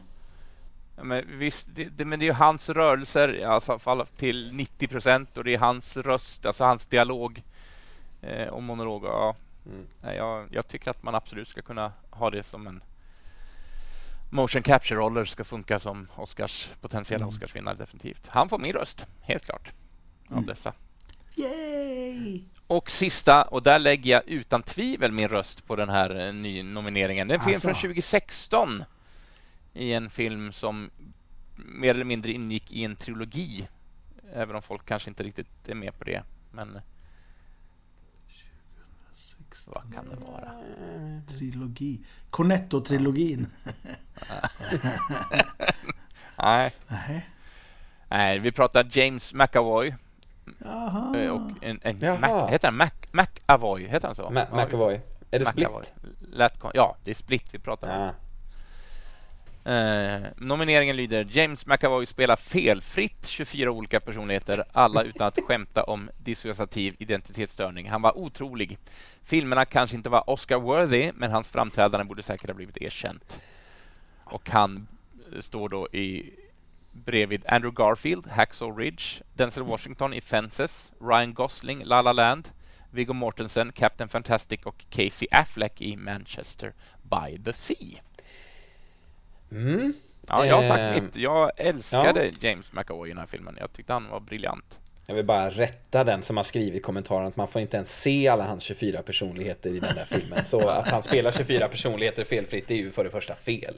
Ja, 0.96 1.04
Men 1.04 1.38
visst, 1.38 1.66
det, 1.74 1.84
det, 1.84 2.04
men 2.04 2.18
det 2.18 2.24
är 2.24 2.26
ju 2.26 2.32
hans 2.32 2.68
rörelser 2.68 3.46
alltså, 3.46 3.78
fall 3.78 4.06
till 4.16 4.52
90 4.52 4.88
procent 4.88 5.38
och 5.38 5.44
det 5.44 5.54
är 5.54 5.58
hans 5.58 5.96
röst, 5.96 6.46
alltså 6.46 6.64
hans 6.64 6.86
dialog 6.86 7.42
eh, 8.22 8.48
och 8.48 8.62
monolog. 8.62 9.04
Ja. 9.04 9.36
Mm. 9.66 9.86
Nej, 10.02 10.16
Jag, 10.16 10.46
jag 10.50 10.68
tycker 10.68 10.90
att 10.90 11.02
man 11.02 11.14
absolut 11.14 11.48
ska 11.48 11.62
kunna 11.62 11.92
ha 12.10 12.30
det 12.30 12.42
som 12.42 12.66
en 12.66 12.82
motion 14.30 14.62
capture-roller 14.62 15.24
ska 15.24 15.44
funka 15.44 15.80
som 15.80 16.08
Oscars, 16.16 16.70
potentiella 16.80 17.26
Oscarsvinnare 17.26 17.74
definitivt. 17.74 18.26
Han 18.28 18.48
får 18.48 18.58
min 18.58 18.72
röst, 18.72 19.06
helt 19.20 19.44
klart. 19.44 19.72
Av 20.28 20.46
dessa. 20.46 20.72
Yay! 21.34 22.42
Och 22.66 22.90
sista, 22.90 23.42
och 23.42 23.62
där 23.62 23.78
lägger 23.78 24.10
jag 24.10 24.28
utan 24.28 24.62
tvivel 24.62 25.12
min 25.12 25.28
röst 25.28 25.66
på 25.66 25.76
den 25.76 25.88
här 25.88 26.26
eh, 26.26 26.32
ny 26.32 26.62
nomineringen. 26.62 27.28
Det 27.28 27.34
är 27.34 27.38
en 27.38 27.44
film 27.44 27.54
Alltså. 27.54 27.68
från 27.68 27.74
2016 27.74 28.84
i 29.74 29.92
en 29.92 30.10
film 30.10 30.52
som 30.52 30.90
mer 31.56 31.90
eller 31.94 32.04
mindre 32.04 32.32
ingick 32.32 32.72
i 32.72 32.84
en 32.84 32.96
trilogi. 32.96 33.68
Även 34.32 34.56
om 34.56 34.62
folk 34.62 34.84
kanske 34.86 35.10
inte 35.10 35.22
riktigt 35.22 35.68
är 35.68 35.74
med 35.74 35.98
på 35.98 36.04
det. 36.04 36.22
Men 36.52 36.80
vad 39.66 39.94
kan 39.94 40.08
det 40.08 40.16
vara? 40.16 40.52
Trilogi. 41.28 42.00
Cornetto-trilogin. 42.30 43.46
Nej, 46.38 46.72
Nej. 46.88 47.26
nej, 48.08 48.38
vi 48.38 48.52
pratar 48.52 48.86
James 48.90 49.34
McAvoy. 49.34 49.94
Jaha. 50.58 51.18
eh, 51.18 51.30
Och 51.30 51.50
en, 51.64 51.80
en 51.82 51.98
Jaha. 52.00 52.18
Mac, 52.18 52.50
heter 52.50 52.68
han 52.68 52.76
Mac, 52.76 52.90
McAvoy? 53.12 53.86
Heter 53.86 54.06
han 54.08 54.14
så? 54.14 54.22
Ma- 54.30 54.46
Ja, 54.52 54.64
McAvoy. 54.66 55.00
Är 55.30 55.38
det 55.38 55.44
Split? 55.44 55.68
McAvoy. 55.68 55.84
Kon- 56.58 56.70
ja, 56.74 56.96
det 57.04 57.10
är 57.10 57.14
Split 57.14 57.44
vi 57.52 57.58
pratar 57.58 57.96
om. 57.98 58.00
Ja. 58.02 58.14
Eh, 59.64 60.20
nomineringen 60.36 60.96
lyder 60.96 61.26
James 61.30 61.66
McAvoy 61.66 62.06
spelar 62.06 62.36
felfritt 62.36 63.26
24 63.26 63.70
olika 63.70 64.00
personligheter, 64.00 64.64
alla 64.72 65.02
utan 65.02 65.28
att 65.28 65.38
skämta 65.44 65.82
om 65.82 66.10
dissociativ 66.18 66.94
identitetsstörning. 66.98 67.88
Han 67.88 68.02
var 68.02 68.18
otrolig. 68.18 68.78
Filmerna 69.22 69.64
kanske 69.64 69.96
inte 69.96 70.10
var 70.10 70.24
Oscar-worthy, 70.26 71.12
men 71.14 71.30
hans 71.30 71.48
framträdande 71.48 72.04
borde 72.04 72.22
säkert 72.22 72.50
ha 72.50 72.54
blivit 72.54 72.76
erkänt. 72.76 73.40
Och 74.24 74.50
han 74.50 74.88
eh, 75.32 75.40
står 75.40 75.68
då 75.68 75.88
i 75.88 76.32
bredvid 76.92 77.44
Andrew 77.48 77.84
Garfield, 77.84 78.26
Hacksaw 78.26 78.82
Ridge, 78.82 79.04
Denzel 79.34 79.62
Washington 79.62 80.14
i 80.14 80.20
Fences, 80.20 80.92
Ryan 81.00 81.34
Gosling, 81.34 81.84
La 81.84 82.02
La 82.02 82.12
Land, 82.12 82.48
Viggo 82.90 83.12
Mortensen, 83.12 83.72
Captain 83.72 84.08
Fantastic 84.08 84.60
och 84.64 84.84
Casey 84.90 85.28
Affleck 85.30 85.80
i 85.80 85.96
Manchester 85.96 86.72
by 87.02 87.38
the 87.44 87.52
Sea. 87.52 88.00
Mm. 89.52 89.92
Ja, 90.28 90.46
jag 90.46 90.56
har 90.56 90.62
sagt 90.62 90.80
Eh, 90.80 91.02
mitt. 91.02 91.16
Jag 91.16 91.50
älskade 91.56 92.30
James 92.40 92.72
McAvoy 92.72 93.08
i 93.08 93.12
den 93.12 93.18
här 93.18 93.26
filmen. 93.26 93.56
Jag 93.60 93.72
tyckte 93.72 93.92
han 93.92 94.08
var 94.10 94.20
briljant. 94.20 94.78
Jag 95.06 95.14
vill 95.14 95.24
bara 95.24 95.50
rätta 95.50 96.04
den 96.04 96.22
som 96.22 96.36
har 96.36 96.44
skrivit 96.44 96.74
i 96.74 96.80
kommentaren 96.80 97.26
att 97.26 97.36
man 97.36 97.48
får 97.48 97.60
inte 97.60 97.76
ens 97.76 98.00
se 98.02 98.28
alla 98.28 98.44
hans 98.44 98.62
24 98.62 99.02
personligheter 99.02 99.70
i 99.70 99.80
den 99.80 99.94
där 99.94 100.04
filmen. 100.04 100.44
Så 100.44 100.68
att 100.68 100.88
han 100.88 101.02
spelar 101.02 101.30
24 101.30 101.68
personligheter 101.68 102.24
felfritt 102.24 102.68
det 102.68 102.74
är 102.74 102.78
ju 102.78 102.90
för 102.90 103.04
det 103.04 103.10
första 103.10 103.34
fel. 103.34 103.74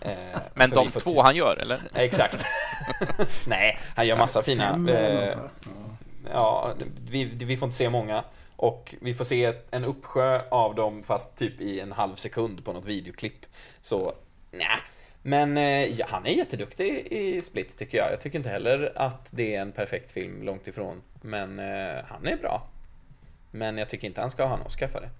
Eh, 0.00 0.12
Men 0.54 0.70
de 0.70 0.90
två 0.90 1.22
han 1.22 1.36
gör, 1.36 1.56
eller? 1.56 1.80
Exakt. 1.94 2.44
Nej, 3.46 3.78
han 3.96 4.06
gör 4.06 4.16
massa 4.16 4.42
fina... 4.42 4.90
Eh? 4.90 5.24
Ja. 5.34 5.50
Ja, 6.32 6.74
vi, 7.10 7.24
vi 7.24 7.56
får 7.56 7.66
inte 7.66 7.76
se 7.76 7.90
många. 7.90 8.24
Och 8.56 8.94
vi 9.00 9.14
får 9.14 9.24
se 9.24 9.52
en 9.70 9.84
uppsjö 9.84 10.40
av 10.50 10.74
dem 10.74 11.02
fast 11.02 11.36
typ 11.38 11.60
i 11.60 11.80
en 11.80 11.92
halv 11.92 12.14
sekund 12.14 12.64
på 12.64 12.72
något 12.72 12.84
videoklipp. 12.84 13.46
Så, 13.80 14.14
nej. 14.50 14.78
Men 15.22 15.56
eh, 15.56 15.98
han 16.06 16.26
är 16.26 16.30
jätteduktig 16.30 17.06
i 17.10 17.42
Split 17.42 17.78
tycker 17.78 17.98
jag. 17.98 18.12
Jag 18.12 18.20
tycker 18.20 18.38
inte 18.38 18.48
heller 18.50 18.92
att 18.96 19.28
det 19.30 19.54
är 19.54 19.60
en 19.62 19.72
perfekt 19.72 20.10
film, 20.10 20.42
långt 20.42 20.66
ifrån. 20.66 21.02
Men 21.22 21.58
eh, 21.58 21.96
han 22.08 22.26
är 22.26 22.36
bra. 22.36 22.66
Men 23.50 23.78
jag 23.78 23.88
tycker 23.88 24.06
inte 24.08 24.20
han 24.20 24.30
ska 24.30 24.44
ha 24.44 24.54
en 24.56 24.62
Oscar 24.66 24.88
för 24.88 25.00
det. 25.00 25.10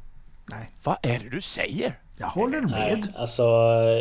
Nej, 0.50 0.70
Vad 0.84 0.96
är 1.02 1.18
det 1.18 1.28
du 1.30 1.40
säger? 1.40 1.98
jag 2.18 2.26
håller 2.26 2.60
Nej, 2.60 2.96
med. 2.96 3.12
alltså 3.16 3.42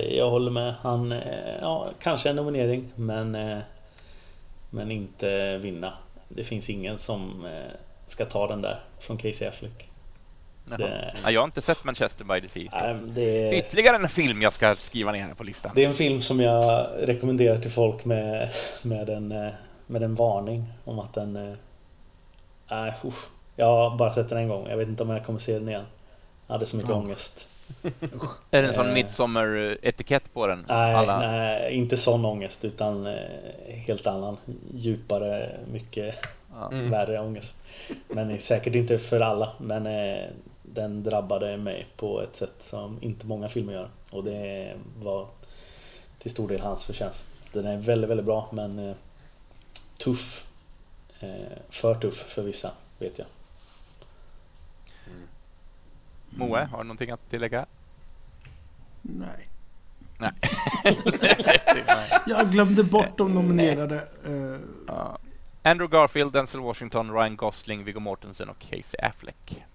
jag 0.10 0.30
håller 0.30 0.52
med. 0.52 0.74
Han, 0.82 1.12
eh, 1.12 1.56
ja, 1.62 1.90
kanske 2.02 2.30
en 2.30 2.36
nominering, 2.36 2.92
men, 2.96 3.36
eh, 3.36 3.58
men 4.70 4.92
inte 4.92 5.58
vinna. 5.58 5.94
Det 6.30 6.44
finns 6.44 6.70
ingen 6.70 6.98
som 6.98 7.46
eh, 7.46 7.72
ska 8.06 8.26
ta 8.26 8.48
den 8.48 8.62
där 8.62 8.80
från 9.00 9.18
Casey 9.18 9.48
Affleck. 9.48 9.89
Det- 10.78 11.14
Ja, 11.24 11.32
jag 11.32 11.42
har 11.42 11.46
inte 11.46 11.62
sett 11.62 11.84
Manchester 11.86 12.24
by 12.24 12.42
the 12.42 12.50
Sea. 12.50 12.70
Nej, 12.82 12.96
Det, 13.16 13.58
Ytterligare 13.58 13.96
en 13.96 14.10
film 14.10 14.42
jag 14.42 14.54
ska 14.54 14.76
skriva 14.76 15.12
ner 15.12 15.34
på 15.34 15.44
listan. 15.44 15.72
det 15.76 15.84
är 15.84 15.88
en 15.88 15.94
film 15.94 16.22
som 16.22 16.40
jag 16.40 16.88
rekommenderar 17.00 17.58
till 17.58 17.72
folk 17.72 18.06
med, 18.06 18.50
med, 18.82 19.10
en, 19.10 19.32
eh, 19.32 19.50
med 19.88 20.04
en 20.04 20.16
varning 20.16 20.66
om 20.86 21.00
att 21.00 21.14
den... 21.14 21.36
eh, 21.36 21.54
Nej, 22.72 22.94
usch. 23.06 23.32
Jag 23.56 23.66
har 23.66 23.98
bara 23.98 24.14
sett 24.14 24.30
den 24.30 24.38
en 24.38 24.48
gång. 24.48 24.68
Jag 24.70 24.78
vet 24.78 24.88
inte 24.88 25.04
om 25.04 25.10
jag 25.10 25.26
kommer 25.26 25.40
se 25.40 25.54
den 25.54 25.70
igen. 25.70 25.86
Jag 26.48 26.54
hade 26.54 26.66
så 26.66 26.78
mycket 26.78 26.90
Ja. 26.92 26.96
ångest. 26.98 27.48
Är 28.52 28.62
det 28.62 28.68
en 28.68 28.74
sån 28.74 28.88
Eh. 28.88 28.94
midsommar-etikett 28.94 30.34
på 30.34 30.48
den? 30.48 30.66
Nej, 30.68 30.94
Alla- 30.96 31.20
nej, 31.20 31.74
inte 31.74 31.98
sån 31.98 32.26
ångest 32.26 32.66
utan 32.66 33.16
helt 33.68 34.08
annan. 34.08 34.38
Djupare, 34.74 35.52
mycket. 35.72 36.16
Mm. 36.72 36.92
värre 36.92 37.20
ångest. 37.20 37.64
Men 38.08 38.30
är 38.32 38.38
säkert 38.38 38.76
inte 38.76 38.98
för 38.98 39.20
alla. 39.20 39.50
Men 39.58 39.86
eh, 39.88 40.24
den 40.74 41.04
drabbade 41.04 41.58
mig 41.58 41.88
på 41.98 42.22
ett 42.22 42.36
sätt 42.36 42.54
som 42.58 42.98
inte 43.02 43.28
många 43.28 43.50
filmer 43.50 43.74
gör. 43.74 43.90
Och 44.12 44.24
det 44.24 44.76
var 45.02 45.28
till 46.18 46.32
stor 46.32 46.48
del 46.48 46.62
hans 46.62 46.86
förtjänst. 46.86 47.54
Den 47.54 47.66
är 47.66 47.78
väldigt, 47.78 48.10
väldigt 48.10 48.26
bra 48.26 48.50
men 48.52 48.80
eh, 48.80 48.96
tuff. 50.04 50.48
Eh, 51.20 51.58
för 51.70 51.96
tuff 51.96 52.18
för 52.18 52.44
vissa, 52.44 52.72
vet 52.98 53.20
jag. 53.20 53.28
Moe, 56.30 56.66
har 56.66 56.78
du 56.78 56.84
någonting 56.84 57.12
att 57.12 57.30
tillägga? 57.30 57.66
Nej. 59.02 59.50
Nej. 60.18 60.32
Jag 62.28 62.52
glömde 62.52 62.84
bort 62.84 63.18
de 63.18 63.34
nominerade. 63.34 64.08
Ja. 64.88 65.18
Andrew 65.64 65.98
Garfield, 65.98 66.34
Denzel 66.34 66.62
Washington, 66.62 67.14
Ryan 67.14 67.36
Gosling, 67.36 67.84
Viggo 67.84 68.00
Mortensen 68.00 68.50
och 68.50 68.60
Casey 68.60 69.00
Affleck. 69.02 69.66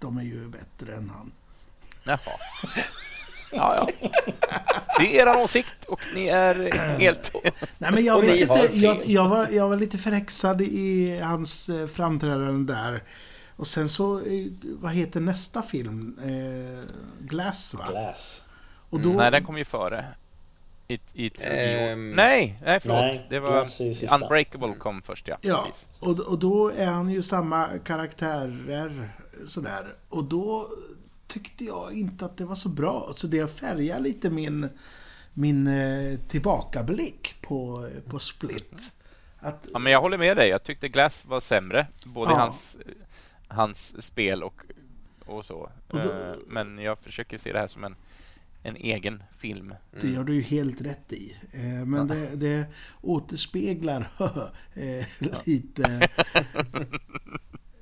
De 0.00 0.18
är 0.18 0.22
ju 0.22 0.48
bättre 0.48 0.94
än 0.94 1.10
han. 1.10 1.32
Jaha. 2.04 2.18
Ja, 3.52 3.88
ja. 4.00 4.08
Det 4.98 5.20
är 5.20 5.26
er 5.26 5.36
åsikt 5.42 5.84
och 5.88 6.00
ni 6.14 6.28
är 6.28 6.72
helt... 6.98 7.34
Nej, 7.78 7.92
men 7.92 8.04
jag 8.04 8.20
vet 8.20 8.40
inte. 8.40 8.70
Jag, 8.72 9.06
jag, 9.06 9.28
var, 9.28 9.48
jag 9.48 9.68
var 9.68 9.76
lite 9.76 9.98
förhäxad 9.98 10.60
i 10.62 11.18
hans 11.20 11.68
eh, 11.68 11.86
framträdande 11.86 12.72
där. 12.72 13.02
Och 13.56 13.66
sen 13.66 13.88
så, 13.88 14.18
eh, 14.18 14.46
vad 14.62 14.92
heter 14.92 15.20
nästa 15.20 15.62
film? 15.62 16.18
Eh, 16.24 16.94
Glass 17.20 17.74
va? 17.74 17.84
Glass. 17.90 18.48
Och 18.90 19.00
då, 19.00 19.08
Nej, 19.08 19.30
den 19.30 19.44
kom 19.44 19.58
ju 19.58 19.64
före. 19.64 20.04
I, 20.88 20.98
i, 21.14 21.30
Ehm, 21.40 22.10
nej, 22.12 22.58
nej, 22.64 22.80
förlåt. 22.80 22.96
nej, 22.98 23.26
det 23.30 23.40
var. 23.40 23.66
Unbreakable 24.14 24.74
kom 24.74 25.02
först, 25.02 25.28
ja. 25.28 25.36
Ja, 25.40 25.68
och, 26.00 26.20
och 26.20 26.38
då 26.38 26.68
är 26.76 26.86
han 26.86 27.08
ju 27.08 27.22
samma 27.22 27.68
karaktärer 27.84 29.10
sådär. 29.46 29.94
Och 30.08 30.24
då 30.24 30.68
tyckte 31.26 31.64
jag 31.64 31.92
inte 31.92 32.24
att 32.24 32.36
det 32.36 32.44
var 32.44 32.54
så 32.54 32.68
bra. 32.68 33.12
Så 33.16 33.26
det 33.26 33.58
färgar 33.60 34.00
lite 34.00 34.30
min, 34.30 34.68
min 35.34 35.66
eh, 35.66 36.18
tillbakablick 36.28 37.34
på, 37.42 37.88
på 38.06 38.18
Split. 38.18 38.92
Att, 39.38 39.68
Ja, 39.72 39.78
men 39.78 39.92
jag 39.92 40.00
håller 40.00 40.18
med 40.18 40.36
dig. 40.36 40.48
Jag 40.48 40.62
tyckte 40.64 40.88
Glass 40.88 41.24
var 41.26 41.40
sämre. 41.40 41.86
Både 42.04 42.30
i 42.30 42.34
Ja. 42.34 42.38
hans, 42.40 42.76
hans 43.48 44.06
spel 44.06 44.42
och, 44.42 44.62
och 45.26 45.44
så. 45.44 45.54
Och 45.88 45.98
då- 45.98 45.98
Eh, 46.12 46.34
Men 46.46 46.78
jag 46.78 46.98
försöker 46.98 47.38
se 47.38 47.52
det 47.52 47.58
här 47.58 47.66
som 47.66 47.84
en, 47.84 47.94
en 48.62 48.76
egen 48.76 49.22
film. 49.38 49.74
Det 50.00 50.08
gör 50.08 50.24
du 50.24 50.34
ju 50.34 50.42
helt 50.42 50.80
rätt 50.80 51.12
i. 51.12 51.36
Eh, 51.52 51.84
Men 51.86 52.06
det, 52.08 52.36
det 52.36 52.64
återspeglar 53.02 54.10
lite... 55.44 56.08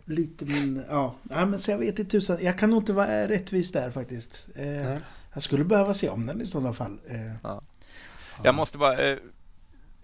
lite 0.06 0.44
min... 0.44 0.84
Ja, 0.88 1.14
Nej, 1.22 1.46
men 1.46 1.60
så 1.60 1.70
jag 1.70 1.78
vet 1.78 1.98
inte 1.98 2.04
tusan. 2.10 2.38
Jag 2.40 2.58
kan 2.58 2.70
nog 2.70 2.82
inte 2.82 2.92
vara 2.92 3.28
rättvis 3.28 3.72
där 3.72 3.90
faktiskt. 3.90 4.48
Eh. 4.54 4.98
Jag 5.32 5.42
skulle 5.42 5.64
behöva 5.64 5.94
se 5.94 6.08
om 6.08 6.26
den 6.26 6.40
i 6.40 6.46
sådana 6.46 6.72
fall. 6.72 6.98
Eh, 7.08 7.58
Jag 8.42 8.54
måste 8.54 8.78
bara... 8.78 8.98
Eh, 8.98 9.18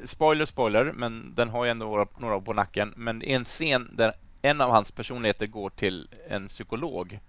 spoiler, 0.05 0.45
spoiler, 0.45 0.93
men 0.93 1.35
den 1.35 1.49
har 1.49 1.65
ju 1.65 1.71
ändå 1.71 1.87
några, 1.87 2.07
några 2.19 2.41
på 2.41 2.53
nacken. 2.53 2.95
Men 2.97 3.19
det 3.19 3.33
är 3.33 3.37
en 3.37 3.45
scen 3.45 3.91
där 3.93 4.13
en 4.43 4.61
av 4.61 4.71
hans 4.71 4.93
personligheter 4.93 5.47
går 5.47 5.71
till 5.71 6.09
en 6.29 6.49
psykolog. 6.49 7.21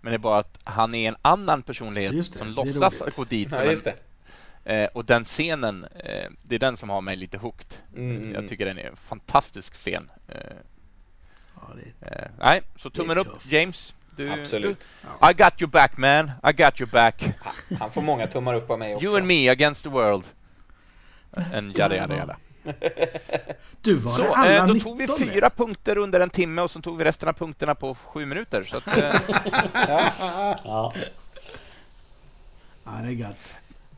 Men 0.00 0.10
det 0.10 0.16
är 0.16 0.18
bara 0.18 0.38
att 0.38 0.58
han 0.64 0.94
är 0.94 1.08
en 1.08 1.16
annan 1.22 1.62
personlighet 1.62 2.12
det, 2.12 2.38
som 2.38 2.48
låtsas 2.48 3.16
gå 3.16 3.24
dit. 3.24 3.48
Ja, 3.52 3.64
just 3.64 3.84
det. 3.84 3.94
Eh, 4.64 4.88
och 4.94 5.04
den 5.04 5.24
scenen, 5.24 5.84
eh, 5.84 6.30
det 6.42 6.54
är 6.54 6.58
den 6.58 6.76
som 6.76 6.90
har 6.90 7.00
mig 7.00 7.16
lite 7.16 7.38
hooked. 7.38 7.74
Mm, 7.96 8.10
mm, 8.10 8.22
Jag 8.22 8.36
mm. 8.36 8.48
tycker 8.48 8.66
den 8.66 8.78
är 8.78 8.84
en 8.84 8.96
fantastisk 8.96 9.74
scen. 9.74 10.10
Eh, 10.28 10.56
ja, 12.00 12.08
eh, 12.08 12.28
nej, 12.38 12.62
så 12.76 12.90
tummen 12.90 13.18
upp. 13.18 13.28
James. 13.48 13.94
Du, 14.16 14.30
Absolut. 14.30 14.86
Du, 15.02 15.30
I 15.30 15.32
got 15.32 15.62
your 15.62 15.70
back 15.70 15.96
man. 15.96 16.30
I 16.44 16.52
got 16.52 16.80
your 16.80 16.90
back. 16.90 17.24
Han 17.80 17.90
får 17.90 18.02
många 18.02 18.26
tummar 18.26 18.54
upp 18.54 18.70
av 18.70 18.78
mig 18.78 18.94
också. 18.94 19.06
You 19.06 19.16
and 19.16 19.26
me 19.26 19.48
against 19.48 19.82
the 19.82 19.88
world. 19.88 20.24
En 21.52 21.72
jada 21.76 21.96
jada 21.96 22.16
jada. 22.16 22.36
du, 23.80 23.94
var 23.94 24.16
Så, 24.16 24.22
det 24.22 24.28
alla 24.28 24.56
eh, 24.56 24.66
då 24.66 24.72
19 24.74 24.98
tog 25.06 25.18
vi 25.18 25.30
fyra 25.30 25.50
punkter 25.50 25.98
under 25.98 26.20
en 26.20 26.30
timme 26.30 26.62
och 26.62 26.70
så 26.70 26.80
tog 26.80 26.98
vi 26.98 27.04
resten 27.04 27.28
av 27.28 27.32
punkterna 27.32 27.74
på 27.74 27.94
sju 27.94 28.26
minuter. 28.26 28.62
Så 28.62 28.76
att, 28.76 28.86
eh, 28.98 29.14
Ja, 30.64 30.92
Ja, 32.84 32.92
det 33.02 33.08
är 33.08 33.12
gött. 33.12 33.54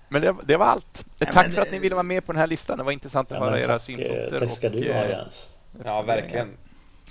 men 0.08 0.22
det, 0.22 0.34
det 0.44 0.56
var 0.56 0.66
allt. 0.66 1.04
Ja, 1.18 1.26
Tack 1.26 1.52
för 1.52 1.62
att 1.62 1.72
ni 1.72 1.78
ville 1.78 1.94
vara 1.94 2.02
med 2.02 2.26
på 2.26 2.32
den 2.32 2.40
här 2.40 2.46
listan. 2.46 2.78
Det 2.78 2.84
var 2.84 2.92
intressant 2.92 3.32
att 3.32 3.38
ja 3.38 3.44
höra 3.44 3.60
era 3.60 3.66
tack, 3.66 3.82
synpunkter. 3.82 4.38
tack 4.38 4.50
ska 4.50 4.66
och, 4.66 4.72
du 4.72 4.92
ha 4.92 5.04
Jens. 5.04 5.56
Ja, 5.84 6.02
verkligen. 6.02 6.56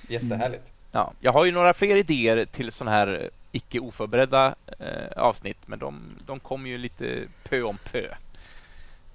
Jättehärligt. 0.09 0.71
Ja, 0.91 1.13
jag 1.19 1.31
har 1.31 1.45
ju 1.45 1.51
några 1.51 1.73
fler 1.73 1.95
idéer 1.95 2.45
till 2.45 2.71
sådana 2.71 2.91
här 2.97 3.07
eh, 3.21 3.27
icke 3.51 3.79
oförberedda 3.79 4.55
eh, 4.79 5.11
avsnitt, 5.23 5.57
men 5.65 5.79
de, 5.79 5.99
de 6.25 6.39
kommer 6.39 6.69
ju 6.69 6.77
lite 6.77 7.23
pö 7.43 7.61
om 7.61 7.77
pö. 7.91 8.07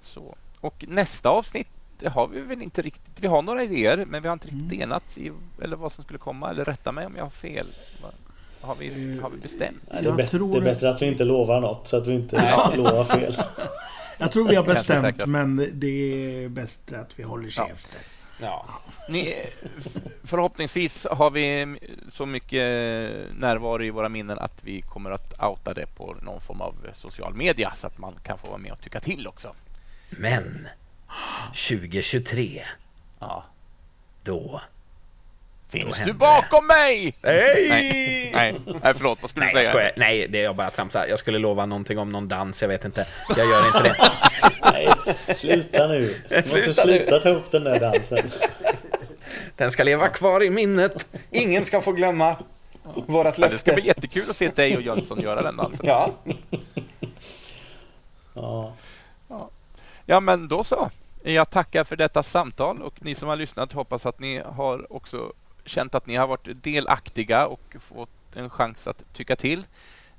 Så. 0.03 0.35
Och 0.59 0.85
nästa 0.87 1.29
avsnitt 1.29 1.67
det 1.99 2.09
har 2.09 2.27
vi 2.27 2.41
väl 2.41 2.61
inte 2.61 2.81
riktigt. 2.81 3.19
Vi 3.19 3.27
har 3.27 3.41
några 3.41 3.63
idéer, 3.63 4.05
men 4.07 4.21
vi 4.21 4.27
har 4.27 4.33
inte 4.33 4.47
riktigt 4.47 4.71
Mm. 4.71 4.81
enats 4.81 5.17
i 5.17 5.31
eller 5.63 5.75
vad 5.75 5.91
som 5.91 6.03
skulle 6.03 6.19
komma. 6.19 6.49
Eller 6.49 6.65
rätta 6.65 6.91
mig 6.91 7.05
om 7.05 7.13
jag 7.17 7.23
har 7.23 7.29
fel. 7.29 7.65
Har 8.61 8.75
vi, 8.75 9.19
har 9.19 9.29
vi 9.29 9.37
bestämt? 9.37 9.77
Nej, 9.91 10.03
det, 10.03 10.09
är 10.09 10.13
bättre, 10.13 10.37
tror 10.37 10.51
det 10.51 10.57
är 10.57 10.61
bättre 10.61 10.89
att 10.89 11.01
vi 11.01 11.05
inte 11.05 11.23
lovar 11.23 11.61
något 11.61 11.87
så 11.87 11.97
att 11.97 12.07
vi 12.07 12.13
inte 12.15 12.35
lovar 12.75 13.03
fel. 13.03 13.35
Jag 14.17 14.31
tror 14.31 14.47
vi 14.47 14.55
har 14.55 14.63
bestämt, 14.63 15.25
men 15.25 15.69
det 15.73 15.87
är 16.43 16.49
bäst 16.49 16.93
att 16.93 17.19
vi 17.19 17.23
håller 17.23 17.49
käften. 17.49 17.75
Ja. 17.91 18.14
Ni, 19.09 19.45
förhoppningsvis 20.23 21.07
har 21.11 21.31
vi 21.31 21.77
så 22.11 22.25
mycket 22.25 22.61
närvaro 23.39 23.83
i 23.83 23.89
våra 23.89 24.09
minnen 24.09 24.39
att 24.39 24.63
vi 24.63 24.81
kommer 24.81 25.11
att 25.11 25.43
outa 25.43 25.73
det 25.73 25.85
på 25.95 26.15
någon 26.21 26.41
form 26.41 26.61
av 26.61 26.75
social 26.93 27.33
media 27.33 27.73
så 27.77 27.87
att 27.87 27.97
man 27.97 28.13
kan 28.23 28.37
få 28.37 28.47
vara 28.47 28.57
med 28.57 28.71
och 28.71 28.81
tycka 28.81 28.99
till 28.99 29.27
också. 29.27 29.55
Men 30.09 30.67
2023. 31.69 32.63
Ja. 33.19 33.43
Då. 34.23 34.61
Finns 35.75 36.01
du 36.05 36.13
bakom 36.13 36.67
mig? 36.67 37.13
Nej! 37.21 37.69
Nej, 37.69 38.31
nej, 38.33 38.61
nej 38.83 38.93
förlåt. 38.97 39.21
Vad 39.21 39.29
skulle 39.29 39.45
nej, 39.45 39.55
du 39.55 39.63
säga? 39.63 39.83
Jag 39.83 39.91
nej, 39.95 40.27
det 40.27 40.39
är 40.39 40.43
jag 40.43 40.55
bara 40.55 40.69
tramsar. 40.69 41.07
Jag 41.07 41.19
skulle 41.19 41.39
lova 41.39 41.65
någonting 41.65 41.97
om 41.97 42.09
någon 42.09 42.27
dans. 42.27 42.61
Jag 42.61 42.69
vet 42.69 42.85
inte. 42.85 43.07
Jag 43.37 43.47
gör 43.47 43.67
inte 43.67 43.83
det. 43.83 43.95
nej, 44.71 44.89
sluta 45.35 45.87
nu. 45.87 46.15
Du 46.29 46.35
måste 46.35 46.61
sluta, 46.61 46.81
sluta 46.81 47.19
ta 47.19 47.29
upp 47.29 47.51
den 47.51 47.63
där 47.63 47.79
dansen. 47.79 48.29
Den 49.55 49.71
ska 49.71 49.83
leva 49.83 50.09
kvar 50.09 50.43
i 50.43 50.49
minnet. 50.49 51.07
Ingen 51.31 51.65
ska 51.65 51.81
få 51.81 51.91
glömma 51.91 52.35
vårat 52.93 53.37
löfte. 53.37 53.55
det 53.55 53.59
ska 53.59 53.73
bli 53.73 53.87
jättekul 53.87 54.29
att 54.29 54.35
se 54.35 54.47
dig 54.49 54.77
och 54.77 54.81
Jönsson 54.81 55.21
göra 55.21 55.41
den 55.41 55.57
dansen. 55.57 55.85
Ja. 55.85 56.13
ja. 58.33 58.73
Ja, 60.05 60.19
men 60.19 60.47
då 60.47 60.63
så. 60.63 60.89
Jag 61.23 61.49
tackar 61.49 61.83
för 61.83 61.95
detta 61.95 62.23
samtal 62.23 62.81
och 62.81 62.93
ni 62.99 63.15
som 63.15 63.29
har 63.29 63.35
lyssnat 63.35 63.73
hoppas 63.73 64.05
att 64.05 64.19
ni 64.19 64.41
har 64.45 64.93
också 64.93 65.33
känt 65.65 65.95
att 65.95 66.07
ni 66.07 66.15
har 66.15 66.27
varit 66.27 66.63
delaktiga 66.63 67.47
och 67.47 67.75
fått 67.79 68.09
en 68.35 68.49
chans 68.49 68.87
att 68.87 69.13
tycka 69.13 69.35
till. 69.35 69.65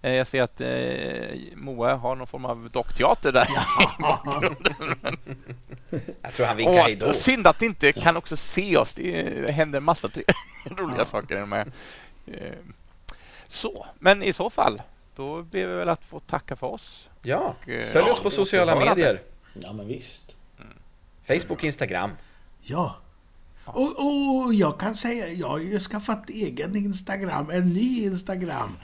Eh, 0.02 0.12
jag 0.12 0.26
ser 0.26 0.42
att 0.42 0.60
eh, 0.60 1.56
Moa 1.56 1.94
har 1.94 2.16
någon 2.16 2.26
form 2.26 2.44
av 2.44 2.70
dockteater 2.72 3.32
där 3.32 3.48
ja. 3.54 4.22
Jag 6.22 6.32
tror 6.32 6.46
han 6.46 6.56
vinkar 6.56 6.82
hej 6.82 6.96
då. 6.96 7.12
Synd 7.12 7.46
att 7.46 7.60
ni 7.60 7.66
inte 7.66 7.92
kan 7.92 8.16
också 8.16 8.36
se 8.36 8.76
oss. 8.76 8.94
Det 8.94 9.50
händer 9.50 9.80
massa 9.80 10.08
roliga 10.64 10.98
ja. 10.98 11.04
saker. 11.04 11.46
Med. 11.46 11.72
Eh, 12.26 12.52
så, 13.48 13.86
men 13.98 14.22
i 14.22 14.32
så 14.32 14.50
fall, 14.50 14.82
då 15.16 15.42
ber 15.42 15.66
vi 15.66 15.74
väl 15.74 15.88
att 15.88 16.04
få 16.04 16.20
tacka 16.20 16.56
för 16.56 16.66
oss. 16.66 17.08
Ja, 17.22 17.54
och, 17.62 17.68
eh, 17.68 17.92
följ 17.92 18.10
oss 18.10 18.20
på 18.20 18.30
sociala 18.30 18.76
medier. 18.76 19.22
Ja, 19.54 19.72
men 19.72 19.86
visst. 19.86 20.36
Mm. 20.58 21.40
Facebook, 21.40 21.64
Instagram. 21.64 22.10
Ja. 22.60 22.96
Och, 23.66 24.44
och, 24.44 24.54
jag 24.54 24.80
kan 24.80 24.94
säga, 24.94 25.28
jag 25.28 25.48
har 25.48 25.58
ju 25.58 25.78
skaffat 25.78 26.30
egen 26.30 26.76
Instagram, 26.76 27.50
en 27.50 27.68
ny 27.68 28.04
Instagram. 28.04 28.76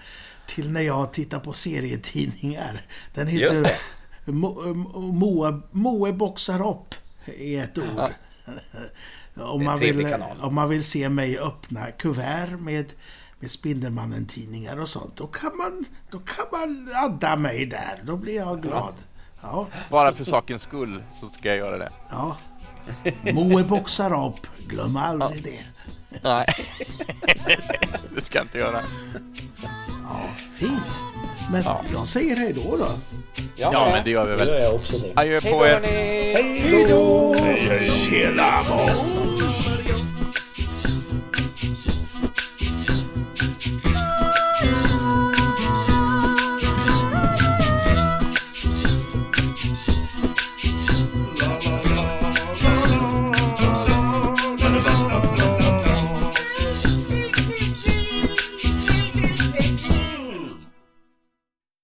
Till 0.46 0.70
när 0.70 0.80
jag 0.80 1.12
tittar 1.12 1.38
på 1.40 1.52
serietidningar. 1.52 2.86
Den 3.14 3.26
heter 3.26 3.70
Moe, 4.24 5.60
Moe 5.70 6.12
boxar 6.12 6.68
upp 6.70 6.94
i 7.26 7.56
ett 7.56 7.78
ord. 7.78 7.84
Ja. 7.96 8.10
om, 9.44 9.64
man 9.64 9.78
vill, 9.78 10.14
om 10.40 10.54
man 10.54 10.68
vill 10.68 10.84
se 10.84 11.08
mig 11.08 11.38
öppna 11.38 11.90
kuvert 11.90 12.56
med, 12.60 12.92
med 13.40 13.50
Spindelmannen-tidningar 13.50 14.80
och 14.80 14.88
sånt. 14.88 15.16
Då 15.16 15.26
kan, 15.26 15.56
man, 15.56 15.84
då 16.10 16.18
kan 16.18 16.44
man 16.52 16.88
adda 16.94 17.36
mig 17.36 17.66
där. 17.66 18.00
Då 18.02 18.16
blir 18.16 18.36
jag 18.36 18.62
glad. 18.62 18.94
Ja. 19.42 19.66
Bara 19.90 20.12
för 20.12 20.24
sakens 20.24 20.62
skull 20.62 21.02
så 21.20 21.28
ska 21.28 21.48
jag 21.48 21.56
göra 21.56 21.78
det. 21.78 21.90
Ja. 22.10 22.36
Moe 23.32 23.62
boxar 23.62 24.26
upp. 24.26 24.46
Glöm 24.66 24.96
aldrig 24.96 25.44
det. 25.44 25.58
Nej, 26.22 26.46
det 28.14 28.20
ska 28.20 28.38
jag 28.38 28.44
inte 28.44 28.58
göra. 28.58 28.80
Ja, 30.04 30.20
fint. 30.58 30.82
Men 31.50 31.62
ja. 31.62 31.80
jag 31.92 32.06
säger 32.06 32.36
hej 32.36 32.52
då 32.52 32.76
då. 32.76 32.88
Ja, 33.56 33.70
ja 33.72 33.88
men 33.92 34.04
det 34.04 34.10
gör 34.10 34.24
vi 34.24 34.36
väl. 34.36 34.46
Det 34.46 34.52
gör 34.52 34.60
jag 34.60 34.74
också. 34.74 34.96
Adjö 35.14 35.40
på 35.40 35.66
er. 35.66 35.80
Hej 35.82 36.86
då! 36.90 37.34
Hej, 37.38 37.66
hej. 37.68 37.90
Tjena, 37.90 38.62